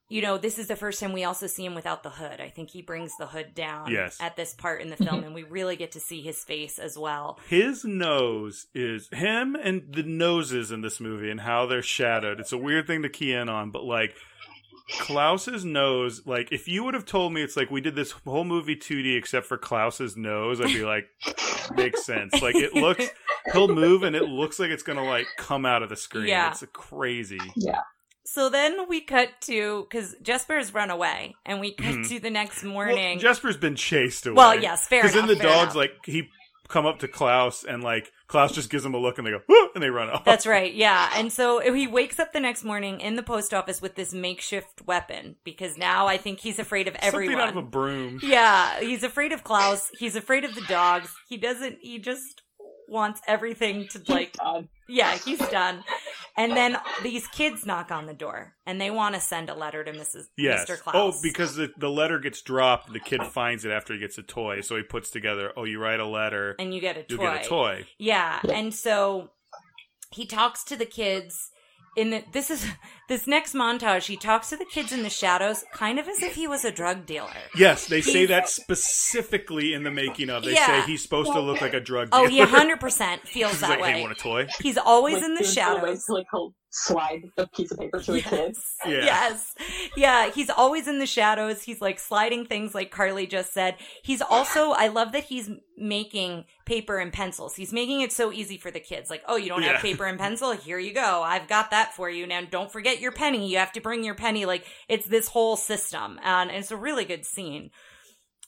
you 0.07 0.21
know, 0.21 0.37
this 0.37 0.57
is 0.57 0.67
the 0.67 0.77
first 0.77 1.01
time 1.01 1.11
we 1.11 1.25
also 1.25 1.45
see 1.47 1.65
him 1.65 1.75
without 1.75 2.03
the 2.03 2.09
hood. 2.09 2.39
I 2.39 2.49
think 2.49 2.69
he 2.69 2.81
brings 2.81 3.11
the 3.17 3.27
hood 3.27 3.53
down 3.53 3.91
Yes. 3.91 4.17
at 4.21 4.37
this 4.37 4.53
part 4.53 4.81
in 4.81 4.89
the 4.89 4.95
film, 4.95 5.25
and 5.25 5.35
we 5.35 5.43
really 5.43 5.75
get 5.75 5.91
to 5.91 5.99
see 5.99 6.21
his 6.21 6.41
face 6.45 6.79
as 6.79 6.97
well. 6.97 7.37
His 7.49 7.83
nose 7.83 8.67
is 8.73 9.09
him 9.11 9.55
and 9.55 9.93
the 9.93 10.03
noses 10.03 10.71
in 10.71 10.79
this 10.81 11.01
movie 11.01 11.29
and 11.29 11.41
how 11.41 11.65
they're 11.65 11.81
shadowed. 11.81 12.39
It's 12.39 12.53
a 12.53 12.57
weird 12.57 12.87
thing 12.87 13.01
to 13.01 13.09
key 13.09 13.33
in 13.33 13.49
on, 13.49 13.71
but 13.71 13.83
like 13.83 14.15
Klaus's 14.99 15.65
nose, 15.65 16.21
like 16.25 16.51
if 16.51 16.67
you 16.67 16.83
would 16.83 16.93
have 16.93 17.05
told 17.05 17.33
me 17.33 17.41
it's 17.41 17.57
like 17.57 17.71
we 17.71 17.81
did 17.81 17.95
this 17.95 18.11
whole 18.11 18.43
movie 18.43 18.75
2D 18.75 19.17
except 19.17 19.45
for 19.47 19.57
Klaus's 19.57 20.15
nose, 20.15 20.61
I'd 20.61 20.67
be 20.67 20.83
like, 20.85 21.05
makes 21.75 22.05
sense. 22.05 22.39
Like 22.41 22.55
it 22.55 22.73
looks, 22.75 23.05
he'll 23.53 23.67
move 23.67 24.03
and 24.03 24.15
it 24.15 24.23
looks 24.23 24.59
like 24.59 24.69
it's 24.69 24.83
gonna 24.83 25.03
like 25.03 25.25
come 25.37 25.65
out 25.65 25.81
of 25.83 25.89
the 25.89 25.95
screen. 25.95 26.27
Yeah. 26.27 26.51
It's 26.51 26.63
crazy. 26.73 27.39
Yeah. 27.55 27.79
So 28.27 28.49
then 28.49 28.87
we 28.89 29.01
cut 29.01 29.29
to, 29.41 29.85
because 29.89 30.15
Jesper's 30.21 30.73
run 30.73 30.89
away, 30.89 31.35
and 31.45 31.59
we 31.59 31.73
cut 31.73 31.93
Mhm. 31.93 32.09
to 32.09 32.19
the 32.19 32.31
next 32.31 32.63
Well, 32.63 32.73
morning. 32.73 33.19
Jesper's 33.19 33.55
been 33.55 33.75
chased 33.75 34.25
away. 34.25 34.35
Well, 34.35 34.59
yes, 34.59 34.87
fair 34.87 35.03
Because 35.03 35.13
then 35.15 35.27
the 35.27 35.35
fair 35.35 35.45
dogs 35.45 35.61
enough. 35.63 35.75
like 35.75 35.91
he 36.05 36.29
come 36.67 36.85
up 36.87 36.99
to 36.99 37.07
Klaus 37.07 37.63
and 37.63 37.83
like 37.83 38.11
Klaus 38.27 38.51
just 38.51 38.69
gives 38.69 38.83
them 38.83 38.93
a 38.93 38.97
look 38.97 39.17
and 39.17 39.27
they 39.27 39.31
go 39.31 39.41
"Whoa," 39.47 39.69
and 39.75 39.83
they 39.83 39.89
run 39.89 40.09
off. 40.09 40.25
That's 40.25 40.47
right, 40.47 40.73
yeah. 40.85 41.11
And 41.15 41.31
so 41.31 41.59
he 41.73 41.87
wakes 41.87 42.19
up 42.19 42.33
the 42.33 42.39
next 42.39 42.63
morning 42.63 42.99
in 42.99 43.15
the 43.15 43.23
post 43.23 43.53
office 43.53 43.81
with 43.81 43.95
this 43.95 44.13
makeshift 44.13 44.85
weapon 44.85 45.35
because 45.43 45.77
now 45.77 46.07
I 46.07 46.17
think 46.17 46.39
he's 46.39 46.59
afraid 46.59 46.87
of 46.87 46.95
everyone. 46.99 47.33
Something 47.33 47.47
out 47.47 47.49
of 47.49 47.57
a 47.57 47.67
broom. 47.67 48.19
Yeah, 48.23 48.79
he's 48.79 49.03
afraid 49.03 49.31
of 49.31 49.43
Klaus. 49.43 49.91
He's 49.99 50.15
afraid 50.15 50.43
of 50.43 50.55
the 50.55 50.61
dogs. 50.61 51.13
He 51.27 51.37
doesn't. 51.37 51.79
He 51.81 51.99
just 51.99 52.41
wants 52.87 53.21
everything 53.27 53.87
to 53.89 54.01
like. 54.07 54.37
God. 54.37 54.67
Yeah, 54.87 55.17
he's 55.17 55.39
done. 55.49 55.83
And 56.37 56.51
then 56.51 56.77
these 57.01 57.27
kids 57.27 57.65
knock 57.65 57.91
on 57.91 58.07
the 58.07 58.13
door 58.13 58.55
and 58.65 58.79
they 58.79 58.91
want 58.91 59.15
to 59.15 59.21
send 59.21 59.49
a 59.49 59.55
letter 59.55 59.83
to 59.83 59.91
Mrs. 59.91 60.25
Yes. 60.37 60.69
Mr. 60.69 60.77
Klaus. 60.77 60.95
Oh, 60.95 61.19
because 61.23 61.55
the, 61.55 61.71
the 61.77 61.89
letter 61.89 62.19
gets 62.19 62.41
dropped, 62.41 62.91
the 62.91 62.99
kid 62.99 63.23
finds 63.23 63.63
it 63.65 63.71
after 63.71 63.93
he 63.93 63.99
gets 63.99 64.17
a 64.17 64.23
toy, 64.23 64.61
so 64.61 64.75
he 64.75 64.83
puts 64.83 65.09
together, 65.09 65.51
oh, 65.55 65.63
you 65.63 65.79
write 65.79 65.99
a 65.99 66.07
letter, 66.07 66.55
and 66.59 66.73
you 66.73 66.81
get 66.81 66.97
a 66.97 67.03
toy. 67.03 67.13
you 67.13 67.17
get 67.17 67.45
a 67.45 67.47
toy. 67.47 67.85
Yeah, 67.97 68.39
and 68.53 68.73
so 68.73 69.31
he 70.11 70.25
talks 70.25 70.63
to 70.65 70.75
the 70.75 70.85
kids 70.85 71.51
in 71.95 72.09
the 72.09 72.23
this 72.33 72.49
is 72.51 72.65
this 73.07 73.27
next 73.27 73.53
montage 73.53 74.05
he 74.07 74.17
talks 74.17 74.49
to 74.49 74.57
the 74.57 74.65
kids 74.65 74.91
in 74.91 75.03
the 75.03 75.09
shadows 75.09 75.63
kind 75.73 75.99
of 75.99 76.07
as 76.07 76.21
if 76.23 76.35
he 76.35 76.47
was 76.47 76.65
a 76.65 76.71
drug 76.71 77.05
dealer. 77.05 77.29
Yes, 77.55 77.87
they 77.87 78.01
say 78.01 78.25
that 78.27 78.49
specifically 78.49 79.73
in 79.73 79.83
the 79.83 79.91
making 79.91 80.29
of. 80.29 80.43
They 80.43 80.53
Yeah. 80.53 80.65
say 80.65 80.81
he's 80.87 81.01
supposed 81.03 81.31
to 81.33 81.39
look 81.39 81.61
like 81.61 81.73
a 81.73 81.79
drug 81.79 82.11
dealer. 82.11 82.23
Oh, 82.25 82.27
he 82.27 82.39
100% 82.41 83.19
feels 83.27 83.51
He's 83.51 83.61
that 83.61 83.69
like, 83.71 83.79
way. 83.81 83.91
hey, 83.91 83.97
you 83.99 84.03
want 84.05 84.17
a 84.17 84.21
toy? 84.21 84.47
He's 84.61 84.77
always 84.77 85.15
Like, 85.15 85.23
in 85.23 85.33
the 85.35 85.43
doing 85.43 85.55
little 85.55 85.73
ways 85.75 85.81
shadows. 85.81 86.05
to, 86.05 86.13
like 86.13 86.25
he'll 86.31 86.53
slide 86.77 87.21
a 87.37 87.47
piece 87.47 87.71
of 87.71 87.79
paper 87.79 88.01
to 88.01 88.13
a 88.15 88.21
kid. 88.21 88.55
Yeah. 88.85 88.91
Yes. 89.05 89.53
Yeah, 89.95 90.29
he's 90.31 90.49
always 90.49 90.89
in 90.89 90.99
the 90.99 91.05
shadows. 91.05 91.63
He's 91.63 91.79
like 91.79 91.99
sliding 91.99 92.45
things 92.45 92.75
like 92.75 92.91
Carly 92.91 93.27
just 93.27 93.53
said. 93.53 93.75
He's 94.03 94.21
also 94.21 94.71
I 94.71 94.87
love 94.87 95.13
that 95.13 95.23
he's 95.25 95.49
making 95.77 96.43
paper 96.65 96.97
and 96.97 97.13
pencils. 97.13 97.55
He's 97.55 97.71
making 97.71 98.01
it 98.01 98.11
so 98.11 98.31
easy 98.33 98.57
for 98.57 98.71
the 98.71 98.79
kids. 98.81 99.09
Like, 99.09 99.23
"Oh, 99.27 99.37
you 99.37 99.47
don't 99.47 99.61
Yeah. 99.61 99.73
have 99.73 99.81
paper 99.81 100.05
and 100.05 100.19
pencil? 100.19 100.51
Here 100.51 100.79
you 100.79 100.93
go. 100.93 101.21
I've 101.23 101.47
got 101.47 101.71
that 101.71 101.93
for 101.93 102.09
you. 102.09 102.27
Now 102.27 102.41
don't 102.41 102.71
forget 102.71 102.94
your 102.99 103.11
penny. 103.11 103.47
You 103.49 103.57
have 103.57 103.71
to 103.73 103.81
bring 103.81 104.03
your 104.03 104.15
penny." 104.15 104.45
Like 104.45 104.65
it's 104.87 105.05
this 105.07 105.27
whole 105.27 105.55
system. 105.55 106.19
And 106.23 106.51
it's 106.51 106.71
a 106.71 106.77
really 106.77 107.05
good 107.05 107.25
scene. 107.25 107.71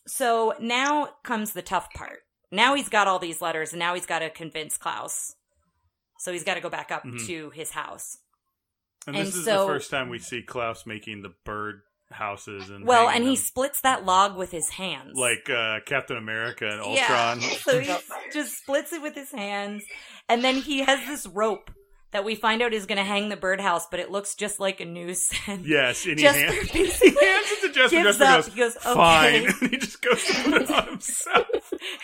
So, 0.07 0.53
now 0.59 1.09
comes 1.23 1.51
the 1.53 1.61
tough 1.61 1.89
part. 1.93 2.19
Now 2.51 2.75
he's 2.75 2.87
got 2.89 3.07
all 3.07 3.19
these 3.19 3.41
letters 3.41 3.73
and 3.73 3.79
now 3.79 3.93
he's 3.93 4.05
got 4.05 4.19
to 4.19 4.29
convince 4.29 4.77
Klaus. 4.77 5.35
So 6.19 6.31
he's 6.31 6.45
got 6.45 6.53
to 6.53 6.61
go 6.61 6.69
back 6.69 6.91
up 6.91 7.03
Mhm. 7.03 7.25
to 7.27 7.49
his 7.51 7.71
house. 7.71 8.17
And 9.05 9.15
And 9.17 9.27
this 9.27 9.35
is 9.35 9.45
so- 9.45 9.67
the 9.67 9.73
first 9.73 9.91
time 9.91 10.09
we 10.09 10.19
see 10.19 10.41
Klaus 10.43 10.85
making 10.85 11.23
the 11.23 11.33
bird 11.45 11.81
houses 12.09 12.69
and 12.69 12.85
Well, 12.87 13.09
and 13.09 13.25
he 13.25 13.35
splits 13.35 13.81
that 13.81 14.05
log 14.05 14.37
with 14.37 14.51
his 14.51 14.69
hands. 14.69 15.17
like 15.17 15.49
uh, 15.49 15.81
Captain 15.85 16.15
America 16.15 16.65
and 16.65 16.93
Yeah. 16.95 17.01
Ultron. 17.01 17.41
So 17.63 17.79
he 17.81 17.93
just 18.31 18.57
splits 18.59 18.93
it 18.93 19.01
with 19.01 19.13
his 19.15 19.31
hands. 19.31 19.83
And 20.29 20.41
then 20.41 20.55
he 20.55 20.79
has 20.79 21.05
this 21.05 21.27
rope 21.27 21.69
that 22.17 22.25
we 22.25 22.33
find 22.33 22.63
out 22.63 22.73
is 22.73 22.87
going 22.87 22.97
to 22.97 23.03
hang 23.03 23.29
the 23.29 23.35
birdhouse, 23.37 23.85
but 23.91 23.99
it 23.99 24.09
looks 24.09 24.33
just 24.33 24.59
like 24.59 24.79
a 24.81 24.85
noose. 24.85 25.29
And 25.47 25.63
Yes, 25.67 26.03
and 26.07 26.17
he, 26.19 26.25
hands, 26.25 26.67
he 26.71 26.79
hands 26.79 26.97
it 27.03 27.61
to 27.67 27.71
Jesper. 27.71 27.95
gives 28.03 28.17
Jesper 28.17 28.23
up. 28.23 28.45
goes, 28.45 28.53
He 28.53 28.59
goes, 28.59 28.73
fine. 28.75 29.43
"Okay." 29.43 29.53
And 29.61 29.69
he 29.69 29.77
just 29.77 30.01
goes 30.01 30.23
to 30.23 30.33
put 30.43 30.61
it 30.63 30.71
on 30.71 30.87
himself. 30.89 31.45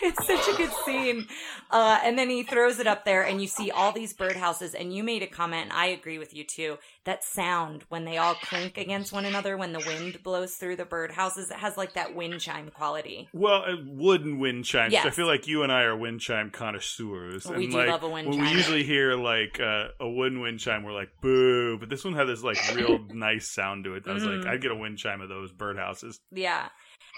it's 0.02 0.24
such 0.26 0.54
a 0.54 0.56
good 0.56 0.70
scene. 0.86 1.26
Uh, 1.72 1.98
and 2.04 2.16
then 2.16 2.30
he 2.30 2.44
throws 2.44 2.78
it 2.78 2.86
up 2.86 3.04
there, 3.04 3.22
and 3.24 3.42
you 3.42 3.48
see 3.48 3.72
all 3.72 3.90
these 3.90 4.14
birdhouses. 4.14 4.74
And 4.78 4.94
you 4.94 5.02
made 5.02 5.22
a 5.24 5.26
comment, 5.26 5.64
and 5.64 5.72
I 5.72 5.86
agree 5.86 6.18
with 6.18 6.32
you 6.32 6.44
too. 6.44 6.78
That 7.04 7.22
sound 7.22 7.84
when 7.90 8.06
they 8.06 8.16
all 8.16 8.34
clink 8.34 8.78
against 8.78 9.12
one 9.12 9.26
another 9.26 9.58
when 9.58 9.72
the 9.72 9.78
wind 9.86 10.22
blows 10.22 10.54
through 10.54 10.76
the 10.76 10.86
birdhouses, 10.86 11.50
it 11.50 11.56
has 11.58 11.76
like 11.76 11.92
that 11.94 12.14
wind 12.14 12.40
chime 12.40 12.70
quality. 12.70 13.28
Well, 13.34 13.62
uh, 13.62 13.76
wooden 13.86 14.38
wind 14.38 14.64
chimes. 14.64 14.94
Yes. 14.94 15.04
I 15.04 15.10
feel 15.10 15.26
like 15.26 15.46
you 15.46 15.62
and 15.64 15.70
I 15.70 15.82
are 15.82 15.94
wind 15.94 16.20
chime 16.22 16.50
connoisseurs. 16.50 17.46
We 17.46 17.64
and 17.64 17.72
do 17.72 17.78
like, 17.78 17.88
love 17.88 18.02
a 18.04 18.08
wind 18.08 18.32
chime. 18.32 18.40
we 18.42 18.48
usually 18.52 18.84
hear 18.84 19.16
like 19.16 19.60
uh, 19.60 19.88
a 20.00 20.08
wooden 20.08 20.40
wind 20.40 20.60
chime, 20.60 20.82
we're 20.82 20.92
like 20.92 21.10
boo. 21.20 21.76
But 21.78 21.90
this 21.90 22.04
one 22.04 22.14
had 22.14 22.24
this 22.26 22.42
like 22.42 22.56
real 22.74 22.98
nice 23.12 23.50
sound 23.50 23.84
to 23.84 23.94
it. 23.96 24.04
I 24.06 24.12
was 24.14 24.22
Mhm. 24.22 24.38
like, 24.38 24.46
I'd 24.46 24.62
get 24.62 24.70
a 24.70 24.76
wind 24.76 24.96
chime 24.98 25.20
of 25.20 25.28
those 25.28 25.52
birdhouses. 25.52 26.16
Yeah. 26.32 26.68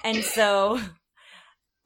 And 0.05 0.25
so 0.25 0.81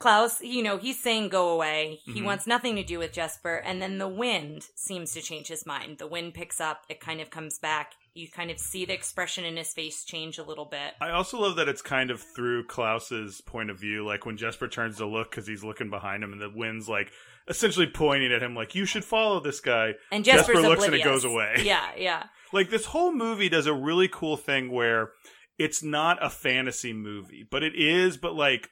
Klaus, 0.01 0.41
you 0.41 0.63
know, 0.63 0.79
he's 0.79 0.99
saying 0.99 1.29
go 1.29 1.51
away. 1.51 2.01
He 2.07 2.21
Mhm. 2.21 2.25
wants 2.25 2.47
nothing 2.47 2.75
to 2.77 2.83
do 2.83 2.99
with 2.99 3.13
Jesper. 3.13 3.57
And 3.57 3.81
then 3.83 3.99
the 3.99 4.09
wind 4.09 4.67
seems 4.75 5.13
to 5.13 5.21
change 5.21 5.47
his 5.49 5.67
mind. 5.67 5.99
The 5.99 6.07
wind 6.07 6.33
picks 6.35 6.59
up, 6.61 6.85
it 6.89 7.01
kind 7.01 7.21
of 7.21 7.29
comes 7.31 7.59
back. 7.59 7.93
You 8.15 8.29
kind 8.29 8.51
of 8.51 8.59
see 8.59 8.85
the 8.87 8.95
expression 8.95 9.45
in 9.45 9.57
his 9.59 9.73
face 9.73 10.03
change 10.05 10.39
a 10.39 10.43
little 10.43 10.65
bit. 10.65 10.95
I 11.01 11.11
also 11.11 11.39
love 11.39 11.57
that 11.57 11.69
it's 11.69 11.83
kind 11.83 12.11
of 12.11 12.21
through 12.21 12.65
Klaus's 12.67 13.41
point 13.43 13.71
of 13.71 13.79
view, 13.79 14.05
like 14.05 14.25
when 14.27 14.37
Jesper 14.39 14.67
turns 14.69 14.97
to 14.97 15.07
look 15.07 15.31
because 15.31 15.47
he's 15.47 15.63
looking 15.63 15.91
behind 15.91 16.25
him, 16.25 16.33
and 16.33 16.41
the 16.41 16.51
wind's 16.51 16.89
like 16.89 17.13
essentially 17.47 17.87
pointing 17.87 18.33
at 18.33 18.43
him, 18.43 18.55
like 18.55 18.75
you 18.75 18.87
should 18.87 19.05
follow 19.05 19.39
this 19.39 19.61
guy. 19.61 19.95
And 20.11 20.25
Jesper 20.25 20.55
Jesper's 20.55 20.67
looks 20.67 20.85
and 20.85 20.95
it 20.95 21.05
goes 21.05 21.25
away. 21.25 21.57
Yeah, 21.63 21.91
yeah. 21.97 22.25
Like 22.53 22.69
this 22.71 22.87
whole 22.87 23.13
movie 23.13 23.49
does 23.49 23.67
a 23.69 23.73
really 23.75 24.09
cool 24.09 24.37
thing 24.37 24.73
where 24.73 25.13
it's 25.57 25.85
not 25.85 26.19
a 26.25 26.29
fantasy 26.29 26.93
movie, 26.93 27.47
but 27.49 27.63
it 27.63 27.75
is, 27.77 28.17
but 28.17 28.35
like 28.35 28.71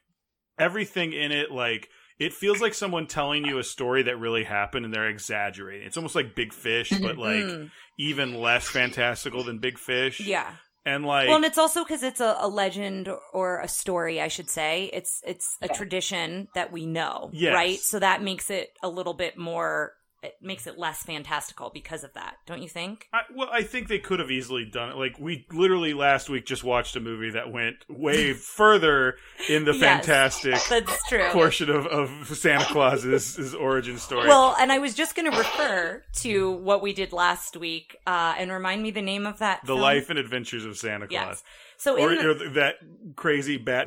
everything 0.58 1.12
in 1.12 1.32
it, 1.32 1.50
like 1.50 1.88
it 2.18 2.32
feels 2.32 2.60
like 2.60 2.74
someone 2.74 3.06
telling 3.06 3.44
you 3.44 3.58
a 3.58 3.64
story 3.64 4.02
that 4.04 4.18
really 4.18 4.44
happened 4.44 4.84
and 4.84 4.92
they're 4.92 5.08
exaggerating. 5.08 5.86
It's 5.86 5.96
almost 5.96 6.14
like 6.16 6.34
Big 6.34 6.52
Fish, 6.52 6.90
but 7.00 7.16
like 7.28 7.44
Mm, 7.44 7.70
even 7.98 8.40
less 8.40 8.68
fantastical 8.68 9.44
than 9.44 9.58
Big 9.58 9.78
Fish. 9.78 10.20
yeah. 10.20 10.52
And 10.86 11.04
like 11.04 11.26
Well, 11.28 11.36
and 11.36 11.44
it's 11.44 11.58
also 11.58 11.84
because 11.84 12.02
it's 12.02 12.20
a, 12.20 12.36
a 12.40 12.48
legend 12.48 13.10
or 13.34 13.60
a 13.60 13.68
story, 13.68 14.20
I 14.22 14.28
should 14.28 14.48
say. 14.48 14.88
It's 14.92 15.20
it's 15.26 15.56
a 15.60 15.66
Yeah. 15.66 15.72
tradition 15.74 16.48
that 16.54 16.72
we 16.72 16.86
know, 16.86 17.30
Yes. 17.34 17.54
right? 17.54 17.78
So 17.78 17.98
that 17.98 18.22
makes 18.22 18.48
it 18.50 18.70
a 18.82 18.88
little 18.88 19.14
bit 19.14 19.36
more. 19.36 19.92
It 20.20 20.34
makes 20.42 20.66
it 20.66 20.76
less 20.76 21.04
fantastical 21.04 21.70
because 21.72 22.02
of 22.02 22.12
that, 22.14 22.38
don't 22.44 22.60
you 22.60 22.68
think? 22.68 23.06
I, 23.12 23.20
well, 23.36 23.48
I 23.52 23.62
think 23.62 23.86
they 23.86 24.00
could 24.00 24.18
have 24.18 24.32
easily 24.32 24.64
done 24.64 24.88
it. 24.90 24.96
Like 24.96 25.16
we 25.20 25.46
literally 25.52 25.94
last 25.94 26.28
week 26.28 26.44
just 26.44 26.64
watched 26.64 26.96
a 26.96 27.00
movie 27.00 27.30
that 27.30 27.52
went 27.52 27.76
way 27.88 28.32
further 28.34 29.14
in 29.48 29.64
the 29.64 29.72
Yes. 29.74 29.80
fantastic 29.80 30.56
That's 30.68 31.08
true. 31.08 31.28
portion 31.30 31.70
of, 31.70 31.86
of 31.86 32.36
Santa 32.36 32.64
Claus's 32.64 33.36
his 33.36 33.54
origin 33.54 33.96
story. 33.98 34.26
Well, 34.26 34.56
and 34.58 34.72
I 34.72 34.78
was 34.78 34.94
just 34.94 35.14
going 35.14 35.30
to 35.30 35.38
refer 35.38 36.02
to 36.22 36.50
what 36.50 36.82
we 36.82 36.92
did 36.92 37.12
last 37.12 37.56
week 37.56 37.96
uh, 38.04 38.34
and 38.38 38.50
remind 38.50 38.82
me 38.82 38.90
the 38.90 39.02
name 39.02 39.24
of 39.24 39.38
that. 39.38 39.60
the 39.62 39.68
film. 39.68 39.80
life 39.80 40.10
and 40.10 40.18
adventures 40.18 40.64
of 40.64 40.76
Santa 40.76 41.06
Claus. 41.06 41.12
Yes. 41.12 41.44
So 41.76 41.96
or, 41.96 42.08
the, 42.16 42.30
or 42.30 42.48
that 42.54 42.74
crazy 43.14 43.56
bat 43.56 43.86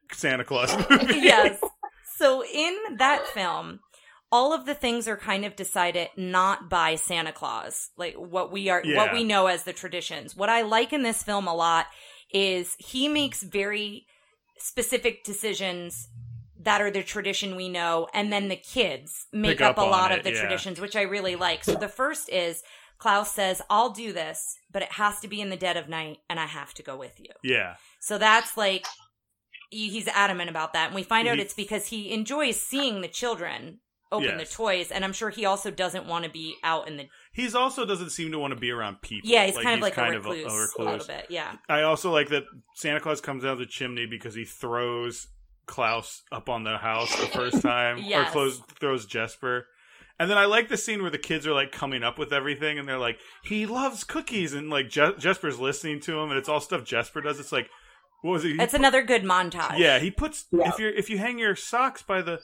Santa 0.12 0.44
Claus 0.44 0.72
movie. 0.88 1.14
yes. 1.20 1.58
So 2.16 2.44
in 2.44 2.76
that 2.98 3.26
film, 3.28 3.80
all 4.32 4.52
of 4.52 4.64
the 4.66 4.74
things 4.74 5.08
are 5.08 5.16
kind 5.16 5.44
of 5.44 5.56
decided 5.56 6.08
not 6.16 6.68
by 6.70 6.94
Santa 6.94 7.32
Claus, 7.32 7.90
like 7.96 8.14
what 8.14 8.52
we 8.52 8.68
are, 8.68 8.82
Yeah. 8.84 8.96
what 8.96 9.12
we 9.12 9.24
know 9.24 9.46
as 9.48 9.64
the 9.64 9.72
traditions. 9.72 10.36
What 10.36 10.48
I 10.48 10.62
like 10.62 10.92
in 10.92 11.02
this 11.02 11.22
film 11.22 11.48
a 11.48 11.54
lot 11.54 11.86
is 12.32 12.76
he 12.78 13.08
makes 13.08 13.42
very 13.42 14.06
specific 14.58 15.24
decisions 15.24 16.08
that 16.62 16.80
are 16.82 16.90
the 16.90 17.02
tradition 17.02 17.56
we 17.56 17.68
know, 17.68 18.06
and 18.12 18.32
then 18.32 18.48
the 18.48 18.56
kids 18.56 19.26
make 19.32 19.58
Pick 19.58 19.62
up, 19.62 19.78
up 19.78 19.84
a 19.86 19.88
lot 19.88 20.12
it, 20.12 20.18
of 20.18 20.24
the 20.24 20.32
yeah. 20.32 20.40
traditions, 20.40 20.78
which 20.80 20.94
I 20.94 21.02
really 21.02 21.34
like. 21.34 21.64
So 21.64 21.74
the 21.74 21.88
first 21.88 22.28
is 22.28 22.62
Klaus 22.98 23.32
says, 23.34 23.62
"I'll 23.70 23.88
do 23.90 24.12
this, 24.12 24.58
but 24.70 24.82
it 24.82 24.92
has 24.92 25.20
to 25.20 25.28
be 25.28 25.40
in 25.40 25.48
the 25.48 25.56
dead 25.56 25.78
of 25.78 25.88
night, 25.88 26.18
and 26.28 26.38
I 26.38 26.44
have 26.46 26.74
to 26.74 26.82
go 26.82 26.96
with 26.98 27.18
you." 27.18 27.30
yeah. 27.42 27.76
So 27.98 28.18
that's 28.18 28.56
like 28.58 28.86
he's 29.70 30.06
adamant 30.08 30.50
about 30.50 30.74
that, 30.74 30.86
and 30.88 30.94
we 30.94 31.02
find 31.02 31.26
out 31.26 31.36
He- 31.36 31.42
it's 31.42 31.54
because 31.54 31.86
he 31.86 32.12
enjoys 32.12 32.60
seeing 32.60 33.00
the 33.00 33.08
children 33.08 33.80
open 34.12 34.38
Yes. 34.38 34.48
the 34.50 34.54
toys, 34.56 34.90
and 34.90 35.04
I'm 35.04 35.12
sure 35.12 35.30
he 35.30 35.44
also 35.44 35.70
doesn't 35.70 36.06
want 36.06 36.24
to 36.24 36.30
be 36.30 36.56
out 36.64 36.88
in 36.88 36.96
the 36.96 37.06
He's 37.32 37.54
also 37.54 37.84
doesn't 37.86 38.10
seem 38.10 38.32
to 38.32 38.38
want 38.38 38.52
to 38.54 38.58
be 38.60 38.70
around 38.70 39.02
people. 39.02 39.30
yeah. 39.30 39.46
He's 39.46 39.56
kind 39.56 39.74
of 39.76 39.80
like 39.80 39.94
kind 39.94 40.14
a, 40.14 40.18
of 40.18 40.24
recluse, 40.24 40.46
a, 40.52 40.56
a, 40.56 40.60
recluse. 40.60 40.78
little 40.78 41.06
bit, 41.06 41.26
yeah. 41.30 41.54
I 41.68 41.82
also 41.82 42.10
like 42.10 42.28
that 42.30 42.42
Santa 42.74 43.00
Claus 43.00 43.20
comes 43.20 43.44
down 43.44 43.58
the 43.58 43.66
chimney 43.66 44.06
because 44.06 44.34
he 44.34 44.44
throws 44.44 45.28
Klaus 45.66 46.22
up 46.32 46.48
on 46.48 46.64
the 46.64 46.78
house 46.78 47.14
the 47.20 47.26
first 47.26 47.62
time, 47.62 47.98
Yes. 47.98 48.28
or 48.28 48.32
close, 48.32 48.60
throws 48.80 49.06
Jesper. 49.06 49.66
And 50.18 50.28
then 50.30 50.36
I 50.36 50.44
like 50.44 50.68
the 50.68 50.76
scene 50.76 51.00
where 51.00 51.10
the 51.10 51.16
kids 51.16 51.46
are 51.46 51.54
like 51.54 51.72
coming 51.72 52.02
up 52.02 52.18
with 52.18 52.32
everything, 52.32 52.78
and 52.78 52.86
they're 52.86 52.98
like, 52.98 53.18
"He 53.42 53.64
loves 53.64 54.04
cookies," 54.04 54.52
and 54.52 54.68
like 54.68 54.90
Je- 54.90 55.14
Jesper's 55.18 55.58
listening 55.58 56.00
to 56.00 56.18
him, 56.18 56.28
and 56.30 56.38
it's 56.38 56.48
all 56.48 56.60
stuff 56.60 56.84
Jesper 56.84 57.22
does. 57.22 57.40
It's 57.40 57.52
like, 57.52 57.70
what 58.20 58.32
was 58.32 58.44
it? 58.44 58.48
He 58.56 58.60
It's 58.60 58.74
another 58.74 59.00
good 59.02 59.22
montage. 59.22 59.78
Yeah, 59.78 59.98
he 59.98 60.10
puts 60.10 60.44
Yeah. 60.52 60.68
if 60.68 60.78
you 60.78 60.86
are 60.88 60.90
if 60.90 61.08
you 61.08 61.16
hang 61.16 61.38
your 61.38 61.56
socks 61.56 62.02
by 62.02 62.20
the 62.20 62.38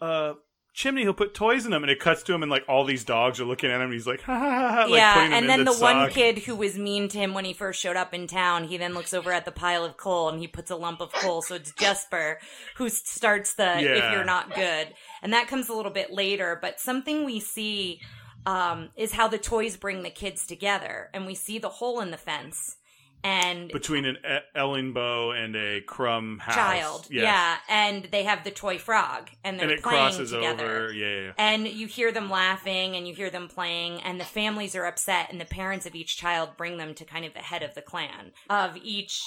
uh 0.00 0.34
chimney, 0.76 1.02
he'll 1.02 1.14
put 1.14 1.34
toys 1.34 1.64
in 1.64 1.72
them, 1.72 1.82
and 1.82 1.90
it 1.90 1.98
cuts 1.98 2.22
to 2.24 2.34
him, 2.34 2.42
and 2.42 2.50
like 2.50 2.64
all 2.68 2.84
these 2.84 3.02
dogs 3.02 3.40
are 3.40 3.44
looking 3.44 3.70
at 3.70 3.76
him, 3.76 3.86
and 3.86 3.92
he's 3.92 4.06
like, 4.06 4.20
ha 4.22 4.38
ha 4.38 4.50
ha, 4.50 4.70
ha 4.70 4.80
like 4.82 4.98
yeah, 4.98 5.30
and 5.32 5.48
then 5.48 5.64
the 5.64 5.72
one 5.72 6.08
kid 6.10 6.38
who 6.40 6.54
was 6.54 6.78
mean 6.78 7.08
to 7.08 7.18
him 7.18 7.34
when 7.34 7.44
he 7.44 7.52
first 7.52 7.80
showed 7.80 7.96
up 7.96 8.14
in 8.14 8.26
town, 8.26 8.64
he 8.64 8.76
then 8.76 8.94
looks 8.94 9.12
over 9.12 9.32
at 9.32 9.44
the 9.44 9.50
pile 9.50 9.84
of 9.84 9.96
coal 9.96 10.28
and 10.28 10.38
he 10.38 10.46
puts 10.46 10.70
a 10.70 10.76
lump 10.76 11.00
of 11.00 11.12
coal. 11.12 11.42
So 11.42 11.54
it's 11.54 11.72
Jesper 11.72 12.38
who 12.76 12.88
starts 12.88 13.54
the 13.54 13.78
if 13.78 14.12
you're 14.12 14.24
not 14.24 14.54
good. 14.54 14.88
And 15.22 15.32
that 15.32 15.48
comes 15.48 15.68
a 15.68 15.72
little 15.72 15.90
bit 15.90 16.12
later, 16.12 16.58
but 16.60 16.78
something 16.78 17.24
we 17.24 17.40
see 17.40 18.00
um, 18.44 18.90
is 18.96 19.12
how 19.12 19.28
the 19.28 19.38
toys 19.38 19.76
bring 19.76 20.02
the 20.02 20.10
kids 20.10 20.46
together. 20.46 21.08
And 21.14 21.26
we 21.26 21.34
see 21.34 21.58
the 21.58 21.68
hole 21.68 22.00
in 22.00 22.10
the 22.10 22.16
fence. 22.16 22.76
And 23.24 23.70
between 23.72 24.04
an 24.04 24.18
E- 24.24 24.38
Ellingboe 24.56 25.32
and 25.36 25.56
a 25.56 25.80
Krum 25.80 26.38
house. 26.38 26.54
child, 26.54 27.06
Yes. 27.10 27.24
yeah, 27.24 27.56
and 27.68 28.04
they 28.12 28.22
have 28.22 28.44
the 28.44 28.52
toy 28.52 28.78
frog, 28.78 29.30
and 29.42 29.58
they're 29.58 29.68
and 29.68 29.78
it 29.78 29.82
playing 29.82 29.98
crosses 29.98 30.30
together. 30.30 30.84
over. 30.84 30.92
Yeah, 30.94 31.20
yeah. 31.26 31.32
And 31.36 31.66
you 31.66 31.88
hear 31.88 32.12
them 32.12 32.30
laughing 32.30 32.94
and 32.94 33.08
you 33.08 33.14
hear 33.14 33.30
them 33.30 33.48
playing, 33.48 34.00
and 34.02 34.20
the 34.20 34.24
families 34.24 34.76
are 34.76 34.84
upset, 34.86 35.32
and 35.32 35.40
the 35.40 35.44
parents 35.44 35.86
of 35.86 35.94
each 35.96 36.16
child 36.16 36.50
bring 36.56 36.76
them 36.76 36.94
to 36.94 37.04
kind 37.04 37.24
of 37.24 37.32
the 37.34 37.40
head 37.40 37.62
of 37.64 37.74
the 37.74 37.82
clan 37.82 38.32
of 38.48 38.76
each 38.82 39.20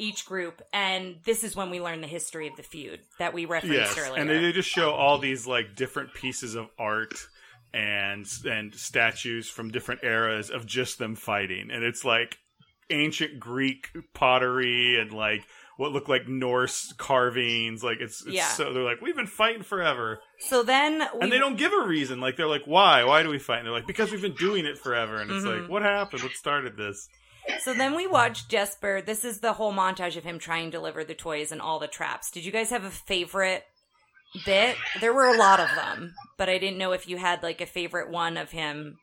each 0.00 0.26
group. 0.26 0.60
And 0.72 1.18
this 1.24 1.44
is 1.44 1.54
when 1.54 1.70
we 1.70 1.80
learn 1.80 2.00
the 2.00 2.08
history 2.08 2.48
of 2.48 2.56
the 2.56 2.64
feud 2.64 2.98
that 3.20 3.32
we 3.32 3.44
referenced 3.44 3.76
Yes, 3.96 3.96
earlier. 3.98 4.20
and 4.20 4.28
they, 4.28 4.40
they 4.40 4.50
just 4.50 4.68
show 4.68 4.90
all 4.90 5.18
these 5.18 5.46
like 5.46 5.76
different 5.76 6.12
pieces 6.14 6.56
of 6.56 6.66
art 6.76 7.14
and 7.72 8.26
and 8.44 8.74
statues 8.74 9.48
from 9.48 9.70
different 9.70 10.02
eras 10.02 10.50
of 10.50 10.66
just 10.66 10.98
them 10.98 11.14
fighting, 11.14 11.70
and 11.70 11.84
it's 11.84 12.04
like 12.04 12.38
ancient 12.90 13.38
Greek 13.40 13.88
pottery 14.14 14.98
and 15.00 15.12
like 15.12 15.44
what 15.76 15.92
look 15.92 16.08
like 16.08 16.28
Norse 16.28 16.92
carvings. 16.98 17.82
Like 17.82 17.98
it's, 18.00 18.22
it's 18.24 18.34
Yeah. 18.36 18.48
so 18.48 18.72
they're 18.72 18.82
like 18.82 19.00
we've 19.00 19.16
been 19.16 19.26
fighting 19.26 19.62
forever, 19.62 20.20
so 20.38 20.62
then 20.62 20.98
we, 21.14 21.20
and 21.20 21.32
they 21.32 21.38
don't 21.38 21.56
give 21.58 21.72
a 21.72 21.86
reason. 21.86 22.20
Like 22.20 22.36
they're 22.36 22.46
like 22.46 22.64
why 22.66 23.04
why 23.04 23.22
do 23.22 23.28
we 23.28 23.38
fight? 23.38 23.58
And 23.58 23.66
they're 23.66 23.72
like 23.74 23.86
because 23.86 24.10
we've 24.12 24.22
been 24.22 24.34
doing 24.34 24.66
it 24.66 24.78
forever, 24.78 25.16
and 25.20 25.30
it's 25.30 25.44
Mhm. 25.44 25.60
like 25.62 25.70
what 25.70 25.82
happened? 25.82 26.22
What 26.22 26.32
started 26.32 26.76
this? 26.76 27.08
So 27.60 27.74
then 27.74 27.94
we 27.94 28.06
watch 28.06 28.48
Jesper. 28.48 29.02
This 29.02 29.22
is 29.24 29.40
the 29.40 29.52
whole 29.54 29.72
montage 29.72 30.16
of 30.16 30.24
him 30.24 30.38
trying 30.38 30.66
to 30.66 30.70
deliver 30.78 31.04
the 31.04 31.14
toys 31.14 31.52
and 31.52 31.60
all 31.60 31.78
the 31.78 31.86
traps. 31.88 32.30
Did 32.30 32.44
you 32.46 32.50
guys 32.52 32.70
have 32.70 32.84
a 32.84 32.90
favorite 32.90 33.64
bit? 34.46 34.76
There 35.00 35.12
were 35.12 35.26
a 35.26 35.36
lot 35.36 35.60
of 35.60 35.68
them, 35.74 36.14
but 36.38 36.48
I 36.48 36.56
didn't 36.58 36.78
know 36.78 36.92
if 36.92 37.06
you 37.08 37.18
had 37.18 37.42
like 37.42 37.60
a 37.60 37.66
favorite 37.66 38.10
one 38.10 38.36
of 38.38 38.50
him. 38.52 38.96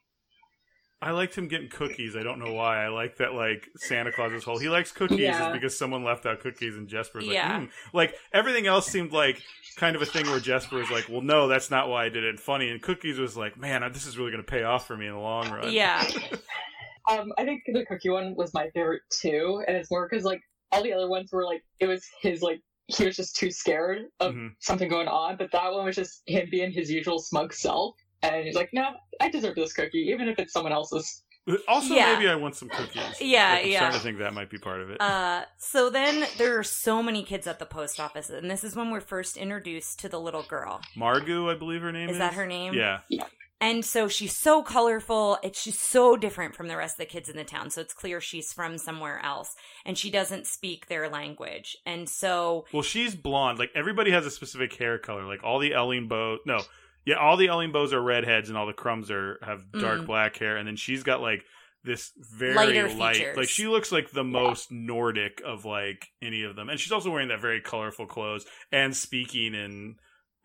I 1.03 1.11
liked 1.11 1.33
him 1.35 1.47
getting 1.47 1.67
cookies. 1.69 2.15
I 2.15 2.21
don't 2.21 2.37
know 2.37 2.53
why. 2.53 2.83
I 2.85 2.89
like 2.89 3.17
that, 3.17 3.33
like 3.33 3.67
Santa 3.77 4.11
Claus's 4.11 4.43
whole. 4.43 4.59
He 4.59 4.69
likes 4.69 4.91
cookies 4.91 5.19
Yeah. 5.19 5.47
is 5.47 5.53
because 5.53 5.75
someone 5.77 6.03
left 6.03 6.25
out 6.27 6.41
cookies, 6.41 6.77
and 6.77 6.87
Jesper's 6.87 7.25
like, 7.25 7.33
Yeah. 7.33 7.61
"Hmm." 7.61 7.65
like 7.91 8.13
everything 8.33 8.67
else 8.67 8.85
seemed 8.87 9.11
like 9.11 9.41
kind 9.77 9.95
of 9.95 10.01
a 10.03 10.05
thing 10.05 10.27
where 10.27 10.39
Jesper 10.39 10.77
was 10.77 10.91
like, 10.91 11.09
well, 11.09 11.21
no, 11.21 11.47
that's 11.47 11.71
not 11.71 11.89
why 11.89 12.05
I 12.05 12.09
did 12.09 12.23
it. 12.23 12.29
And 12.29 12.39
Funny, 12.39 12.69
and 12.69 12.79
cookies 12.81 13.17
was 13.17 13.35
like, 13.35 13.57
man, 13.57 13.81
this 13.93 14.05
is 14.05 14.17
really 14.17 14.31
going 14.31 14.43
to 14.43 14.49
pay 14.51 14.61
off 14.63 14.85
for 14.85 14.95
me 14.95 15.07
in 15.07 15.13
the 15.13 15.19
long 15.19 15.49
run. 15.51 15.71
Yeah, 15.71 16.05
Um, 17.09 17.33
I 17.37 17.45
think 17.45 17.63
the 17.65 17.83
cookie 17.87 18.09
one 18.11 18.35
was 18.35 18.53
my 18.53 18.69
favorite 18.69 19.01
too, 19.09 19.63
and 19.67 19.75
it's 19.75 19.89
more 19.89 20.07
because 20.07 20.23
like 20.23 20.41
all 20.71 20.83
the 20.83 20.93
other 20.93 21.09
ones 21.09 21.31
were 21.31 21.43
like 21.43 21.63
it 21.79 21.87
was 21.87 22.05
his 22.21 22.41
like 22.43 22.61
he 22.87 23.05
was 23.05 23.15
just 23.15 23.35
too 23.35 23.49
scared 23.49 24.03
of 24.19 24.35
Mhm. 24.35 24.51
something 24.59 24.87
going 24.87 25.07
on, 25.07 25.35
but 25.37 25.51
that 25.51 25.73
one 25.73 25.85
was 25.85 25.95
just 25.95 26.21
him 26.27 26.47
being 26.51 26.71
his 26.71 26.91
usual 26.91 27.17
smug 27.19 27.53
self, 27.53 27.95
and 28.23 28.45
he's 28.45 28.55
like, 28.55 28.69
"No, 28.73 28.91
I 29.19 29.29
deserve 29.29 29.55
this 29.55 29.73
cookie, 29.73 29.99
even 30.13 30.27
if 30.27 30.39
it's 30.39 30.53
someone 30.53 30.73
else's." 30.73 31.23
Also, 31.67 31.95
Yeah. 31.95 32.13
maybe 32.13 32.29
I 32.29 32.35
want 32.35 32.55
some 32.55 32.69
cookies. 32.69 33.01
Yeah, 33.19 33.53
Like, 33.53 33.65
I'm 33.65 33.71
yeah. 33.71 33.77
starting 33.79 33.99
to 33.99 34.03
think 34.03 34.19
that 34.19 34.33
might 34.33 34.51
be 34.51 34.59
part 34.59 34.79
of 34.79 34.91
it. 34.91 35.01
Uh, 35.01 35.43
so 35.57 35.89
then 35.89 36.27
there 36.37 36.57
are 36.59 36.63
so 36.63 37.01
many 37.01 37.23
kids 37.23 37.47
at 37.47 37.57
the 37.57 37.65
post 37.65 37.99
office, 37.99 38.29
and 38.29 38.49
this 38.49 38.63
is 38.63 38.75
when 38.75 38.91
we're 38.91 39.01
first 39.01 39.37
introduced 39.37 39.97
to 39.99 40.09
the 40.09 40.19
little 40.19 40.43
girl. 40.43 40.81
Margu, 40.95 41.51
I 41.51 41.57
believe 41.57 41.81
her 41.81 41.91
name 41.91 42.09
is. 42.09 42.15
Is 42.15 42.19
that 42.19 42.35
her 42.35 42.45
name? 42.45 42.75
Yeah. 42.75 42.99
And 43.59 43.85
so 43.85 44.07
she's 44.07 44.35
so 44.35 44.63
colorful. 44.63 45.37
It's 45.43 45.61
she's 45.61 45.79
so 45.79 46.15
different 46.17 46.55
from 46.55 46.67
the 46.67 46.75
rest 46.77 46.95
of 46.95 46.99
the 46.99 47.05
kids 47.11 47.29
in 47.29 47.37
the 47.37 47.43
town. 47.43 47.69
So 47.69 47.81
it's 47.81 47.93
clear 47.93 48.19
she's 48.19 48.51
from 48.53 48.77
somewhere 48.79 49.19
else, 49.23 49.55
and 49.85 49.95
she 49.97 50.09
doesn't 50.09 50.47
speak 50.47 50.87
their 50.87 51.09
language. 51.09 51.77
And 51.85 52.09
so 52.09 52.65
Well, 52.73 52.81
she's 52.81 53.13
blonde. 53.15 53.59
Like 53.59 53.69
everybody 53.75 54.09
has 54.11 54.25
a 54.25 54.31
specific 54.31 54.73
hair 54.75 54.97
color. 54.97 55.25
Like 55.25 55.43
all 55.43 55.59
the 55.59 55.71
Ellingboes, 55.71 56.39
no, 56.47 56.61
yeah, 57.05 57.15
all 57.15 57.37
the 57.37 57.47
Ellingboes 57.47 57.93
are 57.93 58.01
redheads, 58.01 58.49
and 58.49 58.57
all 58.57 58.67
the 58.67 58.73
Krums 58.73 59.09
are 59.09 59.39
have 59.45 59.71
dark 59.71 60.01
Mhm. 60.01 60.05
black 60.07 60.37
hair. 60.37 60.57
And 60.57 60.67
then 60.67 60.75
she's 60.75 61.03
got 61.03 61.21
like 61.21 61.43
this 61.83 62.11
very 62.17 62.53
Lighter 62.53 62.89
light, 62.89 63.15
features. 63.15 63.37
like 63.37 63.49
she 63.49 63.67
looks 63.67 63.91
like 63.91 64.11
the 64.11 64.23
most 64.23 64.71
Nordic 64.71 65.41
of 65.43 65.65
like 65.65 66.07
any 66.21 66.43
of 66.43 66.55
them. 66.55 66.69
And 66.69 66.79
she's 66.79 66.91
also 66.91 67.09
wearing 67.09 67.29
that 67.29 67.41
very 67.41 67.59
colorful 67.61 68.05
clothes 68.05 68.45
and 68.71 68.95
speaking 68.95 69.55
in 69.55 69.95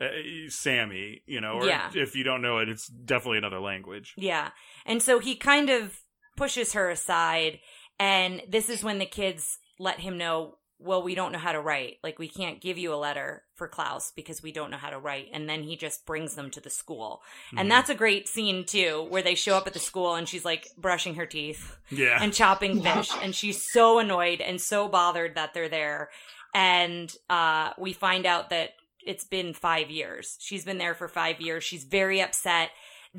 uh, 0.00 0.04
Sámi. 0.48 1.20
You 1.26 1.40
know, 1.40 1.54
or 1.54 1.66
Yeah. 1.66 1.90
if 1.94 2.14
you 2.16 2.24
don't 2.24 2.42
know 2.42 2.58
it, 2.58 2.68
it's 2.68 2.86
definitely 2.86 3.38
another 3.38 3.60
language. 3.60 4.14
Yeah. 4.16 4.50
And 4.84 5.02
so 5.02 5.18
he 5.18 5.36
kind 5.36 5.68
of 5.70 5.98
pushes 6.36 6.72
her 6.74 6.88
aside. 6.90 7.60
And 7.98 8.42
this 8.48 8.68
is 8.68 8.82
when 8.84 8.98
the 8.98 9.06
kids 9.06 9.58
let 9.78 10.00
him 10.00 10.18
know, 10.18 10.58
well, 10.78 11.02
we 11.02 11.14
don't 11.14 11.32
know 11.32 11.38
how 11.38 11.52
to 11.52 11.60
write. 11.60 11.98
Like, 12.02 12.18
we 12.18 12.28
can't 12.28 12.60
give 12.60 12.76
you 12.76 12.92
a 12.92 12.96
letter 12.96 13.42
for 13.54 13.66
Klaus 13.66 14.12
because 14.14 14.42
we 14.42 14.52
don't 14.52 14.70
know 14.70 14.76
how 14.76 14.90
to 14.90 14.98
write. 14.98 15.28
And 15.32 15.48
then 15.48 15.62
he 15.62 15.76
just 15.76 16.04
brings 16.04 16.34
them 16.34 16.50
to 16.50 16.60
the 16.60 16.70
school. 16.70 17.22
Mhm. 17.52 17.60
And 17.60 17.70
that's 17.70 17.88
a 17.88 17.94
great 17.94 18.28
scene, 18.28 18.64
too, 18.64 19.06
where 19.08 19.22
they 19.22 19.34
show 19.34 19.56
up 19.56 19.66
at 19.66 19.72
the 19.72 19.78
school 19.78 20.14
and 20.14 20.28
she's 20.28 20.44
like 20.44 20.68
brushing 20.76 21.14
her 21.14 21.26
teeth 21.26 21.76
yeah. 21.90 22.18
and 22.20 22.34
chopping 22.34 22.82
fish. 22.82 23.10
And 23.22 23.34
she's 23.34 23.64
so 23.72 23.98
annoyed 23.98 24.40
and 24.40 24.60
so 24.60 24.86
bothered 24.88 25.34
that 25.34 25.54
they're 25.54 25.68
there. 25.68 26.10
And 26.54 27.14
uh, 27.30 27.72
we 27.78 27.92
find 27.92 28.26
out 28.26 28.50
that 28.50 28.70
it's 29.04 29.24
been 29.24 29.54
five 29.54 29.90
years. 29.90 30.36
She's 30.40 30.64
been 30.64 30.78
there 30.78 30.94
for 30.94 31.08
five 31.08 31.40
years. 31.40 31.64
She's 31.64 31.84
very 31.84 32.20
upset 32.20 32.70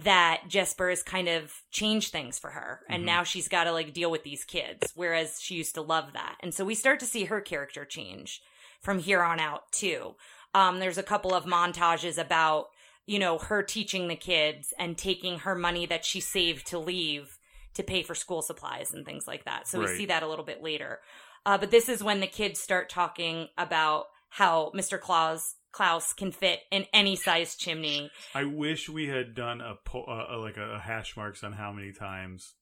that 0.03 0.43
Jesper 0.47 0.89
has 0.89 1.01
kind 1.01 1.27
of 1.27 1.63
changed 1.71 2.11
things 2.11 2.37
for 2.37 2.51
her. 2.51 2.81
And 2.87 3.01
Mhm. 3.01 3.07
now 3.07 3.23
she's 3.23 3.47
got 3.47 3.63
to 3.63 3.71
like 3.71 3.93
deal 3.93 4.11
with 4.11 4.23
these 4.23 4.45
kids, 4.45 4.91
whereas 4.93 5.41
she 5.41 5.55
used 5.55 5.73
to 5.73 5.81
love 5.81 6.13
that. 6.13 6.35
And 6.39 6.53
so 6.53 6.63
we 6.63 6.75
start 6.75 6.99
to 6.99 7.07
see 7.07 7.25
her 7.25 7.41
character 7.41 7.83
change 7.83 8.41
from 8.79 8.99
here 8.99 9.23
on 9.23 9.39
out, 9.39 9.71
too. 9.71 10.15
Um, 10.53 10.79
there's 10.79 10.99
a 10.99 11.03
couple 11.03 11.33
of 11.33 11.45
montages 11.45 12.19
about, 12.19 12.69
you 13.07 13.17
know, 13.17 13.39
her 13.39 13.63
teaching 13.63 14.07
the 14.07 14.15
kids 14.15 14.71
and 14.77 14.97
taking 14.97 15.39
her 15.39 15.55
money 15.55 15.87
that 15.87 16.05
she 16.05 16.19
saved 16.19 16.67
to 16.67 16.77
leave 16.77 17.39
to 17.73 17.81
pay 17.81 18.03
for 18.03 18.13
school 18.13 18.43
supplies 18.43 18.93
and 18.93 19.03
things 19.05 19.27
like 19.27 19.45
that. 19.45 19.67
So 19.67 19.79
we 19.79 19.87
see 19.87 20.05
that 20.07 20.23
a 20.23 20.27
little 20.27 20.45
bit 20.45 20.61
later. 20.61 21.01
Uh, 21.45 21.57
but 21.57 21.71
this 21.71 21.89
is 21.89 22.03
when 22.03 22.19
the 22.19 22.27
kids 22.27 22.59
start 22.59 22.89
talking 22.89 23.49
about 23.57 24.07
how 24.29 24.71
Mr. 24.75 24.99
Claus 24.99 25.55
Klaus 25.71 26.13
can 26.13 26.31
fit 26.31 26.61
in 26.71 26.85
any 26.93 27.15
size 27.15 27.55
chimney. 27.55 28.09
I 28.33 28.45
wish 28.45 28.89
we 28.89 29.07
had 29.07 29.35
done 29.35 29.61
a, 29.61 29.75
po- 29.85 30.03
uh, 30.03 30.39
like 30.39 30.57
a, 30.57 30.75
a 30.75 30.79
hash 30.79 31.15
marks 31.15 31.43
on 31.43 31.53
how 31.53 31.71
many 31.71 31.91
times 31.91 32.55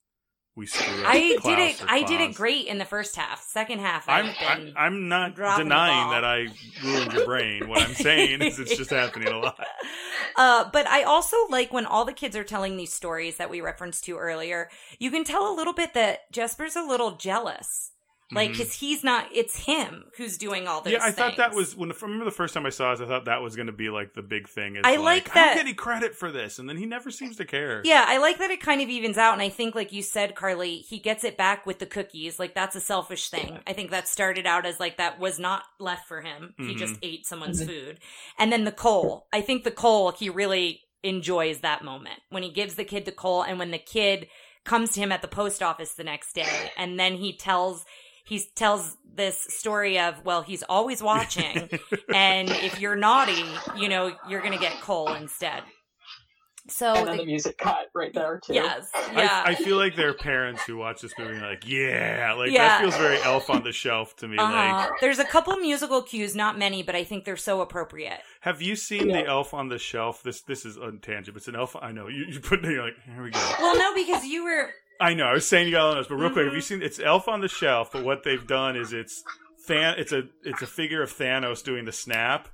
we 0.55 0.65
screw 0.65 1.03
up. 1.03 1.09
I 1.09 1.37
did 1.43 1.59
it. 1.59 1.83
I 1.85 2.03
did 2.03 2.21
it 2.21 2.33
great 2.33 2.67
in 2.67 2.77
the 2.77 2.85
first 2.85 3.15
half. 3.15 3.43
Second 3.43 3.79
half, 3.79 4.07
I'm 4.07 4.27
I. 4.27 4.73
I'm 4.77 5.09
not 5.09 5.35
denying 5.35 6.11
that 6.11 6.23
I 6.23 6.47
ruined 6.83 7.13
your 7.13 7.25
brain. 7.25 7.67
What 7.67 7.81
I'm 7.81 7.93
saying 7.93 8.41
is 8.41 8.57
it's 8.57 8.77
just 8.77 8.89
happening 8.89 9.27
a 9.27 9.39
lot. 9.39 9.59
Uh, 10.37 10.69
but 10.73 10.85
I 10.85 11.03
also 11.03 11.37
like 11.49 11.71
when 11.71 11.85
all 11.85 12.03
the 12.03 12.11
kids 12.11 12.35
are 12.35 12.43
telling 12.43 12.75
these 12.75 12.93
stories 12.93 13.37
that 13.37 13.49
we 13.49 13.61
referenced 13.61 14.03
to 14.03 14.17
earlier. 14.17 14.69
You 14.99 15.09
can 15.09 15.23
tell 15.23 15.49
a 15.49 15.55
little 15.55 15.71
bit 15.71 15.93
that 15.93 16.29
Jesper's 16.29 16.75
a 16.75 16.83
little 16.83 17.15
jealous, 17.15 17.91
like 18.33 18.51
because 18.51 18.73
he's 18.73 19.03
not. 19.03 19.27
It's 19.31 19.55
him 19.65 20.05
who's 20.17 20.37
doing 20.37 20.67
all 20.67 20.81
this. 20.81 20.93
Yeah, 20.93 20.99
I 21.03 21.11
thought 21.11 21.37
that 21.37 21.53
was 21.53 21.75
when. 21.75 21.91
I 21.91 21.95
Remember 22.01 22.25
the 22.25 22.31
first 22.31 22.53
time 22.55 22.65
I 22.65 22.69
saw 22.69 22.91
it, 22.93 22.99
I 23.01 23.05
thought 23.05 23.25
that 23.25 23.41
was 23.41 23.55
going 23.55 23.67
to 23.67 23.71
be 23.73 23.89
like 23.89 24.13
the 24.13 24.23
big 24.23 24.47
thing. 24.49 24.77
Is 24.77 24.81
I 24.83 24.95
like, 24.95 25.25
like 25.25 25.27
How 25.29 25.33
that- 25.45 25.55
get 25.57 25.67
he 25.67 25.73
credit 25.75 26.15
for 26.15 26.31
this? 26.31 26.57
And 26.57 26.67
then 26.67 26.77
he 26.77 26.85
never 26.87 27.11
seems 27.11 27.37
to 27.37 27.45
care. 27.45 27.81
Yeah, 27.83 28.03
I 28.07 28.17
like 28.17 28.39
that 28.39 28.49
it 28.49 28.61
kind 28.61 28.81
of 28.81 28.89
evens 28.89 29.17
out, 29.19 29.33
and 29.33 29.41
I 29.43 29.49
think, 29.49 29.75
like 29.75 29.93
you 29.93 30.01
said, 30.01 30.33
Carly, 30.35 30.77
he 30.77 30.97
gets 30.97 31.23
it 31.23 31.37
back 31.37 31.65
with 31.67 31.77
the 31.79 31.85
cookies. 31.85 32.39
Like 32.39 32.55
that's 32.55 32.75
a 32.75 32.79
selfish 32.81 33.29
thing. 33.29 33.59
I 33.67 33.73
think 33.73 33.91
that 33.91 34.07
started 34.07 34.47
out 34.47 34.65
as 34.65 34.79
like 34.79 34.97
that 34.97 35.19
was 35.19 35.37
not 35.37 35.61
left 35.79 36.07
for 36.07 36.21
him. 36.21 36.55
He 36.57 36.73
Mhm. 36.73 36.77
just 36.77 36.95
ate 37.03 37.27
someone's 37.27 37.61
Mhm. 37.61 37.67
food, 37.67 37.99
and 38.39 38.51
then 38.51 38.63
the 38.63 38.71
coal. 38.71 39.27
I 39.31 39.41
think 39.41 39.63
the 39.63 39.71
coal 39.71 40.11
he 40.11 40.29
really 40.29 40.81
enjoys 41.03 41.59
that 41.59 41.83
moment 41.83 42.19
when 42.29 42.41
he 42.41 42.49
gives 42.49 42.73
the 42.73 42.83
kid 42.85 43.05
the 43.05 43.11
coal, 43.11 43.43
and 43.43 43.59
when 43.59 43.69
the 43.69 43.77
kid 43.77 44.27
comes 44.63 44.93
to 44.93 44.99
him 44.99 45.11
at 45.11 45.21
the 45.21 45.27
post 45.27 45.61
office 45.61 45.93
the 45.93 46.03
next 46.03 46.33
day, 46.33 46.71
and 46.75 46.99
then 46.99 47.17
he 47.17 47.31
tells. 47.37 47.85
He 48.25 48.41
tells 48.55 48.97
this 49.15 49.39
story 49.41 49.99
of, 49.99 50.25
well, 50.25 50.41
he's 50.41 50.63
always 50.63 51.01
watching, 51.01 51.69
and 52.13 52.49
if 52.49 52.81
you're 52.81 52.95
naughty, 52.95 53.45
you 53.77 53.87
know, 53.87 54.11
you're 54.27 54.41
going 54.41 54.53
to 54.53 54.59
get 54.59 54.81
coal 54.81 55.13
instead. 55.13 55.61
So 56.67 56.95
and 56.95 57.07
then 57.07 57.17
the- 57.17 57.23
the 57.23 57.27
music 57.27 57.59
cut 57.59 57.89
right 57.93 58.11
there 58.11 58.41
too. 58.43 58.55
yes, 58.55 58.89
yeah. 59.13 59.43
I, 59.45 59.51
I 59.51 59.55
feel 59.55 59.77
like 59.77 59.95
there 59.95 60.09
are 60.09 60.13
parents 60.15 60.63
who 60.65 60.77
watch 60.77 60.99
this 61.01 61.13
movie 61.19 61.35
are 61.35 61.47
like, 61.47 61.67
yeah, 61.67 62.33
like 62.35 62.49
Yeah. 62.51 62.67
that 62.67 62.81
feels 62.81 62.97
very 62.97 63.21
Elf 63.21 63.51
on 63.51 63.63
the 63.63 63.71
Shelf 63.71 64.15
to 64.17 64.27
me. 64.27 64.35
uh-huh. 64.39 64.51
Like, 64.89 64.89
There's 64.99 65.19
a 65.19 65.25
couple 65.25 65.55
musical 65.57 66.01
cues, 66.01 66.35
not 66.35 66.57
many, 66.57 66.81
but 66.81 66.95
I 66.95 67.03
think 67.03 67.23
they're 67.23 67.37
so 67.37 67.61
appropriate. 67.61 68.19
have 68.41 68.63
you 68.63 68.75
seen 68.75 69.09
Yeah. 69.11 69.21
the 69.21 69.27
Elf 69.27 69.53
on 69.53 69.69
the 69.69 69.77
Shelf? 69.77 70.23
This 70.23 70.41
this 70.41 70.65
is 70.65 70.75
untangent. 70.75 71.37
It's 71.37 71.47
an 71.47 71.55
Elf. 71.55 71.75
I 71.79 71.91
know 71.91 72.07
you. 72.07 72.25
You 72.27 72.39
put 72.39 72.65
it. 72.65 72.71
You're 72.71 72.85
like, 72.85 72.95
here 73.13 73.21
we 73.23 73.29
go. 73.29 73.51
Well, 73.59 73.77
no, 73.77 73.93
because 73.93 74.25
you 74.25 74.43
were 74.45 74.71
I 74.99 75.13
know. 75.13 75.25
I 75.25 75.33
was 75.33 75.47
saying 75.47 75.67
you 75.67 75.73
got 75.73 75.91
on 75.91 75.97
this, 75.97 76.07
but 76.07 76.15
real 76.15 76.29
quick, 76.29 76.45
have 76.45 76.47
Mm-hmm. 76.47 76.55
you 76.55 76.61
seen? 76.61 76.81
It's 76.81 76.99
Elf 76.99 77.27
on 77.27 77.41
the 77.41 77.47
Shelf, 77.47 77.91
but 77.91 78.03
what 78.03 78.23
they've 78.23 78.45
done 78.47 78.75
is 78.75 78.93
it's 78.93 79.23
Than. 79.67 79.95
It's 79.97 80.11
a 80.11 80.23
it's 80.43 80.61
a 80.61 80.67
figure 80.67 81.01
of 81.01 81.11
Thanos 81.11 81.63
doing 81.63 81.85
the 81.85 81.91
snap. 81.91 82.47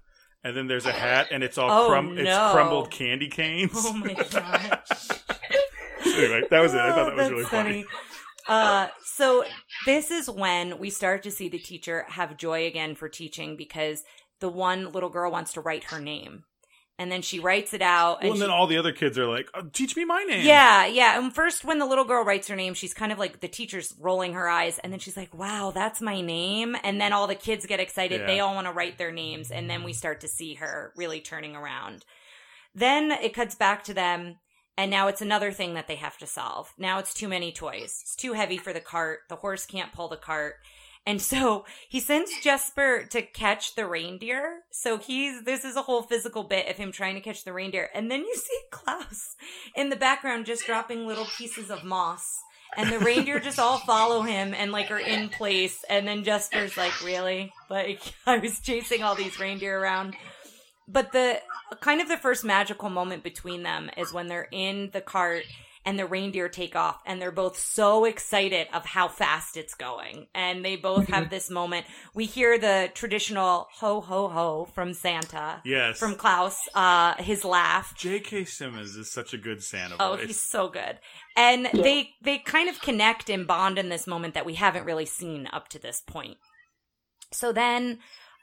And 0.43 0.57
then 0.57 0.65
there's 0.65 0.87
a 0.87 0.91
hat, 0.91 1.27
and 1.31 1.43
it's 1.43 1.59
all 1.59 1.69
Oh, 1.69 1.87
crum- 1.89 2.15
no. 2.15 2.21
it's 2.21 2.51
crumbled 2.53 2.89
candy 2.89 3.27
canes. 3.29 3.71
Oh 3.75 3.93
my 3.93 4.13
gosh. 4.31 5.09
anyway, 6.05 6.41
that 6.49 6.59
was 6.61 6.73
it. 6.73 6.79
I 6.79 6.91
thought 6.93 7.05
that 7.05 7.15
was 7.15 7.27
Oh, 7.27 7.31
really 7.31 7.43
funny. 7.45 7.85
Uh, 8.47 8.87
so 9.03 9.43
this 9.85 10.09
is 10.09 10.27
when 10.29 10.79
we 10.79 10.89
start 10.89 11.21
to 11.23 11.31
see 11.31 11.47
the 11.47 11.59
teacher 11.59 12.05
have 12.09 12.37
joy 12.37 12.65
again 12.65 12.95
for 12.95 13.07
teaching 13.07 13.55
because 13.55 14.03
the 14.39 14.49
one 14.49 14.91
little 14.91 15.09
girl 15.09 15.31
wants 15.31 15.53
to 15.53 15.61
write 15.61 15.83
her 15.85 15.99
name, 16.01 16.43
and 17.01 17.11
then 17.11 17.23
she 17.23 17.39
writes 17.39 17.73
it 17.73 17.81
out. 17.81 18.21
Well, 18.21 18.31
and 18.31 18.37
she- 18.37 18.41
then 18.41 18.51
all 18.51 18.67
the 18.67 18.77
other 18.77 18.91
kids 18.91 19.17
are 19.17 19.25
like, 19.25 19.49
oh, 19.55 19.63
"Teach 19.73 19.95
me 19.95 20.05
my 20.05 20.23
name." 20.23 20.45
yeah, 20.45 20.85
yeah. 20.85 21.17
And 21.17 21.33
first, 21.33 21.65
when 21.65 21.79
the 21.79 21.85
little 21.87 22.05
girl 22.05 22.23
writes 22.23 22.47
her 22.47 22.55
name, 22.55 22.75
she's 22.75 22.93
kind 22.93 23.11
of 23.11 23.17
like 23.17 23.39
the 23.39 23.47
teacher's 23.47 23.93
rolling 23.99 24.33
her 24.33 24.47
eyes, 24.47 24.77
and 24.79 24.93
then 24.93 24.99
she's 24.99 25.17
like, 25.17 25.33
"Wow, 25.33 25.71
that's 25.73 25.99
my 25.99 26.21
name." 26.21 26.77
And 26.83 27.01
then 27.01 27.11
all 27.11 27.25
the 27.25 27.35
kids 27.35 27.65
get 27.65 27.79
excited; 27.79 28.21
Yeah. 28.21 28.27
they 28.27 28.39
all 28.39 28.53
want 28.53 28.67
to 28.67 28.73
write 28.73 28.99
their 28.99 29.11
names, 29.11 29.49
and 29.49 29.69
then 29.69 29.83
we 29.83 29.93
start 29.93 30.21
to 30.21 30.27
see 30.27 30.53
her 30.55 30.93
really 30.95 31.21
turning 31.21 31.55
around. 31.55 32.05
Then 32.75 33.11
it 33.11 33.33
cuts 33.33 33.55
back 33.55 33.83
to 33.85 33.93
them, 33.93 34.37
and 34.77 34.91
now 34.91 35.07
it's 35.07 35.21
another 35.21 35.51
thing 35.51 35.73
that 35.73 35.87
they 35.87 35.95
have 35.95 36.17
to 36.19 36.27
solve. 36.27 36.71
Now 36.77 36.99
it's 36.99 37.13
too 37.15 37.27
many 37.27 37.51
toys; 37.51 37.99
it's 38.03 38.15
too 38.15 38.33
heavy 38.33 38.57
for 38.57 38.73
the 38.73 38.79
cart. 38.79 39.21
The 39.27 39.37
horse 39.37 39.65
can't 39.65 39.91
pull 39.91 40.07
the 40.07 40.17
cart. 40.17 40.55
And 41.05 41.21
so 41.21 41.65
he 41.89 41.99
sends 41.99 42.31
Jesper 42.41 43.05
to 43.09 43.21
catch 43.23 43.75
the 43.75 43.87
reindeer. 43.87 44.59
So 44.71 44.97
he's, 44.97 45.43
this 45.43 45.65
is 45.65 45.75
a 45.75 45.81
whole 45.81 46.03
physical 46.03 46.43
bit 46.43 46.69
of 46.69 46.77
him 46.77 46.91
trying 46.91 47.15
to 47.15 47.21
catch 47.21 47.43
the 47.43 47.53
reindeer. 47.53 47.89
And 47.93 48.11
then 48.11 48.21
you 48.21 48.35
see 48.37 48.59
Klaus 48.71 49.35
in 49.75 49.89
the 49.89 49.95
background 49.95 50.45
just 50.45 50.65
dropping 50.65 51.07
little 51.07 51.27
pieces 51.37 51.71
of 51.71 51.83
moss. 51.83 52.39
And 52.77 52.89
the 52.89 52.99
reindeer 52.99 53.39
just 53.39 53.59
all 53.59 53.79
follow 53.79 54.21
him 54.21 54.53
and 54.53 54.71
like 54.71 54.91
are 54.91 54.99
in 54.99 55.27
place. 55.29 55.83
And 55.89 56.07
then 56.07 56.23
Jesper's 56.23 56.77
like, 56.77 57.03
really? 57.03 57.51
Like, 57.69 58.01
I 58.25 58.37
was 58.37 58.59
chasing 58.59 59.03
all 59.03 59.15
these 59.15 59.39
reindeer 59.39 59.79
around. 59.79 60.15
But 60.87 61.11
the 61.11 61.41
kind 61.79 62.01
of 62.01 62.07
the 62.07 62.17
first 62.17 62.43
magical 62.43 62.89
moment 62.89 63.23
between 63.23 63.63
them 63.63 63.89
is 63.97 64.13
when 64.13 64.27
they're 64.27 64.47
in 64.51 64.89
the 64.91 65.01
cart 65.01 65.45
and 65.85 65.97
the 65.97 66.05
reindeer 66.05 66.47
take 66.47 66.75
off 66.75 67.01
and 67.05 67.21
they're 67.21 67.31
both 67.31 67.57
so 67.57 68.05
excited 68.05 68.67
of 68.73 68.85
how 68.85 69.07
fast 69.07 69.57
it's 69.57 69.73
going 69.73 70.27
and 70.35 70.63
they 70.63 70.75
both 70.75 71.07
have 71.07 71.29
this 71.29 71.49
moment 71.49 71.85
we 72.13 72.25
hear 72.25 72.57
the 72.59 72.89
traditional 72.93 73.67
ho 73.73 73.99
ho 74.01 74.27
ho 74.27 74.65
from 74.73 74.93
santa 74.93 75.61
Yes. 75.65 75.97
from 75.97 76.15
klaus 76.15 76.59
uh 76.75 77.15
his 77.21 77.43
laugh 77.43 77.93
J.K. 77.97 78.45
Simmons 78.45 78.95
is 78.95 79.11
such 79.11 79.33
a 79.33 79.37
good 79.37 79.63
Santa 79.63 79.95
Oh, 79.99 80.15
voice. 80.15 80.27
he's 80.27 80.39
so 80.39 80.67
good. 80.69 80.99
And 81.35 81.67
they 81.73 82.09
they 82.21 82.37
kind 82.39 82.69
of 82.69 82.81
connect 82.81 83.29
and 83.29 83.47
bond 83.47 83.77
in 83.79 83.89
this 83.89 84.05
moment 84.07 84.33
that 84.33 84.45
we 84.45 84.55
haven't 84.55 84.85
really 84.85 85.05
seen 85.05 85.47
up 85.51 85.67
to 85.69 85.79
this 85.79 86.01
point. 86.01 86.37
So 87.31 87.51
then 87.51 87.99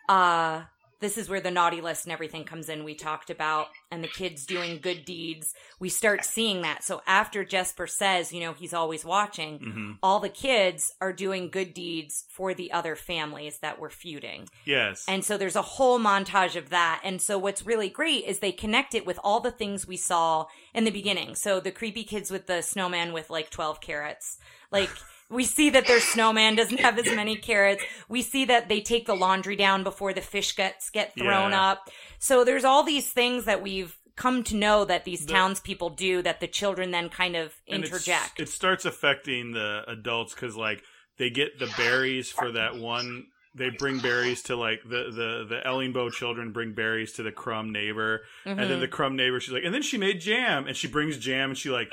uh 0.09 0.63
this 1.01 1.17
is 1.17 1.29
where 1.29 1.41
the 1.41 1.51
naughty 1.51 1.81
list 1.81 2.05
and 2.05 2.13
everything 2.13 2.45
comes 2.45 2.69
in 2.69 2.85
we 2.85 2.95
talked 2.95 3.31
about 3.31 3.69
and 3.91 4.03
the 4.03 4.09
kids 4.09 4.45
doing 4.45 4.81
good 4.81 5.05
deeds. 5.05 5.55
We 5.79 5.89
start 5.89 6.25
seeing 6.25 6.63
that. 6.63 6.83
So 6.83 7.03
after 7.07 7.45
Jesper 7.45 7.87
says, 7.87 8.33
you 8.33 8.41
know, 8.41 8.53
he's 8.53 8.75
always 8.75 9.05
watching, 9.05 9.59
hmm 9.59 9.89
all 10.03 10.21
the 10.21 10.29
kids 10.29 10.93
are 11.01 11.13
doing 11.13 11.51
good 11.51 11.75
deeds 11.75 12.25
for 12.29 12.55
the 12.55 12.73
other 12.73 12.95
families 12.95 13.59
that 13.59 13.79
were 13.79 13.91
feuding. 13.91 14.49
Yes. 14.65 15.05
And 15.09 15.25
so 15.25 15.37
there's 15.37 15.57
a 15.57 15.63
whole 15.63 15.99
montage 15.99 16.57
of 16.57 16.71
that. 16.71 17.01
And 17.03 17.21
so 17.21 17.39
what's 17.39 17.67
really 17.67 17.89
great 17.89 18.25
is 18.25 18.39
they 18.39 18.53
connect 18.53 18.95
it 18.95 19.07
with 19.07 19.19
all 19.25 19.41
the 19.41 19.51
things 19.51 19.89
we 19.89 19.97
saw 19.97 20.47
in 20.75 20.85
the 20.85 20.91
beginning. 20.91 21.35
So 21.35 21.59
the 21.59 21.73
creepy 21.73 22.05
kids 22.05 22.31
with 22.31 22.47
the 22.47 22.63
snowman 22.63 23.13
with 23.13 23.31
like 23.31 23.51
12 23.51 23.81
carrots. 23.81 24.39
Like 24.71 24.91
we 25.31 25.45
see 25.45 25.71
that 25.71 25.87
their 25.87 26.01
snowman 26.01 26.55
doesn't 26.57 26.81
have 26.81 26.99
as 26.99 27.07
many 27.15 27.37
carrots. 27.37 27.83
We 28.09 28.23
see 28.23 28.45
that 28.47 28.69
they 28.69 28.81
take 28.81 29.07
the 29.07 29.15
laundry 29.17 29.57
down 29.57 29.83
before 29.85 30.13
the 30.15 30.21
fish 30.23 30.53
guts 30.55 30.91
get 30.91 31.15
thrown 31.15 31.51
Yeah. 31.53 31.71
up. 31.71 31.91
So 32.19 32.45
there's 32.45 32.65
all 32.65 32.83
these 32.83 33.11
things 33.11 33.45
that 33.45 33.63
we've 33.63 33.97
come 34.17 34.43
to 34.45 34.57
know 34.57 34.85
that 34.85 35.05
these 35.05 35.27
The- 35.27 35.33
townspeople 35.35 35.91
do 35.91 36.23
that 36.23 36.41
the 36.41 36.49
children 36.49 36.91
then 36.91 37.09
kind 37.09 37.37
of 37.37 37.55
interject. 37.67 38.41
It 38.41 38.49
starts 38.49 38.85
affecting 38.85 39.53
the 39.53 39.85
adults 39.87 40.35
because 40.35 40.57
like 40.57 40.83
they 41.19 41.31
get 41.31 41.59
the 41.59 41.73
berries 41.77 42.31
for 42.31 42.51
that 42.53 42.77
one. 42.77 43.27
They 43.55 43.71
bring 43.71 43.99
berries 43.99 44.43
to 44.45 44.57
like 44.57 44.83
the 44.85 45.11
the 45.11 45.47
the 45.49 45.61
Ellingboe 45.67 46.13
children 46.13 46.53
bring 46.53 46.75
berries 46.75 47.13
to 47.15 47.23
the 47.23 47.33
Krum 47.33 47.71
neighbor, 47.71 48.23
and 48.45 48.59
Mm-hmm. 48.59 48.69
then 48.69 48.81
the 48.81 48.89
Krum 48.89 49.15
neighbor 49.15 49.41
she's 49.41 49.53
like, 49.53 49.65
and 49.65 49.75
then 49.75 49.83
she 49.83 49.99
made 49.99 50.21
jam, 50.21 50.67
and 50.67 50.77
she 50.77 50.87
brings 50.89 51.17
jam, 51.19 51.51
and 51.51 51.59
she 51.59 51.71
like 51.71 51.91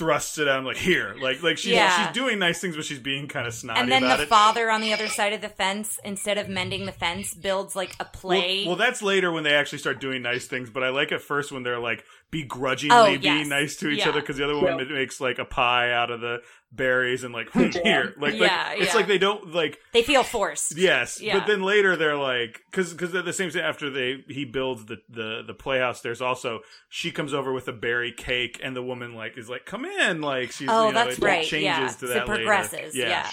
thrusts 0.00 0.38
it 0.38 0.48
out. 0.48 0.58
I'm 0.58 0.64
like, 0.64 0.78
here, 0.78 1.14
like 1.20 1.42
like 1.42 1.58
she's 1.58 1.72
Yeah. 1.72 2.06
she's 2.06 2.14
doing 2.14 2.38
nice 2.38 2.58
things, 2.60 2.74
but 2.74 2.86
she's 2.86 2.98
being 2.98 3.28
kind 3.28 3.46
of 3.46 3.52
snotty 3.52 3.80
and 3.80 3.92
then 3.92 4.02
the 4.02 4.22
it. 4.22 4.28
father 4.28 4.70
on 4.70 4.80
the 4.80 4.94
other 4.94 5.08
side 5.08 5.34
of 5.34 5.42
the 5.42 5.48
fence, 5.50 6.00
instead 6.04 6.38
of 6.38 6.48
mending 6.48 6.86
the 6.86 6.92
fence, 6.92 7.34
builds 7.34 7.76
like 7.76 7.94
a 8.00 8.06
play. 8.06 8.60
Well, 8.64 8.68
well, 8.68 8.76
that's 8.76 9.02
later 9.02 9.30
when 9.30 9.44
they 9.44 9.52
actually 9.54 9.78
start 9.78 10.00
doing 10.00 10.22
nice 10.22 10.46
things. 10.46 10.70
But 10.70 10.82
I 10.82 10.88
like 10.88 11.12
at 11.12 11.20
first 11.20 11.52
when 11.52 11.62
they're 11.62 11.78
like 11.78 12.04
begrudgingly 12.30 12.96
Oh, 12.96 13.06
being 13.18 13.22
yes. 13.22 13.46
nice 13.48 13.76
to 13.76 13.88
each 13.88 13.98
Yeah. 14.00 14.10
other 14.10 14.20
because 14.20 14.36
the 14.36 14.44
other 14.44 14.56
one 14.56 14.78
Yeah. 14.78 14.84
makes 14.84 15.20
like 15.20 15.38
a 15.38 15.44
pie 15.44 15.92
out 15.92 16.10
of 16.10 16.20
the 16.20 16.42
berries 16.72 17.24
and 17.24 17.34
like 17.34 17.50
"Hmm, 17.52 17.70
here, 17.82 18.14
like, 18.18 18.34
Yeah, 18.34 18.68
like 18.70 18.80
it's 18.82 18.94
like 18.94 19.08
they 19.08 19.18
don't 19.18 19.52
like 19.52 19.78
they 19.92 20.02
feel 20.02 20.22
forced. 20.22 20.76
yes, 20.76 21.20
Yeah. 21.20 21.38
but 21.38 21.48
then 21.48 21.62
later 21.62 21.96
they're 21.96 22.16
like 22.16 22.62
because 22.70 22.92
because 22.92 23.12
at 23.16 23.24
the 23.24 23.32
same 23.32 23.50
time 23.50 23.62
after 23.64 23.90
they 23.90 24.24
he 24.28 24.44
builds 24.44 24.84
the 24.86 24.98
the 25.08 25.42
the 25.44 25.54
playhouse, 25.54 26.00
there's 26.02 26.20
also 26.22 26.60
she 26.88 27.10
comes 27.10 27.34
over 27.34 27.52
with 27.52 27.66
a 27.66 27.72
berry 27.72 28.12
cake 28.12 28.60
and 28.62 28.76
the 28.76 28.82
woman 28.82 29.14
like 29.14 29.36
is 29.36 29.50
like 29.50 29.66
come 29.66 29.84
in 29.84 30.20
like 30.20 30.52
she's 30.52 30.68
Oh, 30.70 30.86
you 30.88 30.92
know, 30.92 31.04
that's 31.04 31.18
it 31.18 31.24
right. 31.24 31.44
changes 31.44 31.64
yeah, 31.64 31.88
to 31.88 32.06
that 32.06 32.16
it 32.16 32.20
later. 32.20 32.34
progresses. 32.36 32.94
Yeah. 32.96 33.28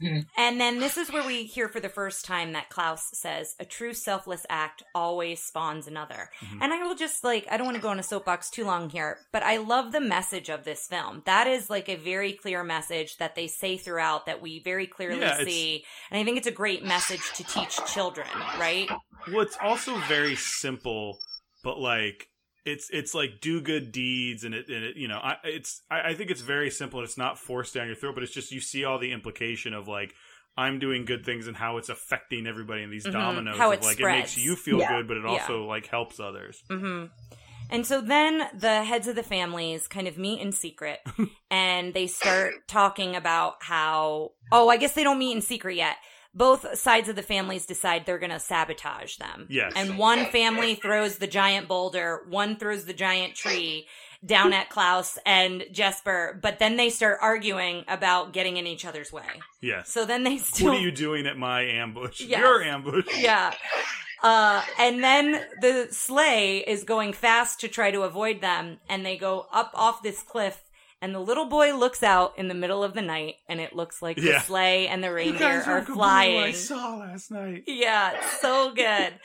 Mhm. 0.00 0.26
And 0.36 0.60
then 0.60 0.78
this 0.78 0.96
is 0.96 1.10
where 1.10 1.26
we 1.26 1.44
hear 1.44 1.68
for 1.68 1.80
the 1.80 1.88
first 1.88 2.24
time 2.24 2.52
that 2.52 2.68
Klaus 2.68 3.10
says, 3.12 3.54
"A 3.58 3.64
true 3.64 3.94
selfless 3.94 4.44
act 4.48 4.82
always 4.94 5.42
spawns 5.42 5.86
another." 5.86 6.30
Mhm. 6.40 6.58
And 6.62 6.72
I 6.72 6.82
will 6.84 6.94
just 6.94 7.24
like 7.24 7.46
I 7.50 7.56
don't 7.56 7.66
want 7.66 7.76
to 7.76 7.82
go 7.82 7.88
on 7.88 7.98
a 7.98 8.02
soapbox 8.02 8.50
too 8.50 8.64
long 8.64 8.90
here, 8.90 9.26
but 9.32 9.42
I 9.42 9.56
love 9.56 9.92
the 9.92 10.00
message 10.00 10.48
of 10.48 10.64
this 10.64 10.86
film. 10.86 11.22
That 11.26 11.46
is 11.46 11.70
like 11.70 11.88
a 11.88 11.96
very 11.96 12.32
clear 12.32 12.62
message 12.64 13.16
that 13.18 13.34
they 13.34 13.46
say 13.46 13.76
throughout 13.76 14.26
that 14.26 14.40
we 14.40 14.60
very 14.60 14.86
clearly 14.86 15.20
Yeah, 15.20 15.44
see, 15.44 15.84
and 16.10 16.20
I 16.20 16.24
think 16.24 16.38
it's 16.38 16.46
a 16.46 16.52
great 16.52 16.84
message 16.84 17.32
to 17.34 17.44
teach 17.44 17.76
children. 17.92 18.28
Right? 18.58 18.88
Well, 19.28 19.40
it's 19.40 19.56
also 19.60 19.96
very 20.00 20.36
simple, 20.36 21.18
but 21.62 21.78
like 21.78 22.28
it's 22.64 22.90
it's 22.90 23.14
like 23.14 23.40
do 23.40 23.60
good 23.60 23.92
deeds, 23.92 24.44
and 24.44 24.54
it, 24.54 24.68
and 24.68 24.84
it 24.84 24.96
you 24.96 25.08
know 25.08 25.18
I 25.18 25.36
it's 25.44 25.82
I, 25.90 26.10
I 26.10 26.14
think 26.14 26.30
it's 26.30 26.40
very 26.42 26.70
simple. 26.70 27.00
and 27.00 27.08
It's 27.08 27.18
not 27.18 27.38
forced 27.38 27.74
down 27.74 27.86
your 27.86 27.96
throat, 27.96 28.14
but 28.14 28.22
it's 28.22 28.32
just 28.32 28.52
you 28.52 28.60
see 28.60 28.84
all 28.84 28.98
the 28.98 29.12
implication 29.12 29.74
of 29.74 29.88
like 29.88 30.14
I'm 30.56 30.78
doing 30.80 31.04
good 31.04 31.24
things 31.24 31.46
and 31.46 31.56
how 31.56 31.76
it's 31.76 31.88
affecting 31.88 32.46
everybody 32.46 32.82
in 32.82 32.90
these 32.90 33.06
Mhm. 33.06 33.12
dominoes. 33.12 33.56
How 33.58 33.72
of, 33.72 33.78
it 33.78 33.84
like 33.84 34.00
it 34.00 34.04
makes 34.06 34.36
you 34.36 34.56
feel 34.56 34.78
Yeah. 34.80 34.88
good, 34.96 35.06
but 35.08 35.16
it 35.16 35.22
Yeah. 35.24 35.30
also 35.30 35.64
like 35.66 35.86
helps 35.86 36.18
others. 36.18 36.62
Mm-hmm. 36.68 37.06
And 37.70 37.86
so 37.86 38.00
then 38.00 38.48
the 38.54 38.82
heads 38.82 39.06
of 39.08 39.14
the 39.14 39.22
families 39.22 39.86
kind 39.86 40.08
of 40.08 40.16
meet 40.18 40.40
in 40.40 40.52
secret 40.52 41.00
and 41.50 41.92
they 41.94 42.06
start 42.06 42.54
talking 42.66 43.14
about 43.14 43.62
how, 43.62 44.32
oh, 44.50 44.68
I 44.68 44.78
guess 44.78 44.94
they 44.94 45.04
don't 45.04 45.18
meet 45.18 45.36
in 45.36 45.42
secret 45.42 45.76
yet. 45.76 45.96
Both 46.38 46.78
sides 46.78 47.08
of 47.08 47.16
the 47.16 47.22
families 47.22 47.66
decide 47.66 48.06
they're 48.06 48.18
going 48.18 48.30
to 48.30 48.38
sabotage 48.38 49.16
them. 49.16 49.46
Yes. 49.50 49.72
And 49.74 49.98
one 49.98 50.26
family 50.26 50.76
throws 50.76 51.16
the 51.16 51.26
giant 51.26 51.66
boulder, 51.66 52.22
one 52.28 52.56
throws 52.56 52.84
the 52.84 52.94
giant 52.94 53.34
tree 53.34 53.88
down 54.24 54.52
at 54.52 54.68
Klaus 54.68 55.18
and 55.24 55.64
Jesper, 55.72 56.38
but 56.42 56.58
then 56.58 56.76
they 56.76 56.90
start 56.90 57.18
arguing 57.20 57.84
about 57.88 58.32
getting 58.32 58.56
in 58.56 58.66
each 58.66 58.84
other's 58.84 59.12
way. 59.12 59.22
Yes. 59.60 59.90
So 59.90 60.04
then 60.04 60.24
they 60.24 60.38
still 60.38 60.68
what 60.72 60.78
are 60.78 60.80
you 60.80 60.90
doing 60.90 61.26
at 61.26 61.36
my 61.36 61.62
ambush? 61.62 62.20
Yes. 62.20 62.40
Your 62.40 62.62
ambush. 62.62 63.06
yeah. 63.18 63.52
Uh, 64.22 64.62
and 64.78 65.02
then 65.02 65.40
the 65.60 65.88
sleigh 65.90 66.58
is 66.58 66.82
going 66.84 67.12
fast 67.12 67.60
to 67.60 67.68
try 67.68 67.90
to 67.90 68.02
avoid 68.02 68.40
them, 68.40 68.78
and 68.88 69.06
they 69.06 69.16
go 69.16 69.46
up 69.52 69.70
off 69.74 70.02
this 70.02 70.22
cliff. 70.22 70.62
And 71.00 71.14
the 71.14 71.20
little 71.20 71.46
boy 71.46 71.76
looks 71.76 72.02
out 72.02 72.36
in 72.36 72.48
the 72.48 72.54
middle 72.54 72.82
of 72.82 72.92
the 72.94 73.02
night, 73.02 73.36
and 73.48 73.60
it 73.60 73.72
looks 73.74 74.02
like 74.02 74.16
Yeah. 74.18 74.32
the 74.34 74.40
sleigh 74.40 74.88
and 74.88 75.02
the 75.02 75.12
reindeer 75.12 75.46
are 75.46 75.50
aren't 75.52 75.64
gonna 75.66 75.84
believe 75.84 75.96
what 75.98 76.08
I 76.08 76.26
flying. 76.52 76.54
saw 76.54 76.96
last 76.96 77.30
night. 77.30 77.62
Yeah, 77.68 78.20
so 78.40 78.72
good. 78.72 79.18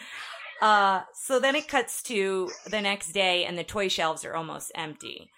Uh, 0.61 1.01
so 1.13 1.39
then 1.39 1.55
it 1.55 1.67
cuts 1.67 2.03
to 2.03 2.51
the 2.67 2.79
next 2.79 3.11
day, 3.11 3.43
and 3.45 3.57
the 3.57 3.63
toy 3.63 3.87
shelves 3.87 4.23
are 4.23 4.35
almost 4.35 4.71
empty. 4.75 5.29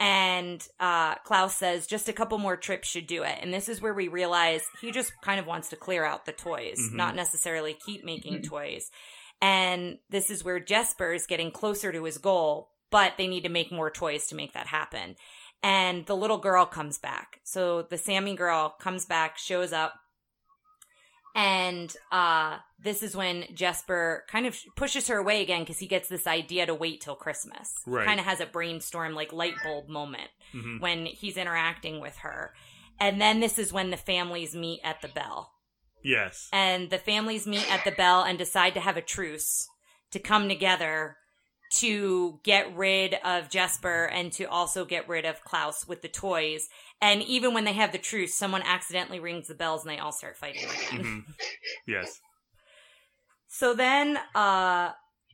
And 0.00 0.66
uh, 0.80 1.16
Klaus 1.16 1.56
says 1.56 1.86
just 1.86 2.08
a 2.08 2.12
couple 2.12 2.38
more 2.38 2.56
trips 2.56 2.88
should 2.88 3.06
do 3.06 3.22
it. 3.22 3.38
And 3.40 3.54
this 3.54 3.68
is 3.68 3.80
where 3.80 3.94
we 3.94 4.08
realize 4.08 4.62
he 4.80 4.90
just 4.90 5.12
kind 5.22 5.38
of 5.38 5.46
wants 5.46 5.68
to 5.68 5.76
clear 5.76 6.04
out 6.04 6.24
the 6.24 6.32
toys, 6.32 6.78
Mhm. 6.90 6.94
not 6.96 7.14
necessarily 7.14 7.74
keep 7.86 8.04
making 8.04 8.42
toys. 8.42 8.90
And 9.40 9.98
this 10.10 10.30
is 10.30 10.42
where 10.42 10.58
Jesper 10.58 11.12
is 11.12 11.26
getting 11.26 11.52
closer 11.52 11.92
to 11.92 12.04
his 12.04 12.18
goal, 12.18 12.70
but 12.90 13.16
they 13.16 13.28
need 13.28 13.42
to 13.42 13.48
make 13.48 13.70
more 13.70 13.90
toys 13.90 14.26
to 14.28 14.34
make 14.34 14.52
that 14.54 14.66
happen. 14.68 15.14
And 15.64 16.04
the 16.04 16.14
little 16.14 16.36
girl 16.36 16.66
comes 16.66 16.98
back. 16.98 17.40
So 17.42 17.82
the 17.82 17.96
Sámi 17.96 18.36
girl 18.36 18.68
comes 18.78 19.06
back, 19.06 19.38
shows 19.38 19.72
up, 19.72 19.94
and 21.34 21.92
uh, 22.12 22.58
this 22.78 23.02
is 23.02 23.16
when 23.16 23.44
Jesper 23.54 24.24
kind 24.28 24.46
of 24.46 24.56
pushes 24.76 25.08
her 25.08 25.16
away 25.16 25.42
again 25.42 25.62
because 25.62 25.78
he 25.78 25.86
gets 25.88 26.08
this 26.08 26.26
idea 26.26 26.66
to 26.66 26.74
wait 26.74 27.00
till 27.00 27.16
Christmas. 27.16 27.72
Right. 27.86 28.06
Kind 28.06 28.20
of 28.20 28.26
has 28.26 28.40
a 28.40 28.46
brainstorm, 28.46 29.14
like 29.14 29.32
light 29.32 29.54
bulb 29.64 29.88
moment 29.88 30.30
Mhm. 30.54 30.80
when 30.80 31.06
he's 31.06 31.36
interacting 31.36 31.98
with 31.98 32.18
her. 32.18 32.54
And 33.00 33.20
then 33.20 33.40
this 33.40 33.58
is 33.58 33.72
when 33.72 33.90
the 33.90 33.96
families 33.96 34.54
meet 34.54 34.80
at 34.84 35.00
the 35.00 35.08
bell. 35.08 35.50
Yes. 36.04 36.48
And 36.52 36.90
the 36.90 36.98
families 36.98 37.46
meet 37.46 37.68
at 37.72 37.84
the 37.84 37.90
bell 37.90 38.22
and 38.22 38.38
decide 38.38 38.74
to 38.74 38.80
have 38.80 38.96
a 38.96 39.02
truce 39.02 39.66
to 40.12 40.20
come 40.20 40.48
together 40.48 41.16
to 41.80 42.40
get 42.42 42.76
rid 42.76 43.14
of 43.24 43.50
Jesper 43.50 44.04
and 44.04 44.32
to 44.32 44.44
also 44.44 44.84
get 44.84 45.08
rid 45.08 45.24
of 45.24 45.42
Klaus 45.42 45.86
with 45.86 46.02
the 46.02 46.08
toys. 46.08 46.68
And 47.00 47.22
even 47.22 47.54
when 47.54 47.64
they 47.64 47.72
have 47.72 47.92
the 47.92 47.98
truce, 47.98 48.34
someone 48.34 48.62
accidentally 48.62 49.20
rings 49.20 49.48
the 49.48 49.54
bells 49.54 49.82
and 49.82 49.90
they 49.90 49.98
all 49.98 50.12
start 50.12 50.36
fighting 50.36 50.64
again. 50.64 51.04
Mhm. 51.04 51.34
Yes. 51.86 52.20
So 53.48 53.74
then 53.74 54.18
uh 54.34 54.92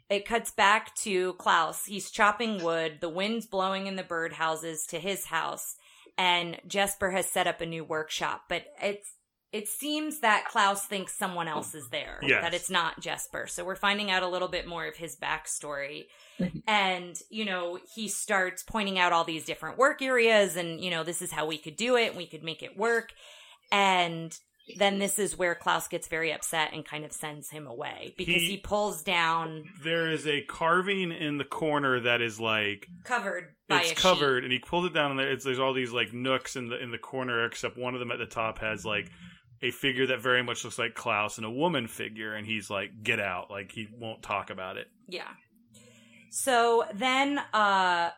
it 0.08 0.26
cuts 0.26 0.50
back 0.50 0.94
to 0.96 1.34
Klaus. 1.34 1.84
He's 1.86 2.10
chopping 2.10 2.64
wood. 2.64 2.98
The 3.00 3.08
wind's 3.08 3.46
blowing 3.46 3.86
in 3.86 3.94
the 3.94 4.02
birdhouses 4.02 4.84
to 4.88 4.98
his 4.98 5.26
house, 5.26 5.76
and 6.18 6.60
Jesper 6.66 7.12
has 7.12 7.26
set 7.26 7.46
up 7.46 7.60
a 7.60 7.66
new 7.66 7.84
workshop. 7.84 8.42
But 8.48 8.64
it's 8.82 9.14
it 9.52 9.68
seems 9.68 10.20
that 10.20 10.46
Klaus 10.46 10.84
thinks 10.84 11.16
someone 11.16 11.48
else 11.48 11.74
is 11.74 11.88
there. 11.88 12.20
Yes. 12.22 12.42
That 12.42 12.54
it's 12.54 12.70
not 12.70 13.00
Jesper. 13.00 13.46
So 13.48 13.64
we're 13.64 13.74
finding 13.74 14.10
out 14.10 14.22
a 14.22 14.28
little 14.28 14.48
bit 14.48 14.66
more 14.66 14.86
of 14.86 14.96
his 14.96 15.16
backstory. 15.16 16.04
and, 16.68 17.16
you 17.30 17.44
know, 17.44 17.78
he 17.94 18.08
starts 18.08 18.62
pointing 18.62 18.98
out 18.98 19.12
all 19.12 19.24
these 19.24 19.44
different 19.44 19.76
work 19.76 20.02
areas 20.02 20.56
and, 20.56 20.80
you 20.80 20.90
know, 20.90 21.02
this 21.02 21.20
is 21.20 21.32
how 21.32 21.46
we 21.46 21.58
could 21.58 21.76
do 21.76 21.96
it 21.96 22.08
and 22.08 22.16
we 22.16 22.26
could 22.26 22.44
make 22.44 22.62
it 22.62 22.76
work. 22.78 23.12
And 23.72 24.36
then 24.76 25.00
this 25.00 25.18
is 25.18 25.36
where 25.36 25.56
Klaus 25.56 25.88
gets 25.88 26.06
very 26.06 26.32
upset 26.32 26.72
and 26.72 26.84
kind 26.84 27.04
of 27.04 27.12
sends 27.12 27.50
him 27.50 27.66
away 27.66 28.14
because 28.16 28.34
He- 28.34 28.50
he, 28.50 28.56
pulls 28.56 29.02
down 29.02 29.64
There 29.82 30.08
is 30.08 30.28
a 30.28 30.42
carving 30.42 31.10
in 31.10 31.38
the 31.38 31.44
corner 31.44 31.98
that 32.00 32.20
is 32.20 32.38
like 32.38 32.86
covered 33.04 33.56
it's 33.68 33.92
a 33.92 33.94
covered, 33.94 34.44
and 34.44 34.52
he 34.52 34.58
pulled 34.58 34.86
it 34.86 34.92
down, 34.92 35.12
and 35.12 35.20
there, 35.20 35.36
there's 35.36 35.58
all 35.58 35.72
these 35.72 35.92
like 35.92 36.12
nooks 36.12 36.56
in 36.56 36.68
the 36.68 36.78
in 36.80 36.90
the 36.90 36.98
corner, 36.98 37.44
except 37.44 37.78
one 37.78 37.94
of 37.94 38.00
them 38.00 38.10
at 38.10 38.18
the 38.18 38.26
top 38.26 38.58
has 38.58 38.84
like 38.84 39.10
a 39.62 39.70
figure 39.70 40.06
that 40.06 40.20
very 40.20 40.42
much 40.42 40.64
looks 40.64 40.78
like 40.78 40.94
Klaus 40.94 41.36
and 41.36 41.44
a 41.46 41.50
woman 41.50 41.86
figure, 41.86 42.34
and 42.34 42.46
he's 42.46 42.70
like, 42.70 43.02
"Get 43.02 43.20
out!" 43.20 43.50
Like 43.50 43.72
he 43.72 43.88
won't 43.98 44.22
talk 44.22 44.50
about 44.50 44.76
it. 44.76 44.88
Yeah. 45.08 45.28
So 46.30 46.84
then 46.94 47.38
uh 47.52 48.10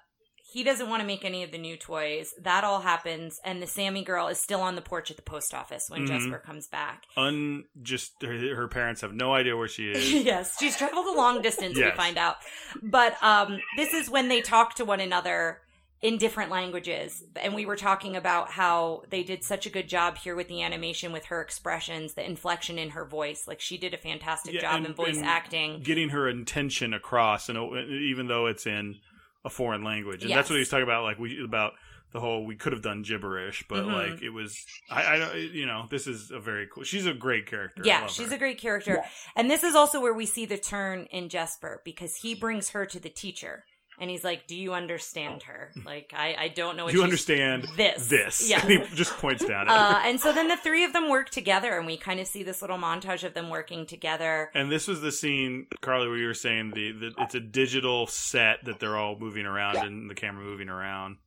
he 0.52 0.64
doesn't 0.64 0.90
want 0.90 1.00
to 1.00 1.06
make 1.06 1.24
any 1.24 1.44
of 1.44 1.50
the 1.50 1.56
new 1.56 1.78
toys. 1.78 2.34
That 2.42 2.62
all 2.62 2.80
happens, 2.82 3.40
and 3.42 3.62
the 3.62 3.66
Sámi 3.66 4.04
girl 4.04 4.28
is 4.28 4.38
still 4.38 4.60
on 4.60 4.74
the 4.76 4.82
porch 4.82 5.10
at 5.10 5.16
the 5.16 5.22
post 5.22 5.54
office 5.54 5.86
when 5.88 6.02
Mhm. 6.02 6.08
Jesper 6.08 6.38
comes 6.44 6.68
back. 6.68 7.04
Un 7.16 7.64
just 7.80 8.12
her, 8.22 8.54
her 8.54 8.68
parents 8.68 9.00
have 9.00 9.14
no 9.14 9.32
idea 9.32 9.56
where 9.56 9.66
she 9.68 9.90
is. 9.90 10.12
yes, 10.26 10.58
she's 10.60 10.76
traveled 10.76 11.06
a 11.06 11.12
long 11.16 11.40
distance, 11.40 11.78
we 11.78 11.90
find 11.92 12.18
out. 12.18 12.36
But 12.82 13.16
um, 13.22 13.60
this 13.78 13.94
is 13.94 14.10
when 14.10 14.28
they 14.28 14.42
talk 14.42 14.74
to 14.74 14.84
one 14.84 15.00
another 15.00 15.61
in 16.02 16.18
different 16.18 16.50
languages. 16.50 17.22
And 17.40 17.54
we 17.54 17.64
were 17.64 17.76
talking 17.76 18.16
about 18.16 18.50
how 18.50 19.02
they 19.08 19.22
did 19.22 19.44
such 19.44 19.66
a 19.66 19.70
good 19.70 19.88
job 19.88 20.18
here 20.18 20.34
with 20.34 20.48
the 20.48 20.60
animation 20.62 21.12
with 21.12 21.26
her 21.26 21.40
expressions, 21.40 22.14
the 22.14 22.24
inflection 22.28 22.76
in 22.78 22.90
her 22.90 23.04
voice. 23.04 23.46
Like 23.46 23.60
she 23.60 23.78
did 23.78 23.94
a 23.94 23.96
fantastic 23.98 24.54
Yeah, 24.54 24.62
job 24.62 24.74
and- 24.78 24.86
in 24.86 24.94
voice 24.94 25.18
acting. 25.22 25.80
getting 25.82 26.08
her 26.10 26.28
intention 26.28 26.92
across, 26.92 27.48
and 27.48 27.56
even 27.88 28.26
though 28.26 28.46
it's 28.46 28.66
in 28.66 28.96
a 29.44 29.50
foreign 29.50 29.84
language, 29.84 30.22
and 30.22 30.30
Yes. 30.30 30.38
that's 30.38 30.50
what 30.50 30.58
he's 30.58 30.68
talking 30.68 30.82
about. 30.84 31.04
Like 31.04 31.18
we 31.18 31.42
about 31.42 31.72
the 32.12 32.20
whole 32.20 32.44
we 32.44 32.54
could 32.56 32.72
have 32.72 32.82
done 32.82 33.02
gibberish, 33.02 33.64
but 33.68 33.84
Mhm. 33.84 33.92
like 34.12 34.22
it 34.22 34.30
was. 34.30 34.62
I, 34.90 35.14
I 35.14 35.18
don't. 35.18 35.36
You 35.36 35.66
know, 35.66 35.86
this 35.90 36.06
is 36.06 36.30
a 36.30 36.38
very 36.40 36.66
cool. 36.66 36.82
She's 36.84 37.06
a 37.06 37.14
great 37.14 37.46
character. 37.46 37.82
Yeah, 37.84 38.06
she's 38.06 38.28
her. 38.28 38.34
a 38.34 38.38
great 38.38 38.58
character. 38.58 39.02
And 39.34 39.50
this 39.50 39.62
is 39.64 39.74
also 39.74 40.00
where 40.00 40.12
we 40.12 40.26
see 40.26 40.44
the 40.46 40.58
turn 40.58 41.06
in 41.10 41.28
Jesper 41.28 41.80
because 41.84 42.16
he 42.16 42.34
brings 42.34 42.70
her 42.70 42.84
to 42.86 43.00
the 43.00 43.08
teacher. 43.08 43.64
And 44.02 44.10
he's 44.10 44.24
like, 44.24 44.48
"Do 44.48 44.56
you 44.56 44.74
understand 44.74 45.44
her? 45.44 45.70
Like, 45.86 46.12
I, 46.12 46.34
I 46.36 46.48
don't 46.48 46.76
know 46.76 46.82
what 46.86 46.90
Do 46.90 46.98
you 46.98 47.02
she's- 47.02 47.08
understand 47.08 47.68
this. 47.76 48.08
This. 48.08 48.48
Yes. 48.50 48.64
And 48.64 48.82
he 48.84 48.96
just 48.96 49.12
points 49.18 49.44
down 49.44 49.68
at 49.68 49.72
Uh, 49.78 50.00
and 50.04 50.18
so 50.18 50.32
then 50.32 50.48
the 50.48 50.56
three 50.56 50.82
of 50.82 50.92
them 50.92 51.08
work 51.08 51.30
together, 51.30 51.78
and 51.78 51.86
we 51.86 51.96
kind 51.96 52.18
of 52.18 52.26
see 52.26 52.42
this 52.42 52.60
little 52.62 52.78
montage 52.78 53.22
of 53.22 53.34
them 53.34 53.48
working 53.48 53.86
together. 53.86 54.50
And 54.54 54.72
this 54.72 54.88
was 54.88 55.00
the 55.02 55.12
scene, 55.12 55.68
Carly, 55.82 56.08
where 56.08 56.16
you 56.16 56.26
were 56.26 56.34
saying 56.34 56.72
the, 56.74 56.90
the 56.90 57.12
it's 57.18 57.36
a 57.36 57.40
digital 57.40 58.08
set 58.08 58.64
that 58.64 58.80
they're 58.80 58.96
all 58.96 59.16
moving 59.16 59.46
around 59.46 59.76
and 59.76 60.10
the 60.10 60.16
camera 60.16 60.42
moving 60.44 60.68
around. 60.68 61.18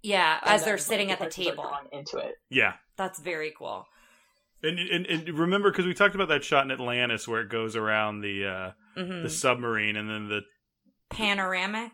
Yeah, 0.00 0.38
And 0.42 0.50
as 0.54 0.64
they're 0.64 0.74
like, 0.74 0.80
sitting 0.82 1.10
at 1.10 1.18
the 1.18 1.28
table. 1.28 1.68
into 1.92 2.18
it. 2.18 2.36
Yeah. 2.48 2.74
That's 2.96 3.18
very 3.18 3.52
cool. 3.58 3.86
And, 4.62 4.78
and, 4.78 5.04
and 5.06 5.28
remember, 5.38 5.70
because 5.70 5.84
we 5.86 5.94
talked 5.94 6.14
about 6.14 6.28
that 6.28 6.42
shot 6.44 6.64
in 6.64 6.70
Atlantis 6.70 7.28
where 7.28 7.40
it 7.42 7.48
goes 7.50 7.76
around 7.76 8.20
the 8.22 8.46
uh, 8.46 8.70
hmm 9.00 9.22
the 9.22 9.30
submarine, 9.30 9.96
and 9.96 10.08
then 10.08 10.28
the 10.28 10.40
Panoramic. 11.10 11.92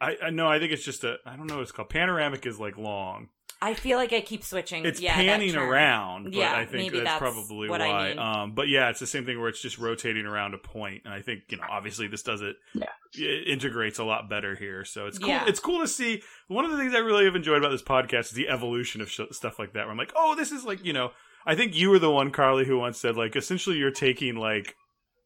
I, 0.00 0.16
I 0.24 0.30
know 0.30 0.48
I 0.48 0.58
think 0.58 0.72
it's 0.72 0.84
just 0.84 1.04
a 1.04 1.16
I 1.26 1.36
don't 1.36 1.46
know 1.46 1.56
what 1.56 1.62
it's 1.62 1.72
called. 1.72 1.90
Panoramic 1.90 2.46
is 2.46 2.58
like 2.58 2.76
long. 2.78 3.28
I 3.62 3.74
feel 3.74 3.98
like 3.98 4.14
I 4.14 4.22
keep 4.22 4.42
switching. 4.42 4.86
It's 4.86 5.00
yeah, 5.02 5.14
that 5.14 5.22
panning 5.22 5.52
term. 5.52 5.68
around, 5.68 6.24
but 6.24 6.32
Yeah, 6.32 6.54
I 6.54 6.64
think 6.64 6.92
maybe 6.92 7.04
that's, 7.04 7.20
that's 7.20 7.34
probably 7.34 7.68
what 7.68 7.82
I 7.82 7.88
why. 7.88 8.08
mean. 8.08 8.18
Um, 8.18 8.54
but 8.54 8.68
yeah, 8.68 8.88
it's 8.88 9.00
the 9.00 9.06
same 9.06 9.26
thing 9.26 9.38
where 9.38 9.50
it's 9.50 9.60
just 9.60 9.76
rotating 9.76 10.24
around 10.24 10.54
a 10.54 10.58
point, 10.58 11.02
and 11.04 11.12
I 11.12 11.20
think 11.20 11.42
you 11.50 11.58
know 11.58 11.64
obviously 11.70 12.06
this 12.06 12.22
does 12.22 12.40
it. 12.40 12.56
Yeah. 12.72 12.86
It 13.12 13.48
integrates 13.48 13.98
a 13.98 14.04
lot 14.04 14.30
better 14.30 14.54
here, 14.54 14.86
so 14.86 15.06
it's 15.06 15.18
cool. 15.18 15.28
Yeah. 15.28 15.44
It's 15.46 15.60
cool 15.60 15.80
to 15.80 15.88
see. 15.88 16.22
One 16.48 16.64
of 16.64 16.70
the 16.70 16.78
things 16.78 16.94
I 16.94 16.98
really 16.98 17.26
have 17.26 17.36
enjoyed 17.36 17.58
about 17.58 17.70
this 17.70 17.82
podcast 17.82 18.26
is 18.26 18.30
the 18.30 18.48
evolution 18.48 19.02
of 19.02 19.10
sh- 19.10 19.20
stuff 19.32 19.58
like 19.58 19.74
that. 19.74 19.82
Where 19.84 19.90
I'm 19.90 19.98
like, 19.98 20.12
oh, 20.16 20.34
this 20.34 20.52
is 20.52 20.64
like 20.64 20.82
you 20.84 20.92
know. 20.94 21.10
I 21.44 21.54
think 21.54 21.74
you 21.74 21.88
were 21.90 21.98
the 21.98 22.10
one, 22.10 22.30
Carly, 22.32 22.66
who 22.66 22.78
once 22.78 22.98
said 22.98 23.16
like 23.16 23.34
essentially 23.36 23.76
you're 23.76 23.90
taking 23.90 24.36
like 24.36 24.74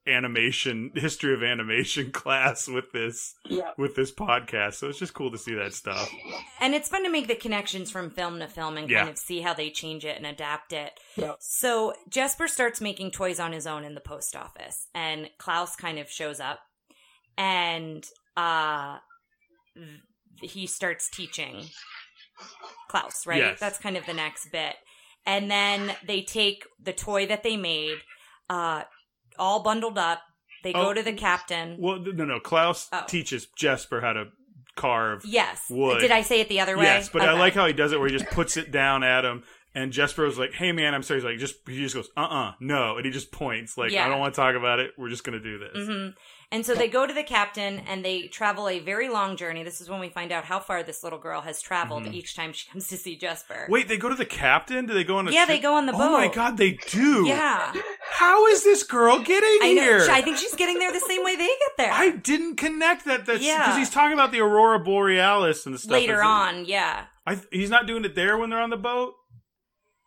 animation 0.07 0.91
history 0.95 1.33
of 1.33 1.43
animation 1.43 2.11
class 2.13 2.69
with 2.69 2.93
this 2.93 3.35
Yeah. 3.47 3.71
with 3.79 3.95
this 3.97 4.13
podcast. 4.13 4.75
So 4.75 4.89
it's 4.89 4.99
just 4.99 5.15
cool 5.15 5.31
to 5.31 5.39
see 5.39 5.55
that 5.55 5.73
stuff. 5.75 6.11
And 6.61 6.75
it's 6.75 6.89
fun 6.89 7.05
to 7.05 7.11
make 7.11 7.27
the 7.29 7.35
connections 7.35 7.91
from 7.91 8.11
film 8.11 8.39
to 8.41 8.47
film 8.49 8.77
and 8.77 8.89
Yeah. 8.91 8.99
kind 9.01 9.11
of 9.11 9.19
see 9.19 9.41
how 9.41 9.55
they 9.55 9.71
change 9.71 10.05
it 10.05 10.17
and 10.17 10.27
adapt 10.27 10.73
it. 10.73 10.93
Yeah. 11.17 11.33
So 11.41 11.95
Jesper 12.09 12.49
starts 12.49 12.81
making 12.81 13.13
toys 13.13 13.41
on 13.41 13.53
his 13.53 13.67
own 13.67 13.85
in 13.85 13.95
the 13.95 14.01
post 14.01 14.37
office, 14.37 14.89
and 14.95 15.31
Klaus 15.39 15.75
kind 15.77 15.99
of 15.99 16.11
shows 16.11 16.39
up, 16.41 16.61
and 17.39 18.05
uh, 18.37 18.99
th- 19.75 20.53
he 20.53 20.67
starts 20.67 21.09
teaching 21.09 21.65
Klaus. 22.89 23.27
Right, 23.27 23.39
Yes. 23.39 23.61
that's 23.61 23.79
kind 23.79 23.97
of 23.97 24.07
the 24.07 24.15
next 24.15 24.51
bit, 24.51 24.77
and 25.27 25.51
then 25.51 25.95
they 26.07 26.23
take 26.23 26.65
the 26.83 26.93
toy 26.93 27.27
that 27.27 27.43
they 27.43 27.57
made, 27.57 27.99
uh, 28.51 28.83
all 29.39 29.63
bundled 29.63 29.99
up. 29.99 30.21
They 30.63 30.73
Oh. 30.73 30.85
go 30.87 30.95
to 30.95 31.03
the 31.03 31.13
captain. 31.13 31.77
Well, 31.79 31.99
no, 31.99 32.25
no. 32.25 32.41
Klaus 32.41 32.89
Oh. 32.93 33.05
teaches 33.07 33.47
Jesper 33.57 34.01
how 34.01 34.13
to 34.15 34.27
carve. 34.77 35.23
Yes. 35.25 35.67
Wood. 35.71 36.01
Did 36.01 36.11
I 36.11 36.23
say 36.23 36.41
it 36.41 36.49
the 36.49 36.61
other 36.61 36.77
way? 36.77 36.85
Yes, 36.85 37.09
but 37.09 37.23
I 37.23 37.33
like 37.39 37.55
how 37.55 37.67
he 37.67 37.73
does 37.73 37.93
it 37.93 37.99
where 38.01 38.09
he 38.09 38.17
just 38.17 38.31
puts 38.31 38.57
it 38.57 38.71
down 38.71 39.03
at 39.05 39.25
him. 39.25 39.45
And 39.77 39.93
Jesper 39.93 40.25
was 40.25 40.39
like, 40.39 40.53
"Hey, 40.53 40.71
man, 40.71 40.95
I'm 40.95 41.03
sorry." 41.03 41.19
He's 41.19 41.25
like, 41.25 41.39
"Just," 41.39 41.57
he 41.67 41.79
just 41.83 41.97
goes, 41.97 42.09
"Uh, 42.17 42.21
uh 42.21 42.53
no," 42.61 42.97
and 42.97 43.05
he 43.05 43.11
just 43.11 43.33
points 43.33 43.77
like, 43.77 43.91
Yeah. 43.91 44.07
"I 44.07 44.09
don't 44.09 44.21
want 44.21 44.33
to 44.33 44.41
talk 44.41 44.55
about 44.55 44.79
it. 44.79 44.93
We're 44.97 45.09
just 45.09 45.25
gonna 45.25 45.41
do 45.41 45.59
this." 45.59 45.87
hmm 45.89 46.09
And 46.53 46.65
so 46.65 46.75
they 46.77 46.87
go 46.87 47.05
to 47.09 47.13
the 47.13 47.25
captain 47.25 47.81
and 47.89 48.05
they 48.05 48.29
travel 48.29 48.69
a 48.69 48.79
very 48.79 49.09
long 49.09 49.37
journey. 49.37 49.65
This 49.65 49.81
is 49.81 49.91
when 49.91 49.99
we 49.99 50.09
find 50.11 50.31
out 50.31 50.45
how 50.45 50.61
far 50.61 50.85
this 50.85 51.03
little 51.03 51.19
girl 51.19 51.41
has 51.41 51.61
traveled 51.61 52.05
Mhm. 52.05 52.15
each 52.15 52.37
time 52.37 52.53
she 52.53 52.71
comes 52.71 52.87
to 52.89 52.97
see 52.97 53.17
Jesper. 53.17 53.67
Wait, 53.69 53.89
they 53.89 53.97
go 53.97 54.09
to 54.09 54.15
the 54.15 54.25
captain? 54.25 54.87
Do 54.87 54.95
they 54.95 55.03
go 55.03 55.17
on 55.17 55.27
a 55.27 55.33
Yeah, 55.33 55.41
ship? 55.41 55.49
they 55.49 55.59
go 55.59 55.75
on 55.75 55.87
the 55.87 55.93
boat. 55.93 56.03
Oh 56.03 56.13
my 56.13 56.29
god, 56.29 56.57
they 56.57 56.73
do. 56.91 57.27
Yeah. 57.27 57.73
How 58.15 58.47
is 58.47 58.63
this 58.65 58.83
girl 58.85 59.19
getting 59.21 59.59
I 59.63 59.67
here? 59.69 59.99
know. 59.99 60.07
I 60.13 60.23
think 60.23 60.39
she's 60.39 60.55
getting 60.55 60.79
there 60.79 60.93
the 60.93 61.01
same 61.01 61.25
way 61.25 61.37
they 61.37 61.47
get 61.47 61.77
there. 61.79 61.93
I 61.93 62.11
didn't 62.11 62.57
connect 62.57 63.05
that. 63.07 63.27
That's 63.27 63.43
Yeah. 63.43 63.59
because 63.59 63.77
he's 63.79 63.91
talking 63.91 64.13
about 64.15 64.31
the 64.33 64.41
aurora 64.41 64.79
borealis 64.79 65.67
and 65.67 65.75
the 65.75 65.79
stuff. 65.79 65.93
Later 65.93 66.23
on, 66.23 66.65
yeah. 66.65 67.07
I, 67.27 67.41
he's 67.51 67.71
not 67.71 67.87
doing 67.87 68.05
it 68.05 68.15
there 68.15 68.37
when 68.39 68.51
they're 68.51 68.61
on 68.61 68.71
the 68.71 68.77
boat. 68.77 69.15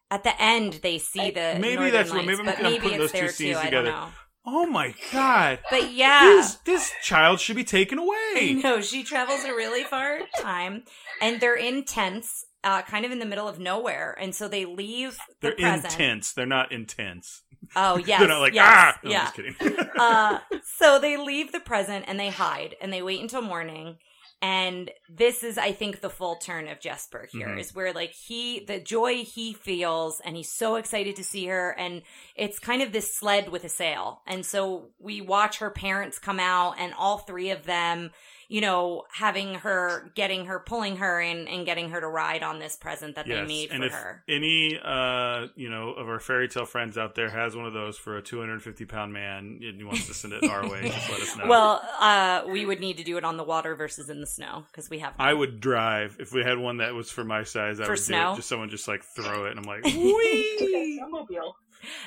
At 0.10 0.24
the 0.24 0.42
end, 0.42 0.80
they 0.84 1.00
see 1.00 1.32
the 1.32 1.58
Maybe 1.60 1.90
that's 1.90 2.10
what- 2.12 2.26
Lights, 2.26 2.40
maybe 2.40 2.50
I'm- 2.50 2.64
maybe 2.64 2.80
putting 2.80 3.02
it's 3.02 3.12
those 3.12 3.22
two 3.22 3.28
scenes 3.30 3.56
too. 3.58 3.62
I 3.62 3.66
together. 3.66 3.92
don't 3.92 4.00
know. 4.02 4.10
Oh 4.50 4.66
my 4.66 4.96
god. 5.12 5.60
But 5.70 5.92
yeah, 5.92 6.22
This 6.24 6.56
this 6.64 6.94
child 7.04 7.42
should 7.42 7.58
be 7.58 7.66
taken 7.66 7.98
away. 8.00 8.54
No, 8.64 8.80
she 8.80 9.04
travels 9.04 9.44
a 9.44 9.54
really 9.54 9.84
far 9.84 10.20
time, 10.40 10.84
and 11.22 11.42
they're 11.42 11.58
in 11.58 11.84
tents, 11.84 12.46
uh, 12.64 12.84
kind 12.84 13.06
of 13.06 13.12
in 13.12 13.20
the 13.20 13.26
middle 13.26 13.50
of 13.50 13.60
nowhere, 13.60 14.16
and 14.18 14.34
so 14.34 14.48
they 14.48 14.64
leave 14.64 15.18
the 15.42 15.50
They're 15.50 15.52
present. 15.56 15.86
intense. 15.92 16.32
They're 16.32 16.46
not 16.46 16.72
intense. 16.72 17.44
Oh 17.76 17.98
yes, 18.06 18.20
They're 18.20 18.28
not 18.28 18.40
like 18.42 18.54
yes, 18.54 18.66
ah. 18.68 19.00
No, 19.04 19.10
yeah. 19.12 19.20
I'm 19.20 19.26
just 19.26 19.36
kidding. 19.36 19.90
uh, 20.00 20.40
so 20.78 21.00
they 21.00 21.18
leave 21.18 21.52
the 21.52 21.60
present 21.60 22.06
and 22.08 22.20
they 22.20 22.30
hide 22.30 22.76
and 22.82 22.92
they 22.92 23.02
wait 23.02 23.22
until 23.22 23.42
morning. 23.42 23.98
And 24.40 24.92
this 25.10 25.44
is, 25.44 25.58
I 25.58 25.72
think, 25.72 26.00
the 26.02 26.12
full 26.12 26.36
turn 26.36 26.68
of 26.68 26.80
Jesper 26.80 27.28
here 27.32 27.58
is 27.58 27.72
Mhm. 27.72 27.76
where 27.76 27.92
like 27.94 28.12
he, 28.12 28.64
the 28.64 28.80
joy 28.80 29.24
he 29.24 29.54
feels 29.54 30.20
and 30.20 30.36
he's 30.36 30.52
so 30.52 30.76
excited 30.76 31.16
to 31.16 31.24
see 31.24 31.48
her. 31.48 31.72
And 31.72 32.04
it's 32.36 32.60
kind 32.60 32.84
of 32.84 32.92
this 32.92 33.16
sled 33.18 33.50
with 33.50 33.64
a 33.64 33.70
sail. 33.70 34.22
And 34.28 34.46
so 34.46 34.90
we 35.00 35.22
watch 35.22 35.58
her 35.58 35.72
parents 35.72 36.20
come 36.20 36.40
out 36.40 36.76
and 36.78 36.94
all 36.94 37.18
three 37.18 37.50
of 37.50 37.64
them, 37.66 38.12
you 38.50 38.62
know, 38.62 39.04
having 39.12 39.56
her, 39.56 40.10
getting 40.16 40.46
her, 40.46 40.60
pulling 40.60 40.98
her 40.98 41.20
in, 41.22 41.48
and 41.48 41.66
getting 41.66 41.90
her 41.90 42.00
to 42.00 42.08
ride 42.08 42.44
on 42.44 42.60
this 42.60 42.76
present 42.76 43.16
that 43.16 43.26
they 43.28 43.36
Yes, 43.36 43.48
made 43.48 43.72
and 43.72 43.80
for 43.82 43.88
if 43.88 43.92
her. 43.94 44.24
any 44.30 44.80
uh 44.84 45.48
you 45.56 45.70
know 45.70 45.90
of 45.90 46.08
our 46.08 46.20
fairy 46.20 46.48
tale 46.48 46.66
friends 46.66 46.98
out 46.98 47.16
there 47.16 47.30
has 47.30 47.56
one 47.56 47.66
of 47.66 47.74
those 47.74 47.98
for 47.98 48.18
a 48.18 48.22
250 48.22 48.86
pound 48.86 49.12
man 49.14 49.60
and 49.64 49.76
he 49.78 49.84
wants 49.84 50.08
to 50.08 50.14
send 50.14 50.34
it 50.34 50.44
our 50.46 50.68
way, 50.70 50.84
just 50.90 51.10
let 51.10 51.22
us 51.22 51.36
know. 51.36 51.46
Well, 51.50 51.82
uh, 52.00 52.44
we 52.50 52.66
would 52.66 52.80
need 52.80 52.98
to 52.98 53.04
do 53.04 53.18
it 53.18 53.24
on 53.24 53.38
the 53.38 53.44
water 53.44 53.76
versus 53.76 54.10
in 54.10 54.22
the 54.22 54.28
snow 54.28 54.64
because 54.72 54.90
we 54.90 55.00
have. 55.00 55.14
I 55.20 55.34
would 55.34 55.60
drive 55.60 56.18
if 56.20 56.32
we 56.34 56.44
had 56.44 56.58
one 56.58 56.78
that 56.78 56.94
was 56.94 57.10
for 57.12 57.24
my 57.24 57.44
size. 57.44 57.80
I 57.80 57.86
For 57.86 57.92
would 57.92 58.00
snow? 58.00 58.28
do 58.28 58.32
it. 58.34 58.36
Just 58.38 58.50
someone 58.50 58.70
just 58.70 58.88
like 58.88 59.04
throw 59.04 59.46
it, 59.46 59.52
and 59.52 59.60
I'm 59.60 59.66
like, 59.66 59.84
Okay, 59.86 59.98
wee. 60.04 61.00
snowmobile. 61.02 61.54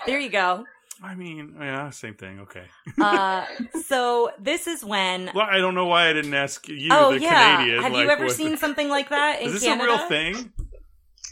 There 0.07 0.19
you 0.19 0.29
go. 0.31 0.65
I 1.03 1.15
mean, 1.15 1.57
yeah, 1.59 1.91
same 1.91 2.15
thing. 2.15 2.41
Okay. 2.41 2.65
Uh, 3.01 3.45
so 3.87 4.31
this 4.39 4.67
is 4.67 4.85
when. 4.85 5.31
Well, 5.35 5.47
I 5.51 5.59
don't 5.59 5.75
know 5.75 5.87
why 5.87 6.09
I 6.09 6.13
didn't 6.13 6.35
ask 6.35 6.69
you, 6.69 6.89
oh 6.93 7.13
the 7.15 7.21
yeah, 7.21 7.57
Canadian. 7.57 7.83
have 7.83 7.93
like, 7.93 8.03
you 8.05 8.11
ever 8.11 8.25
what- 8.27 8.35
seen 8.35 8.57
something 8.57 8.89
like 8.89 9.09
that 9.09 9.41
in 9.41 9.47
Is 9.47 9.55
this 9.55 9.63
Canada? 9.65 9.93
a 9.93 9.97
real 9.97 10.09
thing? 10.09 10.53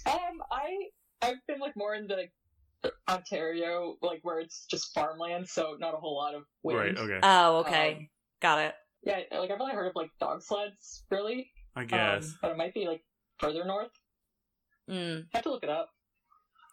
Um, 0.07 0.43
I 0.51 0.89
I've 1.21 1.37
been 1.47 1.59
like 1.61 1.77
more 1.77 1.95
in 1.95 2.07
the 2.07 2.29
Ontario, 3.09 3.97
like 4.03 4.21
where 4.23 4.41
it's 4.41 4.65
just 4.71 4.95
farmland, 4.95 5.49
so 5.49 5.77
not 5.79 5.95
a 5.95 5.99
whole 5.99 6.17
lot 6.17 6.35
of 6.35 6.45
wind. 6.63 6.79
Right. 6.79 6.97
Okay. 6.97 7.19
Oh, 7.23 7.57
okay, 7.59 7.95
Um, 7.95 8.09
got 8.41 8.59
it. 8.61 8.75
Yeah, 9.03 9.21
like 9.39 9.51
I've 9.51 9.61
only 9.61 9.75
heard 9.75 9.87
of 9.89 9.97
like 9.97 10.11
dog 10.21 10.43
sleds, 10.43 11.05
really. 11.11 11.51
I 11.77 11.83
Um, 11.83 11.87
guess. 11.89 12.35
but 12.41 12.51
it 12.53 12.57
might 12.57 12.75
be 12.75 12.87
like 12.87 13.03
further 13.39 13.65
north. 13.65 13.91
Mm. 14.91 15.27
have 15.35 15.43
to 15.43 15.51
look 15.51 15.63
it 15.63 15.69
up. 15.69 15.91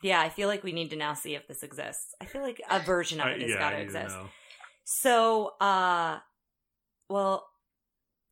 Yeah, 0.04 0.20
I 0.22 0.30
feel 0.30 0.48
like 0.48 0.64
we 0.64 0.72
need 0.72 0.90
to 0.92 0.96
now 0.96 1.14
see 1.14 1.36
if 1.36 1.48
this 1.48 1.64
exists. 1.64 2.14
I 2.22 2.26
feel 2.26 2.42
like 2.42 2.62
a 2.70 2.80
version 2.80 3.20
of 3.20 3.28
it 3.28 3.42
has 3.42 3.52
yeah, 3.52 3.58
got 3.60 3.70
to 3.72 3.80
exist. 3.82 4.16
know. 4.16 4.28
So, 4.84 5.52
uh, 5.60 6.20
well, 7.10 7.48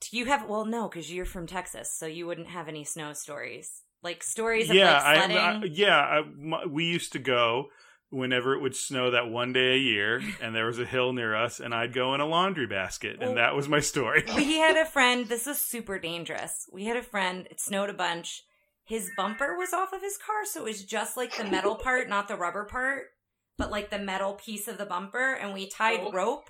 do 0.02 0.18
you 0.18 0.26
have? 0.26 0.48
Well, 0.48 0.65
no, 0.65 0.88
because 0.88 1.11
you're 1.11 1.26
from 1.26 1.48
Texas, 1.48 1.91
so 1.98 2.06
you 2.06 2.27
wouldn't 2.27 2.49
have 2.49 2.68
any 2.68 2.84
snow 2.84 3.14
stories, 3.14 3.81
like 4.03 4.22
stories 4.23 4.69
of 4.69 4.76
Yeah, 4.76 4.94
like 4.94 5.03
I, 5.03 5.15
sledding. 5.15 5.38
I, 5.38 5.64
yeah. 5.65 5.98
I, 5.98 6.22
my, 6.38 6.65
we 6.65 6.85
used 6.85 7.14
to 7.14 7.19
go 7.19 7.68
whenever 8.10 8.53
it 8.53 8.61
would 8.61 8.76
snow 8.76 9.10
that 9.11 9.30
one 9.30 9.53
day 9.53 9.73
a 9.73 9.77
year, 9.77 10.22
and 10.41 10.56
there 10.56 10.65
was 10.68 10.77
a 10.80 10.85
hill 10.85 11.14
near 11.14 11.35
us, 11.35 11.60
and 11.60 11.73
I'd 11.73 11.94
go 11.94 12.14
in 12.14 12.22
a 12.22 12.26
laundry 12.27 12.68
basket, 12.68 13.19
Well- 13.19 13.30
and 13.30 13.38
that 13.38 13.56
was 13.56 13.68
my 13.68 13.80
story. 13.80 14.23
we 14.35 14.57
had 14.57 14.77
a 14.77 14.85
friend. 14.90 15.27
This 15.27 15.48
is 15.48 15.57
super 15.57 15.98
dangerous. 15.98 16.68
We 16.72 16.85
had 16.85 16.98
a 16.98 17.02
friend. 17.03 17.48
It 17.49 17.60
snowed 17.60 17.90
a 17.90 17.94
bunch. 17.94 18.44
His 18.86 19.10
bumper 19.16 19.58
was 19.58 19.74
off 19.74 19.94
of 19.94 20.02
his 20.02 20.18
car, 20.18 20.46
so 20.46 20.62
it 20.62 20.66
was 20.70 20.84
just 20.84 21.16
like 21.18 21.36
the 21.38 21.46
metal 21.46 21.76
part, 21.84 22.10
not 22.10 22.28
the 22.28 22.36
rubber 22.36 22.66
part, 22.66 23.06
but 23.58 23.72
like 23.72 23.90
the 23.90 24.00
metal 24.00 24.34
piece 24.34 24.68
of 24.68 24.78
the 24.78 24.86
bumper. 24.86 25.34
And 25.34 25.54
we 25.54 25.68
tied 25.70 26.02
Oh. 26.02 26.12
rope 26.12 26.50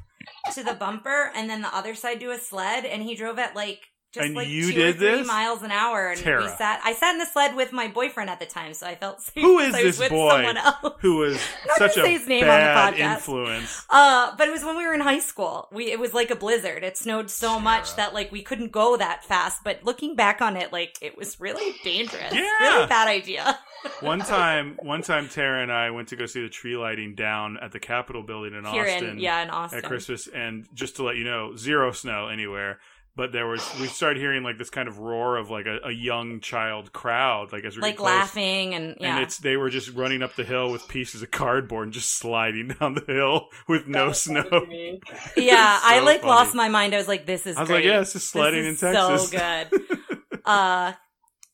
to 0.54 0.64
the 0.64 0.74
bumper, 0.74 1.32
and 1.36 1.50
then 1.50 1.62
the 1.62 1.76
other 1.76 1.94
side 1.96 2.20
to 2.22 2.32
a 2.32 2.38
sled. 2.40 2.86
And 2.86 3.04
he 3.04 3.16
drove 3.16 3.38
at 3.40 3.56
like 3.56 3.82
just 4.14 4.26
And 4.28 4.36
like 4.36 4.48
you 4.48 4.72
two 4.72 4.80
or 4.80 4.84
did 4.86 4.98
three 4.98 5.10
this? 5.10 5.28
miles 5.28 5.64
an 5.64 5.72
hour. 5.72 6.10
And 6.10 6.18
we 6.20 6.24
Tara. 6.24 6.56
sat. 6.58 6.82
I 6.84 6.94
sat 6.94 7.14
in 7.14 7.18
the 7.18 7.26
sled 7.26 7.56
with 7.56 7.72
my 7.74 7.88
boyfriend 7.88 8.30
at 8.30 8.40
the 8.40 8.46
time, 8.46 8.74
so 8.76 8.86
I 8.86 8.94
felt 8.96 9.22
safe. 9.22 9.44
Who 9.44 9.58
is 9.60 9.74
this 9.74 10.08
boy? 10.10 10.54
Who 11.00 11.18
was 11.18 11.40
such 11.78 11.98
a 11.98 12.08
his 12.08 12.28
name 12.28 12.44
on 12.44 12.48
the 12.48 12.54
bad 12.54 12.94
podcast. 12.94 13.16
influence? 13.16 13.86
Uh, 13.90 14.36
but 14.38 14.48
it 14.48 14.52
was 14.52 14.64
when 14.64 14.78
we 14.78 14.86
were 14.86 14.94
in 14.94 15.02
high 15.02 15.20
school. 15.20 15.68
We 15.72 15.92
it 15.92 16.00
was 16.00 16.14
like 16.14 16.30
a 16.30 16.36
blizzard. 16.36 16.84
It 16.84 16.96
snowed 16.96 17.30
so 17.32 17.60
much 17.60 17.96
that 17.96 18.14
like 18.14 18.32
we 18.32 18.44
couldn't 18.44 18.72
go 18.72 18.98
that 18.98 19.26
fast. 19.26 19.64
But 19.64 19.84
looking 19.84 20.16
back 20.16 20.42
on 20.42 20.58
it, 20.58 20.72
like 20.72 20.98
it 21.02 21.18
was 21.18 21.40
really 21.40 21.76
dangerous. 21.84 22.34
Yeah. 22.34 22.48
Really 22.62 22.88
bad 22.88 23.08
idea. 23.08 23.58
one 24.00 24.20
time, 24.20 24.78
one 24.82 25.02
time, 25.02 25.28
Tara 25.28 25.62
and 25.62 25.72
I 25.72 25.90
went 25.90 26.10
to 26.10 26.16
go 26.16 26.26
see 26.28 26.42
the 26.42 26.50
tree 26.50 26.78
lighting 26.78 27.16
down 27.16 27.58
at 27.62 27.72
the 27.72 27.80
Capitol 27.80 28.24
building 28.24 28.54
in 28.54 28.64
Here 28.66 28.86
Austin 28.86 29.10
in 29.10 29.20
yeah, 29.20 29.42
in 29.42 29.50
Austin. 29.50 29.80
at 29.80 29.86
Christmas, 29.86 30.28
and 30.28 30.68
just 30.74 30.98
to 30.98 31.04
let 31.04 31.18
you 31.18 31.24
know, 31.24 31.56
zero 31.56 31.92
snow 31.92 32.28
anywhere. 32.28 32.80
But 33.16 33.32
there 33.32 33.46
was, 33.46 33.62
we 33.80 33.86
started 33.86 34.20
hearing 34.20 34.42
like 34.42 34.58
this 34.58 34.72
kind 34.72 34.88
of 34.88 34.98
roar 34.98 35.38
of 35.38 35.52
like 35.52 35.68
a, 35.68 35.88
a 35.88 35.92
young 35.92 36.40
child 36.40 36.92
crowd, 36.94 37.54
like 37.54 37.64
as 37.64 37.76
we 37.76 37.84
like 37.84 37.92
get 37.92 37.98
close. 37.98 38.10
laughing 38.10 38.74
and 38.74 38.98
yeah. 39.00 39.16
And 39.16 39.24
it's 39.24 39.38
they 39.38 39.56
were 39.56 39.70
just 39.70 39.94
running 39.94 40.24
up 40.24 40.36
the 40.36 40.44
hill 40.44 40.72
with 40.72 40.88
pieces 40.88 41.22
of 41.22 41.30
cardboard 41.30 41.84
and 41.84 41.94
just 41.94 42.18
sliding 42.18 42.70
down 42.80 42.96
the 42.96 43.06
hill 43.06 43.50
with 43.68 43.88
no 43.88 44.14
snow. 44.14 44.44
would 44.52 44.68
be 44.68 44.94
me. 44.94 45.02
yeah, 45.38 45.80
I 45.84 46.00
like 46.00 46.22
funny. 46.22 46.34
lost 46.34 46.56
my 46.56 46.70
mind. 46.70 46.96
I 46.96 46.98
was 46.98 47.08
like, 47.08 47.28
this 47.28 47.46
is 47.46 47.56
I 47.56 47.62
was 47.62 47.70
great. 47.70 47.76
like, 47.78 47.86
yeah, 47.86 48.02
it's 48.02 48.14
just 48.14 48.30
sledding 48.30 48.64
this 48.64 48.82
in 48.82 48.94
Texas. 48.94 49.30
So 49.30 49.38
good. 49.38 50.40
uh, 50.46 50.94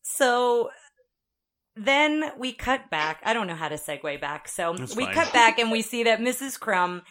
so 0.02 0.70
then 1.76 2.32
we 2.38 2.54
cut 2.54 2.90
back. 2.90 3.22
I 3.24 3.34
don't 3.34 3.48
know 3.48 3.56
how 3.56 3.70
to 3.70 3.76
segue 3.76 4.20
back. 4.22 4.48
So 4.48 4.76
That's 4.78 4.96
we 4.96 5.06
fine. 5.06 5.14
cut 5.14 5.34
back 5.34 5.60
and 5.60 5.72
we 5.72 5.82
see 5.82 6.04
that 6.04 6.20
Mrs. 6.20 6.60
Krum 6.60 7.02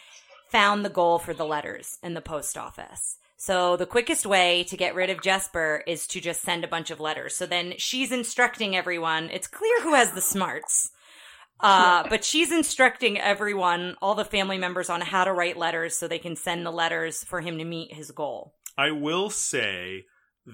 found 0.50 0.84
the 0.84 0.90
goal 0.90 1.18
for 1.18 1.34
the 1.34 1.44
letters 1.44 1.98
in 2.02 2.14
the 2.14 2.20
post 2.20 2.56
office. 2.56 3.18
So 3.40 3.77
the 3.77 3.86
quickest 3.86 4.27
way 4.27 4.65
to 4.65 4.77
get 4.77 4.97
rid 4.97 5.10
of 5.10 5.23
Jesper 5.23 5.85
is 5.86 6.09
to 6.09 6.20
just 6.20 6.43
send 6.43 6.65
a 6.65 6.69
bunch 6.69 6.90
of 6.90 6.98
letters. 6.98 7.36
So 7.36 7.47
then 7.47 7.74
she's 7.78 8.10
instructing 8.10 8.74
everyone. 8.74 9.31
It's 9.31 9.47
clear 9.47 9.81
who 9.82 9.94
has 9.94 10.10
the 10.10 10.20
smarts. 10.20 10.90
Uh, 11.60 12.05
but 12.09 12.24
she's 12.24 12.52
instructing 12.52 13.19
everyone, 13.19 13.97
all 14.02 14.16
the 14.16 14.24
family 14.24 14.59
members, 14.59 14.90
on 14.90 15.01
how 15.01 15.24
to 15.24 15.32
write 15.32 15.56
letters 15.56 15.97
so 15.97 16.06
they 16.06 16.19
can 16.19 16.36
send 16.36 16.66
the 16.66 16.70
letters 16.73 17.23
for 17.24 17.40
him 17.40 17.59
to 17.59 17.65
meet 17.65 17.94
his 17.94 18.10
goal. 18.10 18.55
I 18.77 18.90
will 18.90 19.31
say 19.31 20.05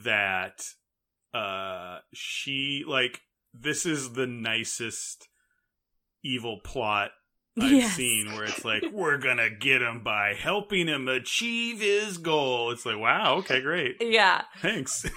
that 0.05 0.65
uh 1.33 1.99
she 2.13 2.85
like 2.87 3.21
this 3.53 3.87
is 3.87 4.13
the 4.13 4.27
nicest 4.27 5.29
evil 6.25 6.61
plot 6.65 7.11
I've 7.61 7.71
Yes. 7.71 7.95
seen 7.95 8.33
where 8.35 8.45
it's 8.45 8.65
like 8.65 8.83
we're 8.93 9.17
gonna 9.19 9.49
get 9.51 9.81
him 9.81 10.01
by 10.03 10.35
helping 10.35 10.89
him 10.89 11.07
achieve 11.09 11.81
his 11.81 12.19
goal. 12.19 12.71
It's 12.73 12.85
like 12.85 12.99
wow, 12.99 13.37
okay, 13.37 13.61
great, 13.61 13.97
Yeah. 14.01 14.43
thanks. 14.61 15.07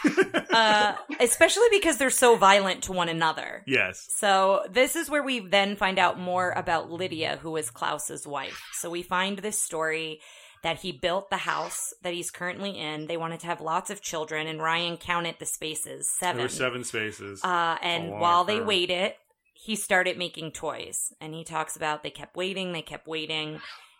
Uh, 0.50 0.96
especially 1.20 1.68
because 1.72 1.98
they're 1.98 2.10
so 2.10 2.36
violent 2.36 2.84
to 2.84 2.92
one 2.92 3.10
another. 3.10 3.64
yes, 3.68 4.08
So 4.16 4.64
this 4.72 4.96
is 4.96 5.08
where 5.10 5.22
we 5.22 5.40
then 5.40 5.76
find 5.76 6.00
out 6.00 6.20
more 6.20 6.52
about 6.56 6.90
Lydia, 6.90 7.38
who 7.42 7.56
is 7.58 7.70
Klaus's 7.70 8.26
wife. 8.26 8.60
So 8.74 8.90
we 8.90 9.04
find 9.04 9.38
this 9.40 9.62
story 9.62 10.20
that 10.64 10.78
he 10.80 10.92
built 10.92 11.30
the 11.30 11.38
house 11.38 11.94
that 12.02 12.14
he's 12.14 12.32
currently 12.32 12.72
in. 12.80 13.06
They 13.06 13.18
wanted 13.18 13.40
to 13.42 13.48
have 13.48 13.62
lots 13.62 13.92
of 13.92 14.02
children, 14.02 14.48
and 14.48 14.60
Ryan 14.62 14.98
counted 14.98 15.36
the 15.38 15.46
spaces 15.46 16.10
seven. 16.10 16.38
there 16.38 16.50
seven. 16.50 16.80
were 16.80 16.84
seven 16.84 17.14
spaces. 17.14 17.44
Uh, 17.44 17.78
and 17.84 18.10
while 18.10 18.44
they 18.44 18.58
term. 18.58 18.68
waited, 18.68 19.14
he 19.60 19.76
started 19.76 20.18
making 20.18 20.52
toys. 20.52 21.14
And 21.20 21.34
he 21.34 21.44
talks 21.44 21.76
about 21.76 22.04
they 22.04 22.10
kept 22.12 22.36
waiting, 22.36 22.72
they 22.74 22.82
kept 22.82 23.08
waiting. 23.08 23.60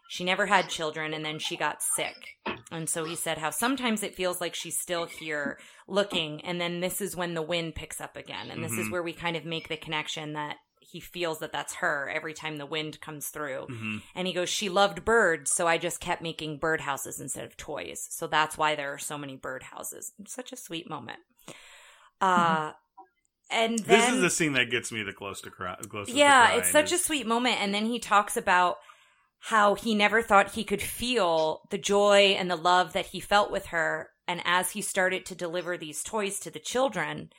She 0.10 0.24
never 0.24 0.46
had 0.46 0.70
children, 0.70 1.14
and 1.14 1.26
then 1.26 1.38
she 1.38 1.58
got 1.58 1.84
sick. 1.84 2.16
And 2.72 2.90
so 2.90 3.04
he 3.04 3.16
said 3.16 3.38
how 3.40 3.50
sometimes 3.50 4.04
it 4.04 4.16
feels 4.16 4.40
like 4.40 4.56
she's 4.56 4.80
still 4.80 5.06
here 5.06 5.60
looking, 5.88 6.40
and 6.46 6.62
then 6.62 6.80
this 6.80 7.02
is 7.02 7.16
when 7.16 7.34
the 7.34 7.42
wind 7.42 7.76
picks 7.76 8.00
up 8.00 8.16
again. 8.16 8.50
And 8.50 8.64
this 8.64 8.72
is 8.72 8.88
Mhm. 8.88 8.92
where 8.92 9.04
we 9.04 9.12
kind 9.12 9.36
of 9.36 9.44
make 9.44 9.68
the 9.68 9.76
connection 9.76 10.34
that 10.34 10.58
he 10.80 11.02
feels 11.02 11.40
that 11.40 11.52
that's 11.52 11.76
her 11.76 12.10
every 12.10 12.34
time 12.34 12.56
the 12.56 12.66
wind 12.66 13.02
comes 13.02 13.28
through. 13.28 13.68
Mhm. 13.70 14.02
And 14.16 14.28
he 14.28 14.34
goes, 14.34 14.50
She 14.50 14.70
loved 14.70 15.04
birds, 15.04 15.52
so 15.52 15.68
I 15.68 15.78
just 15.78 16.00
kept 16.00 16.22
making 16.22 16.60
birdhouses 16.62 17.20
instead 17.20 17.44
of 17.44 17.58
toys. 17.58 18.08
So 18.10 18.28
that's 18.28 18.58
why 18.58 18.76
there 18.76 18.94
are 18.94 18.98
so 19.00 19.18
many 19.18 19.36
birdhouses. 19.36 20.12
Such 20.26 20.54
a 20.54 20.56
sweet 20.58 20.90
moment. 20.90 21.20
Uh, 22.22 22.72
and 23.50 23.80
then. 23.80 24.00
This 24.00 24.10
is 24.16 24.22
the 24.22 24.30
scene 24.30 24.54
that 24.54 24.70
gets 24.70 24.92
me 24.92 25.04
the 25.04 25.14
close 25.14 25.42
to 25.42 25.50
cry. 25.50 25.76
Closest 25.90 26.16
yeah, 26.16 26.48
crying 26.48 26.60
it's 26.60 26.72
such 26.72 26.92
a 26.92 26.98
sweet 26.98 27.28
moment. 27.28 27.62
And 27.62 27.74
then 27.74 27.86
he 27.86 28.00
talks 28.00 28.38
about 28.38 28.78
how 29.40 29.76
he 29.76 29.96
never 29.96 30.22
thought 30.22 30.52
he 30.52 30.64
could 30.64 30.82
feel 30.82 31.62
the 31.70 31.78
joy 31.78 32.36
and 32.38 32.50
the 32.50 32.56
love 32.56 32.94
that 32.94 33.08
he 33.08 33.20
felt 33.20 33.52
with 33.52 33.68
her. 33.68 34.10
And 34.28 34.42
as 34.46 34.72
he 34.72 34.82
started 34.82 35.26
to 35.28 35.36
deliver 35.36 35.78
these 35.78 36.04
toys 36.04 36.40
to 36.40 36.52
the 36.52 36.60
children, 36.60 37.30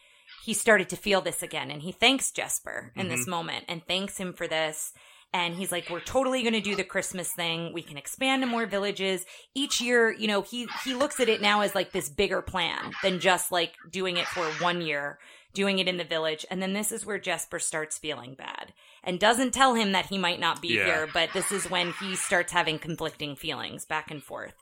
he 0.45 0.55
started 0.55 0.89
to 0.91 0.97
feel 0.97 1.21
this 1.21 1.43
again. 1.43 1.71
And 1.71 1.83
he 1.83 1.93
thanks 1.93 2.31
Jesper 2.31 2.93
in 2.97 3.09
this 3.09 3.23
mm-hmm. 3.23 3.31
moment 3.31 3.65
and 3.69 3.83
thanks 3.87 4.17
him 4.17 4.33
for 4.33 4.47
this. 4.47 4.93
And 5.35 5.55
he's 5.55 5.71
like, 5.71 5.91
we're 5.91 6.01
totally 6.01 6.43
going 6.43 6.55
to 6.55 6.61
do 6.63 6.75
the 6.75 6.85
Christmas 6.85 7.31
thing. 7.31 7.75
We 7.75 7.83
can 7.83 7.99
expand 7.99 8.43
to 8.43 8.47
more 8.47 8.65
villages 8.65 9.27
each 9.55 9.79
year. 9.79 10.11
You 10.11 10.27
know, 10.27 10.41
he, 10.41 10.67
he 10.85 10.95
looks 10.95 11.21
at 11.21 11.29
it 11.29 11.43
now 11.43 11.61
as 11.61 11.75
like 11.75 11.93
this 11.93 12.09
bigger 12.09 12.41
plan 12.41 12.93
than 13.03 13.21
just 13.21 13.53
like 13.53 13.75
doing 13.91 14.17
it 14.17 14.27
for 14.27 14.47
one 14.63 14.81
year, 14.81 15.19
doing 15.59 15.81
it 15.81 15.89
in 15.89 15.97
the 15.97 16.05
village. 16.05 16.47
And 16.53 16.63
then 16.63 16.73
this 16.73 16.93
is 16.93 17.05
where 17.05 17.19
Jesper 17.19 17.59
starts 17.59 17.99
feeling 17.99 18.35
bad 18.35 18.73
and 19.03 19.19
doesn't 19.19 19.53
tell 19.53 19.75
him 19.75 19.91
that 19.91 20.07
he 20.07 20.17
might 20.17 20.39
not 20.39 20.63
be 20.63 20.69
Yeah. 20.69 20.85
here. 20.85 21.09
But 21.13 21.33
this 21.33 21.51
is 21.51 21.69
when 21.69 21.93
he 22.01 22.15
starts 22.15 22.53
having 22.53 22.79
conflicting 22.79 23.35
feelings 23.35 23.85
back 23.85 24.09
and 24.13 24.23
forth. 24.23 24.55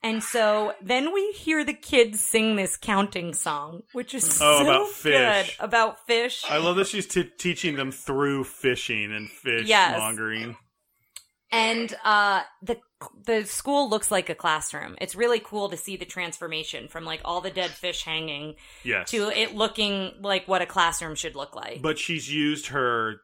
And 0.00 0.22
so 0.22 0.74
then 0.80 1.12
we 1.12 1.32
hear 1.32 1.64
the 1.64 1.74
kids 1.74 2.20
sing 2.20 2.54
this 2.54 2.76
counting 2.76 3.34
song, 3.34 3.82
which 3.92 4.14
is 4.14 4.40
Oh, 4.40 4.58
so 4.58 4.62
about 4.62 4.88
fish. 4.90 5.56
good 5.56 5.64
about 5.64 6.06
fish. 6.06 6.44
I 6.48 6.58
love 6.58 6.76
that 6.76 6.86
she's 6.86 7.06
t- 7.08 7.24
teaching 7.36 7.74
them 7.74 7.90
through 7.90 8.44
fishing 8.44 9.12
and 9.12 9.28
fish 9.28 9.66
Yes. 9.66 9.98
mongering. 9.98 10.56
And 11.52 11.94
uh 12.04 12.42
the 12.62 12.78
the 13.26 13.44
school 13.44 13.88
looks 13.90 14.10
like 14.10 14.30
a 14.30 14.34
classroom. 14.34 14.96
It's 15.00 15.14
really 15.14 15.40
cool 15.40 15.68
to 15.68 15.76
see 15.76 15.96
the 15.96 16.04
transformation 16.04 16.88
from 16.88 17.04
like 17.04 17.20
all 17.24 17.40
the 17.40 17.50
dead 17.50 17.70
fish 17.70 18.04
hanging 18.04 18.54
Yes, 18.84 19.10
to 19.10 19.28
it 19.28 19.54
looking 19.54 20.12
like 20.20 20.48
what 20.48 20.62
a 20.62 20.66
classroom 20.66 21.14
should 21.14 21.36
look 21.36 21.54
like. 21.54 21.82
but 21.82 21.98
she's 21.98 22.32
used 22.32 22.68
her 22.68 23.20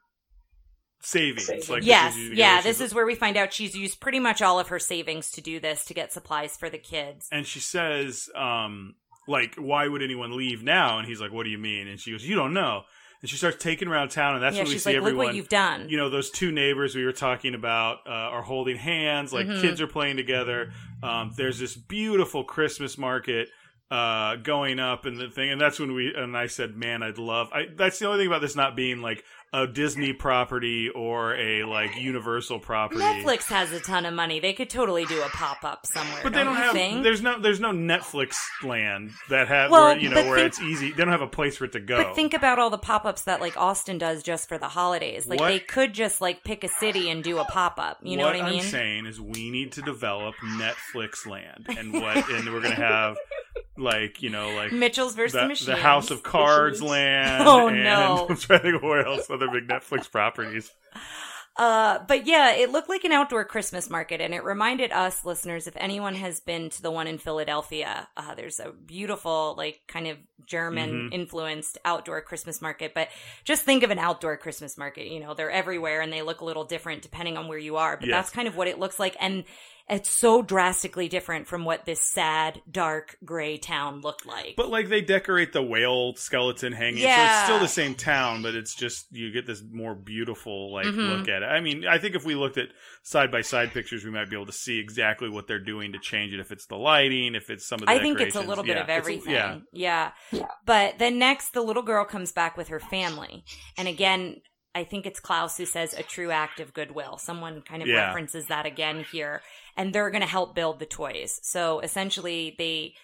savings. 1.01 1.47
Savings. 1.47 1.71
Like 1.71 1.85
yes, 1.85 2.15
she's 2.15 2.23
using- 2.25 2.39
yeah, 2.39 2.61
she's- 2.61 2.65
this 2.79 2.81
is 2.89 2.95
where 2.95 3.07
we 3.07 3.15
find 3.15 3.37
out 3.37 3.53
she's 3.53 3.75
used 3.77 4.01
pretty 4.01 4.19
much 4.19 4.43
all 4.43 4.59
of 4.59 4.69
her 4.69 4.79
savings 4.79 5.31
to 5.33 5.41
do 5.41 5.61
this 5.61 5.85
to 5.87 5.95
get 5.95 6.13
supplies 6.13 6.57
for 6.57 6.69
the 6.69 6.79
kids. 6.79 7.29
and 7.31 7.47
she 7.47 7.61
says 7.61 8.29
um 8.35 8.95
like, 9.29 9.55
why 9.57 9.87
would 9.87 10.03
anyone 10.03 10.37
leave 10.37 10.63
now? 10.63 10.99
And 10.99 11.07
he's 11.07 11.21
like, 11.21 11.33
what 11.33 11.45
do 11.45 11.51
you 11.51 11.59
mean? 11.59 11.87
And 11.87 12.01
she 12.01 12.13
goes, 12.13 12.25
you 12.27 12.35
don't 12.35 12.55
know. 12.55 12.85
And 13.21 13.29
she 13.29 13.37
starts 13.37 13.57
taking 13.63 13.89
around 13.89 14.11
town, 14.11 14.35
and 14.35 14.43
that's 14.45 14.55
yeah, 14.57 14.63
when 14.63 14.71
we 14.73 14.79
see 14.79 14.91
like, 14.91 14.97
everyone. 14.97 15.17
look 15.19 15.27
what 15.27 15.35
you've 15.35 15.49
done. 15.49 15.89
you 15.89 15.97
know 15.97 16.09
those 16.09 16.31
two 16.31 16.53
neighbors 16.53 16.95
we 16.95 17.05
were 17.05 17.13
talking 17.13 17.55
about 17.55 17.99
uh, 18.07 18.11
are 18.11 18.43
holding 18.43 18.77
hands 18.77 19.33
like 19.33 19.47
Mhm. 19.49 19.61
kids 19.61 19.81
are 19.81 19.89
playing 19.89 20.17
together 20.17 20.73
um, 21.03 21.33
there's 21.37 21.59
this 21.59 21.75
beautiful 21.75 22.45
christmas 22.45 22.97
market 22.97 23.49
uh, 23.91 24.37
going 24.37 24.79
up 24.79 25.05
and 25.07 25.17
the 25.19 25.29
thing 25.31 25.51
and 25.51 25.59
that's 25.61 25.81
when 25.81 25.95
we 25.95 26.13
and 26.15 26.37
i 26.37 26.47
said 26.47 26.77
man 26.77 27.03
i'd 27.03 27.17
love 27.19 27.49
I, 27.53 27.67
that's 27.75 27.99
the 27.99 28.07
only 28.07 28.19
thing 28.21 28.27
about 28.27 28.43
this 28.43 28.55
not 28.55 28.77
being 28.77 29.01
like 29.01 29.25
a 29.53 29.67
disney 29.67 30.13
property 30.13 30.91
or 30.95 31.35
a 31.37 31.65
like 31.65 31.97
universal 31.97 32.59
property 32.59 33.01
Netflix 33.01 33.45
has 33.47 33.73
a 33.73 33.81
ton 33.81 34.05
of 34.05 34.13
money. 34.13 34.41
They 34.41 34.53
could 34.53 34.69
totally 34.69 35.07
do 35.07 35.23
a 35.23 35.29
pop 35.29 35.65
up 35.65 35.87
somewhere. 35.87 36.21
but 36.23 36.33
they 36.35 36.45
don't 36.45 36.55
you 36.55 36.61
have 36.63 36.73
think? 36.75 37.03
there's 37.03 37.23
no 37.23 37.39
there's 37.41 37.59
no 37.61 37.71
netflix 37.73 38.37
land 38.63 39.11
that 39.31 39.49
has 39.49 39.71
Well, 39.71 39.87
where 39.87 39.99
you 39.99 40.11
know 40.11 40.17
where 40.27 40.37
think- 40.37 40.47
it's 40.49 40.61
easy 40.61 40.91
they 40.91 40.99
don't 40.99 41.13
have 41.13 41.23
a 41.23 41.27
place 41.27 41.57
for 41.57 41.65
it 41.65 41.73
to 41.73 41.81
go 41.81 42.05
But 42.05 42.15
think 42.15 42.35
about 42.35 42.59
all 42.59 42.69
the 42.69 42.77
pop 42.79 43.07
ups 43.07 43.23
that 43.23 43.41
like 43.41 43.57
Austin 43.57 43.97
does 43.97 44.23
just 44.23 44.49
for 44.49 44.59
the 44.59 44.69
holidays. 44.69 45.27
Like 45.27 45.41
What- 45.41 45.49
they 45.49 45.61
could 45.61 45.95
just 45.95 46.21
like 46.21 46.45
pick 46.45 46.63
a 46.63 46.69
city 46.69 47.09
and 47.09 47.25
do 47.25 47.39
a 47.39 47.45
pop 47.47 47.79
up. 47.79 47.99
You 48.03 48.17
know 48.19 48.25
what, 48.27 48.35
I 48.37 48.43
mean? 48.43 48.57
What 48.57 48.65
I'm 48.65 48.71
saying 48.71 49.07
is 49.07 49.19
we 49.21 49.51
need 49.51 49.73
to 49.73 49.83
develop 49.83 50.35
Netflix 50.45 51.27
land, 51.27 51.67
and 51.69 51.93
what, 51.95 52.17
and 52.31 52.53
we're 52.53 52.61
gonna 52.61 52.75
have 52.75 53.17
like 53.77 54.23
you 54.23 54.31
know 54.31 54.55
like 54.55 54.73
Mitchell's 54.73 55.15
versus 55.15 55.33
the, 55.35 55.41
the, 55.41 55.49
Machines. 55.49 55.67
the 55.67 55.77
House 55.77 56.11
of 56.11 56.23
Cards 56.23 56.81
Machines. 56.81 56.91
land. 56.91 57.45
Oh, 57.47 57.69
and 57.69 57.83
no. 57.85 58.27
I'm 58.31 58.37
trying 58.37 58.59
to 58.61 58.63
think 58.65 58.77
of 58.77 58.83
where 58.83 59.07
else 59.07 59.29
other 59.31 59.49
big 59.51 59.69
Netflix 59.69 60.11
properties. 60.11 60.71
Uh, 61.57 61.99
but 62.07 62.25
yeah, 62.25 62.53
it 62.53 62.71
looked 62.71 62.89
like 62.89 63.03
an 63.03 63.11
outdoor 63.11 63.45
Christmas 63.45 63.91
market, 63.91 64.21
and 64.21 64.33
it 64.33 64.45
reminded 64.45 64.93
us 64.93 65.25
listeners 65.25 65.67
if 65.67 65.75
anyone 65.77 66.15
has 66.15 66.39
been 66.39 66.71
to 66.71 66.81
the 66.83 66.91
one 66.91 67.09
in 67.09 67.19
Philadelphia, 67.19 68.07
uh, 68.17 68.33
there's 68.37 68.61
a 68.61 68.71
beautiful, 68.71 69.57
like, 69.59 69.81
kind 69.89 70.07
of 70.07 70.19
German 70.47 71.11
Mhm. 71.11 71.15
influenced 71.15 71.77
outdoor 71.85 72.21
Christmas 72.21 72.63
market. 72.63 72.95
But 72.95 73.09
just 73.43 73.65
think 73.65 73.83
of 73.83 73.91
an 73.91 73.99
outdoor 73.99 74.37
Christmas 74.37 74.79
market. 74.79 75.09
You 75.09 75.19
know, 75.19 75.35
they're 75.35 75.51
everywhere 75.51 76.01
and 76.01 76.13
they 76.13 76.23
look 76.23 76.43
a 76.43 76.45
little 76.45 76.63
different 76.65 77.03
depending 77.03 77.37
on 77.37 77.49
where 77.49 77.59
you 77.59 77.77
are. 77.77 77.97
But 77.97 78.07
Yes. 78.09 78.17
that's 78.17 78.31
kind 78.31 78.47
of 78.47 78.55
what 78.57 78.69
it 78.69 78.79
looks 78.79 79.01
like. 79.01 79.17
And 79.19 79.43
it's 79.91 80.11
so 80.11 80.43
drastically 80.43 81.09
different 81.09 81.47
from 81.47 81.65
what 81.65 81.85
this 81.87 82.03
sad, 82.03 82.61
dark, 82.71 83.17
gray 83.25 83.57
town 83.57 84.01
looked 84.01 84.27
like. 84.27 84.55
But 84.57 84.69
like 84.69 84.89
they 84.89 85.01
decorate 85.01 85.53
the 85.53 85.63
whale 85.63 86.15
skeleton 86.17 86.73
hanging, 86.73 87.03
so 87.03 87.09
it's 87.09 87.45
still 87.45 87.59
the 87.59 87.69
same 87.69 87.95
town, 87.95 88.43
but 88.43 88.55
it's 88.55 88.75
just 88.75 89.07
you 89.11 89.33
get 89.33 89.47
this 89.47 89.63
more 89.73 89.95
beautiful 89.95 90.73
like 90.73 90.87
Mhm. 90.87 91.19
look 91.19 91.29
at 91.29 91.43
it. 91.43 91.47
I 91.47 91.61
mean, 91.61 91.87
I 91.87 91.99
think 91.99 92.15
if 92.15 92.25
we 92.25 92.35
looked 92.35 92.59
at 92.59 92.69
side 93.03 93.31
by 93.31 93.41
side 93.41 93.73
pictures, 93.73 94.05
we 94.05 94.11
might 94.11 94.29
be 94.29 94.37
able 94.37 94.47
to 94.47 94.53
see 94.53 94.79
exactly 94.79 95.29
what 95.31 95.47
they're 95.47 95.59
doing 95.59 95.93
to 95.93 95.99
change 95.99 96.33
it. 96.35 96.41
If 96.41 96.53
it's 96.53 96.67
the 96.67 96.77
lighting, 96.77 97.35
if 97.35 97.49
it's 97.51 97.67
some 97.67 97.81
of 97.81 97.87
the 97.87 97.93
I 97.93 97.99
think 97.99 98.21
it's 98.21 98.37
a 98.37 98.41
little 98.41 98.65
bit 98.65 98.77
Yeah, 98.77 98.83
of 98.83 98.89
a- 98.89 98.93
everything. 98.93 99.33
yeah, 99.35 99.59
yeah. 99.73 100.11
Yeah. 100.33 100.47
But 100.67 100.99
then 100.99 101.19
next, 101.19 101.55
the 101.55 101.63
little 101.63 101.83
girl 101.83 102.05
comes 102.05 102.33
back 102.33 102.57
with 102.57 102.69
her 102.69 102.81
family. 102.81 103.45
And 103.77 103.89
again, 103.89 104.43
I 104.75 104.85
think 104.85 105.07
it's 105.07 105.19
Klaus 105.19 105.57
who 105.57 105.65
says 105.65 105.95
a 105.95 106.03
true 106.03 106.31
act 106.31 106.61
of 106.61 106.73
goodwill. 106.75 107.17
Someone 107.19 107.63
kind 107.63 107.83
of 107.83 107.89
Yeah. 107.89 108.07
references 108.09 108.47
that 108.47 108.67
again 108.67 109.05
here. 109.11 109.43
And 109.79 109.93
they're 109.93 110.11
going 110.11 110.21
to 110.21 110.27
help 110.27 110.55
build 110.55 110.79
the 110.81 110.87
toys. 110.87 111.41
So 111.43 111.81
essentially, 111.81 112.55
they 112.59 112.95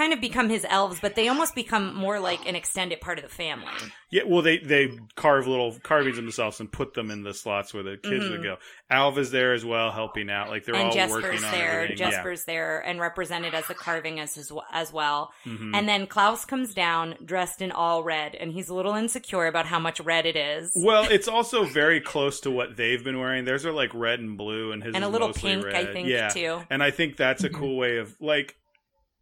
kind 0.00 0.12
of 0.14 0.20
become 0.20 0.48
his 0.48 0.64
elves, 0.70 0.98
but 1.00 1.14
they 1.14 1.28
almost 1.28 1.54
become 1.54 1.94
more 1.94 2.18
like 2.20 2.48
an 2.48 2.56
extended 2.56 3.00
part 3.02 3.18
of 3.18 3.22
the 3.24 3.28
family. 3.30 3.66
Yeah, 4.10 4.22
well, 4.26 4.40
they 4.42 4.56
they 4.58 4.88
carve 5.14 5.46
little 5.46 5.76
carvings 5.82 6.16
themselves 6.16 6.58
and 6.60 6.72
put 6.72 6.94
them 6.94 7.10
in 7.10 7.22
the 7.22 7.34
slots 7.34 7.74
where 7.74 7.82
the 7.82 7.96
kids 7.98 8.24
Mhm. 8.24 8.30
would 8.30 8.42
go. 8.42 8.56
Alva's 8.90 9.30
there 9.30 9.52
as 9.52 9.64
well, 9.64 9.90
helping 9.92 10.30
out. 10.30 10.48
Like 10.48 10.64
they're 10.64 10.74
and 10.74 10.84
all 10.86 10.92
Jesper's 10.92 11.22
working 11.22 11.44
on 11.44 11.52
there. 11.52 11.70
everything. 11.82 11.96
Jesper's 11.98 12.44
there 12.44 12.80
and 12.80 12.98
represented 12.98 13.54
as 13.54 13.66
the 13.66 13.74
carving 13.74 14.18
as, 14.18 14.36
as, 14.38 14.50
as 14.72 14.92
well. 14.92 15.32
yeah. 15.44 15.52
Mhm. 15.52 15.76
And 15.76 15.88
then 15.88 16.06
Klaus 16.06 16.44
comes 16.46 16.72
down 16.74 17.16
dressed 17.24 17.60
in 17.60 17.70
all 17.70 18.02
red, 18.02 18.34
and 18.34 18.52
he's 18.52 18.68
a 18.70 18.74
little 18.74 18.94
insecure 18.94 19.46
about 19.46 19.66
how 19.66 19.78
much 19.78 20.00
red 20.00 20.24
it 20.26 20.36
is. 20.36 20.72
well, 20.76 21.04
it's 21.10 21.28
also 21.36 21.64
very 21.64 22.00
close 22.00 22.40
to 22.40 22.50
what 22.50 22.76
they've 22.76 23.04
been 23.04 23.18
wearing. 23.20 23.44
Theirs 23.44 23.66
are 23.66 23.72
like 23.72 23.90
red 23.94 24.18
and 24.20 24.36
blue, 24.38 24.72
and 24.72 24.82
his 24.82 24.94
and 24.94 25.04
a 25.04 25.08
little 25.08 25.32
pink, 25.32 25.64
I 25.66 25.68
red. 25.84 25.92
think, 25.92 26.08
yeah. 26.08 26.28
too. 26.28 26.62
And 26.70 26.82
I 26.82 26.90
think 26.90 27.16
that's 27.16 27.44
a 27.44 27.50
cool 27.60 27.76
way 27.76 27.98
of 27.98 28.16
like 28.20 28.56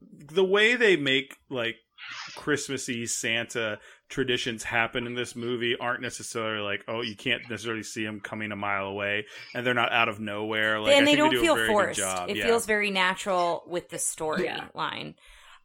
the 0.00 0.44
way 0.44 0.76
they 0.76 0.96
make 0.96 1.36
like 1.50 1.76
Christmassy 2.36 3.06
Santa 3.06 3.78
traditions 4.08 4.62
happen 4.62 5.06
in 5.06 5.14
this 5.14 5.36
movie 5.36 5.76
aren't 5.78 6.00
necessarily 6.00 6.62
like 6.62 6.82
oh 6.88 7.02
you 7.02 7.14
can't 7.14 7.42
necessarily 7.50 7.82
see 7.82 8.04
them 8.04 8.20
coming 8.20 8.52
a 8.52 8.56
mile 8.56 8.86
away 8.86 9.26
and 9.54 9.66
they're 9.66 9.74
not 9.74 9.92
out 9.92 10.08
of 10.08 10.18
nowhere 10.18 10.80
like 10.80 10.94
and 10.96 11.06
they 11.06 11.16
don't 11.16 11.30
do 11.30 11.40
feel 11.40 11.56
forced. 11.66 12.00
It 12.28 12.36
yeah. 12.36 12.46
feels 12.46 12.64
very 12.66 12.90
natural 12.90 13.64
with 13.66 13.88
the 13.90 13.96
Yeah. 13.96 14.68
storyline. 14.74 15.14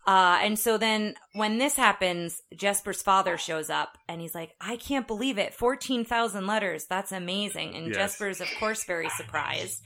Uh, 0.06 0.38
and 0.42 0.60
so 0.60 0.78
then 0.78 1.16
when 1.32 1.60
this 1.60 1.78
happens, 1.78 2.42
Jesper's 2.54 3.02
father 3.02 3.38
shows 3.38 3.70
up 3.70 3.98
and 4.10 4.20
he's 4.20 4.36
like, 4.36 4.52
I 4.60 4.76
can't 4.76 5.08
believe 5.08 5.38
it. 5.38 5.54
14,000 5.54 6.46
letters. 6.46 6.86
That's 6.86 7.14
amazing. 7.14 7.74
And 7.76 7.88
Yes. 7.88 7.96
Jesper's, 7.96 8.42
of 8.42 8.50
course, 8.60 8.84
very 8.84 9.08
surprised. 9.12 9.82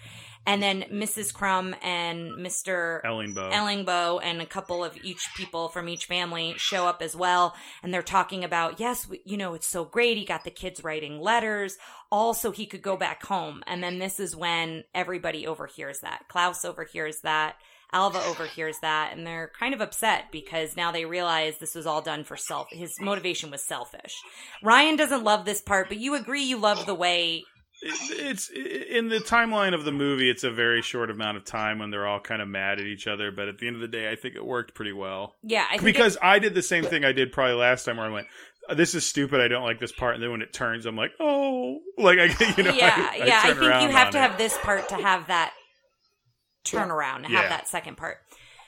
And 0.47 0.63
then 0.63 0.85
Mrs. 0.89 1.33
Krum 1.33 1.75
and 1.83 2.31
Mr. 2.31 3.01
Ellingboe. 3.03 3.51
Ellingboe 3.51 4.21
and 4.23 4.41
a 4.41 4.45
couple 4.45 4.81
of 4.81 4.97
each 5.03 5.27
people 5.35 5.67
from 5.67 5.89
each 5.89 6.05
family 6.05 6.53
show 6.55 6.87
up 6.87 7.01
as 7.01 7.17
well. 7.17 7.53
And 7.83 7.93
they're 7.93 8.01
talking 8.01 8.45
about, 8.45 8.79
yes, 8.79 9.07
we, 9.09 9.21
you 9.25 9.35
know, 9.35 9.55
it's 9.55 9.67
so 9.67 9.83
great. 9.83 10.17
He 10.17 10.23
got 10.23 10.45
the 10.45 10.49
kids 10.49 10.85
writing 10.85 11.19
letters. 11.19 11.77
Also, 12.09 12.51
he 12.51 12.65
could 12.65 12.81
go 12.81 12.95
back 12.95 13.25
home. 13.25 13.61
And 13.67 13.83
then 13.83 13.99
this 13.99 14.21
is 14.21 14.37
when 14.37 14.85
everybody 14.95 15.45
overhears 15.45 15.99
that. 15.99 16.23
Klaus 16.29 16.63
overhears 16.63 17.19
that. 17.23 17.57
Alva 17.91 18.23
overhears 18.23 18.77
that. 18.81 19.17
And 19.17 19.27
they're 19.27 19.51
kind 19.59 19.73
of 19.73 19.81
upset 19.81 20.31
because 20.31 20.77
now 20.77 20.93
they 20.93 21.03
realize 21.03 21.57
this 21.57 21.75
was 21.75 21.85
all 21.85 22.01
done 22.01 22.23
for 22.23 22.37
self. 22.37 22.67
His 22.71 22.93
motivation 23.01 23.51
was 23.51 23.67
selfish. 23.67 24.15
Ryan 24.63 24.95
doesn't 24.95 25.25
love 25.25 25.43
this 25.43 25.61
part, 25.61 25.89
but 25.89 25.97
you 25.97 26.15
agree 26.15 26.43
you 26.43 26.57
love 26.57 26.85
the 26.85 26.95
way. 26.95 27.43
It- 27.81 28.19
it's 28.27 28.49
in 28.49 29.09
the 29.09 29.19
timeline 29.19 29.73
of 29.75 29.85
the 29.85 29.91
movie 29.91 30.29
it's 30.29 30.43
a 30.43 30.49
very 30.51 30.81
short 30.81 31.11
amount 31.11 31.37
of 31.37 31.45
time 31.45 31.77
when 31.79 31.91
they're 31.91 32.07
all 32.07 32.19
kind 32.19 32.41
of 32.41 32.47
mad 32.47 32.79
at 32.79 32.85
each 32.85 33.05
other 33.07 33.31
but 33.31 33.47
at 33.47 33.59
the 33.59 33.67
end 33.67 33.75
of 33.75 33.81
the 33.81 33.87
day 33.87 34.09
i 34.11 34.15
think 34.15 34.35
it 34.35 34.43
worked 34.45 34.73
pretty 34.73 34.93
well 34.93 35.35
Yeah, 35.43 35.65
I 35.69 35.73
think 35.73 35.83
because 35.83 36.17
i 36.21 36.39
did 36.39 36.55
the 36.55 36.63
same 36.63 36.83
thing 36.83 37.05
i 37.05 37.11
did 37.11 37.31
probably 37.31 37.53
last 37.55 37.85
time 37.85 37.97
where 37.97 38.07
i 38.07 38.09
went 38.09 38.27
this 38.75 38.95
is 38.95 39.05
stupid 39.05 39.39
i 39.41 39.47
don't 39.47 39.63
like 39.63 39.79
this 39.79 39.91
part 39.91 40.15
and 40.15 40.23
then 40.23 40.31
when 40.31 40.41
it 40.41 40.51
turns 40.53 40.87
i'm 40.87 40.95
like 40.95 41.11
oh 41.19 41.77
like 41.99 42.17
i 42.17 42.25
you 42.57 42.63
know 42.63 42.71
yeah, 42.73 43.09
I, 43.11 43.19
I 43.21 43.25
yeah. 43.25 43.41
I 43.43 43.53
think 43.53 43.61
you 43.61 43.89
have 43.95 44.09
to 44.11 44.17
it. 44.17 44.21
have 44.21 44.37
this 44.39 44.57
part 44.63 44.89
to 44.89 44.95
have 44.95 45.27
that 45.27 45.53
turnaround, 46.65 47.23
to 47.23 47.29
have 47.29 47.43
Yeah. 47.43 47.49
that 47.49 47.67
second 47.67 47.95
part. 47.97 48.17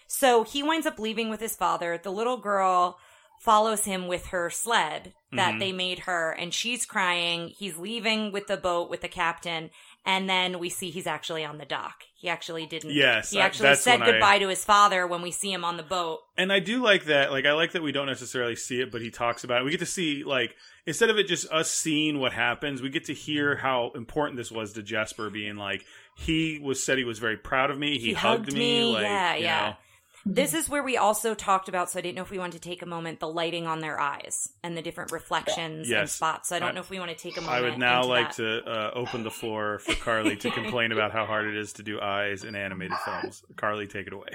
So 0.07 0.43
he 0.43 0.63
winds 0.63 0.87
up 0.87 0.99
leaving 0.99 1.29
with 1.29 1.39
his 1.39 1.55
father. 1.55 1.99
The 2.01 2.11
little 2.11 2.37
girl 2.37 2.97
follows 3.41 3.85
him 3.85 4.07
with 4.07 4.27
her 4.27 4.49
sled 4.49 5.13
that 5.31 5.55
Mhm. 5.55 5.59
they 5.59 5.71
made 5.71 5.99
her, 5.99 6.31
and 6.31 6.53
she's 6.53 6.85
crying. 6.85 7.49
He's 7.49 7.77
leaving 7.77 8.31
with 8.31 8.47
the 8.47 8.57
boat 8.57 8.89
with 8.89 9.01
the 9.01 9.07
captain, 9.07 9.69
and 10.05 10.27
then 10.29 10.57
we 10.59 10.69
see 10.69 10.89
he's 10.89 11.05
actually 11.05 11.45
on 11.45 11.57
the 11.59 11.65
dock. 11.65 12.03
He 12.15 12.27
actually 12.29 12.65
didn't. 12.65 12.91
Yes, 12.91 13.29
he 13.31 13.39
actually 13.39 13.69
that's 13.69 13.81
said 13.81 13.99
when 13.99 14.09
I- 14.09 14.11
goodbye 14.13 14.39
to 14.39 14.47
his 14.47 14.65
father 14.65 15.05
when 15.05 15.21
we 15.21 15.31
see 15.31 15.51
him 15.53 15.63
on 15.63 15.77
the 15.77 15.83
boat. 15.83 16.19
and 16.37 16.51
i 16.53 16.59
do 16.59 16.81
like 16.81 17.05
that 17.05 17.31
like 17.31 17.45
i 17.45 17.51
like 17.51 17.73
that 17.73 17.83
we 17.83 17.91
don't 17.91 18.07
necessarily 18.07 18.55
see 18.55 18.79
it 18.81 18.91
but 18.91 19.01
he 19.01 19.11
talks 19.11 19.43
about 19.43 19.61
it 19.61 19.65
we 19.65 19.71
get 19.71 19.79
to 19.81 19.85
see 19.85 20.23
like 20.23 20.55
instead 20.85 21.09
of 21.09 21.17
it 21.19 21.27
just 21.27 21.51
us 21.51 21.69
seeing 21.69 22.17
what 22.19 22.31
happens 22.31 22.81
we 22.81 22.89
get 22.89 23.03
to 23.05 23.13
hear 23.13 23.57
how 23.57 23.91
important 23.93 24.37
this 24.37 24.49
was 24.51 24.71
to 24.73 24.81
jesper 24.81 25.29
being 25.29 25.57
like 25.57 25.83
he 26.15 26.57
was 26.63 26.81
said 26.83 26.97
he 26.97 27.03
was 27.03 27.19
very 27.19 27.35
proud 27.37 27.69
of 27.71 27.77
me 27.77 27.97
he, 27.99 28.07
He 28.07 28.13
hugged, 28.13 28.45
hugged 28.45 28.53
me, 28.53 28.59
me, 28.85 28.93
like 28.93 29.03
yeah, 29.03 29.35
you 29.35 29.43
yeah. 29.43 29.69
know. 29.69 29.75
This 30.25 30.53
is 30.53 30.67
where 30.69 30.83
we 30.83 30.97
also 30.97 31.33
talked 31.33 31.69
about, 31.69 31.89
so 31.89 31.99
I 31.99 32.01
didn't 32.01 32.15
know 32.15 32.21
if 32.23 32.29
we 32.31 32.37
wanted 32.39 32.61
to 32.61 32.69
take 32.69 32.81
a 32.81 32.85
moment, 32.85 33.19
the 33.19 33.27
lighting 33.27 33.67
on 33.67 33.79
their 33.79 33.99
eyes 33.99 34.49
and 34.63 34.75
the 34.77 34.81
different 34.81 35.11
reflections 35.11 35.89
and 35.89 36.09
spots. 36.09 36.49
So 36.49 36.55
I 36.55 36.59
don't 36.59 36.69
I- 36.69 36.71
know 36.73 36.81
if 36.81 36.89
we 36.89 36.99
want 36.99 37.11
to 37.11 37.17
take 37.17 37.37
a 37.37 37.41
moment. 37.41 37.57
I 37.57 37.61
would 37.69 37.77
now 37.79 38.03
like 38.03 38.35
that. 38.35 38.63
to 38.63 38.69
uh, 38.69 38.91
open 38.95 39.23
the 39.23 39.31
floor 39.31 39.79
for 39.79 39.95
Carly 39.95 40.35
to 40.37 40.51
complain 40.51 40.91
about 40.91 41.11
how 41.11 41.25
hard 41.25 41.47
it 41.47 41.55
is 41.57 41.73
to 41.73 41.83
do 41.83 41.99
eyes 42.01 42.43
in 42.43 42.55
animated 42.55 42.97
films. 43.05 43.43
Carly, 43.55 43.87
take 43.87 44.07
it 44.07 44.13
away. 44.13 44.29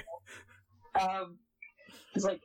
Um, 0.99 1.37
it's 2.13 2.25
like 2.25 2.41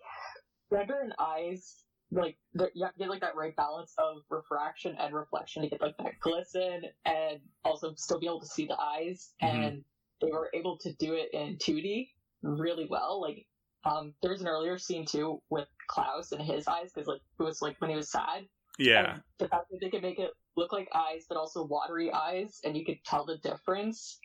render 0.70 1.00
and 1.00 1.12
eyes, 1.18 1.82
like 2.10 2.36
they're- 2.52 2.72
you 2.74 2.84
have 2.84 2.92
to 2.94 2.98
get 2.98 3.08
like 3.08 3.20
that 3.20 3.36
right 3.36 3.54
balance 3.56 3.94
of 3.98 4.22
refraction 4.28 4.96
and 4.98 5.14
reflection 5.14 5.62
to 5.62 5.68
get 5.68 5.80
like 5.80 5.96
that 5.98 6.18
glisten 6.20 6.82
and 7.04 7.40
also 7.64 7.94
still 7.96 8.18
be 8.20 8.26
able 8.26 8.40
to 8.40 8.46
see 8.48 8.66
the 8.66 8.76
eyes. 8.80 9.32
Mhm. 9.42 9.48
And 9.66 9.84
they 10.20 10.30
were 10.32 10.50
able 10.52 10.76
to 10.78 10.92
do 10.96 11.14
it 11.14 11.30
in 11.32 11.56
2D 11.58 12.10
really 12.42 12.86
well. 12.88 13.20
Like, 13.20 13.46
um, 13.84 14.14
there's 14.22 14.40
an 14.40 14.48
earlier 14.48 14.78
scene 14.78 15.06
too 15.06 15.40
with 15.50 15.68
Klaus 15.88 16.32
and 16.32 16.42
his 16.42 16.66
eyes 16.66 16.90
because 16.94 17.08
like 17.08 17.20
it 17.38 17.42
was 17.42 17.62
like 17.62 17.80
when 17.80 17.90
he 17.90 17.96
was 17.96 18.10
sad. 18.10 18.44
Yeah, 18.78 19.18
the 19.38 19.48
fact 19.48 19.66
that 19.70 19.78
they 19.80 19.90
could 19.90 20.02
make 20.02 20.18
it 20.18 20.30
look 20.56 20.72
like 20.72 20.88
eyes, 20.94 21.24
but 21.28 21.36
also 21.36 21.64
watery 21.66 22.12
eyes, 22.12 22.60
and 22.64 22.76
you 22.76 22.84
could 22.84 22.98
tell 23.04 23.24
the 23.24 23.38
difference. 23.38 24.18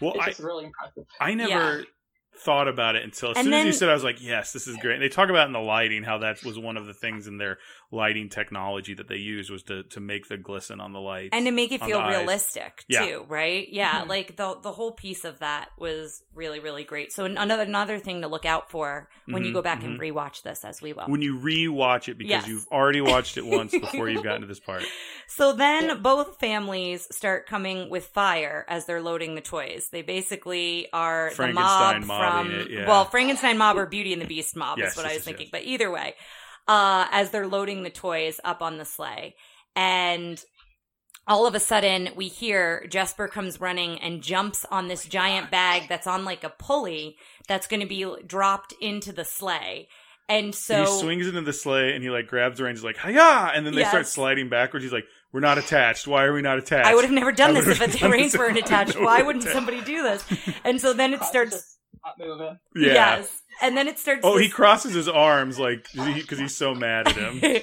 well, 0.00 0.12
It's 0.14 0.24
I 0.24 0.28
just 0.30 0.40
really 0.40 0.64
impressive. 0.64 1.04
I 1.20 1.34
never 1.34 1.84
thought 2.38 2.68
about 2.68 2.96
it 2.96 3.04
until 3.04 3.30
as 3.32 3.36
And 3.38 3.44
soon 3.44 3.54
as 3.54 3.64
you 3.64 3.72
said, 3.72 3.88
I 3.88 3.94
was 3.94 4.04
like, 4.04 4.22
yes, 4.22 4.52
this 4.52 4.66
is 4.68 4.76
great. 4.78 4.94
And 4.94 5.02
they 5.02 5.08
talk 5.08 5.28
about 5.30 5.46
in 5.46 5.52
the 5.52 5.58
lighting 5.60 6.02
how 6.02 6.18
that 6.18 6.44
was 6.44 6.58
one 6.58 6.76
of 6.76 6.86
the 6.86 6.94
things 6.94 7.26
in 7.26 7.38
their 7.38 7.58
lighting 7.90 8.28
technology 8.28 8.94
that 8.94 9.08
they 9.08 9.16
used 9.16 9.50
was 9.50 9.62
to 9.64 9.82
to 9.84 10.00
make 10.00 10.28
the 10.28 10.36
glisten 10.36 10.78
on 10.80 10.92
the 10.92 11.00
lights 11.00 11.30
and 11.32 11.46
to 11.46 11.52
make 11.52 11.72
it 11.72 11.80
feel 11.82 11.98
the 11.98 12.04
eyes. 12.04 12.16
realistic 12.18 12.84
Yeah. 12.88 13.06
too, 13.06 13.24
right? 13.28 13.66
Yeah, 13.70 14.02
Mhm. 14.02 14.08
like 14.08 14.36
the 14.36 14.58
the 14.62 14.72
whole 14.72 14.92
piece 14.92 15.24
of 15.24 15.38
that 15.38 15.70
was 15.78 16.22
really 16.34 16.60
really 16.60 16.84
great. 16.84 17.12
So 17.12 17.24
another 17.24 17.62
another 17.62 17.98
thing 17.98 18.22
to 18.22 18.28
look 18.28 18.44
out 18.44 18.70
for 18.70 19.08
when 19.26 19.42
you 19.44 19.50
Mhm, 19.50 19.54
go 19.54 19.62
back 19.62 19.82
and 19.84 19.98
rewatch 19.98 20.42
this, 20.42 20.64
as 20.64 20.80
we 20.82 20.92
will. 20.92 21.04
when 21.06 21.22
you 21.22 21.38
rewatch 21.38 22.08
it 22.08 22.18
because 22.18 22.30
Yes. 22.30 22.48
you've 22.48 22.66
already 22.68 23.00
watched 23.00 23.36
it 23.38 23.46
once 23.46 23.72
before 23.80 24.08
you've 24.08 24.22
gotten 24.24 24.42
to 24.42 24.46
this 24.46 24.60
part. 24.60 24.84
So 25.26 25.52
then 25.54 26.02
both 26.02 26.38
families 26.38 27.06
start 27.10 27.46
coming 27.46 27.90
with 27.90 28.06
fire 28.06 28.64
as 28.68 28.86
they're 28.86 29.02
loading 29.02 29.34
the 29.34 29.40
toys. 29.40 29.88
They 29.90 30.02
basically 30.02 30.88
are 30.92 31.30
the 31.34 31.52
mob 31.52 31.66
Frankenstein 31.94 32.06
mobbing 32.06 32.27
from 32.30 32.50
it, 32.50 32.70
yeah. 32.70 32.86
well, 32.86 33.04
Frankenstein 33.04 33.58
mob 33.58 33.76
or 33.76 33.86
Beauty 33.86 34.12
and 34.12 34.22
the 34.22 34.26
Beast 34.26 34.56
mob 34.56 34.78
Yes, 34.78 34.92
is 34.92 34.96
what 34.96 35.04
yes, 35.04 35.12
I 35.12 35.14
was 35.14 35.18
yes, 35.18 35.24
thinking. 35.24 35.46
yes. 35.46 35.50
But 35.52 35.62
either 35.64 35.90
way, 35.90 36.14
uh, 36.66 37.06
as 37.10 37.30
they're 37.30 37.46
loading 37.46 37.82
the 37.82 37.90
toys 37.90 38.40
up 38.44 38.62
on 38.62 38.78
the 38.78 38.84
sleigh, 38.84 39.34
and 39.76 40.42
all 41.26 41.46
of 41.46 41.54
a 41.54 41.60
sudden 41.60 42.08
we 42.16 42.28
hear 42.28 42.86
Jesper 42.88 43.28
comes 43.28 43.60
running 43.60 44.00
and 44.00 44.22
jumps 44.22 44.64
on 44.70 44.88
this 44.88 45.04
giant 45.04 45.50
bag 45.50 45.88
that's 45.88 46.06
on 46.06 46.24
like 46.24 46.42
a 46.42 46.48
pulley 46.48 47.16
that's 47.46 47.66
going 47.66 47.80
to 47.80 47.86
be 47.86 48.06
dropped 48.26 48.74
into 48.80 49.12
the 49.12 49.24
sleigh. 49.24 49.88
And 50.30 50.54
so 50.54 50.80
he 50.80 51.00
swings 51.00 51.26
into 51.26 51.40
the 51.40 51.54
sleigh 51.54 51.94
and 51.94 52.02
he 52.02 52.10
like 52.10 52.26
grabs 52.26 52.58
the 52.58 52.64
reins, 52.64 52.80
he's 52.80 52.84
like, 52.84 52.98
hiya! 52.98 53.52
And 53.54 53.64
then 53.64 53.74
they 53.74 53.84
start 53.84 54.06
sliding 54.06 54.50
backwards. 54.50 54.84
He's 54.84 54.92
like, 54.92 55.06
we're 55.32 55.40
not 55.40 55.56
attached. 55.56 56.06
Why 56.06 56.24
are 56.24 56.32
we 56.32 56.42
not 56.42 56.58
attached? 56.58 56.86
I 56.86 56.94
would 56.94 57.04
have 57.04 57.12
never 57.12 57.32
done 57.32 57.56
I 57.56 57.60
this 57.60 57.80
if 57.80 58.00
the 58.00 58.08
reins 58.08 58.36
weren't 58.36 58.58
attached. 58.58 58.98
Why 59.00 59.22
wouldn't 59.22 59.44
was 59.44 59.52
somebody 59.54 59.80
do 59.82 60.02
this? 60.02 60.24
And 60.64 60.80
so 60.80 60.92
then 60.92 61.14
it 61.14 61.22
starts. 61.24 61.77
Just 62.16 62.18
not 62.18 62.26
moving. 62.26 62.58
Yeah. 62.76 62.92
Yes, 62.92 63.42
and 63.60 63.76
then 63.76 63.88
it 63.88 63.98
starts. 63.98 64.20
Oh, 64.24 64.38
he 64.38 64.48
crosses 64.48 64.94
his 64.94 65.08
arms 65.08 65.58
like 65.58 65.86
because 65.94 66.38
he's 66.38 66.56
so 66.56 66.74
mad 66.74 67.08
at 67.08 67.16
him. 67.16 67.40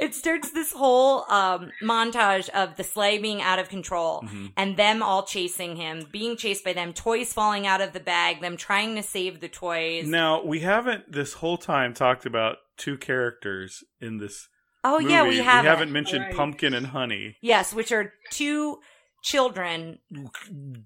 it 0.00 0.14
starts 0.14 0.50
this 0.52 0.72
whole 0.72 1.24
um, 1.30 1.70
montage 1.82 2.48
of 2.50 2.76
the 2.76 2.84
sleigh 2.84 3.18
being 3.18 3.42
out 3.42 3.58
of 3.58 3.68
control 3.68 4.22
Mhm. 4.22 4.52
and 4.56 4.76
them 4.76 5.02
all 5.02 5.22
chasing 5.24 5.76
him, 5.76 6.06
being 6.10 6.36
chased 6.36 6.64
by 6.64 6.72
them, 6.72 6.92
toys 6.92 7.32
falling 7.32 7.66
out 7.66 7.80
of 7.80 7.92
the 7.92 8.00
bag, 8.00 8.40
them 8.40 8.56
trying 8.56 8.94
to 8.96 9.02
save 9.02 9.40
the 9.40 9.48
toys. 9.48 10.06
Now 10.06 10.42
we 10.42 10.60
haven't 10.60 11.12
this 11.12 11.34
whole 11.34 11.58
time 11.58 11.94
talked 11.94 12.26
about 12.26 12.56
two 12.76 12.96
characters 12.96 13.84
in 14.00 14.18
this. 14.18 14.48
oh 14.82 14.98
yeah, 14.98 15.22
we 15.22 15.38
haven't. 15.38 15.64
We 15.64 15.68
haven't 15.68 15.92
mentioned 15.92 16.24
Right. 16.24 16.34
Pumpkin 16.34 16.74
and 16.74 16.88
Honey, 16.88 17.36
Yes, 17.40 17.72
which 17.72 17.92
are 17.92 18.12
two 18.30 18.78
children, 19.24 19.98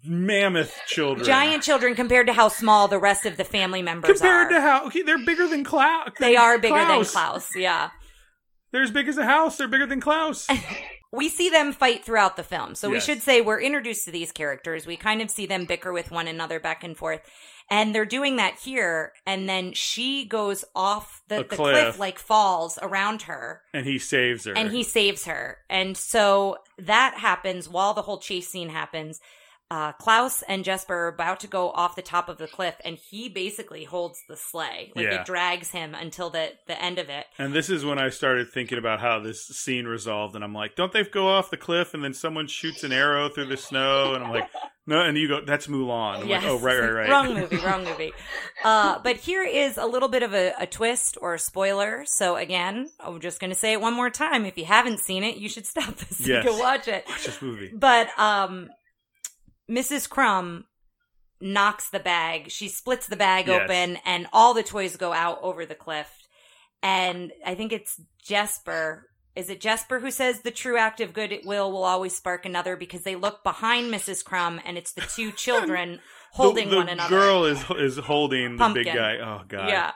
mammoth 0.04 0.74
children, 0.86 1.26
giant 1.26 1.62
children 1.62 1.94
compared 1.94 2.28
to 2.28 2.32
how 2.32 2.48
small 2.48 2.88
the 2.88 2.98
rest 2.98 3.26
of 3.26 3.36
the 3.36 3.44
family 3.44 3.82
members 3.82 4.08
are. 4.08 4.14
compared 4.14 4.46
are. 4.46 4.50
to 4.50 4.60
how 4.60 4.86
okay, 4.86 5.02
they're 5.02 5.24
bigger 5.26 5.46
than 5.48 5.64
Klaus. 5.64 6.10
they 6.18 6.36
are 6.36 6.56
bigger 6.58 6.74
Klaus. 6.74 7.12
than 7.12 7.20
Klaus. 7.20 7.56
Yeah. 7.56 7.90
They're 8.70 8.82
as 8.82 8.90
big 8.90 9.08
as 9.08 9.18
a 9.18 9.24
house. 9.24 9.56
They're 9.56 9.68
bigger 9.68 9.86
than 9.86 10.00
Klaus. 10.00 10.46
we 11.12 11.28
see 11.28 11.48
them 11.48 11.72
fight 11.72 12.04
throughout 12.04 12.36
the 12.36 12.42
film. 12.42 12.74
So 12.74 12.90
we 12.90 13.00
should 13.00 13.22
say 13.22 13.40
we're 13.40 13.60
introduced 13.60 14.04
to 14.04 14.10
these 14.10 14.30
characters. 14.30 14.86
We 14.86 14.96
kind 14.96 15.22
of 15.22 15.30
see 15.30 15.46
them 15.46 15.64
bicker 15.64 15.92
with 15.92 16.10
one 16.10 16.28
another 16.28 16.60
back 16.60 16.84
and 16.84 16.96
forth. 16.96 17.20
And 17.70 17.94
they're 17.94 18.06
doing 18.06 18.36
that 18.36 18.58
here. 18.58 19.12
And 19.26 19.48
then 19.48 19.72
she 19.74 20.24
goes 20.24 20.64
off 20.74 21.22
the, 21.28 21.38
the 21.38 21.44
cliff. 21.44 21.58
cliff, 21.58 21.98
like 21.98 22.18
falls 22.18 22.78
around 22.80 23.22
her 23.22 23.62
and 23.74 23.84
he 23.84 23.98
saves 23.98 24.44
her. 24.44 24.54
and 24.56 24.70
he 24.70 24.82
saves 24.82 25.26
her. 25.26 25.58
And 25.68 25.96
so 25.96 26.58
that 26.78 27.14
happens 27.18 27.68
while 27.68 27.94
the 27.94 28.02
whole 28.02 28.18
chase 28.18 28.48
scene 28.48 28.70
happens. 28.70 29.20
Uh, 29.70 29.92
Klaus 29.92 30.42
and 30.48 30.64
Jesper 30.64 30.94
are 30.94 31.08
about 31.08 31.40
to 31.40 31.46
go 31.46 31.70
off 31.70 31.94
the 31.94 32.00
top 32.02 32.28
of 32.30 32.38
the 32.38 32.46
cliff, 32.46 32.74
and 32.84 32.96
he 32.96 33.28
basically 33.28 33.84
holds 33.84 34.18
the 34.28 34.36
sleigh. 34.36 34.92
Like 34.96 35.04
Yeah. 35.04 35.20
it 35.20 35.26
drags 35.26 35.70
him 35.70 35.94
until 35.94 36.30
the, 36.30 36.52
the 36.66 36.82
end 36.82 36.98
of 36.98 37.08
it. 37.10 37.26
And 37.38 37.52
this 37.52 37.68
is 37.68 37.84
when 37.84 37.98
I 37.98 38.08
started 38.08 38.48
thinking 38.50 38.78
about 38.78 39.00
how 39.00 39.18
this 39.20 39.46
scene 39.46 39.84
resolved, 39.86 40.34
and 40.34 40.42
I'm 40.42 40.54
like, 40.54 40.74
don't 40.74 40.92
they 40.92 41.04
go 41.04 41.28
off 41.28 41.50
the 41.50 41.56
cliff 41.58 41.92
and 41.92 42.02
then 42.02 42.14
someone 42.14 42.46
shoots 42.46 42.82
an 42.82 42.92
arrow 42.92 43.28
through 43.28 43.46
the 43.46 43.56
snow? 43.58 44.14
And 44.14 44.24
I'm 44.24 44.30
like, 44.30 44.48
no, 44.86 45.02
and 45.02 45.18
you 45.18 45.28
go, 45.28 45.40
that's 45.44 45.66
Mulan. 45.66 46.20
I'm 46.22 46.28
Yes. 46.28 46.42
like, 46.44 46.50
oh, 46.52 46.58
right, 46.60 46.80
right, 46.80 46.92
right. 46.92 47.08
wrong 47.10 47.34
movie, 47.34 47.56
wrong 47.58 47.84
movie. 47.84 48.12
Uh, 48.64 48.98
but 49.04 49.16
here 49.16 49.44
is 49.44 49.76
a 49.76 49.84
little 49.84 50.08
bit 50.08 50.22
of 50.22 50.32
a, 50.32 50.54
a 50.58 50.66
twist 50.66 51.18
or 51.20 51.34
a 51.34 51.38
spoiler. 51.38 52.04
So 52.06 52.36
again, 52.36 52.88
I'm 52.98 53.20
just 53.20 53.38
going 53.38 53.50
to 53.50 53.58
say 53.58 53.72
it 53.74 53.82
one 53.82 53.92
more 53.92 54.08
time. 54.08 54.46
If 54.46 54.56
you 54.56 54.64
haven't 54.64 55.00
seen 55.00 55.24
it, 55.24 55.36
you 55.36 55.50
should 55.50 55.66
stop 55.66 55.94
this 55.96 56.26
Yes. 56.26 56.38
and 56.46 56.46
go 56.46 56.58
watch 56.58 56.88
it. 56.88 57.04
Watch 57.06 57.26
this 57.26 57.42
movie. 57.42 57.70
But 57.74 58.08
um, 58.18 58.70
Mrs. 59.70 60.08
Krum 60.08 60.64
knocks 61.40 61.88
the 61.90 62.00
bag. 62.00 62.50
She 62.50 62.68
splits 62.68 63.06
the 63.06 63.16
bag 63.16 63.46
Yes. 63.48 63.62
open, 63.62 63.98
and 64.04 64.26
all 64.32 64.54
the 64.54 64.62
toys 64.62 64.96
go 64.96 65.12
out 65.12 65.38
over 65.42 65.64
the 65.66 65.74
cliff. 65.74 66.10
And 66.82 67.32
I 67.44 67.54
think 67.54 67.72
it's 67.72 68.00
Jesper. 68.22 69.06
Is 69.36 69.50
it 69.50 69.60
Jesper 69.60 70.00
who 70.00 70.10
says 70.10 70.40
the 70.40 70.50
true 70.50 70.76
act 70.76 71.00
of 71.00 71.12
good 71.12 71.32
will 71.44 71.70
will 71.70 71.84
always 71.84 72.16
spark 72.16 72.44
another 72.44 72.74
because 72.76 73.02
they 73.02 73.14
look 73.14 73.44
behind 73.44 73.92
Mrs. 73.92 74.24
Krum 74.24 74.60
and 74.64 74.76
it's 74.76 74.92
the 74.92 75.02
two 75.02 75.30
children 75.36 76.00
holding 76.32 76.66
the, 76.70 76.70
the 76.72 76.76
one 76.78 76.88
another. 76.88 77.14
The 77.14 77.20
girl 77.22 77.44
is 77.44 77.64
is 77.78 77.98
holding 77.98 78.56
the 78.56 78.68
big 78.70 78.86
guy. 78.86 79.18
Oh 79.18 79.42
god. 79.46 79.68
Yeah. 79.68 79.92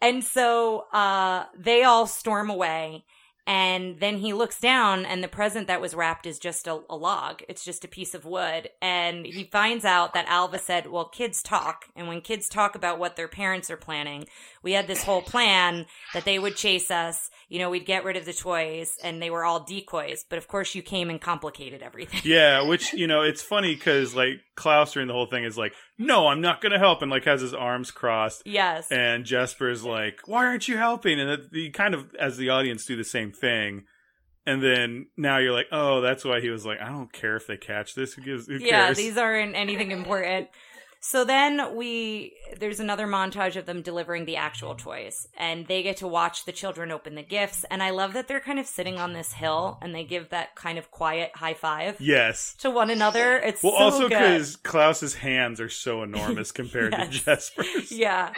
And 0.00 0.24
so 0.24 0.86
uh 0.92 1.44
they 1.56 1.84
all 1.84 2.06
storm 2.08 2.50
away 2.50 3.04
and 3.46 4.00
then 4.00 4.18
he 4.18 4.32
looks 4.32 4.58
down 4.58 5.04
and 5.04 5.22
the 5.22 5.28
present 5.28 5.66
that 5.66 5.80
was 5.80 5.94
wrapped 5.94 6.26
is 6.26 6.38
just 6.38 6.66
a, 6.66 6.80
a 6.88 6.96
log. 6.96 7.42
It's 7.48 7.64
just 7.64 7.84
a 7.84 7.88
piece 7.88 8.14
of 8.14 8.24
wood 8.24 8.70
and 8.80 9.26
he 9.26 9.44
finds 9.44 9.84
out 9.84 10.14
that 10.14 10.26
Alva 10.28 10.58
said, 10.58 10.86
"Well, 10.86 11.06
kids 11.06 11.42
talk 11.42 11.86
and 11.94 12.08
when 12.08 12.20
kids 12.20 12.48
talk 12.48 12.74
about 12.74 12.98
what 12.98 13.16
their 13.16 13.28
parents 13.28 13.70
are 13.70 13.76
planning, 13.76 14.26
we 14.62 14.72
had 14.72 14.86
this 14.86 15.04
whole 15.04 15.22
plan 15.22 15.86
that 16.14 16.24
they 16.24 16.38
would 16.38 16.56
chase 16.56 16.90
us, 16.90 17.30
you 17.48 17.58
know, 17.58 17.70
we'd 17.70 17.86
get 17.86 18.04
rid 18.04 18.16
of 18.16 18.24
the 18.24 18.32
toys 18.32 18.96
and 19.02 19.20
they 19.20 19.30
were 19.30 19.44
all 19.44 19.60
decoys, 19.60 20.24
but 20.28 20.38
of 20.38 20.48
course 20.48 20.74
you 20.74 20.82
came 20.82 21.10
and 21.10 21.20
complicated 21.20 21.82
everything." 21.82 22.20
Yeah, 22.34 22.62
which 22.62 22.92
you 22.92 23.06
know, 23.06 23.22
it's 23.22 23.42
funny 23.42 23.74
because 23.74 24.14
like 24.14 24.40
Klaus 24.56 24.92
during 24.92 25.08
the 25.08 25.14
whole 25.14 25.26
thing 25.26 25.44
is 25.44 25.58
like, 25.58 25.74
"No, 25.98 26.28
I'm 26.28 26.40
not 26.40 26.60
going 26.60 26.72
to 26.72 26.78
help," 26.78 27.02
and 27.02 27.10
like 27.10 27.24
has 27.24 27.40
his 27.40 27.54
arms 27.54 27.90
crossed, 27.90 28.42
yes. 28.46 28.90
and 28.90 29.24
Jesper's 29.24 29.84
like, 29.84 30.20
"Why 30.26 30.46
aren't 30.46 30.68
you 30.68 30.76
helping?" 30.76 31.20
And 31.20 31.30
the, 31.30 31.60
you 31.60 31.72
kind 31.72 31.94
of, 31.94 32.14
as 32.18 32.36
the 32.36 32.50
audience, 32.50 32.86
do 32.86 32.96
the 32.96 33.04
same 33.04 33.32
thing. 33.32 33.84
And 34.46 34.62
then 34.62 35.06
now 35.16 35.38
you're 35.38 35.52
like, 35.52 35.68
"Oh, 35.72 36.00
that's 36.00 36.24
why 36.24 36.40
he 36.40 36.50
was 36.50 36.66
like, 36.66 36.80
I 36.80 36.88
don't 36.88 37.12
care 37.12 37.36
if 37.36 37.46
they 37.46 37.56
catch 37.56 37.94
this. 37.94 38.14
Who 38.14 38.22
gives? 38.22 38.46
Who 38.46 38.58
yeah, 38.58 38.86
cares?" 38.86 38.96
these 38.96 39.16
aren't 39.16 39.54
anything 39.54 39.90
important. 39.90 40.48
So 41.06 41.22
then 41.22 41.76
we 41.76 42.32
there's 42.58 42.80
another 42.80 43.06
montage 43.06 43.56
of 43.56 43.66
them 43.66 43.82
delivering 43.82 44.24
the 44.24 44.36
actual 44.36 44.74
toys 44.74 45.28
and 45.36 45.66
they 45.66 45.82
get 45.82 45.98
to 45.98 46.08
watch 46.08 46.46
the 46.46 46.50
children 46.50 46.90
open 46.90 47.14
the 47.14 47.22
gifts 47.22 47.66
and 47.70 47.82
I 47.82 47.90
love 47.90 48.14
that 48.14 48.26
they're 48.26 48.40
kind 48.40 48.58
of 48.58 48.66
sitting 48.66 48.98
on 48.98 49.12
this 49.12 49.34
hill 49.34 49.76
and 49.82 49.94
they 49.94 50.04
give 50.04 50.30
that 50.30 50.54
kind 50.54 50.78
of 50.78 50.90
quiet 50.90 51.32
high 51.34 51.52
five 51.52 52.00
yes. 52.00 52.54
to 52.60 52.70
one 52.70 52.88
another. 52.88 53.36
It's 53.36 53.62
Well, 53.62 53.72
so 53.72 53.78
also 53.78 54.08
because 54.08 54.56
Klaus's 54.56 55.12
hands 55.16 55.60
are 55.60 55.68
so 55.68 56.02
enormous 56.02 56.52
compared 56.62 56.92
Yes. 56.92 57.18
to 57.18 57.24
Jesper's. 57.24 57.92
Yeah. 57.92 58.32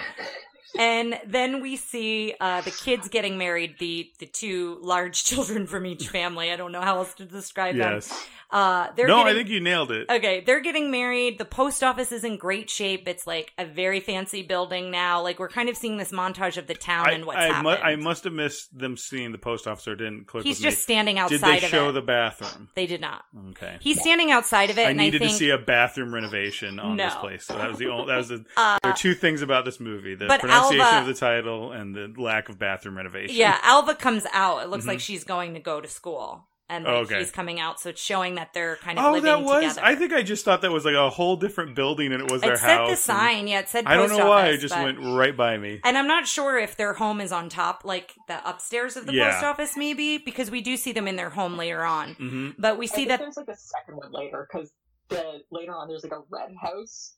And 0.79 1.19
then 1.27 1.61
we 1.63 1.77
see 1.77 2.35
uh, 2.41 2.61
the 2.63 2.71
kids 2.71 3.09
getting 3.09 3.39
married, 3.39 3.77
the 3.79 4.11
the 4.19 4.27
two 4.27 4.79
large 4.83 5.25
children 5.31 5.67
from 5.67 5.87
each 5.87 6.09
family. 6.09 6.51
I 6.51 6.57
don't 6.57 6.73
know 6.73 6.83
how 6.83 6.99
else 6.99 7.15
to 7.15 7.25
describe 7.25 7.77
them. 7.77 7.95
Yes. 7.95 8.27
Uh, 8.49 8.89
they're 8.97 9.09
No, 9.09 9.25
getting, 9.25 9.33
I 9.33 9.35
think 9.35 9.49
you 9.49 9.59
nailed 9.59 9.91
it. 9.91 10.09
Okay, 10.09 10.41
they're 10.47 10.61
getting 10.61 10.89
married. 10.93 11.37
The 11.39 11.45
post 11.45 11.83
office 11.83 12.13
is 12.13 12.23
in 12.23 12.37
great 12.37 12.71
shape. 12.71 13.09
It's 13.09 13.27
like 13.27 13.53
a 13.59 13.65
very 13.67 13.99
fancy 13.99 14.43
building 14.43 14.93
now. 14.93 15.21
Like 15.21 15.41
we're 15.41 15.49
kind 15.49 15.69
of 15.69 15.77
seeing 15.77 15.97
this 15.97 16.13
montage 16.13 16.57
of 16.57 16.69
the 16.69 16.75
town 16.75 17.09
I, 17.09 17.13
and 17.13 17.27
what's 17.27 17.39
I, 17.39 17.61
mu- 17.61 17.71
happened. 17.71 17.89
I 17.89 17.97
must 17.97 18.23
have 18.23 18.33
missed 18.33 18.77
them 18.79 18.97
seeing 18.97 19.33
the 19.33 19.39
post 19.39 19.67
office 19.67 19.89
or 19.89 19.97
didn't 19.97 20.29
click 20.29 20.45
He's 20.45 20.61
just 20.61 20.77
me. 20.79 20.83
standing 20.83 21.19
outside 21.19 21.41
Did 21.41 21.43
they 21.63 21.65
of 21.67 21.71
show 21.71 21.89
it. 21.89 21.93
the 21.93 22.03
bathroom? 22.03 22.69
They 22.77 22.87
did 22.87 23.01
not. 23.01 23.25
Okay. 23.51 23.79
He's 23.81 24.01
standing 24.01 24.31
outside 24.31 24.71
of 24.71 24.79
it, 24.79 24.87
I 24.87 24.91
and 24.91 24.99
needed 24.99 25.23
I 25.23 25.27
think 25.27 25.33
to 25.33 25.39
see 25.39 25.51
a 25.51 25.59
bathroom 25.59 26.15
renovation 26.15 26.79
on 26.79 26.97
this 26.97 27.17
place. 27.17 27.45
So 27.47 27.59
that 27.59 27.69
was 27.69 27.79
the 27.79 27.89
only. 27.89 28.07
That 28.07 28.17
was 28.19 28.29
the. 28.29 28.45
Uh, 28.57 28.79
there 28.83 28.93
are 28.93 28.97
two 28.97 29.15
things 29.15 29.43
about 29.43 29.65
this 29.65 29.81
movie: 29.81 30.15
the 30.15 30.27
but 30.27 30.41
pronunciation 30.61 30.81
Alva- 30.87 31.01
of 31.01 31.07
the 31.07 31.15
title 31.21 31.73
and 31.73 31.95
the 31.95 32.13
lack 32.21 32.49
of 32.49 32.59
bathroom 32.59 32.97
renovation. 32.97 33.37
yeah, 33.37 33.59
Alva 33.63 33.95
comes 33.95 34.25
out. 34.33 34.63
It 34.63 34.69
looks 34.69 34.85
Mhm. 34.85 34.89
like 34.89 35.01
she's 35.01 35.25
going 35.25 35.55
to 35.55 35.61
go 35.61 35.81
to 35.81 35.89
school, 35.89 36.49
and 36.69 36.85
like, 36.85 36.95
Okay. 37.05 37.19
he's 37.21 37.31
coming 37.31 37.61
out. 37.61 37.79
So 37.81 37.91
it's 37.91 38.01
showing 38.03 38.35
that 38.37 38.53
they're 38.53 38.75
kind 38.77 38.99
of 38.99 39.05
Oh, 39.05 39.13
living 39.13 39.25
that 39.31 39.43
was. 39.43 39.75
together. 39.75 39.81
I 39.87 39.95
think 39.95 40.13
I 40.13 40.23
just 40.23 40.45
thought 40.45 40.63
that 40.63 40.73
was 40.73 40.85
like 40.85 40.95
a 40.97 41.09
whole 41.11 41.37
different 41.37 41.77
building, 41.77 42.13
and 42.13 42.21
it 42.23 42.31
was 42.31 42.43
their 42.43 42.55
it 42.55 42.59
said 42.59 42.79
house. 42.79 42.91
the 42.91 42.97
sign. 42.97 43.47
Yeah, 43.47 43.61
it 43.61 43.69
said. 43.69 43.87
I 43.87 43.95
don't 43.97 44.09
post 44.09 44.19
know 44.19 44.29
why 44.29 44.49
it 44.49 44.59
just 44.59 44.75
but- 44.75 44.83
went 44.85 44.99
right 45.01 45.37
by 45.37 45.57
me. 45.59 45.81
And 45.85 45.97
I'm 45.97 46.09
not 46.09 46.27
sure 46.27 46.59
if 46.59 46.77
their 46.77 46.95
home 46.95 47.21
is 47.21 47.31
on 47.31 47.49
top, 47.49 47.83
like 47.85 48.15
the 48.27 48.47
upstairs 48.49 48.97
of 48.97 49.07
the 49.07 49.15
Yeah. 49.15 49.31
post 49.33 49.45
office, 49.45 49.77
maybe 49.77 50.19
because 50.19 50.51
we 50.51 50.61
do 50.61 50.77
see 50.77 50.91
them 50.93 51.07
in 51.07 51.15
their 51.17 51.31
home 51.31 51.57
later 51.57 51.85
on. 51.85 52.15
hmm 52.15 52.51
But 52.59 52.79
we 52.79 52.87
I 52.87 52.89
see 52.89 52.95
think 52.97 53.09
that 53.11 53.21
there's 53.21 53.37
like 53.37 53.49
a 53.49 53.57
second 53.57 53.97
one 53.97 54.11
later 54.13 54.49
because 54.51 54.73
the 55.09 55.43
later 55.53 55.73
on 55.73 55.87
there's 55.87 56.03
like 56.03 56.13
a 56.13 56.23
red 56.31 56.53
house. 56.61 57.15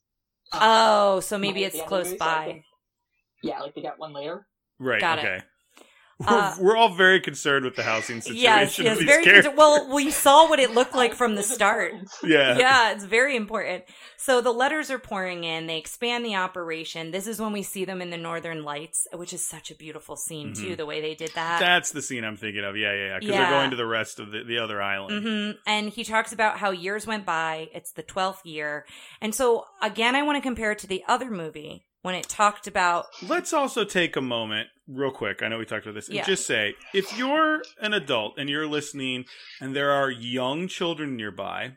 um, 0.52 0.60
Oh, 0.62 1.20
so 1.20 1.38
maybe 1.38 1.64
it's 1.64 1.74
the 1.74 1.82
end 1.82 1.84
of 1.84 1.88
the 1.90 1.96
close 1.96 2.06
movie, 2.06 2.18
so 2.18 2.24
by. 2.24 2.64
Think- 3.42 3.52
yeah, 3.54 3.60
like 3.60 3.74
they 3.74 3.82
got 3.82 3.98
one 3.98 4.12
later. 4.12 4.46
Right. 4.78 5.00
Got 5.00 5.18
it. 5.18 5.24
okay. 5.24 5.40
we're, 6.20 6.26
Uh, 6.28 6.54
we're 6.60 6.76
all 6.76 6.88
very 6.94 7.20
concerned 7.20 7.64
with 7.64 7.76
the 7.76 7.82
housing 7.84 8.20
situation 8.20 8.42
Yes, 8.42 8.78
of 8.80 8.84
yes, 8.84 8.98
these 8.98 9.06
very. 9.06 9.24
characters. 9.24 9.52
Well, 9.56 9.92
we 9.94 10.10
saw 10.10 10.48
what 10.48 10.58
it 10.58 10.72
looked 10.72 10.94
like 10.96 11.14
from 11.14 11.36
the 11.36 11.42
start. 11.56 11.94
yeah. 12.24 12.58
yeah, 12.58 12.90
it's 12.92 13.04
very 13.04 13.36
important. 13.36 13.84
So 14.16 14.40
the 14.40 14.50
letters 14.52 14.90
are 14.90 14.98
pouring 14.98 15.44
in. 15.44 15.68
They 15.68 15.78
expand 15.78 16.24
the 16.24 16.34
operation. 16.34 17.12
This 17.12 17.28
is 17.28 17.40
when 17.40 17.52
we 17.52 17.62
see 17.62 17.84
them 17.84 18.02
in 18.02 18.10
the 18.10 18.16
Northern 18.16 18.64
Lights, 18.64 19.06
which 19.14 19.32
is 19.32 19.46
such 19.46 19.70
a 19.70 19.76
beautiful 19.76 20.16
scene 20.16 20.54
too. 20.54 20.74
The 20.74 20.86
way 20.86 21.00
they 21.00 21.14
did 21.14 21.30
that. 21.36 21.60
That's 21.60 21.92
the 21.92 22.02
scene 22.02 22.24
I'm 22.24 22.36
thinking 22.36 22.64
of. 22.64 22.76
Yeah, 22.76 22.92
yeah, 22.94 23.06
yeah. 23.06 23.18
Because 23.20 23.34
Yeah. 23.34 23.50
they're 23.50 23.60
going 23.60 23.70
to 23.70 23.76
the 23.76 23.86
rest 23.86 24.18
of 24.18 24.32
the, 24.32 24.42
the 24.42 24.58
other 24.58 24.82
island. 24.82 25.22
hmm 25.24 25.50
And 25.68 25.88
he 25.88 26.02
talks 26.02 26.32
about 26.32 26.58
how 26.58 26.70
years 26.72 27.06
went 27.06 27.26
by. 27.26 27.68
It's 27.72 27.92
the 27.92 28.02
12th 28.02 28.40
year. 28.44 28.86
And 29.20 29.32
so, 29.34 29.66
again, 29.82 30.16
I 30.16 30.22
want 30.22 30.36
to 30.36 30.42
compare 30.42 30.72
it 30.72 30.78
to 30.80 30.88
the 30.88 31.04
other 31.06 31.30
movie 31.30 31.84
when 32.08 32.14
it 32.14 32.26
talked 32.26 32.66
about. 32.66 33.04
Let's 33.22 33.52
also 33.52 33.84
take 33.84 34.16
a 34.16 34.22
moment, 34.22 34.68
real 34.86 35.10
quick. 35.10 35.42
I 35.42 35.48
know 35.48 35.58
we 35.58 35.66
talked 35.66 35.84
about 35.84 35.94
this, 35.94 36.08
and 36.08 36.16
Yeah. 36.16 36.24
just 36.24 36.46
say 36.46 36.74
if 36.94 37.18
you're 37.18 37.60
an 37.82 37.92
adult 37.92 38.38
and 38.38 38.48
you're 38.48 38.66
listening, 38.66 39.26
and 39.60 39.76
there 39.76 39.90
are 39.90 40.10
young 40.10 40.68
children 40.68 41.16
nearby, 41.16 41.72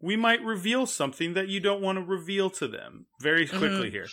we 0.00 0.16
might 0.16 0.42
reveal 0.42 0.86
something 0.86 1.34
that 1.34 1.48
you 1.48 1.60
don't 1.60 1.82
want 1.82 1.98
to 1.98 2.02
reveal 2.02 2.48
to 2.48 2.66
them 2.66 3.08
very 3.20 3.46
Mm-hmm. 3.46 3.58
quickly 3.58 3.90
here. 3.90 4.06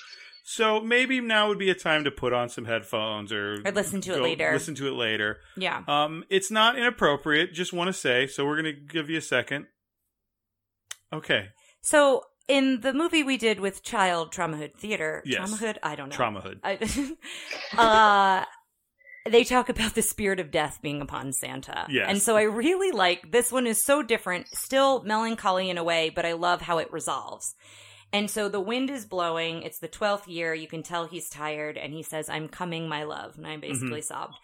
So 0.44 0.82
maybe 0.82 1.22
now 1.22 1.48
would 1.48 1.58
be 1.58 1.70
a 1.70 1.74
time 1.76 2.04
to 2.04 2.12
put 2.12 2.34
on 2.34 2.50
some 2.50 2.66
headphones 2.66 3.32
or 3.32 3.62
Or 3.64 3.72
listen 3.72 4.02
to 4.02 4.16
it 4.16 4.22
later. 4.22 4.52
Listen 4.52 4.76
to 4.76 4.90
it 4.90 4.94
later. 4.94 5.40
Yeah. 5.56 5.84
Um, 5.88 6.26
it's 6.30 6.52
not 6.52 6.78
inappropriate. 6.78 7.54
Just 7.54 7.72
want 7.72 7.88
to 7.88 7.94
say. 7.94 8.28
So 8.28 8.46
we're 8.46 8.58
gonna 8.58 8.74
give 8.74 9.10
you 9.10 9.20
a 9.20 9.22
second. 9.22 9.68
Okay, 11.14 11.50
So, 11.82 12.24
in 12.48 12.82
the 12.82 12.94
movie 12.94 13.24
we 13.24 13.38
did 13.38 13.60
with 13.60 13.84
Child 13.84 14.34
Traumahood 14.34 14.76
Theater, 14.76 15.22
Yes. 15.26 15.50
Traumahood? 15.50 15.78
I 15.84 15.96
don't 15.96 16.10
know. 16.10 16.16
Traumahood. 16.16 16.60
I, 16.64 17.16
uh, 19.26 19.30
they 19.30 19.44
talk 19.44 19.70
about 19.70 19.96
the 19.96 20.02
spirit 20.02 20.40
of 20.40 20.52
death 20.52 20.80
being 20.82 21.02
upon 21.02 21.32
Santa. 21.32 21.86
Yes. 21.90 22.08
And 22.10 22.22
so 22.22 22.36
I 22.36 22.44
really 22.44 22.92
like 22.92 23.32
this 23.32 23.52
one 23.52 23.68
is 23.68 23.84
so 23.84 24.04
different, 24.04 24.48
still 24.50 25.04
melancholy 25.04 25.70
in 25.70 25.78
a 25.78 25.84
way, 25.84 26.10
but 26.10 26.26
I 26.26 26.34
love 26.34 26.62
how 26.62 26.78
it 26.80 26.92
resolves. 26.92 27.56
And 28.12 28.30
so 28.30 28.48
the 28.48 28.60
wind 28.60 28.90
is 28.92 29.06
blowing. 29.06 29.64
It's 29.64 29.80
the 29.80 29.88
12th 29.88 30.28
year. 30.28 30.54
You 30.54 30.68
can 30.68 30.84
tell 30.84 31.08
he's 31.08 31.30
tired. 31.30 31.78
And 31.78 31.94
he 31.94 32.04
says, 32.04 32.30
I'm 32.30 32.48
coming, 32.48 32.88
my 32.88 33.04
love. 33.04 33.38
And 33.38 33.48
I 33.48 33.58
basically 33.58 34.02
sobbed. 34.02 34.36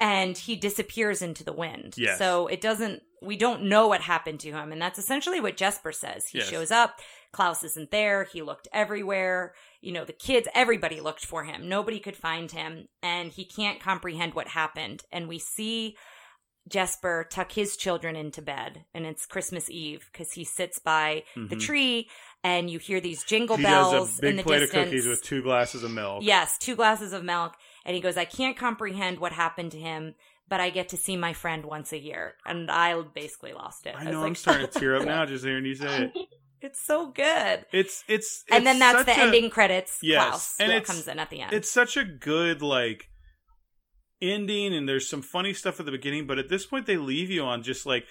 And 0.00 0.36
he 0.36 0.56
disappears 0.56 1.22
into 1.22 1.44
the 1.44 1.52
wind. 1.52 1.92
Mm-hmm. 1.92 2.02
Yes. 2.02 2.18
So 2.18 2.46
it 2.48 2.60
doesn't, 2.60 3.02
we 3.22 3.36
don't 3.36 3.64
know 3.64 3.86
what 3.88 4.00
happened 4.00 4.40
to 4.40 4.50
him. 4.52 4.72
And 4.72 4.80
that's 4.82 4.98
essentially 4.98 5.40
what 5.40 5.56
Jesper 5.56 5.92
says. 5.92 6.26
He 6.28 6.38
Yes. 6.38 6.48
shows 6.50 6.70
up. 6.70 7.00
Klaus 7.32 7.64
isn't 7.64 7.90
there. 7.90 8.24
He 8.24 8.42
looked 8.42 8.68
everywhere. 8.72 9.54
You 9.80 9.92
know, 9.92 10.04
the 10.04 10.12
kids, 10.12 10.46
everybody 10.54 11.00
looked 11.00 11.24
for 11.24 11.44
him. 11.44 11.68
Nobody 11.68 11.98
could 12.00 12.16
find 12.16 12.50
him. 12.50 12.88
And 13.02 13.32
he 13.32 13.44
can't 13.44 13.80
comprehend 13.80 14.34
what 14.34 14.48
happened. 14.48 15.02
And 15.10 15.28
we 15.28 15.38
see 15.38 15.96
Jesper 16.68 17.26
tuck 17.30 17.52
his 17.52 17.76
children 17.76 18.16
into 18.16 18.40
bed. 18.40 18.84
And 18.94 19.04
it's 19.04 19.26
Christmas 19.26 19.68
Eve 19.68 20.08
because 20.12 20.32
he 20.32 20.44
sits 20.44 20.78
by 20.78 21.24
the 21.36 21.56
tree 21.56 22.08
and 22.42 22.70
you 22.70 22.78
hear 22.78 23.00
these 23.00 23.22
jingle 23.24 23.56
Mm-hmm. 23.56 23.64
he 23.66 23.70
bells 23.70 23.92
does 23.92 24.20
a 24.22 24.26
in 24.28 24.36
big 24.36 24.36
the 24.38 24.42
plate 24.44 24.58
distance. 24.60 24.78
of 24.82 24.84
cookies 24.88 25.06
with 25.06 25.22
two 25.22 25.42
glasses 25.42 25.82
of 25.82 25.90
milk. 25.90 26.22
Yes, 26.22 26.56
two 26.58 26.74
glasses 26.76 27.12
of 27.12 27.22
milk. 27.24 27.54
And 27.84 27.94
he 27.94 28.00
goes, 28.00 28.16
I 28.16 28.24
can't 28.24 28.56
comprehend 28.56 29.18
what 29.18 29.32
happened 29.32 29.72
to 29.72 29.78
him, 29.78 30.14
but 30.48 30.60
I 30.60 30.70
get 30.70 30.88
to 30.90 30.96
see 30.96 31.16
my 31.16 31.32
friend 31.32 31.64
once 31.64 31.92
a 31.92 31.98
year. 31.98 32.34
And 32.46 32.70
I 32.70 33.00
basically 33.14 33.52
lost 33.52 33.86
it. 33.86 33.94
I 33.94 34.04
was 34.04 34.12
know. 34.12 34.20
like, 34.20 34.28
I'm 34.28 34.34
starting 34.34 34.66
to 34.66 34.78
tear 34.78 34.96
up 34.96 35.04
now 35.06 35.26
just 35.26 35.44
hearing 35.44 35.66
you 35.66 35.74
say 35.74 36.04
it. 36.14 36.28
it's 36.62 36.84
so 36.84 37.10
good. 37.10 37.66
It's 37.72 38.02
it's, 38.08 38.44
and 38.50 38.66
then 38.66 38.78
that's 38.78 39.04
the 39.04 39.12
a- 39.12 39.22
ending 39.24 39.50
credits. 39.50 39.98
Yes, 40.02 40.28
Klaus 40.28 40.54
and 40.60 40.72
it's- 40.72 40.86
comes 40.86 41.08
in 41.08 41.18
at 41.18 41.28
the 41.30 41.40
end. 41.42 41.52
It's 41.52 41.70
such 41.70 41.96
a 41.96 42.04
good 42.04 42.62
like 42.62 43.10
ending, 44.22 44.74
and 44.74 44.88
there's 44.88 45.08
some 45.08 45.22
funny 45.22 45.52
stuff 45.52 45.78
at 45.80 45.86
the 45.86 45.92
beginning, 45.92 46.26
but 46.26 46.38
at 46.38 46.48
this 46.48 46.64
point 46.66 46.86
they 46.86 46.96
leave 46.96 47.30
you 47.30 47.42
on 47.42 47.62
just 47.62 47.86
like. 47.86 48.04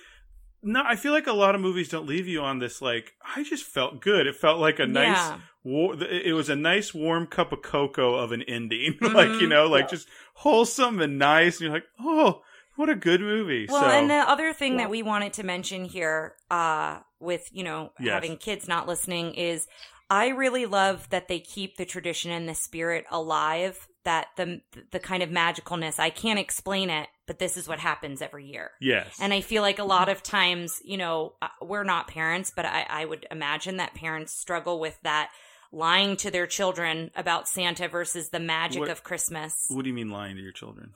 No, 0.63 0.81
I 0.85 0.95
feel 0.95 1.11
like 1.11 1.27
a 1.27 1.33
lot 1.33 1.55
of 1.55 1.61
movies 1.61 1.89
don't 1.89 2.07
leave 2.07 2.27
you 2.27 2.41
on 2.41 2.59
this. 2.59 2.81
Like, 2.81 3.13
I 3.35 3.43
just 3.43 3.63
felt 3.65 3.99
good. 4.01 4.27
It 4.27 4.35
felt 4.35 4.59
like 4.59 4.79
a 4.79 4.87
nice, 4.87 5.17
Yeah. 5.17 5.39
war- 5.63 5.95
it 6.01 6.33
was 6.33 6.49
a 6.49 6.55
nice 6.55 6.93
warm 6.93 7.27
cup 7.27 7.51
of 7.51 7.61
cocoa 7.61 8.15
of 8.15 8.31
an 8.31 8.41
ending. 8.43 8.97
like, 9.01 9.41
you 9.41 9.47
know, 9.47 9.67
like 9.67 9.89
just 9.89 10.07
wholesome 10.35 10.99
and 11.01 11.19
nice. 11.19 11.57
And 11.59 11.65
you're 11.65 11.73
like, 11.73 11.85
oh, 11.99 12.41
what 12.75 12.89
a 12.89 12.95
good 12.95 13.21
movie. 13.21 13.67
Well, 13.69 13.81
so, 13.81 13.87
and 13.89 14.09
the 14.09 14.15
other 14.15 14.53
thing 14.53 14.73
Yeah. 14.73 14.77
that 14.79 14.89
we 14.89 15.03
wanted 15.03 15.33
to 15.33 15.43
mention 15.43 15.85
here, 15.85 16.35
uh, 16.49 16.99
with 17.19 17.47
you 17.51 17.63
know 17.63 17.91
Yes. 17.99 18.13
having 18.13 18.37
kids 18.37 18.67
not 18.67 18.87
listening, 18.87 19.35
is 19.35 19.67
I 20.09 20.29
really 20.29 20.65
love 20.65 21.09
that 21.09 21.27
they 21.27 21.39
keep 21.39 21.77
the 21.77 21.85
tradition 21.85 22.31
and 22.31 22.47
the 22.49 22.55
spirit 22.55 23.05
alive. 23.11 23.87
That 24.05 24.27
the 24.35 24.61
the 24.91 24.99
kind 24.99 25.23
of 25.23 25.29
magicalness 25.29 25.97
I 25.99 26.09
can't 26.09 26.37
explain 26.39 26.89
it, 26.89 27.07
but 27.25 27.39
this 27.39 27.55
is 27.55 27.67
what 27.69 27.79
happens 27.79 28.21
every 28.21 28.45
year. 28.45 28.71
yes. 28.81 29.15
And 29.21 29.33
I 29.33 29.39
feel 29.41 29.61
like 29.61 29.79
a 29.79 29.85
lot 29.85 30.09
of 30.09 30.21
times, 30.21 30.81
you 30.83 30.97
know, 30.97 31.33
uh, 31.41 31.47
we're 31.61 31.85
not 31.85 32.07
parents, 32.09 32.51
but 32.53 32.65
I, 32.65 32.85
I 32.89 33.05
would 33.05 33.25
imagine 33.31 33.77
that 33.77 33.93
parents 33.93 34.33
struggle 34.33 34.79
with 34.79 34.99
that 35.03 35.31
lying 35.71 36.17
to 36.17 36.29
their 36.29 36.45
children 36.47 37.11
about 37.15 37.47
Santa 37.47 37.87
versus 37.87 38.29
the 38.29 38.39
magic 38.41 38.81
What- 38.81 38.89
of 38.89 39.03
Christmas. 39.03 39.65
what 39.69 39.83
do 39.83 39.87
you 39.89 39.93
mean 39.95 40.09
lying 40.09 40.35
to 40.35 40.41
your 40.41 40.51
children? 40.51 40.91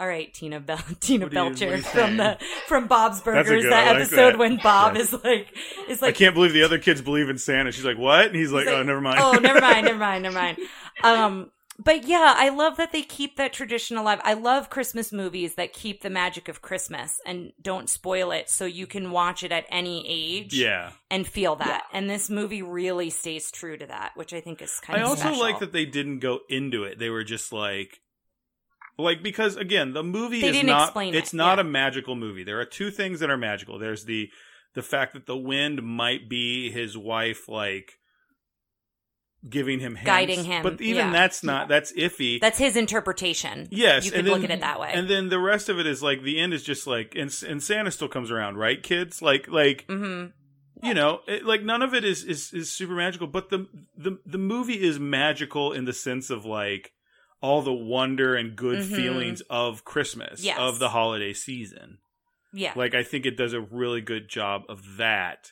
All 0.00 0.06
right, 0.06 0.32
Tina 0.32 0.60
Bel- 0.60 0.78
Tina 1.00 1.24
you- 1.24 1.30
Belcher 1.32 1.78
from 1.78 2.18
the 2.18 2.38
from 2.68 2.86
Bob's 2.86 3.20
Burgers. 3.20 3.64
good- 3.64 3.72
that 3.72 3.86
like 3.88 3.96
episode 4.02 4.16
that. 4.34 4.38
when 4.38 4.58
Bob 4.58 4.96
is 4.96 5.12
like 5.12 5.48
is 5.88 6.00
like 6.00 6.14
I 6.14 6.16
can't 6.16 6.34
believe 6.36 6.52
the 6.52 6.62
other 6.62 6.78
kids 6.78 7.02
believe 7.02 7.28
in 7.28 7.36
Santa. 7.38 7.72
She's 7.72 7.84
like, 7.84 7.98
what? 7.98 8.26
And 8.26 8.36
he's 8.36 8.52
like, 8.52 8.66
like, 8.66 8.76
oh, 8.76 8.82
never 8.84 9.00
mind. 9.00 9.18
oh, 9.20 9.32
never 9.32 9.60
mind, 9.60 9.84
never 9.86 9.98
mind, 9.98 10.22
never 10.22 10.34
mind. 10.36 10.58
Um, 11.02 11.50
but 11.78 12.04
yeah, 12.04 12.34
I 12.36 12.48
love 12.48 12.76
that 12.76 12.90
they 12.90 13.02
keep 13.02 13.36
that 13.36 13.52
tradition 13.52 13.96
alive. 13.96 14.20
I 14.24 14.34
love 14.34 14.68
Christmas 14.68 15.12
movies 15.12 15.54
that 15.54 15.72
keep 15.72 16.02
the 16.02 16.10
magic 16.10 16.48
of 16.48 16.60
Christmas 16.60 17.20
and 17.24 17.52
don't 17.62 17.88
spoil 17.88 18.32
it, 18.32 18.50
so 18.50 18.64
you 18.64 18.86
can 18.86 19.12
watch 19.12 19.42
it 19.44 19.52
at 19.52 19.64
any 19.70 20.04
age. 20.08 20.54
yeah. 20.54 20.90
and 21.10 21.26
feel 21.26 21.54
that. 21.56 21.84
And 21.92 22.10
this 22.10 22.28
movie 22.28 22.62
really 22.62 23.10
stays 23.10 23.50
true 23.52 23.76
to 23.76 23.86
that, 23.86 24.12
which 24.16 24.32
I 24.32 24.40
think 24.40 24.60
is 24.60 24.80
kind 24.82 24.98
I 24.98 25.02
of 25.02 25.06
I 25.06 25.10
also 25.10 25.22
special. 25.22 25.40
like 25.40 25.58
that 25.60 25.72
they 25.72 25.84
didn't 25.86 26.18
go 26.18 26.40
into 26.48 26.82
it. 26.84 26.98
They 26.98 27.10
were 27.10 27.24
just 27.24 27.52
like 27.52 28.00
like 28.98 29.22
because 29.22 29.56
again, 29.56 29.92
the 29.92 30.02
movie 30.02 30.40
They 30.40 30.58
is 30.58 30.64
not 30.64 30.96
it's 30.96 31.32
it, 31.32 31.36
not 31.36 31.58
yeah. 31.58 31.62
a 31.62 31.64
magical 31.64 32.16
movie. 32.16 32.42
There 32.42 32.60
are 32.60 32.64
two 32.64 32.90
things 32.90 33.20
that 33.20 33.30
are 33.30 33.36
magical. 33.36 33.78
There's 33.78 34.04
the 34.04 34.30
the 34.74 34.82
fact 34.82 35.14
that 35.14 35.26
the 35.26 35.36
wind 35.36 35.82
might 35.82 36.28
be 36.28 36.70
his 36.70 36.98
wife 36.98 37.48
like 37.48 37.98
giving 39.48 39.78
him 39.80 39.94
hints, 39.94 40.06
Guiding 40.06 40.44
him, 40.44 40.62
But 40.62 40.80
even 40.80 41.06
yeah. 41.06 41.12
that's 41.12 41.42
not 41.44 41.68
that's 41.68 41.92
iffy. 41.92 42.40
That's 42.40 42.58
his 42.58 42.76
interpretation. 42.76 43.68
Yes, 43.70 44.04
you 44.04 44.10
could 44.10 44.20
and 44.20 44.28
look 44.28 44.44
at 44.44 44.50
it 44.50 44.60
that 44.60 44.80
way. 44.80 44.90
and 44.92 45.08
then 45.08 45.28
the 45.28 45.38
rest 45.38 45.68
of 45.68 45.78
it 45.78 45.86
is 45.86 46.02
like 46.02 46.22
the 46.22 46.40
end 46.40 46.52
is 46.52 46.62
just 46.62 46.86
like 46.86 47.14
and, 47.14 47.34
and 47.48 47.62
Santa 47.62 47.90
still 47.90 48.08
comes 48.08 48.30
around, 48.30 48.56
right, 48.56 48.82
kids? 48.82 49.22
Like 49.22 49.48
like 49.48 49.84
hmm 49.88 50.26
you 50.80 50.94
know 50.94 51.20
it, 51.26 51.44
like 51.44 51.62
none 51.64 51.82
of 51.82 51.92
it 51.92 52.04
is, 52.04 52.22
is 52.22 52.52
is 52.52 52.70
super 52.70 52.92
magical 52.94 53.26
but 53.26 53.50
the 53.50 53.66
the 53.96 54.16
the 54.24 54.38
movie 54.38 54.80
is 54.80 54.96
magical 55.00 55.72
in 55.72 55.86
the 55.86 55.92
sense 55.92 56.30
of 56.30 56.44
like 56.44 56.92
all 57.42 57.62
the 57.62 57.72
wonder 57.72 58.36
and 58.36 58.54
good 58.54 58.78
Mhm. 58.84 58.94
feelings 58.94 59.40
of 59.50 59.84
christmas 59.84 60.40
Yes. 60.44 60.56
of 60.60 60.78
the 60.78 60.90
holiday 60.90 61.32
season 61.32 61.98
Yeah. 62.52 62.74
like 62.76 62.94
i 62.94 63.02
think 63.02 63.26
it 63.26 63.36
does 63.36 63.54
a 63.54 63.60
really 63.60 64.00
good 64.00 64.28
job 64.28 64.62
of 64.68 64.98
that 64.98 65.50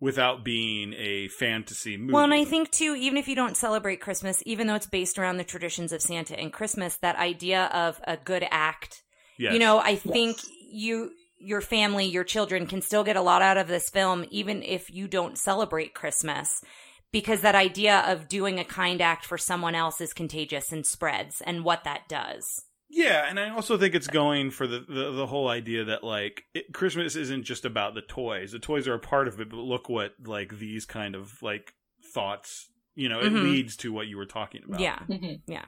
without 0.00 0.44
being 0.44 0.94
a 0.96 1.28
fantasy 1.28 1.96
movie 1.96 2.12
Well, 2.12 2.24
and 2.24 2.34
I 2.34 2.44
think 2.44 2.70
too, 2.70 2.94
even 2.94 3.16
if 3.16 3.26
you 3.28 3.34
don't 3.34 3.56
celebrate 3.56 4.00
Christmas, 4.00 4.42
even 4.46 4.66
though 4.66 4.76
it's 4.76 4.86
based 4.86 5.18
around 5.18 5.38
the 5.38 5.44
traditions 5.44 5.92
of 5.92 6.02
Santa 6.02 6.38
and 6.38 6.52
Christmas, 6.52 6.96
that 6.98 7.16
idea 7.16 7.64
of 7.66 8.00
a 8.06 8.16
good 8.16 8.46
act, 8.50 9.02
Yes. 9.38 9.52
you 9.52 9.58
know, 9.58 9.78
I 9.78 9.96
think 9.96 10.38
you, 10.70 11.12
your 11.38 11.60
family, 11.60 12.06
your 12.06 12.24
children 12.24 12.66
can 12.66 12.82
still 12.82 13.04
get 13.04 13.16
a 13.16 13.22
lot 13.22 13.42
out 13.42 13.56
of 13.56 13.68
this 13.68 13.90
film, 13.90 14.24
even 14.30 14.62
if 14.62 14.92
you 14.92 15.08
don't 15.08 15.38
celebrate 15.38 15.94
Christmas. 15.94 16.62
Because 17.10 17.40
that 17.40 17.54
idea 17.54 18.04
of 18.06 18.28
doing 18.28 18.58
a 18.58 18.64
kind 18.64 19.00
act 19.00 19.24
for 19.24 19.38
someone 19.38 19.74
else 19.74 19.98
is 20.00 20.12
contagious 20.12 20.72
and 20.72 20.84
spreads, 20.84 21.40
and 21.40 21.64
what 21.64 21.84
that 21.84 22.06
does. 22.06 22.66
Yeah, 22.90 23.26
and 23.28 23.38
I 23.38 23.50
also 23.50 23.76
think 23.76 23.94
it's 23.94 24.06
going 24.06 24.50
for 24.50 24.66
the 24.66 24.80
the, 24.80 25.12
the 25.12 25.26
whole 25.26 25.48
idea 25.48 25.84
that 25.84 26.02
like 26.02 26.44
it, 26.54 26.72
Christmas 26.72 27.16
isn't 27.16 27.42
just 27.44 27.64
about 27.64 27.94
the 27.94 28.00
toys. 28.02 28.52
The 28.52 28.58
toys 28.58 28.88
are 28.88 28.94
a 28.94 28.98
part 28.98 29.28
of 29.28 29.38
it, 29.40 29.50
but 29.50 29.56
look 29.58 29.88
what 29.88 30.14
like 30.24 30.58
these 30.58 30.86
kind 30.86 31.14
of 31.14 31.42
like 31.42 31.74
thoughts. 32.14 32.70
You 32.94 33.08
know, 33.08 33.20
it 33.20 33.32
Mhm. 33.32 33.42
leads 33.44 33.76
to 33.78 33.92
what 33.92 34.06
you 34.08 34.16
were 34.16 34.26
talking 34.26 34.62
about. 34.66 34.80
Yeah, 34.80 34.98
Mhm. 35.08 35.40
yeah. 35.46 35.64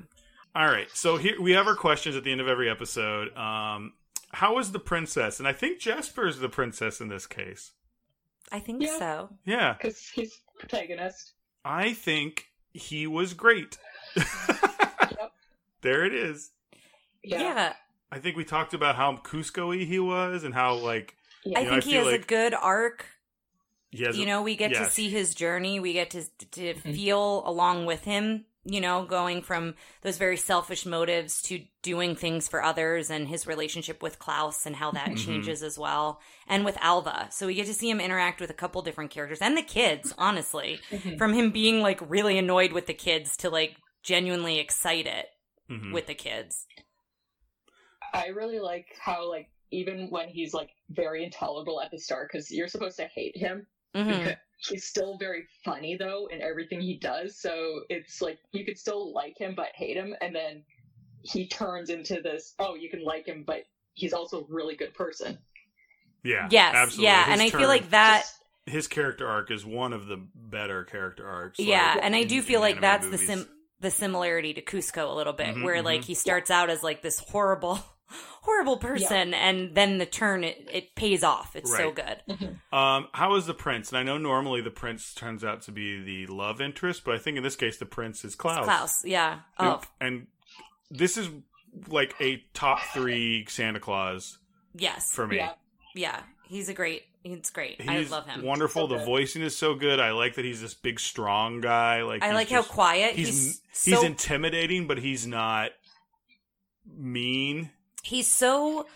All 0.54 0.66
right, 0.66 0.90
so 0.92 1.16
here 1.16 1.40
we 1.40 1.52
have 1.52 1.66
our 1.68 1.76
questions 1.76 2.16
at 2.16 2.24
the 2.24 2.32
end 2.32 2.40
of 2.40 2.48
every 2.48 2.68
episode. 2.68 3.36
Um, 3.36 3.92
how 4.32 4.58
is 4.58 4.72
the 4.72 4.80
princess? 4.80 5.38
And 5.38 5.46
I 5.46 5.52
think 5.52 5.78
Jesper 5.78 6.26
is 6.26 6.38
the 6.40 6.48
princess 6.48 7.00
in 7.00 7.08
this 7.08 7.26
case. 7.26 7.72
I 8.50 8.58
think 8.58 8.82
Yeah. 8.82 8.98
so. 8.98 9.38
Yeah, 9.44 9.74
because 9.74 10.08
he's 10.08 10.40
protagonist. 10.58 11.34
I 11.64 11.92
think 11.92 12.46
he 12.72 13.06
was 13.06 13.34
great. 13.34 13.78
there 15.82 16.04
it 16.04 16.14
is. 16.14 16.50
Yeah, 17.22 17.40
yeah. 17.42 17.72
I 18.12 18.18
think 18.18 18.36
we 18.36 18.44
talked 18.44 18.74
about 18.74 18.96
how 18.96 19.16
Kuzco-y 19.16 19.84
he 19.84 19.98
was 19.98 20.42
and 20.44 20.54
how 20.54 20.74
like 20.74 21.16
I 21.44 21.48
You 21.48 21.54
know, 21.54 21.60
think 21.60 21.72
I 21.72 21.74
he 21.86 21.90
feel 21.92 22.04
has 22.06 22.14
a 22.14 22.18
good 22.18 22.54
arc. 22.54 23.06
he 23.90 24.04
has. 24.04 24.16
You 24.18 24.26
know, 24.26 24.42
we 24.42 24.56
get 24.56 24.72
to 24.74 24.88
see 24.90 25.08
his 25.10 25.34
journey. 25.34 25.80
We 25.80 25.92
get 25.92 26.10
to 26.10 26.22
to 26.52 26.74
Mhm. 26.74 26.94
feel 26.94 27.42
along 27.46 27.86
with 27.86 28.04
him. 28.04 28.46
you 28.66 28.78
know, 28.78 29.06
going 29.06 29.40
from 29.40 29.74
those 30.02 30.18
very 30.18 30.36
selfish 30.36 30.84
motives 30.84 31.40
to 31.40 31.64
doing 31.80 32.14
things 32.14 32.46
for 32.46 32.62
others 32.62 33.08
and 33.10 33.26
his 33.26 33.46
relationship 33.46 34.02
with 34.02 34.18
Klaus 34.18 34.66
and 34.66 34.76
how 34.76 34.90
that 34.90 35.08
Mhm. 35.12 35.24
changes 35.24 35.62
as 35.62 35.78
well. 35.78 36.20
And 36.46 36.62
with 36.62 36.76
Alva. 36.82 37.28
So 37.32 37.46
we 37.46 37.54
get 37.54 37.64
to 37.68 37.72
see 37.74 37.88
him 37.88 38.02
interact 38.02 38.38
with 38.38 38.50
a 38.50 38.54
couple 38.54 38.82
different 38.82 39.10
characters 39.12 39.40
and 39.40 39.56
the 39.56 39.62
kids, 39.62 40.12
honestly. 40.18 40.78
Mhm. 40.90 41.16
From 41.16 41.32
him 41.32 41.52
being 41.52 41.80
like 41.80 42.00
really 42.02 42.36
annoyed 42.36 42.72
with 42.72 42.84
the 42.84 42.92
kids 42.92 43.34
to 43.38 43.48
like 43.48 43.76
genuinely 44.02 44.58
excited 44.58 45.24
Mhm. 45.70 45.94
with 45.94 46.06
the 46.06 46.14
kids. 46.14 46.66
I 48.12 48.26
really 48.28 48.58
like 48.60 48.86
how 49.00 49.28
like 49.28 49.48
even 49.70 50.08
when 50.10 50.28
he's 50.28 50.52
like 50.52 50.70
very 50.90 51.24
intolerable 51.24 51.80
at 51.80 51.90
the 51.90 51.98
start 51.98 52.28
because 52.32 52.50
you're 52.50 52.68
supposed 52.68 52.96
to 52.98 53.06
hate 53.14 53.36
him. 53.36 53.66
hmm 53.94 54.28
He's 54.68 54.84
still 54.84 55.16
very 55.16 55.46
funny 55.64 55.96
though 55.96 56.26
in 56.30 56.42
everything 56.42 56.80
he 56.82 56.98
does. 56.98 57.40
So 57.40 57.80
it's 57.88 58.20
like 58.20 58.38
you 58.52 58.64
could 58.66 58.76
still 58.78 59.14
like 59.14 59.38
him 59.38 59.54
but 59.56 59.68
hate 59.74 59.96
him, 59.96 60.14
and 60.20 60.34
then 60.34 60.62
he 61.22 61.46
turns 61.48 61.88
into 61.88 62.20
this. 62.20 62.54
Oh, 62.58 62.74
you 62.74 62.90
can 62.90 63.02
like 63.02 63.24
him, 63.26 63.42
but 63.46 63.62
he's 63.94 64.12
also 64.12 64.40
a 64.42 64.44
really 64.50 64.76
good 64.76 64.92
person. 64.92 65.38
yeah, 66.24 66.46
Yes, 66.50 66.74
absolutely. 66.74 67.04
yeah, 67.06 67.24
His 67.24 67.32
and 67.32 67.40
I 67.42 67.48
turn- 67.48 67.60
feel 67.60 67.68
like 67.68 67.90
that. 67.90 68.20
Just- 68.22 68.36
his 68.66 68.86
character 68.86 69.26
arc 69.26 69.50
is 69.50 69.64
one 69.64 69.92
of 69.94 70.06
the 70.06 70.18
better 70.34 70.84
character 70.84 71.26
arcs. 71.26 71.58
like, 71.58 71.66
yeah, 71.66 71.96
and 72.02 72.14
I 72.14 72.24
do 72.24 72.36
in 72.36 72.42
feel 72.42 72.60
like 72.60 72.80
that's 72.82 73.04
movies. 73.06 73.20
the 73.20 73.26
sim 73.26 73.48
the 73.80 73.90
similarity 73.90 74.52
to 74.52 74.60
Kuzco 74.62 75.10
a 75.10 75.14
little 75.14 75.32
bit, 75.32 75.54
Mhm, 75.56 75.64
where 75.64 75.80
like 75.80 76.02
mhm. 76.02 76.04
he 76.04 76.14
starts 76.14 76.50
out 76.50 76.68
as 76.68 76.82
like 76.82 77.00
this 77.00 77.18
horrible, 77.18 77.80
horrible 78.42 78.76
person, 78.78 79.34
and 79.34 79.74
then 79.74 79.98
the 79.98 80.06
turn 80.06 80.44
it, 80.44 80.68
it 80.72 80.94
pays 80.94 81.22
off. 81.24 81.54
It's 81.56 81.70
so 81.70 81.92
Right. 81.92 82.20
good. 82.28 82.58
Um, 82.72 83.08
how 83.12 83.34
is 83.36 83.46
the 83.46 83.54
prince? 83.54 83.88
And 83.90 83.98
I 83.98 84.02
know 84.02 84.18
normally 84.18 84.60
the 84.60 84.70
prince 84.70 85.14
turns 85.14 85.44
out 85.44 85.62
to 85.62 85.72
be 85.72 86.00
the 86.02 86.32
love 86.32 86.60
interest, 86.60 87.04
but 87.04 87.14
I 87.14 87.18
think 87.18 87.36
in 87.36 87.42
this 87.42 87.56
case 87.56 87.78
the 87.78 87.86
prince 87.86 88.24
is 88.24 88.34
Klaus. 88.34 88.64
Klaus, 88.64 89.04
yeah. 89.04 89.40
And, 89.58 89.68
Oh, 89.68 89.80
and 90.00 90.26
this 90.90 91.16
is 91.16 91.28
like 91.88 92.14
a 92.20 92.42
top 92.54 92.80
three 92.92 93.46
Santa 93.48 93.80
Claus 93.80 94.38
yes, 94.74 95.12
for 95.12 95.26
me. 95.26 95.36
Yeah. 95.36 95.52
yeah. 95.94 96.20
He's 96.48 96.68
a 96.68 96.74
great. 96.74 97.04
He's 97.22 97.50
great. 97.50 97.80
I 97.86 98.00
love 98.04 98.26
him. 98.26 98.42
wonderful. 98.42 98.84
So 98.88 98.94
the 98.94 98.96
good. 98.98 99.04
voicing 99.06 99.42
is 99.42 99.54
so 99.56 99.74
good. 99.74 100.00
I 100.00 100.12
like 100.12 100.36
that 100.36 100.44
he's 100.46 100.62
this 100.62 100.72
big, 100.74 100.98
strong 100.98 101.60
guy. 101.60 102.02
Like 102.02 102.22
I 102.22 102.28
he's 102.28 102.34
like 102.34 102.48
how 102.48 102.62
quiet 102.62 103.14
he's 103.14 103.60
he's. 103.72 103.84
he's, 103.84 104.02
intimidating, 104.02 104.86
but 104.86 104.98
he's 104.98 105.26
not 105.26 105.70
mean. 106.86 107.70
He's 108.02 108.30
so 108.30 108.86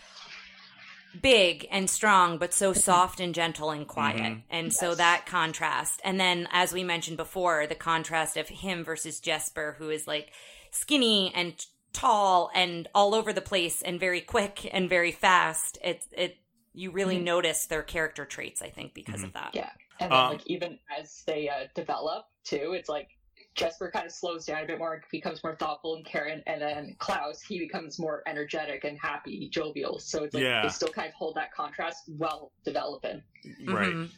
big 1.21 1.65
and 1.71 1.89
strong 1.89 2.37
but 2.37 2.53
so 2.53 2.73
soft 2.73 3.21
and 3.21 3.33
gentle 3.33 3.71
and 3.71 3.87
quiet 3.87 4.33
Mhm. 4.33 4.43
and 4.49 4.73
so 4.73 4.93
that 4.95 5.25
contrast 5.25 6.01
and 6.03 6.19
then 6.19 6.47
as 6.51 6.73
we 6.73 6.83
mentioned 6.83 7.15
before 7.15 7.65
the 7.67 7.75
contrast 7.75 8.35
of 8.35 8.49
him 8.49 8.83
versus 8.83 9.21
jesper 9.21 9.75
who 9.77 9.89
is 9.89 10.07
like 10.07 10.33
skinny 10.71 11.31
and 11.33 11.65
tall 11.93 12.51
and 12.53 12.89
all 12.93 13.15
over 13.15 13.31
the 13.31 13.39
place 13.41 13.81
and 13.81 13.97
very 13.97 14.19
quick 14.19 14.69
and 14.73 14.89
very 14.89 15.13
fast 15.13 15.77
it 15.81 16.03
it 16.11 16.37
you 16.73 16.91
really 16.91 17.17
Mhm. 17.17 17.23
notice 17.23 17.65
their 17.67 17.83
character 17.83 18.25
traits 18.25 18.61
i 18.61 18.69
think 18.69 18.93
because 18.93 19.23
of 19.23 19.31
that 19.33 19.51
Yeah. 19.55 19.71
And 20.01 20.11
then, 20.11 20.19
Um, 20.19 20.31
like, 20.33 20.45
even 20.47 20.77
as 20.99 21.23
they 21.23 21.47
uh, 21.47 21.67
develop, 21.73 22.25
too, 22.43 22.73
it's 22.73 22.89
like 22.89 23.14
Jesper 23.55 23.89
kind 23.89 24.05
of 24.05 24.11
slows 24.11 24.45
down 24.45 24.63
a 24.63 24.67
bit 24.67 24.77
more, 24.77 24.93
and 24.93 25.03
becomes 25.11 25.43
more 25.43 25.55
thoughtful 25.55 25.95
and 25.95 26.05
caring, 26.05 26.43
and 26.45 26.61
then 26.61 26.95
Klaus, 26.99 27.41
he 27.41 27.57
becomes 27.57 27.97
more 27.97 28.21
energetic 28.27 28.83
and 28.83 28.99
happy, 29.01 29.49
jovial. 29.49 29.97
So 29.99 30.23
it's 30.25 30.33
like 30.33 30.43
Yeah. 30.43 30.61
they 30.63 30.69
still 30.69 30.89
kind 30.89 31.07
of 31.07 31.13
hold 31.13 31.35
that 31.35 31.53
contrast 31.53 32.03
while 32.17 32.51
developing. 32.65 33.23
Right. 33.65 33.93
Mhm. 33.93 34.09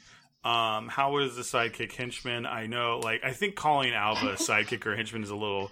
Um, 0.44 0.88
how 0.88 1.18
is 1.18 1.36
the 1.36 1.42
sidekick 1.44 1.92
henchman? 1.94 2.46
I 2.46 2.66
know, 2.68 3.00
like, 3.04 3.22
I 3.24 3.32
think 3.32 3.56
calling 3.56 3.94
Alva 3.94 4.30
a 4.30 4.34
sidekick 4.36 4.86
or 4.86 4.96
henchman 4.96 5.22
is 5.24 5.30
a 5.30 5.36
little, 5.36 5.72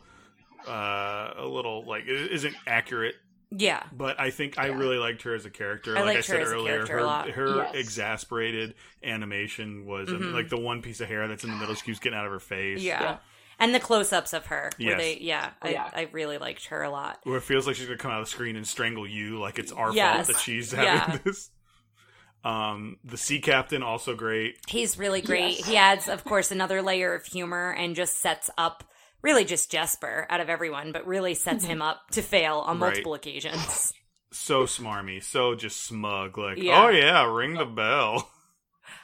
uh, 0.68 1.34
a 1.38 1.46
little 1.46 1.86
like 1.86 2.04
it 2.08 2.32
isn't 2.32 2.56
accurate. 2.68 3.16
yeah 3.52 3.84
But 3.94 4.20
I 4.20 4.32
think 4.32 4.58
I 4.60 4.68
really 4.68 4.98
liked 4.98 5.22
her 5.24 5.34
as 5.34 5.46
a 5.46 5.50
character. 5.52 5.96
I 5.98 6.02
like 6.02 6.10
I 6.10 6.14
liked 6.16 6.18
her 6.28 6.34
said 6.34 6.42
as 6.42 6.50
a 6.52 6.54
earlier, 6.56 6.82
a 6.84 6.88
her 6.90 7.04
lot. 7.04 7.30
her 7.30 7.56
Yes. 7.58 7.76
exasperated 7.76 8.74
animation 9.04 9.86
was 9.86 10.10
and, 10.10 10.22
Mhm. 10.22 10.34
like 10.34 10.50
the 10.50 10.58
one 10.60 10.82
piece 10.82 11.00
of 11.00 11.08
hair 11.08 11.28
that's 11.28 11.44
in 11.44 11.52
the 11.52 11.56
middle. 11.58 11.74
She 11.76 11.84
keeps 11.86 12.00
getting 12.00 12.18
out 12.18 12.26
of 12.26 12.32
her 12.32 12.40
face. 12.40 12.82
yeah, 12.82 13.02
Yeah. 13.02 13.18
And 13.60 13.74
the 13.74 13.80
close-ups 13.80 14.34
of 14.34 14.46
her 14.48 14.70
where 14.78 14.90
Yes. 14.90 15.00
they 15.00 15.18
yeah, 15.20 15.52
Oh, 15.62 15.68
I, 15.68 15.72
yeah. 15.72 15.90
I 15.94 16.10
really 16.12 16.38
liked 16.38 16.66
her 16.68 16.84
a 16.84 16.90
lot 16.90 17.20
Where 17.24 17.38
it 17.38 17.44
feels 17.44 17.66
like 17.68 17.76
she's 17.76 17.86
gonna 17.86 17.98
come 17.98 18.12
out 18.12 18.20
of 18.22 18.26
the 18.28 18.32
screen 18.32 18.56
and 18.56 18.68
strangle 18.68 19.08
you, 19.08 19.40
like 19.40 19.60
it's 19.60 19.72
our 19.72 19.92
Yes. 19.94 20.26
fault 20.26 20.28
that 20.38 20.42
she's 20.44 20.74
Yeah. 20.74 21.00
having 21.00 21.22
this. 21.26 21.50
Um, 22.44 22.98
the 23.04 23.18
sea 23.18 23.40
captain 23.42 23.82
also 23.82 24.14
great. 24.16 24.58
He's 24.68 24.98
really 25.00 25.22
great. 25.22 25.58
Yes. 25.60 25.68
He 25.68 25.78
adds, 25.78 26.08
of 26.08 26.24
course, 26.24 26.52
another 26.52 26.82
layer 26.84 27.16
of 27.16 27.26
humor 27.26 27.72
and 27.72 27.96
just 27.96 28.18
sets 28.20 28.50
up 28.58 28.84
really 29.24 29.46
just 29.46 29.72
Jesper 29.72 30.28
out 30.30 30.40
of 30.42 30.50
everyone, 30.50 30.92
but 30.92 31.08
really 31.08 31.34
sets 31.34 31.66
him 31.66 31.82
up 31.82 32.12
to 32.12 32.22
fail 32.22 32.58
on 32.60 32.80
Right. 32.80 32.90
multiple 32.90 33.16
occasions. 33.16 33.94
So 34.32 34.66
smarmy, 34.66 35.24
so 35.24 35.56
just 35.56 35.82
smug. 35.84 36.38
Like, 36.38 36.58
Yeah. 36.60 36.84
oh 36.84 36.90
yeah, 36.90 37.24
ring 37.34 37.54
the 37.56 37.66
bell. 37.66 38.30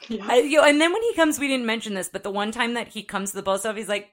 Yeah. 0.08 0.24
I, 0.28 0.36
you 0.36 0.58
know, 0.58 0.64
and 0.64 0.80
then 0.80 0.92
when 0.92 1.02
he 1.02 1.14
comes, 1.14 1.40
we 1.40 1.48
didn't 1.48 1.66
mention 1.66 1.94
this, 1.94 2.08
but 2.08 2.22
the 2.22 2.30
one 2.30 2.52
time 2.52 2.74
that 2.74 2.88
he 2.88 3.02
comes 3.02 3.30
to 3.30 3.36
the 3.36 3.42
post 3.42 3.66
office, 3.66 3.80
he's 3.80 3.88
like, 3.88 4.12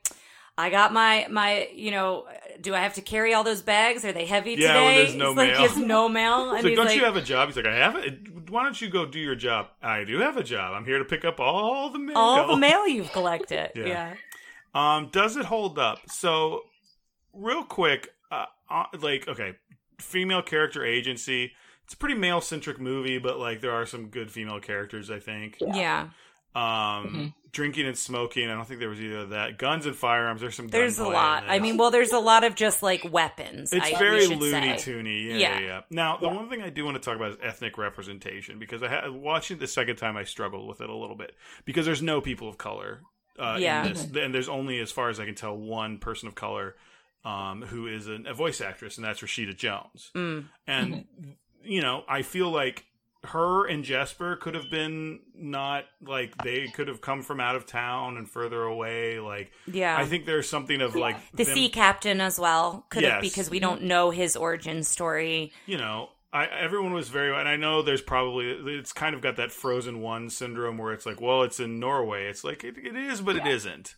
I 0.60 0.70
got 0.70 0.94
my 0.94 1.28
my 1.30 1.70
you 1.74 1.92
know. 1.92 2.26
Do 2.62 2.76
I 2.76 2.80
have 2.80 2.96
to 2.96 3.02
carry 3.02 3.34
all 3.34 3.46
those 3.46 3.62
bags? 3.62 4.04
Are 4.04 4.12
they 4.12 4.26
heavy 4.26 4.52
Yeah, 4.56 4.74
today? 4.74 4.86
when 4.86 4.96
there's 4.96 5.16
no 5.16 5.30
He's 5.30 5.38
like, 5.38 5.48
mail. 5.52 5.58
He 5.58 5.64
has 5.68 5.78
no 5.78 6.10
mail, 6.10 6.50
and 6.54 6.58
He's 6.58 6.64
like, 6.64 6.70
he's 6.72 6.76
don't 6.78 6.86
like, 6.88 6.96
you 6.98 7.06
have 7.06 7.16
a 7.16 7.22
job? 7.22 7.48
He's 7.48 7.56
like, 7.56 7.66
I 7.68 7.76
have 7.78 7.96
it. 7.96 8.50
Why 8.50 8.64
don't 8.64 8.82
you 8.82 8.90
go 8.90 9.06
do 9.06 9.18
your 9.20 9.36
job? 9.36 9.68
I 9.82 10.04
do 10.04 10.18
have 10.20 10.36
a 10.36 10.44
job. 10.44 10.74
I'm 10.76 10.84
here 10.84 10.98
to 10.98 11.06
pick 11.06 11.24
up 11.24 11.40
all 11.40 11.90
the 11.90 12.00
mail. 12.00 12.18
all 12.18 12.48
the 12.48 12.58
mail 12.58 12.86
you've 12.96 13.12
collected. 13.14 13.72
Yeah. 13.76 13.86
yeah. 13.86 14.14
Um, 14.76 15.08
does 15.14 15.38
it 15.38 15.46
hold 15.46 15.80
up? 15.80 16.00
So, 16.10 16.64
real 17.34 17.64
quick, 17.64 18.10
uh, 18.30 18.46
uh, 18.70 18.86
like, 19.00 19.28
okay, 19.30 19.54
female 20.00 20.42
character 20.42 20.84
agency. 20.84 21.54
It's 21.86 21.94
a 21.94 21.98
pretty 21.98 22.16
male 22.16 22.42
centric 22.42 22.80
movie, 22.80 23.20
but 23.20 23.40
like 23.40 23.62
there 23.62 23.72
are 23.72 23.86
some 23.86 24.10
good 24.10 24.30
female 24.32 24.60
characters. 24.60 25.10
I 25.10 25.20
think. 25.20 25.58
Yeah. 25.62 25.76
yeah. 25.76 26.02
Um, 26.56 27.08
Mhm. 27.08 27.34
Drinking 27.52 27.88
and 27.88 27.98
smoking. 27.98 28.50
I 28.50 28.54
don't 28.54 28.68
think 28.68 28.80
there 28.80 28.90
was 28.90 29.02
either 29.02 29.20
of 29.20 29.30
that. 29.30 29.58
Guns 29.58 29.86
and 29.86 29.96
firearms. 29.96 30.42
There's 30.42 30.56
some. 30.56 30.68
There's 30.68 31.00
a 31.00 31.08
lot. 31.08 31.44
I 31.48 31.60
mean, 31.60 31.78
well, 31.78 31.92
there's 31.92 32.12
a 32.12 32.20
lot 32.20 32.44
of 32.44 32.56
just 32.56 32.82
like 32.84 33.10
weapons. 33.12 33.74
It's 33.74 33.86
I, 33.94 33.98
very 33.98 34.26
say. 34.26 34.36
Toony. 34.36 35.28
Yeah, 35.28 35.34
Yeah. 35.36 35.38
yeah, 35.38 35.60
yeah. 35.60 35.82
Now, 35.90 36.18
the 36.18 36.28
Yeah. 36.28 36.34
one 36.36 36.50
thing 36.50 36.62
I 36.62 36.70
do 36.70 36.86
want 36.86 36.96
to 36.96 37.02
talk 37.02 37.16
about 37.16 37.32
is 37.32 37.38
ethnic 37.42 37.78
representation 37.78 38.60
because 38.60 38.84
I 38.84 38.88
had 38.90 39.10
watching 39.12 39.58
it 39.58 39.60
the 39.60 39.68
second 39.68 39.96
time 39.98 40.18
I 40.18 40.24
struggled 40.24 40.68
with 40.68 40.82
it 40.82 40.90
a 40.90 40.96
little 40.96 41.16
bit 41.16 41.36
because 41.66 41.86
there's 41.86 42.02
no 42.02 42.22
people 42.22 42.48
of 42.50 42.58
color. 42.58 43.02
Uh, 43.38 43.58
Yeah. 43.60 43.86
In 43.86 43.94
this, 43.94 44.04
and 44.16 44.34
there's 44.34 44.50
only, 44.50 44.80
as 44.80 44.92
far 44.92 45.10
as 45.10 45.20
I 45.20 45.26
can 45.26 45.36
tell, 45.36 45.56
one 45.56 45.98
person 45.98 46.28
of 46.28 46.36
color 46.36 46.76
um, 47.26 47.62
who 47.62 47.88
is 47.88 48.08
an, 48.08 48.28
a 48.28 48.34
voice 48.34 48.62
actress, 48.62 48.98
and 48.98 49.06
that's 49.06 49.22
Rashida 49.22 49.56
Jones. 49.56 50.12
Mm. 50.16 50.46
And 50.68 51.06
you 51.64 51.82
know, 51.82 52.04
I 52.08 52.22
feel 52.22 52.50
like 52.50 52.86
her 53.26 53.66
and 53.66 53.84
Jesper 53.84 54.38
could 54.38 54.56
have 54.56 54.70
been 54.70 55.20
not 55.36 55.84
like 56.02 56.34
they 56.44 56.68
could 56.68 56.88
have 56.88 57.02
come 57.02 57.22
from 57.22 57.40
out 57.40 57.56
of 57.56 57.66
town 57.66 58.16
and 58.18 58.30
further 58.30 58.64
away. 58.64 59.20
Like 59.20 59.52
Yeah. 59.68 59.98
I 59.98 60.06
think 60.06 60.26
there's 60.26 60.50
something 60.50 60.80
of 60.82 60.96
like 60.96 61.18
the 61.32 61.44
them- 61.44 61.54
sea 61.54 61.70
captain 61.70 62.22
as 62.22 62.40
well 62.40 62.86
could 62.90 63.04
have 63.04 63.22
because 63.22 63.50
we 63.50 63.60
don't 63.60 63.84
know 63.84 64.10
his 64.12 64.36
origin 64.36 64.84
story. 64.84 65.52
you 65.66 65.78
know, 65.78 66.10
I 66.32 66.46
everyone 66.46 66.94
was 66.94 67.10
very, 67.10 67.38
and 67.38 67.50
I 67.50 67.56
know 67.58 67.82
there's 67.82 68.02
probably 68.04 68.46
it's 68.78 68.94
kind 68.94 69.16
of 69.16 69.22
got 69.22 69.36
that 69.38 69.52
Frozen 69.52 70.00
One 70.00 70.30
syndrome 70.30 70.78
where 70.78 70.94
it's 70.94 71.06
like, 71.06 71.20
well, 71.20 71.44
it's 71.44 71.60
in 71.60 71.80
Norway. 71.80 72.28
It's 72.28 72.44
like 72.44 72.64
it, 72.64 72.78
it 72.78 72.96
is, 72.96 73.20
but 73.20 73.36
it 73.36 73.46
Yeah. 73.46 73.52
isn't. 73.54 73.96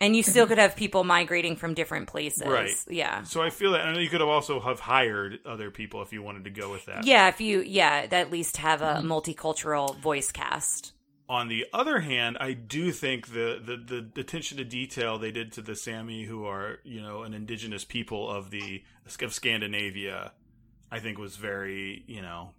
And 0.00 0.14
you 0.14 0.22
still 0.22 0.46
could 0.46 0.58
have 0.58 0.76
people 0.76 1.04
migrating 1.04 1.56
from 1.56 1.72
different 1.72 2.06
places. 2.06 2.46
Right. 2.46 2.74
Yeah. 2.88 3.22
So 3.22 3.40
I 3.40 3.48
feel 3.48 3.72
that, 3.72 3.86
and 3.86 3.96
you 3.96 4.08
could 4.10 4.20
have 4.20 4.28
also 4.28 4.60
have 4.60 4.78
hired 4.78 5.38
other 5.46 5.70
people 5.70 6.02
if 6.02 6.12
you 6.12 6.22
wanted 6.22 6.44
to 6.44 6.50
go 6.50 6.70
with 6.70 6.84
that. 6.84 7.06
Yeah, 7.06 7.28
if 7.28 7.40
you 7.40 7.60
yeah, 7.62 8.06
at 8.10 8.30
least 8.30 8.58
have 8.58 8.82
a 8.82 8.96
Mm-hmm. 8.96 9.10
multicultural 9.10 9.96
voice 9.98 10.30
cast. 10.30 10.92
On 11.28 11.48
the 11.48 11.66
other 11.72 12.00
hand, 12.00 12.36
I 12.38 12.52
do 12.52 12.92
think 12.92 13.28
the, 13.28 13.58
the 13.64 13.76
the 14.12 14.20
attention 14.20 14.58
to 14.58 14.64
detail 14.64 15.18
they 15.18 15.32
did 15.32 15.50
to 15.52 15.62
the 15.62 15.72
Sámi, 15.72 16.24
who 16.26 16.44
are 16.44 16.78
you 16.84 17.02
know 17.02 17.22
an 17.22 17.34
indigenous 17.34 17.84
people 17.84 18.30
of 18.30 18.50
the 18.50 18.84
of 19.20 19.32
Scandinavia, 19.32 20.32
I 20.92 21.00
think 21.00 21.18
was 21.18 21.36
very 21.36 22.04
you 22.06 22.22
know 22.22 22.50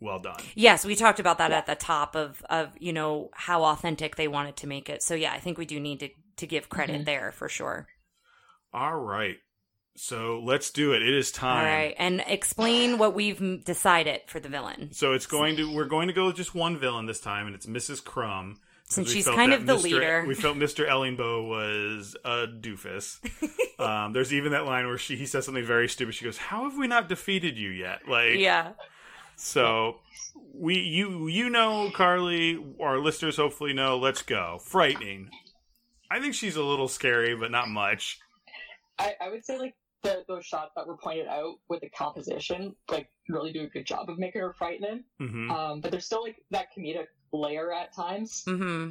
well 0.00 0.18
done. 0.18 0.40
Yes, 0.54 0.84
we 0.84 0.94
talked 0.96 1.20
about 1.20 1.38
that 1.38 1.52
at 1.52 1.66
the 1.66 1.74
top 1.74 2.16
of 2.16 2.42
of, 2.50 2.70
you 2.78 2.92
know, 2.92 3.30
how 3.32 3.64
authentic 3.64 4.16
they 4.16 4.28
wanted 4.28 4.56
to 4.56 4.66
make 4.66 4.88
it. 4.90 5.02
So 5.02 5.14
yeah, 5.14 5.32
I 5.32 5.38
think 5.38 5.56
we 5.58 5.64
do 5.66 5.78
need 5.80 6.00
to 6.00 6.08
to 6.40 6.46
give 6.46 6.68
credit 6.68 7.02
Mhm. 7.02 7.04
there 7.06 7.32
for 7.32 7.48
sure. 7.48 7.88
All 8.72 8.98
right, 8.98 9.36
so 9.96 10.40
let's 10.44 10.70
do 10.70 10.92
it. 10.92 11.02
It 11.02 11.14
is 11.14 11.32
time. 11.32 11.58
All 11.58 11.64
right. 11.72 11.94
And 11.98 12.22
explain 12.26 12.98
what 12.98 13.14
we've 13.14 13.64
decided 13.64 14.22
for 14.26 14.38
the 14.40 14.48
villain. 14.48 14.92
So 14.92 15.12
it's 15.12 15.26
going 15.26 15.56
to 15.56 15.72
we're 15.74 15.86
going 15.86 16.08
to 16.08 16.14
go 16.14 16.26
with 16.26 16.36
just 16.36 16.54
one 16.54 16.76
villain 16.78 17.06
this 17.06 17.20
time, 17.20 17.46
and 17.46 17.54
it's 17.54 17.66
Mrs. 17.66 18.02
Krum. 18.02 18.56
Since 18.84 19.12
she's 19.12 19.24
kind 19.26 19.52
of 19.52 19.66
the 19.66 19.76
Mr. 19.76 19.82
leader. 19.84 20.24
We 20.26 20.34
felt 20.34 20.56
Mr. 20.56 20.84
Ellingboe 20.88 21.48
was 21.48 22.16
a 22.24 22.48
doofus. 22.48 23.20
um, 23.78 24.12
there's 24.12 24.32
even 24.34 24.50
that 24.50 24.64
line 24.66 24.86
where 24.88 24.98
she 24.98 25.14
he 25.16 25.26
says 25.26 25.44
something 25.44 25.64
very 25.64 25.88
stupid. 25.88 26.14
She 26.14 26.24
goes, 26.24 26.38
"How 26.38 26.64
have 26.68 26.76
we 26.76 26.88
not 26.88 27.08
defeated 27.08 27.56
you 27.56 27.70
yet?" 27.70 28.08
Like, 28.08 28.34
Yeah. 28.38 28.72
So 29.36 30.00
we 30.52 30.78
you 30.80 31.28
you 31.28 31.48
know 31.50 31.90
Carly, 31.94 32.58
our 32.80 32.98
listeners 32.98 33.36
hopefully 33.36 33.72
know. 33.72 33.96
Let's 33.96 34.22
go. 34.22 34.58
Frightening. 34.64 35.30
I 36.10 36.20
think 36.20 36.34
she's 36.34 36.56
a 36.56 36.62
little 36.64 36.88
scary, 36.88 37.36
but 37.36 37.50
not 37.50 37.68
much. 37.68 38.18
I, 38.98 39.14
I 39.20 39.28
would 39.30 39.44
say 39.44 39.58
like 39.58 39.74
the, 40.02 40.24
those 40.28 40.44
shots 40.44 40.72
that 40.76 40.86
were 40.86 40.96
pointed 40.96 41.26
out 41.28 41.56
with 41.68 41.80
the 41.82 41.88
composition, 41.90 42.74
like 42.90 43.08
really 43.28 43.52
do 43.52 43.62
a 43.62 43.66
good 43.68 43.86
job 43.86 44.10
of 44.10 44.18
making 44.18 44.40
her 44.40 44.52
frightening. 44.52 45.04
hmm 45.18 45.50
Um, 45.50 45.80
but 45.80 45.90
there's 45.90 46.06
still 46.06 46.22
like 46.22 46.36
that 46.50 46.66
comedic 46.76 47.06
layer 47.32 47.72
at 47.72 47.94
times. 47.94 48.42
Mm-hmm. 48.46 48.90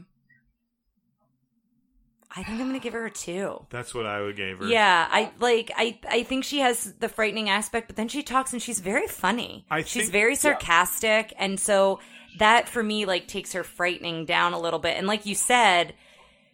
I 2.31 2.43
think 2.43 2.59
I'm 2.59 2.67
gonna 2.67 2.77
give 2.79 2.93
her 2.93 3.07
a 3.07 3.11
two. 3.11 3.65
That's 3.71 3.95
what 3.95 4.05
I 4.05 4.21
would 4.21 4.35
give 4.35 4.59
her. 4.59 4.65
Yeah, 4.67 5.07
I 5.09 5.31
like 5.39 5.71
I 5.75 5.99
I 6.07 6.21
think 6.23 6.43
she 6.43 6.59
has 6.59 6.93
the 6.99 7.09
frightening 7.09 7.49
aspect, 7.49 7.87
but 7.87 7.95
then 7.95 8.07
she 8.07 8.21
talks 8.21 8.53
and 8.53 8.61
she's 8.61 8.79
very 8.79 9.07
funny. 9.07 9.65
I 9.71 9.81
she's 9.81 10.03
think- 10.03 10.11
very 10.11 10.35
sarcastic, 10.35 11.33
and 11.39 11.59
so 11.59 11.99
that 12.37 12.69
for 12.69 12.83
me 12.83 13.05
like 13.05 13.27
takes 13.27 13.53
her 13.53 13.63
frightening 13.63 14.25
down 14.25 14.53
a 14.53 14.59
little 14.59 14.77
bit. 14.77 14.95
And 14.95 15.07
like 15.07 15.25
you 15.25 15.33
said, 15.33 15.95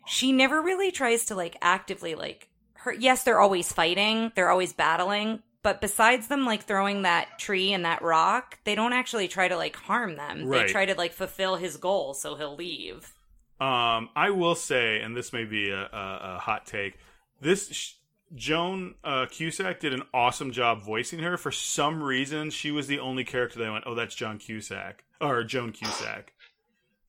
she 0.05 0.31
never 0.31 0.61
really 0.61 0.91
tries 0.91 1.25
to 1.25 1.35
like 1.35 1.57
actively 1.61 2.15
like 2.15 2.49
her. 2.75 2.93
Yes, 2.93 3.23
they're 3.23 3.39
always 3.39 3.71
fighting, 3.71 4.31
they're 4.35 4.49
always 4.49 4.73
battling, 4.73 5.41
but 5.63 5.81
besides 5.81 6.27
them 6.27 6.45
like 6.45 6.63
throwing 6.63 7.01
that 7.01 7.39
tree 7.39 7.73
and 7.73 7.85
that 7.85 8.03
rock, 8.03 8.59
they 8.65 8.75
don't 8.75 8.93
actually 8.93 9.27
try 9.27 9.47
to 9.47 9.57
like 9.57 9.75
harm 9.75 10.15
them. 10.15 10.45
Right. 10.45 10.67
They 10.67 10.71
try 10.71 10.85
to 10.85 10.95
like 10.95 11.13
fulfill 11.13 11.55
his 11.55 11.77
goal, 11.77 12.13
so 12.13 12.35
he'll 12.35 12.55
leave. 12.55 13.13
Um, 13.59 14.09
I 14.15 14.29
will 14.29 14.55
say, 14.55 15.01
and 15.01 15.15
this 15.15 15.33
may 15.33 15.45
be 15.45 15.71
a, 15.71 15.81
a, 15.81 16.19
a 16.35 16.39
hot 16.39 16.65
take. 16.65 16.99
This 17.41 17.69
sh- 17.69 17.93
Joan 18.35 18.95
uh, 19.03 19.27
Cusack 19.31 19.79
did 19.79 19.93
an 19.93 20.03
awesome 20.13 20.51
job 20.51 20.83
voicing 20.83 21.19
her. 21.19 21.37
For 21.37 21.51
some 21.51 22.03
reason, 22.03 22.49
she 22.49 22.69
was 22.69 22.87
the 22.87 22.99
only 22.99 23.23
character 23.23 23.59
that 23.59 23.67
I 23.67 23.71
went, 23.71 23.85
"Oh, 23.87 23.95
that's 23.95 24.13
John 24.13 24.37
Cusack 24.37 25.03
or 25.21 25.43
Joan 25.43 25.71
Cusack." 25.71 26.33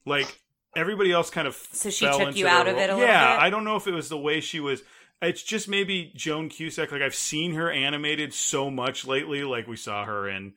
Like 0.04 0.40
everybody 0.76 1.12
else, 1.12 1.30
kind 1.30 1.48
of. 1.48 1.56
So 1.72 1.90
she 1.90 2.08
fell 2.08 2.16
took 2.16 2.28
into 2.28 2.40
you 2.40 2.48
the 2.48 2.48
out 2.48 2.66
of 2.68 2.76
role. 2.76 2.78
it 2.78 2.90
a 2.90 2.96
little 2.96 3.14
Yeah, 3.14 3.16
bit? 3.16 3.38
I 3.38 3.50
don't 3.50 3.64
know 3.64 3.76
if 3.76 3.86
it 3.86 3.92
was 3.92 4.08
the 4.08 4.18
way 4.18 4.40
she 4.40 4.60
was. 4.60 4.82
It's 5.22 5.42
just 5.42 5.68
maybe 5.68 6.12
Joan 6.14 6.48
Cusack. 6.50 6.92
Like 6.92 7.02
I've 7.02 7.14
seen 7.14 7.54
her 7.54 7.70
animated 7.70 8.34
so 8.34 8.70
much 8.70 9.06
lately. 9.06 9.44
Like 9.44 9.66
we 9.66 9.76
saw 9.76 10.04
her 10.04 10.28
in 10.28 10.54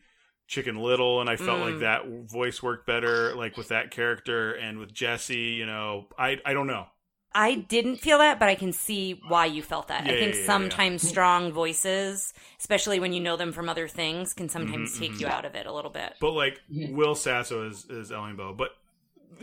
Chicken 0.48 0.78
Little, 0.78 1.22
and 1.22 1.30
I 1.30 1.38
felt 1.38 1.62
like 1.62 1.78
Mm. 1.78 1.80
that 1.80 2.06
voice 2.30 2.62
worked 2.62 2.86
better, 2.86 3.36
like 3.36 3.56
with 3.58 3.70
that 3.70 3.92
character 3.92 4.54
and 4.54 4.80
with 4.80 4.94
Jesse. 4.94 5.36
You 5.38 5.66
know, 5.66 6.08
I 6.18 6.40
I 6.46 6.54
don't 6.54 6.68
know. 6.68 6.88
I 7.34 7.56
didn't 7.56 7.98
feel 7.98 8.18
that, 8.20 8.40
but 8.40 8.50
I 8.50 8.56
can 8.56 8.72
see 8.74 9.14
why 9.28 9.46
you 9.46 9.62
felt 9.64 9.88
that. 9.88 10.04
Yeah, 10.04 10.08
I 10.08 10.16
think 10.16 10.36
yeah, 10.36 10.56
yeah, 10.58 10.76
sometimes 10.76 11.04
strong 11.04 11.52
voices, 11.52 12.34
especially 12.60 13.00
when 13.00 13.14
you 13.14 13.20
know 13.20 13.36
them 13.38 13.52
from 13.52 13.70
other 13.70 13.88
things, 13.88 14.34
can 14.34 14.50
sometimes 14.50 14.94
Mhm, 14.94 14.98
take 14.98 15.20
mhm. 15.20 15.20
you 15.20 15.28
out 15.28 15.46
of 15.46 15.56
it 15.56 15.66
a 15.68 15.74
little 15.74 15.92
bit. 15.92 16.16
But 16.20 16.32
like 16.34 16.62
Will 16.70 17.16
Sasso 17.16 17.68
is 17.68 17.86
is 17.90 18.12
Ellingboe, 18.12 18.58
but 18.58 18.72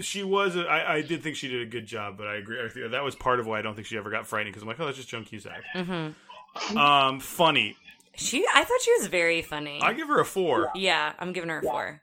she 0.01 0.23
was. 0.23 0.57
a- 0.57 0.67
I 0.69 0.95
I 0.97 1.03
did 1.03 1.23
think 1.23 1.37
she 1.37 1.49
did 1.49 1.63
a 1.63 1.67
good 1.71 1.87
job, 1.87 2.17
but 2.19 2.27
I 2.27 2.37
agree. 2.37 2.59
I 2.61 2.89
that 2.89 3.03
was 3.05 3.15
part 3.15 3.41
of 3.41 3.47
why 3.47 3.59
I 3.59 3.63
don't 3.63 3.75
think 3.75 3.87
she 3.87 3.97
ever 3.97 4.11
got 4.11 4.27
frightening 4.27 4.53
because 4.53 4.63
I'm 4.63 4.69
like, 4.69 4.79
oh, 4.81 4.85
that's 4.87 4.97
just 4.97 5.09
Joan 5.09 5.25
Cusack. 5.25 5.63
hmm 5.73 6.77
Um, 6.79 7.21
funny. 7.21 7.77
She, 8.19 8.47
I 8.55 8.65
thought 8.65 8.81
she 8.81 8.93
was 8.99 9.09
very 9.09 9.43
funny. 9.43 9.79
I 9.83 9.93
give 9.93 10.09
her 10.09 10.21
a 10.21 10.25
four. 10.25 10.71
yeah, 10.75 11.13
I'm 11.19 11.33
giving 11.35 11.51
her 11.51 11.59
a 11.59 11.65
Yeah. 11.65 11.71
four. 11.71 12.03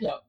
Yep. 0.00 0.24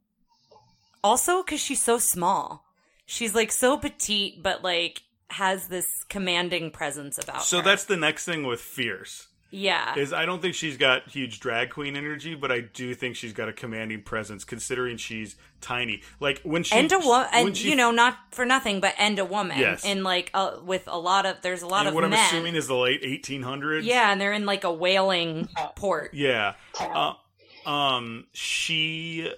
Also, 1.03 1.41
because 1.43 1.59
she's 1.59 1.81
so 1.81 1.97
small, 1.97 2.65
she's 3.05 3.33
like 3.33 3.51
so 3.51 3.77
petite, 3.77 4.43
but 4.43 4.63
like 4.63 5.01
has 5.31 5.67
this 5.67 6.03
commanding 6.07 6.69
presence 6.71 7.17
about 7.17 7.41
So 7.43 7.57
her. 7.57 7.63
that's 7.63 7.85
the 7.85 7.97
next 7.97 8.25
thing 8.25 8.43
with 8.45 8.61
fierce 8.61 9.27
yeah. 9.51 9.95
is 9.97 10.11
I 10.13 10.25
don't 10.25 10.41
think 10.41 10.55
she's 10.55 10.77
got 10.77 11.07
huge 11.09 11.39
drag 11.39 11.69
queen 11.69 11.95
energy, 11.95 12.35
but 12.35 12.51
I 12.51 12.61
do 12.61 12.93
think 12.93 13.15
she's 13.15 13.33
got 13.33 13.47
a 13.49 13.53
commanding 13.53 14.01
presence 14.01 14.43
considering 14.43 14.97
she's 14.97 15.35
tiny. 15.61 16.01
Like 16.19 16.41
when 16.43 16.63
she 16.63 16.75
and 16.75 16.91
a 16.91 16.99
woman, 16.99 17.27
and 17.33 17.55
she- 17.57 17.69
you 17.69 17.75
know, 17.75 17.91
not 17.91 18.17
for 18.31 18.45
nothing, 18.45 18.79
but 18.79 18.93
and 18.97 19.17
a 19.19 19.25
woman, 19.25 19.57
Yes. 19.57 19.85
and 19.85 20.03
like 20.03 20.29
uh, 20.33 20.57
with 20.63 20.83
a 20.87 20.97
lot 20.99 21.25
of 21.25 21.37
there's 21.41 21.61
a 21.61 21.67
lot 21.67 21.81
and 21.81 21.89
of 21.89 21.93
what 21.95 22.01
men. 22.01 22.13
I'm 22.13 22.25
assuming 22.25 22.55
is 22.55 22.67
the 22.67 22.75
late 22.75 23.01
1800s. 23.03 23.83
Yeah, 23.83 24.11
and 24.11 24.19
they're 24.19 24.33
in 24.33 24.45
like 24.45 24.63
a 24.63 24.73
whaling 24.73 25.47
port. 25.75 26.13
Yeah. 26.13 26.53
Uh, 26.79 27.13
um, 27.65 28.27
she 28.33 29.31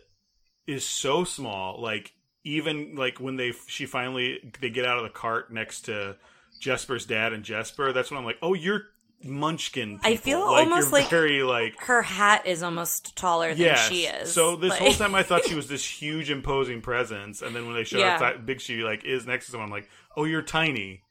is 0.65 0.85
so 0.85 1.23
small. 1.23 1.81
Like 1.81 2.11
even 2.43 2.95
like 2.95 3.19
when 3.19 3.35
they 3.35 3.53
she 3.67 3.85
finally 3.85 4.39
they 4.61 4.69
get 4.69 4.85
out 4.85 4.97
of 4.97 5.03
the 5.03 5.09
cart 5.09 5.51
next 5.51 5.81
to 5.81 6.15
Jesper's 6.59 7.05
dad 7.05 7.34
and 7.34 7.43
Jesper. 7.43 7.93
That's 7.93 8.09
when 8.11 8.17
I'm 8.17 8.25
like, 8.25 8.38
oh, 8.41 8.53
you're 8.53 8.84
Munchkin. 9.23 9.99
I 10.03 10.15
feel 10.15 10.39
like, 10.39 10.65
almost 10.68 10.91
you're 10.91 10.99
like- 11.02 11.10
very 11.10 11.44
like. 11.44 11.80
Her 11.81 12.02
hat 12.02 12.45
is 12.45 12.61
almost 12.64 13.15
taller 13.15 13.49
than 13.49 13.57
Yes. 13.65 13.88
she 13.89 14.06
is. 14.06 14.31
So 14.31 14.56
this 14.56 14.69
Like- 14.72 14.80
whole 14.80 14.94
time 14.94 15.15
I 15.15 15.23
thought 15.23 15.45
she 15.45 15.56
was 15.61 15.68
this 15.68 15.85
huge 16.02 16.30
imposing 16.30 16.81
presence, 16.81 17.41
and 17.41 17.56
then 17.56 17.65
when 17.65 17.76
they 17.76 17.84
show 17.84 17.98
Yeah. 17.99 18.19
how 18.19 18.38
big 18.38 18.61
she 18.61 18.84
like 18.84 19.03
is 19.06 19.26
next 19.26 19.45
to 19.45 19.52
someone, 19.52 19.68
I'm 19.68 19.72
like, 19.72 19.89
oh, 20.15 20.26
you're 20.26 20.41
tiny. 20.41 21.02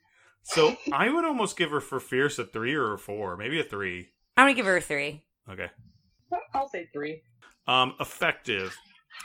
So 0.45 0.77
I 0.93 1.11
would 1.11 1.25
almost 1.25 1.57
give 1.57 1.71
her 1.73 1.81
for 1.81 1.99
fierce 1.99 2.39
a 2.39 2.45
three 2.45 2.75
or 2.75 2.93
a 2.95 2.99
four, 2.99 3.37
maybe 3.37 3.59
a 3.59 3.65
three. 3.65 4.11
I'm 4.37 4.45
gonna 4.45 4.55
give 4.55 4.67
her 4.67 4.77
a 4.77 4.81
three. 4.81 5.25
Okay. 5.51 5.69
I'll 6.55 6.69
say 6.69 6.89
three. 6.93 7.23
Um, 7.67 7.95
effective. 7.99 8.77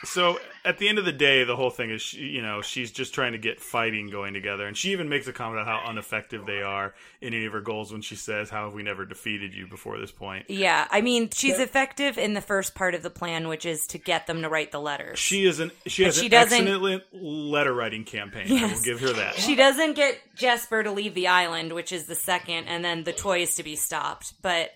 So 0.03 0.39
at 0.65 0.79
the 0.79 0.89
end 0.89 0.97
of 0.97 1.05
the 1.05 1.11
day, 1.11 1.43
the 1.43 1.55
whole 1.55 1.69
thing 1.69 1.91
is, 1.91 2.01
she, 2.01 2.21
you 2.21 2.41
know, 2.41 2.63
she's 2.63 2.91
just 2.91 3.13
trying 3.13 3.33
to 3.33 3.37
get 3.37 3.59
fighting 3.61 4.09
going 4.09 4.33
together, 4.33 4.65
and 4.65 4.75
she 4.75 4.91
even 4.93 5.09
makes 5.09 5.27
a 5.27 5.33
comment 5.33 5.61
about 5.61 5.83
how 5.83 5.91
ineffective 5.91 6.47
they 6.47 6.63
are 6.63 6.95
in 7.21 7.35
any 7.35 7.45
of 7.45 7.53
her 7.53 7.61
goals 7.61 7.91
when 7.91 8.01
she 8.01 8.15
says, 8.15 8.49
"How 8.49 8.65
have 8.65 8.73
we 8.73 8.81
never 8.81 9.05
defeated 9.05 9.53
you 9.53 9.67
before 9.67 9.99
this 9.99 10.11
point?" 10.11 10.45
Yeah, 10.49 10.87
I 10.89 11.01
mean, 11.01 11.29
she's 11.29 11.57
Yeah. 11.59 11.65
effective 11.65 12.17
in 12.17 12.33
the 12.33 12.41
first 12.41 12.73
part 12.73 12.95
of 12.95 13.03
the 13.03 13.11
plan, 13.11 13.47
which 13.47 13.63
is 13.63 13.85
to 13.87 13.99
get 13.99 14.25
them 14.25 14.41
to 14.41 14.49
write 14.49 14.71
the 14.71 14.81
letters. 14.81 15.19
She 15.19 15.45
is 15.45 15.59
an 15.59 15.71
she 15.85 16.03
has 16.03 16.17
she 16.17 16.25
an 16.25 16.31
doesn't- 16.31 16.67
excellent 16.67 17.03
letter 17.13 17.73
writing 17.73 18.03
campaign. 18.03 18.51
I 18.57 18.73
will 18.73 18.81
give 18.81 19.01
her 19.01 19.13
that. 19.13 19.35
She 19.35 19.55
doesn't 19.55 19.93
get 19.93 20.17
Jesper 20.35 20.81
to 20.81 20.89
leave 20.91 21.13
the 21.13 21.27
island, 21.27 21.73
which 21.73 21.91
is 21.91 22.05
the 22.07 22.15
second, 22.15 22.65
and 22.67 22.83
then 22.83 23.03
the 23.03 23.13
toys 23.13 23.53
to 23.55 23.61
be 23.63 23.75
stopped. 23.75 24.33
But 24.41 24.71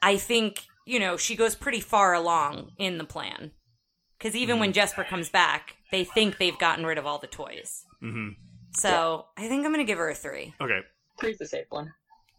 I 0.00 0.16
think, 0.16 0.62
you 0.86 0.98
know, 0.98 1.18
she 1.18 1.36
goes 1.36 1.54
pretty 1.54 1.80
far 1.80 2.14
along 2.14 2.72
in 2.78 2.96
the 2.96 3.04
plan. 3.04 3.50
Because 4.22 4.36
even 4.36 4.54
Mm-hmm. 4.54 4.60
when 4.60 4.72
Jesper 4.72 5.02
comes 5.04 5.28
back, 5.28 5.74
they 5.90 6.04
think 6.04 6.38
they've 6.38 6.58
gotten 6.58 6.86
rid 6.86 6.96
of 6.98 7.06
all 7.06 7.18
the 7.18 7.26
toys. 7.26 7.84
hmm 8.00 8.28
So 8.74 9.26
I 9.36 9.48
think 9.48 9.64
I'm 9.66 9.72
going 9.72 9.84
to 9.84 9.90
give 9.90 9.98
her 9.98 10.10
a 10.10 10.14
three. 10.14 10.54
Okay, 10.60 10.80
Three's 11.18 11.38
the 11.38 11.46
safe 11.46 11.66
one. 11.70 11.92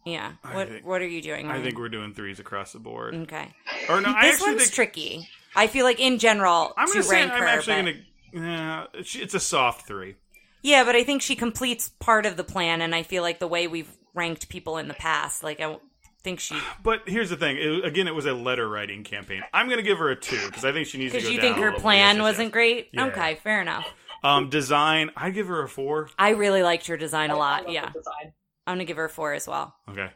Yeah. 0.06 0.32
I 0.42 0.54
What 0.54 0.68
think- 0.68 0.86
What 0.86 1.02
are 1.02 1.06
you 1.06 1.20
doing? 1.22 1.50
I 1.50 1.62
think 1.62 1.78
we're 1.78 1.88
doing 1.90 2.14
threes 2.14 2.40
across 2.40 2.72
the 2.72 2.78
board. 2.78 3.14
Okay. 3.14 3.52
Or 3.88 4.00
no, 4.00 4.08
I 4.14 4.26
this 4.26 4.34
actually 4.36 4.50
one's 4.52 4.62
think 4.62 4.74
tricky. 4.74 5.28
I 5.56 5.66
feel 5.66 5.84
like 5.84 6.00
in 6.00 6.18
general, 6.18 6.72
I'm 6.76 6.86
to 6.88 6.92
gonna 6.94 7.04
say 7.04 7.14
rank 7.20 7.32
I'm 7.32 7.40
her, 7.40 7.46
actually 7.46 7.82
but- 7.82 7.94
gonna. 8.32 8.46
Yeah, 8.50 8.86
it's 8.94 9.34
a 9.34 9.40
soft 9.40 9.86
three. 9.86 10.16
Yeah, 10.62 10.82
but 10.84 10.96
I 10.96 11.04
think 11.04 11.22
she 11.22 11.36
completes 11.36 11.90
part 12.00 12.26
of 12.26 12.36
the 12.36 12.44
plan, 12.44 12.80
and 12.80 12.94
I 12.94 13.02
feel 13.02 13.22
like 13.22 13.38
the 13.38 13.46
way 13.46 13.66
we've 13.68 13.96
ranked 14.14 14.48
people 14.48 14.78
in 14.78 14.88
the 14.88 14.94
past, 14.94 15.42
like 15.44 15.60
I 15.60 15.76
think 16.24 16.40
she 16.40 16.58
But 16.82 17.02
here's 17.06 17.30
the 17.30 17.36
thing. 17.36 17.56
It, 17.58 17.84
again, 17.84 18.08
it 18.08 18.14
was 18.14 18.26
a 18.26 18.32
letter 18.32 18.68
writing 18.68 19.04
campaign. 19.04 19.42
I'm 19.52 19.66
going 19.66 19.76
to 19.78 19.84
give 19.84 19.98
her 19.98 20.10
a 20.10 20.16
two 20.16 20.44
because 20.46 20.64
I 20.64 20.72
think 20.72 20.88
she 20.88 20.98
needs 20.98 21.12
to 21.12 21.18
because 21.18 21.30
you 21.30 21.40
down 21.40 21.54
think 21.54 21.64
her 21.64 21.72
plan 21.72 21.98
Yes, 21.98 22.14
yes, 22.16 22.22
wasn't 22.22 22.46
yes. 22.46 22.52
great. 22.52 22.88
Yeah. 22.92 23.06
Okay, 23.06 23.34
fair 23.36 23.60
enough. 23.62 23.86
Um, 24.24 24.48
design. 24.50 25.10
I 25.16 25.30
give 25.30 25.46
her 25.48 25.62
a 25.62 25.68
four. 25.68 26.08
I 26.18 26.30
really 26.30 26.62
liked 26.62 26.86
her 26.88 26.96
design 26.96 27.30
a 27.30 27.34
I- 27.34 27.36
I 27.36 27.38
lot. 27.38 27.64
love 27.66 27.72
Yeah, 27.74 27.90
design. 27.92 28.32
I'm 28.66 28.74
gonna 28.76 28.84
give 28.86 28.96
her 28.96 29.04
a 29.04 29.10
four 29.10 29.34
as 29.34 29.46
well. 29.46 29.74
Okay. 29.90 30.08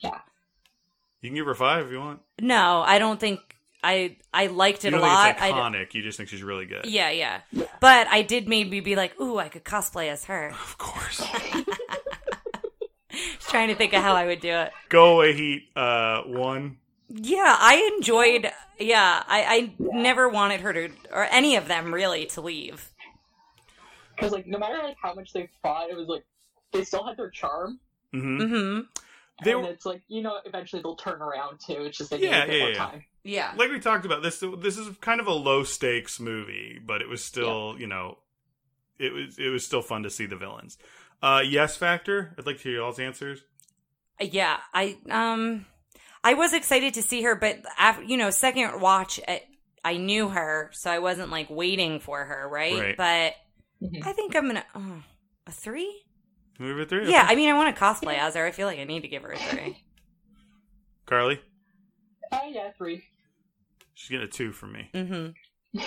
Yeah. 0.00 0.18
You 1.22 1.30
can 1.30 1.34
give 1.36 1.46
her 1.46 1.52
a 1.52 1.56
five 1.56 1.86
if 1.86 1.90
you 1.92 1.98
want. 1.98 2.20
No, 2.38 2.82
I 2.86 2.98
don't 2.98 3.18
think 3.18 3.40
I 3.82 4.16
I 4.34 4.48
liked 4.48 4.84
You 4.84 4.88
it 4.88 4.90
don't 4.90 5.00
a 5.00 5.04
lot. 5.04 5.24
think 5.24 5.36
it's 5.36 5.42
I 5.44 5.48
d- 5.48 5.54
iconic. 5.78 5.94
you 5.94 6.02
just 6.02 6.18
think 6.18 6.28
she's 6.28 6.42
really 6.42 6.66
good. 6.66 6.84
yeah, 6.84 7.08
yeah, 7.08 7.40
but 7.80 8.06
I 8.08 8.20
did 8.20 8.46
maybe 8.48 8.80
be 8.80 8.96
like, 8.96 9.18
ooh, 9.20 9.38
I 9.38 9.48
could 9.48 9.64
cosplay 9.64 10.08
as 10.10 10.26
her. 10.26 10.48
Of 10.50 10.76
course. 10.76 11.22
Trying 13.54 13.68
to 13.68 13.76
think 13.76 13.92
of 13.92 14.02
how 14.02 14.16
I 14.16 14.26
would 14.26 14.40
do 14.40 14.48
it. 14.48 14.72
Go 14.88 15.14
away, 15.14 15.32
Heat. 15.32 15.68
Uh, 15.76 16.22
one. 16.22 16.78
Yeah, 17.08 17.56
I 17.60 17.88
enjoyed. 17.96 18.50
Yeah, 18.80 19.22
I, 19.28 19.44
I 19.44 19.74
never 19.78 20.28
wanted 20.28 20.60
her 20.62 20.72
to, 20.72 20.90
or 21.12 21.24
any 21.30 21.54
of 21.54 21.68
them 21.68 21.94
really, 21.94 22.26
to 22.26 22.40
leave. 22.40 22.90
Because 24.16 24.32
like 24.32 24.48
no 24.48 24.58
matter 24.58 24.82
like 24.82 24.96
how 25.00 25.14
much 25.14 25.32
they 25.32 25.48
fought, 25.62 25.88
it 25.88 25.96
was 25.96 26.08
like 26.08 26.24
they 26.72 26.82
still 26.82 27.04
had 27.06 27.16
their 27.16 27.30
charm. 27.30 27.78
hmm 28.12 28.38
hmm 28.40 28.80
They 29.44 29.54
and 29.54 29.64
were- 29.64 29.70
it's 29.70 29.86
like 29.86 30.02
you 30.08 30.22
know 30.22 30.40
eventually 30.44 30.82
they'll 30.82 30.96
turn 30.96 31.22
around 31.22 31.60
too. 31.60 31.84
It's 31.84 31.98
just 31.98 32.10
they 32.10 32.18
Yeah, 32.18 32.30
need 32.30 32.44
a 32.44 32.46
bit 32.46 32.58
yeah, 32.58 32.58
more 32.58 32.72
yeah. 32.72 32.86
time. 32.90 33.04
Yeah. 33.22 33.54
Like 33.56 33.70
we 33.70 33.78
talked 33.80 34.04
about 34.04 34.22
this. 34.22 34.42
This 34.58 34.78
is 34.78 34.96
kind 35.00 35.20
of 35.20 35.26
a 35.26 35.32
low 35.32 35.62
stakes 35.64 36.18
movie, 36.18 36.80
but 36.84 37.00
it 37.02 37.08
was 37.08 37.24
still, 37.24 37.76
you 37.78 37.86
know, 37.86 38.18
it 38.98 39.12
was 39.12 39.38
it 39.38 39.48
was 39.48 39.64
still 39.66 39.82
fun 39.82 40.02
to 40.04 40.10
see 40.10 40.26
the 40.26 40.36
villains. 40.36 40.78
Uh, 41.22 41.42
yes, 41.46 41.76
factor. 41.76 42.34
I'd 42.38 42.46
like 42.46 42.58
to 42.58 42.62
hear 42.64 42.78
y'all's 42.78 42.98
answers. 42.98 43.42
Yeah, 44.20 44.58
I 44.72 44.96
um 45.10 45.66
I 46.22 46.34
was 46.34 46.52
excited 46.52 46.94
to 46.94 47.02
see 47.02 47.22
her, 47.22 47.34
but 47.34 47.60
after, 47.78 48.02
you 48.04 48.16
know, 48.16 48.30
second 48.30 48.80
watch 48.80 49.18
it, 49.26 49.44
I 49.84 49.96
knew 49.96 50.28
her, 50.28 50.70
so 50.72 50.90
I 50.90 50.98
wasn't 51.00 51.30
like 51.30 51.48
waiting 51.50 52.00
for 52.00 52.24
her, 52.24 52.48
right? 52.48 52.78
Right. 52.80 52.96
But 52.96 53.34
Mhm. 53.82 54.06
I 54.06 54.12
think 54.12 54.34
I'm 54.36 54.46
gonna 54.46 54.64
oh, 54.74 55.02
a 55.46 55.50
three. 55.52 56.02
Movie 56.58 56.84
three. 56.84 57.10
Yeah, 57.10 57.22
Okay. 57.24 57.32
I 57.32 57.36
mean, 57.36 57.50
I 57.50 57.54
want 57.54 57.74
to 57.74 57.80
cosplay 57.82 58.16
as 58.16 58.34
her. 58.34 58.46
I 58.46 58.52
feel 58.52 58.66
like 58.68 58.78
I 58.78 58.84
need 58.84 59.02
to 59.02 59.08
give 59.08 59.22
her 59.22 59.32
a 59.32 59.38
three. 59.38 59.82
Carly, 61.06 61.40
Oh 62.32 62.48
yeah, 62.48 62.70
three. 62.78 63.04
she's 63.94 64.10
getting 64.10 64.26
a 64.26 64.30
two 64.30 64.52
from 64.52 64.72
me. 64.72 64.88
hmm 64.94 65.78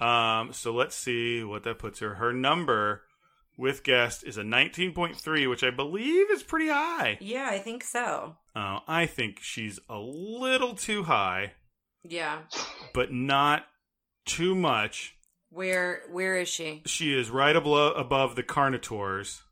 Um, 0.04 0.52
so 0.54 0.72
let's 0.72 0.96
see 0.96 1.44
what 1.44 1.62
that 1.64 1.78
puts 1.78 1.98
her. 2.00 2.14
Her 2.14 2.32
number 2.32 3.02
with 3.60 3.84
guest 3.84 4.24
is 4.26 4.38
a 4.38 4.42
19.3, 4.42 5.48
which 5.48 5.62
I 5.62 5.70
believe 5.70 6.30
is 6.30 6.42
pretty 6.42 6.68
high. 6.68 7.18
Yeah, 7.20 7.46
I 7.50 7.58
think 7.58 7.84
so. 7.84 8.36
Uh, 8.56 8.80
I 8.88 9.04
think 9.06 9.38
she's 9.42 9.78
a 9.88 9.98
little 9.98 10.74
too 10.74 11.04
high, 11.04 11.52
Yeah. 12.02 12.38
but 12.94 13.12
not 13.12 13.66
too 14.24 14.54
much. 14.54 15.14
Where 15.50 16.02
where 16.10 16.36
is 16.36 16.48
she? 16.48 16.82
She 16.86 17.12
is 17.12 17.28
right 17.28 17.54
above, 17.54 17.96
above 17.96 18.34
the 18.36 18.42
Carnotaurs. 18.42 19.42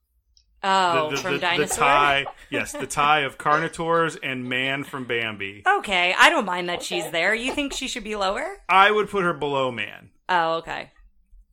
Oh, 0.62 1.10
the, 1.10 1.16
the, 1.16 1.22
from 1.22 1.32
the, 1.34 1.38
Dinosaur. 1.40 1.66
the 1.68 1.74
tie, 1.74 2.26
yes, 2.50 2.72
the 2.72 2.86
tie 2.86 3.20
of 3.20 3.36
Carnotaurs 3.38 4.16
and 4.22 4.48
Man 4.48 4.84
from 4.84 5.04
Bambi. 5.04 5.62
Okay, 5.66 6.14
I 6.18 6.30
don't 6.30 6.44
mind 6.46 6.68
that 6.68 6.82
she's 6.82 7.08
there. 7.10 7.34
You 7.34 7.52
think 7.52 7.72
she 7.72 7.86
should 7.88 8.04
be 8.04 8.16
lower? 8.16 8.56
I 8.68 8.90
would 8.90 9.08
put 9.08 9.22
her 9.22 9.34
below 9.34 9.70
Man. 9.70 10.10
Oh, 10.28 10.54
okay. 10.56 10.90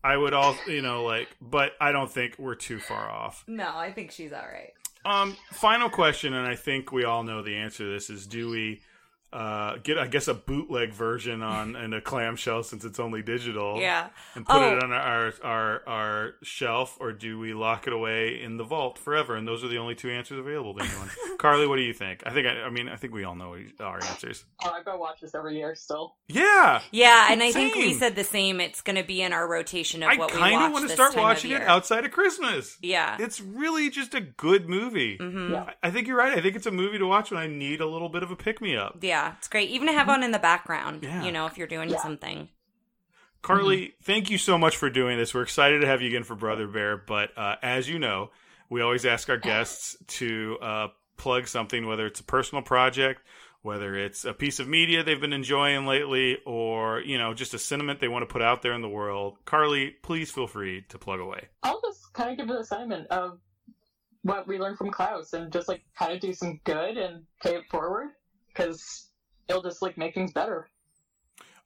I 0.05 0.15
would 0.15 0.35
all, 0.35 0.55
you 0.67 0.83
know, 0.83 1.03
like, 1.03 1.27
but 1.41 1.71
I 1.81 1.91
don't 1.91 2.11
think 2.11 2.35
we're 2.37 2.53
too 2.53 2.79
far 2.79 3.09
off. 3.09 3.43
No, 3.47 3.75
I 3.75 3.91
think 3.91 4.11
she's 4.11 4.31
all 4.31 4.37
right. 4.39 4.71
Um, 5.03 5.35
final 5.51 5.89
question, 5.89 6.35
and 6.35 6.47
I 6.47 6.55
think 6.55 6.91
we 6.91 7.05
all 7.05 7.23
know 7.23 7.41
the 7.41 7.55
answer 7.55 7.85
to 7.85 7.89
this 7.89 8.11
is: 8.11 8.27
Do 8.27 8.51
we 8.51 8.81
uh, 9.33 9.77
get, 9.83 9.97
I 9.97 10.07
guess, 10.07 10.27
a 10.27 10.33
bootleg 10.33 10.93
version 10.93 11.41
on 11.41 11.75
in 11.75 11.93
a 11.93 11.99
clamshell 12.01 12.63
since 12.63 12.85
it's 12.85 12.99
only 12.99 13.21
digital? 13.21 13.79
Yeah. 13.79 14.07
and 14.35 14.45
put 14.45 14.55
Oh. 14.55 14.77
it 14.77 14.83
on 14.83 14.91
our, 14.93 15.33
our 15.43 15.81
our 15.87 16.33
shelf, 16.43 16.97
or 17.01 17.11
do 17.11 17.37
we 17.39 17.53
lock 17.53 17.85
it 17.87 17.93
away 17.93 18.41
in 18.41 18.57
the 18.57 18.63
vault 18.63 18.97
forever? 18.97 19.35
And 19.35 19.47
those 19.47 19.63
are 19.63 19.67
the 19.67 19.77
only 19.77 19.95
two 19.95 20.09
answers 20.09 20.39
available 20.39 20.73
to 20.75 20.83
anyone. 20.85 21.09
Carly, 21.37 21.67
what 21.67 21.75
do 21.75 21.81
you 21.81 21.93
think? 21.93 22.23
I 22.25 22.31
think 22.31 22.47
I, 22.47 22.61
I 22.63 22.69
mean 22.69 22.87
I 22.87 22.95
think 22.95 23.13
we 23.13 23.23
all 23.25 23.35
know 23.35 23.55
our 23.81 24.01
answers. 24.05 24.45
Oh, 24.63 24.71
I 24.71 24.81
go 24.83 24.97
watch 24.97 25.19
this 25.21 25.35
every 25.35 25.57
year 25.57 25.75
still. 25.75 26.15
Yeah, 26.27 26.81
Yeah, 26.91 27.27
and 27.29 27.43
I 27.43 27.51
think 27.51 27.75
we 27.75 27.93
said 27.93 28.15
the 28.15 28.23
same. 28.23 28.59
It's 28.61 28.81
going 28.81 28.95
to 28.95 29.03
be 29.03 29.21
in 29.21 29.33
our 29.33 29.47
rotation 29.47 30.01
of 30.01 30.09
I 30.09 30.15
what 30.15 30.31
we 30.33 30.39
watch. 30.39 30.47
I 30.47 30.51
kind 30.51 30.65
of 30.65 30.71
want 30.73 30.87
to 30.87 30.93
start 30.93 31.15
watching 31.15 31.51
it 31.51 31.61
outside 31.61 32.05
of 32.05 32.11
Christmas. 32.11 32.77
Yeah. 32.81 33.17
It's 33.19 33.39
really 33.41 33.89
just 33.89 34.13
a 34.15 34.21
good 34.21 34.67
movie. 34.69 35.17
hmm 35.17 35.51
Yeah. 35.51 35.63
I- 35.83 35.87
I 35.87 35.91
think 35.91 36.07
you're 36.07 36.17
right. 36.17 36.35
I 36.35 36.41
think 36.41 36.55
it's 36.55 36.65
a 36.65 36.71
movie 36.71 36.97
to 36.97 37.05
watch 37.05 37.29
when 37.31 37.39
I 37.39 37.45
need 37.47 37.79
a 37.79 37.85
little 37.85 38.09
bit 38.09 38.23
of 38.23 38.31
a 38.31 38.35
pick 38.35 38.59
me 38.59 38.75
up. 38.75 38.97
Yeah, 39.01 39.14
it's 39.37 39.47
great. 39.47 39.69
Even 39.69 39.87
to 39.87 39.93
have 39.93 40.09
on 40.09 40.23
in 40.23 40.31
the 40.31 40.39
background, 40.39 41.03
Yeah. 41.03 41.23
you 41.23 41.31
know, 41.31 41.45
if 41.45 41.57
you're 41.57 41.67
doing 41.67 41.89
Yeah. 41.89 41.97
something. 42.01 42.49
Carly, 43.41 43.93
thank 44.01 44.29
you 44.31 44.37
so 44.39 44.57
much 44.57 44.75
for 44.75 44.89
doing 44.89 45.17
this. 45.17 45.33
We're 45.33 45.43
excited 45.43 45.81
to 45.81 45.87
have 45.87 46.01
you 46.01 46.07
again 46.07 46.23
for 46.23 46.35
Brother 46.35 46.67
Bear. 46.67 46.97
But 46.97 47.37
uh, 47.37 47.55
as 47.61 47.87
you 47.87 47.99
know, 47.99 48.31
we 48.69 48.81
always 48.81 49.05
ask 49.05 49.29
our 49.29 49.37
guests 49.37 49.95
to 50.19 50.57
uh, 50.61 50.87
plug 51.17 51.47
something, 51.47 51.85
whether 51.85 52.07
it's 52.07 52.19
a 52.19 52.23
personal 52.23 52.63
project, 52.63 53.21
whether 53.61 53.95
it's 53.95 54.25
a 54.25 54.33
piece 54.33 54.59
of 54.59 54.67
media 54.67 55.03
they've 55.03 55.21
been 55.21 55.33
enjoying 55.33 55.85
lately, 55.85 56.39
or 56.45 57.01
you 57.01 57.19
know, 57.19 57.35
just 57.35 57.53
a 57.53 57.59
sentiment 57.59 57.99
they 57.99 58.07
want 58.07 58.27
to 58.27 58.31
put 58.33 58.41
out 58.41 58.63
there 58.63 58.73
in 58.73 58.81
the 58.81 58.89
world. 58.89 59.37
Carly, 59.45 59.91
please 60.01 60.31
feel 60.31 60.47
free 60.47 60.83
to 60.89 60.97
plug 60.97 61.19
away. 61.19 61.47
I'll 61.61 61.81
just 61.81 62.11
kind 62.13 62.31
of 62.31 62.37
give 62.37 62.49
an 62.49 62.59
assignment 62.61 63.07
of 63.09 63.39
what 64.23 64.47
we 64.47 64.57
learned 64.57 64.79
from 64.79 64.89
Klaus 64.89 65.33
and 65.33 65.51
just 65.53 65.67
like 65.67 65.83
kind 65.95 66.11
of 66.13 66.19
do 66.19 66.33
some 66.33 66.59
good 66.63 66.97
and 66.97 67.23
pay 67.43 67.55
it 67.57 67.65
forward 67.69 68.07
because 68.55 69.09
it'll 69.49 69.61
just 69.61 69.81
like 69.81 69.97
make 69.97 70.13
things 70.15 70.31
better. 70.31 70.67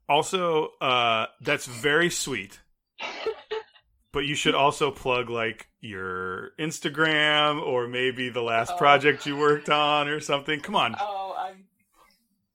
Also, 0.09 0.69
uh, 0.81 1.27
that's 1.41 1.65
very 1.67 2.09
sweet. 2.09 2.59
But 4.11 4.25
you 4.25 4.33
should 4.33 4.55
also 4.55 4.89
plug 4.89 5.29
like 5.29 5.67
your 5.81 6.49
Instagram 6.57 7.61
or 7.61 7.87
maybe 7.87 8.29
the 8.29 8.41
last 8.41 8.71
Oh. 8.73 8.77
project 8.77 9.27
you 9.27 9.37
worked 9.37 9.69
on 9.69 10.07
or 10.07 10.19
something. 10.19 10.61
Come 10.61 10.75
on. 10.75 10.95
Oh. 10.99 11.28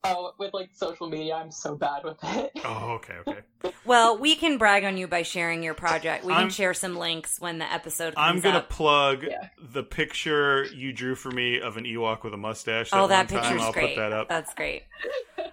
Oh, 0.07 0.33
with 0.39 0.53
like 0.53 0.71
social 0.75 1.09
media, 1.09 1.35
I'm 1.35 1.51
so 1.51 1.75
bad 1.77 2.05
with 2.05 2.19
it. 2.23 2.53
Oh, 2.65 2.99
okay, 3.03 3.15
okay. 3.27 3.41
Well, 3.87 4.17
we 4.19 4.35
can 4.37 4.57
brag 4.59 4.85
on 4.85 4.97
you 4.99 5.07
by 5.07 5.23
sharing 5.23 5.63
your 5.63 5.75
project. 5.75 6.25
We 6.25 6.33
can 6.33 6.43
I'm- 6.43 6.51
share 6.51 6.73
some 6.75 6.97
links 6.97 7.39
when 7.41 7.59
the 7.59 7.71
episode 7.71 8.15
I'm 8.17 8.41
gonna 8.41 8.59
up. 8.59 8.69
plug 8.71 9.25
Yeah. 9.25 9.49
the 9.59 9.83
picture 9.83 10.65
you 10.65 10.93
drew 10.93 11.15
for 11.15 11.31
me 11.31 11.61
of 11.61 11.77
an 11.79 11.85
Ewok 11.85 12.25
with 12.25 12.33
a 12.35 12.39
mustache. 12.39 12.91
oh, 12.93 13.07
that 13.09 13.31
one 13.31 13.41
time. 13.43 13.43
picture's 13.43 13.63
I'll 13.63 13.73
great. 13.73 13.95
put 13.95 14.01
that 14.01 14.13
up. 14.13 14.29
That's 14.29 14.53
great. 14.55 14.85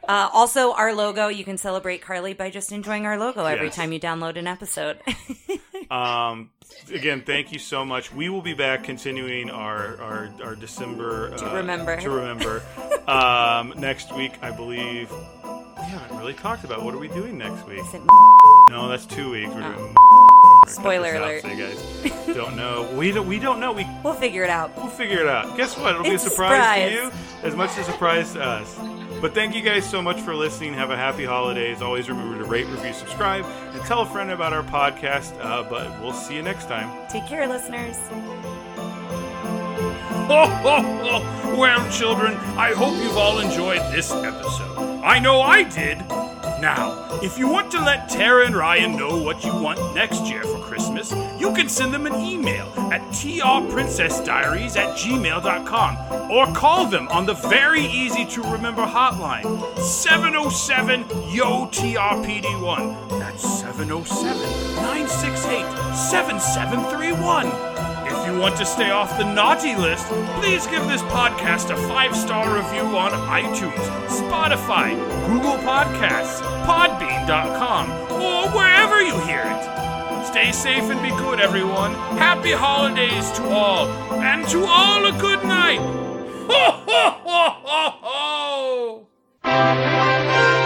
Uh, 0.07 0.29
also, 0.33 0.73
our 0.73 0.93
logo, 0.93 1.27
you 1.27 1.43
can 1.45 1.57
celebrate 1.57 2.01
Carly 2.01 2.33
by 2.33 2.49
just 2.49 2.71
enjoying 2.71 3.05
our 3.05 3.17
logo 3.17 3.45
every 3.45 3.67
Yes. 3.67 3.75
time 3.75 3.91
you 3.93 3.99
download 3.99 4.37
an 4.37 4.47
episode. 4.47 4.99
Um, 5.91 6.49
again, 6.93 7.21
thank 7.25 7.51
you 7.51 7.59
so 7.59 7.83
much. 7.83 8.13
We 8.13 8.29
will 8.29 8.41
be 8.41 8.53
back 8.53 8.83
continuing 8.85 9.49
our 9.49 9.99
our, 10.01 10.29
our 10.43 10.55
December 10.55 11.31
To 11.37 11.51
uh, 11.51 11.55
remember. 11.55 11.99
to 11.99 12.09
remember 12.09 12.63
um, 13.07 13.73
next 13.77 14.15
week. 14.15 14.31
I 14.41 14.51
believe 14.51 15.11
we 15.11 15.83
haven't 15.83 16.17
really 16.17 16.33
talked 16.33 16.63
about 16.63 16.83
what 16.83 16.93
are 16.93 16.97
we 16.99 17.09
doing 17.09 17.37
next 17.37 17.67
week. 17.67 17.83
No, 18.69 18.87
that's 18.87 19.05
two 19.05 19.31
weeks. 19.31 19.53
We're 19.53 19.63
Oh. 19.63 19.73
doing. 19.77 19.95
Spoiler 20.67 21.15
alert. 21.15 21.41
so 21.41 21.47
you 21.49 21.57
guys 21.57 22.35
don't 22.35 22.55
know. 22.55 22.89
We 22.95 23.11
don't. 23.11 23.27
We 23.27 23.39
don't 23.39 23.59
know. 23.59 23.73
We 23.73 23.85
We'll 24.03 24.13
figure 24.13 24.43
it 24.43 24.49
out. 24.49 24.75
We'll 24.77 24.87
figure 24.87 25.19
it 25.19 25.27
out. 25.27 25.57
Guess 25.57 25.77
what? 25.77 25.91
It'll 25.95 26.03
be 26.03 26.11
It's 26.11 26.23
a 26.23 26.27
a 26.27 26.29
surprise, 26.29 26.89
to 26.89 26.95
you 26.95 27.11
as 27.43 27.55
much 27.55 27.71
as 27.71 27.79
a 27.89 27.91
surprise 27.91 28.31
to 28.33 28.41
us. 28.41 28.77
But 29.21 29.35
thank 29.35 29.53
you 29.55 29.61
guys 29.61 29.87
so 29.87 30.01
much 30.01 30.19
for 30.19 30.33
listening. 30.35 30.73
Have 30.73 30.89
a 30.89 30.97
happy 30.97 31.25
holidays. 31.25 31.83
Always 31.83 32.09
remember 32.09 32.39
to 32.39 32.43
rate, 32.45 32.65
review, 32.65 32.91
subscribe, 32.91 33.45
and 33.45 33.81
tell 33.83 34.01
a 34.01 34.05
friend 34.07 34.31
about 34.31 34.51
our 34.51 34.63
podcast. 34.63 35.39
Uh, 35.39 35.61
but 35.61 36.01
we'll 36.01 36.11
see 36.11 36.35
you 36.35 36.41
next 36.41 36.65
time. 36.65 36.89
Take 37.07 37.27
care, 37.27 37.47
listeners. 37.47 37.95
Ho, 40.27 40.45
ho, 40.47 40.81
ho. 40.81 41.55
Well, 41.55 41.91
children, 41.91 42.33
I 42.57 42.73
hope 42.73 42.95
you've 43.03 43.17
all 43.17 43.39
enjoyed 43.39 43.81
this 43.93 44.11
episode. 44.11 45.01
I 45.03 45.19
know 45.19 45.41
I 45.41 45.63
did. 45.63 45.99
Now, 46.61 47.19
if 47.23 47.39
you 47.39 47.49
want 47.49 47.71
to 47.71 47.81
let 47.81 48.07
Tara 48.07 48.45
and 48.45 48.55
Ryan 48.55 48.95
know 48.95 49.17
what 49.17 49.43
you 49.43 49.51
want 49.51 49.79
next 49.95 50.27
year 50.27 50.43
for 50.43 50.59
Christmas, 50.59 51.11
you 51.39 51.51
can 51.53 51.67
send 51.67 51.91
them 51.91 52.05
an 52.05 52.13
email 52.13 52.67
at 52.91 53.01
trprincessdiaries 53.09 54.77
at 54.77 54.95
gmail.com 54.95 56.31
or 56.31 56.53
call 56.53 56.85
them 56.85 57.07
on 57.07 57.25
the 57.25 57.33
very 57.33 57.81
easy 57.81 58.25
to 58.25 58.43
remember 58.43 58.83
hotline 58.83 59.43
707 59.79 61.01
YO 61.31 61.65
TRPD1. 61.65 63.09
That's 63.19 63.41
707 63.41 64.37
968 64.75 65.95
7731. 65.95 67.70
If 68.11 68.27
you 68.27 68.37
want 68.37 68.57
to 68.57 68.65
stay 68.65 68.91
off 68.91 69.17
the 69.17 69.23
naughty 69.23 69.75
list, 69.75 70.05
please 70.39 70.67
give 70.67 70.85
this 70.87 71.01
podcast 71.03 71.69
a 71.69 71.77
five 71.87 72.15
star 72.15 72.55
review 72.55 72.97
on 72.97 73.11
iTunes, 73.11 73.85
Spotify, 74.07 74.95
Google 75.27 75.57
Podcasts, 75.57 76.41
Podbean.com, 76.65 77.89
or 78.21 78.49
wherever 78.51 79.01
you 79.01 79.17
hear 79.21 79.43
it. 79.45 80.25
Stay 80.25 80.51
safe 80.51 80.83
and 80.83 81.01
be 81.01 81.09
good, 81.09 81.39
everyone. 81.39 81.93
Happy 82.17 82.51
holidays 82.51 83.31
to 83.31 83.49
all, 83.49 83.87
and 84.21 84.47
to 84.49 84.65
all 84.65 85.05
a 85.05 85.11
good 85.19 85.43
night. 85.43 85.79
Ho, 86.51 86.71
ho, 86.85 87.09
ho, 87.23 87.49
ho, 87.63 89.07
ho! 89.43 90.60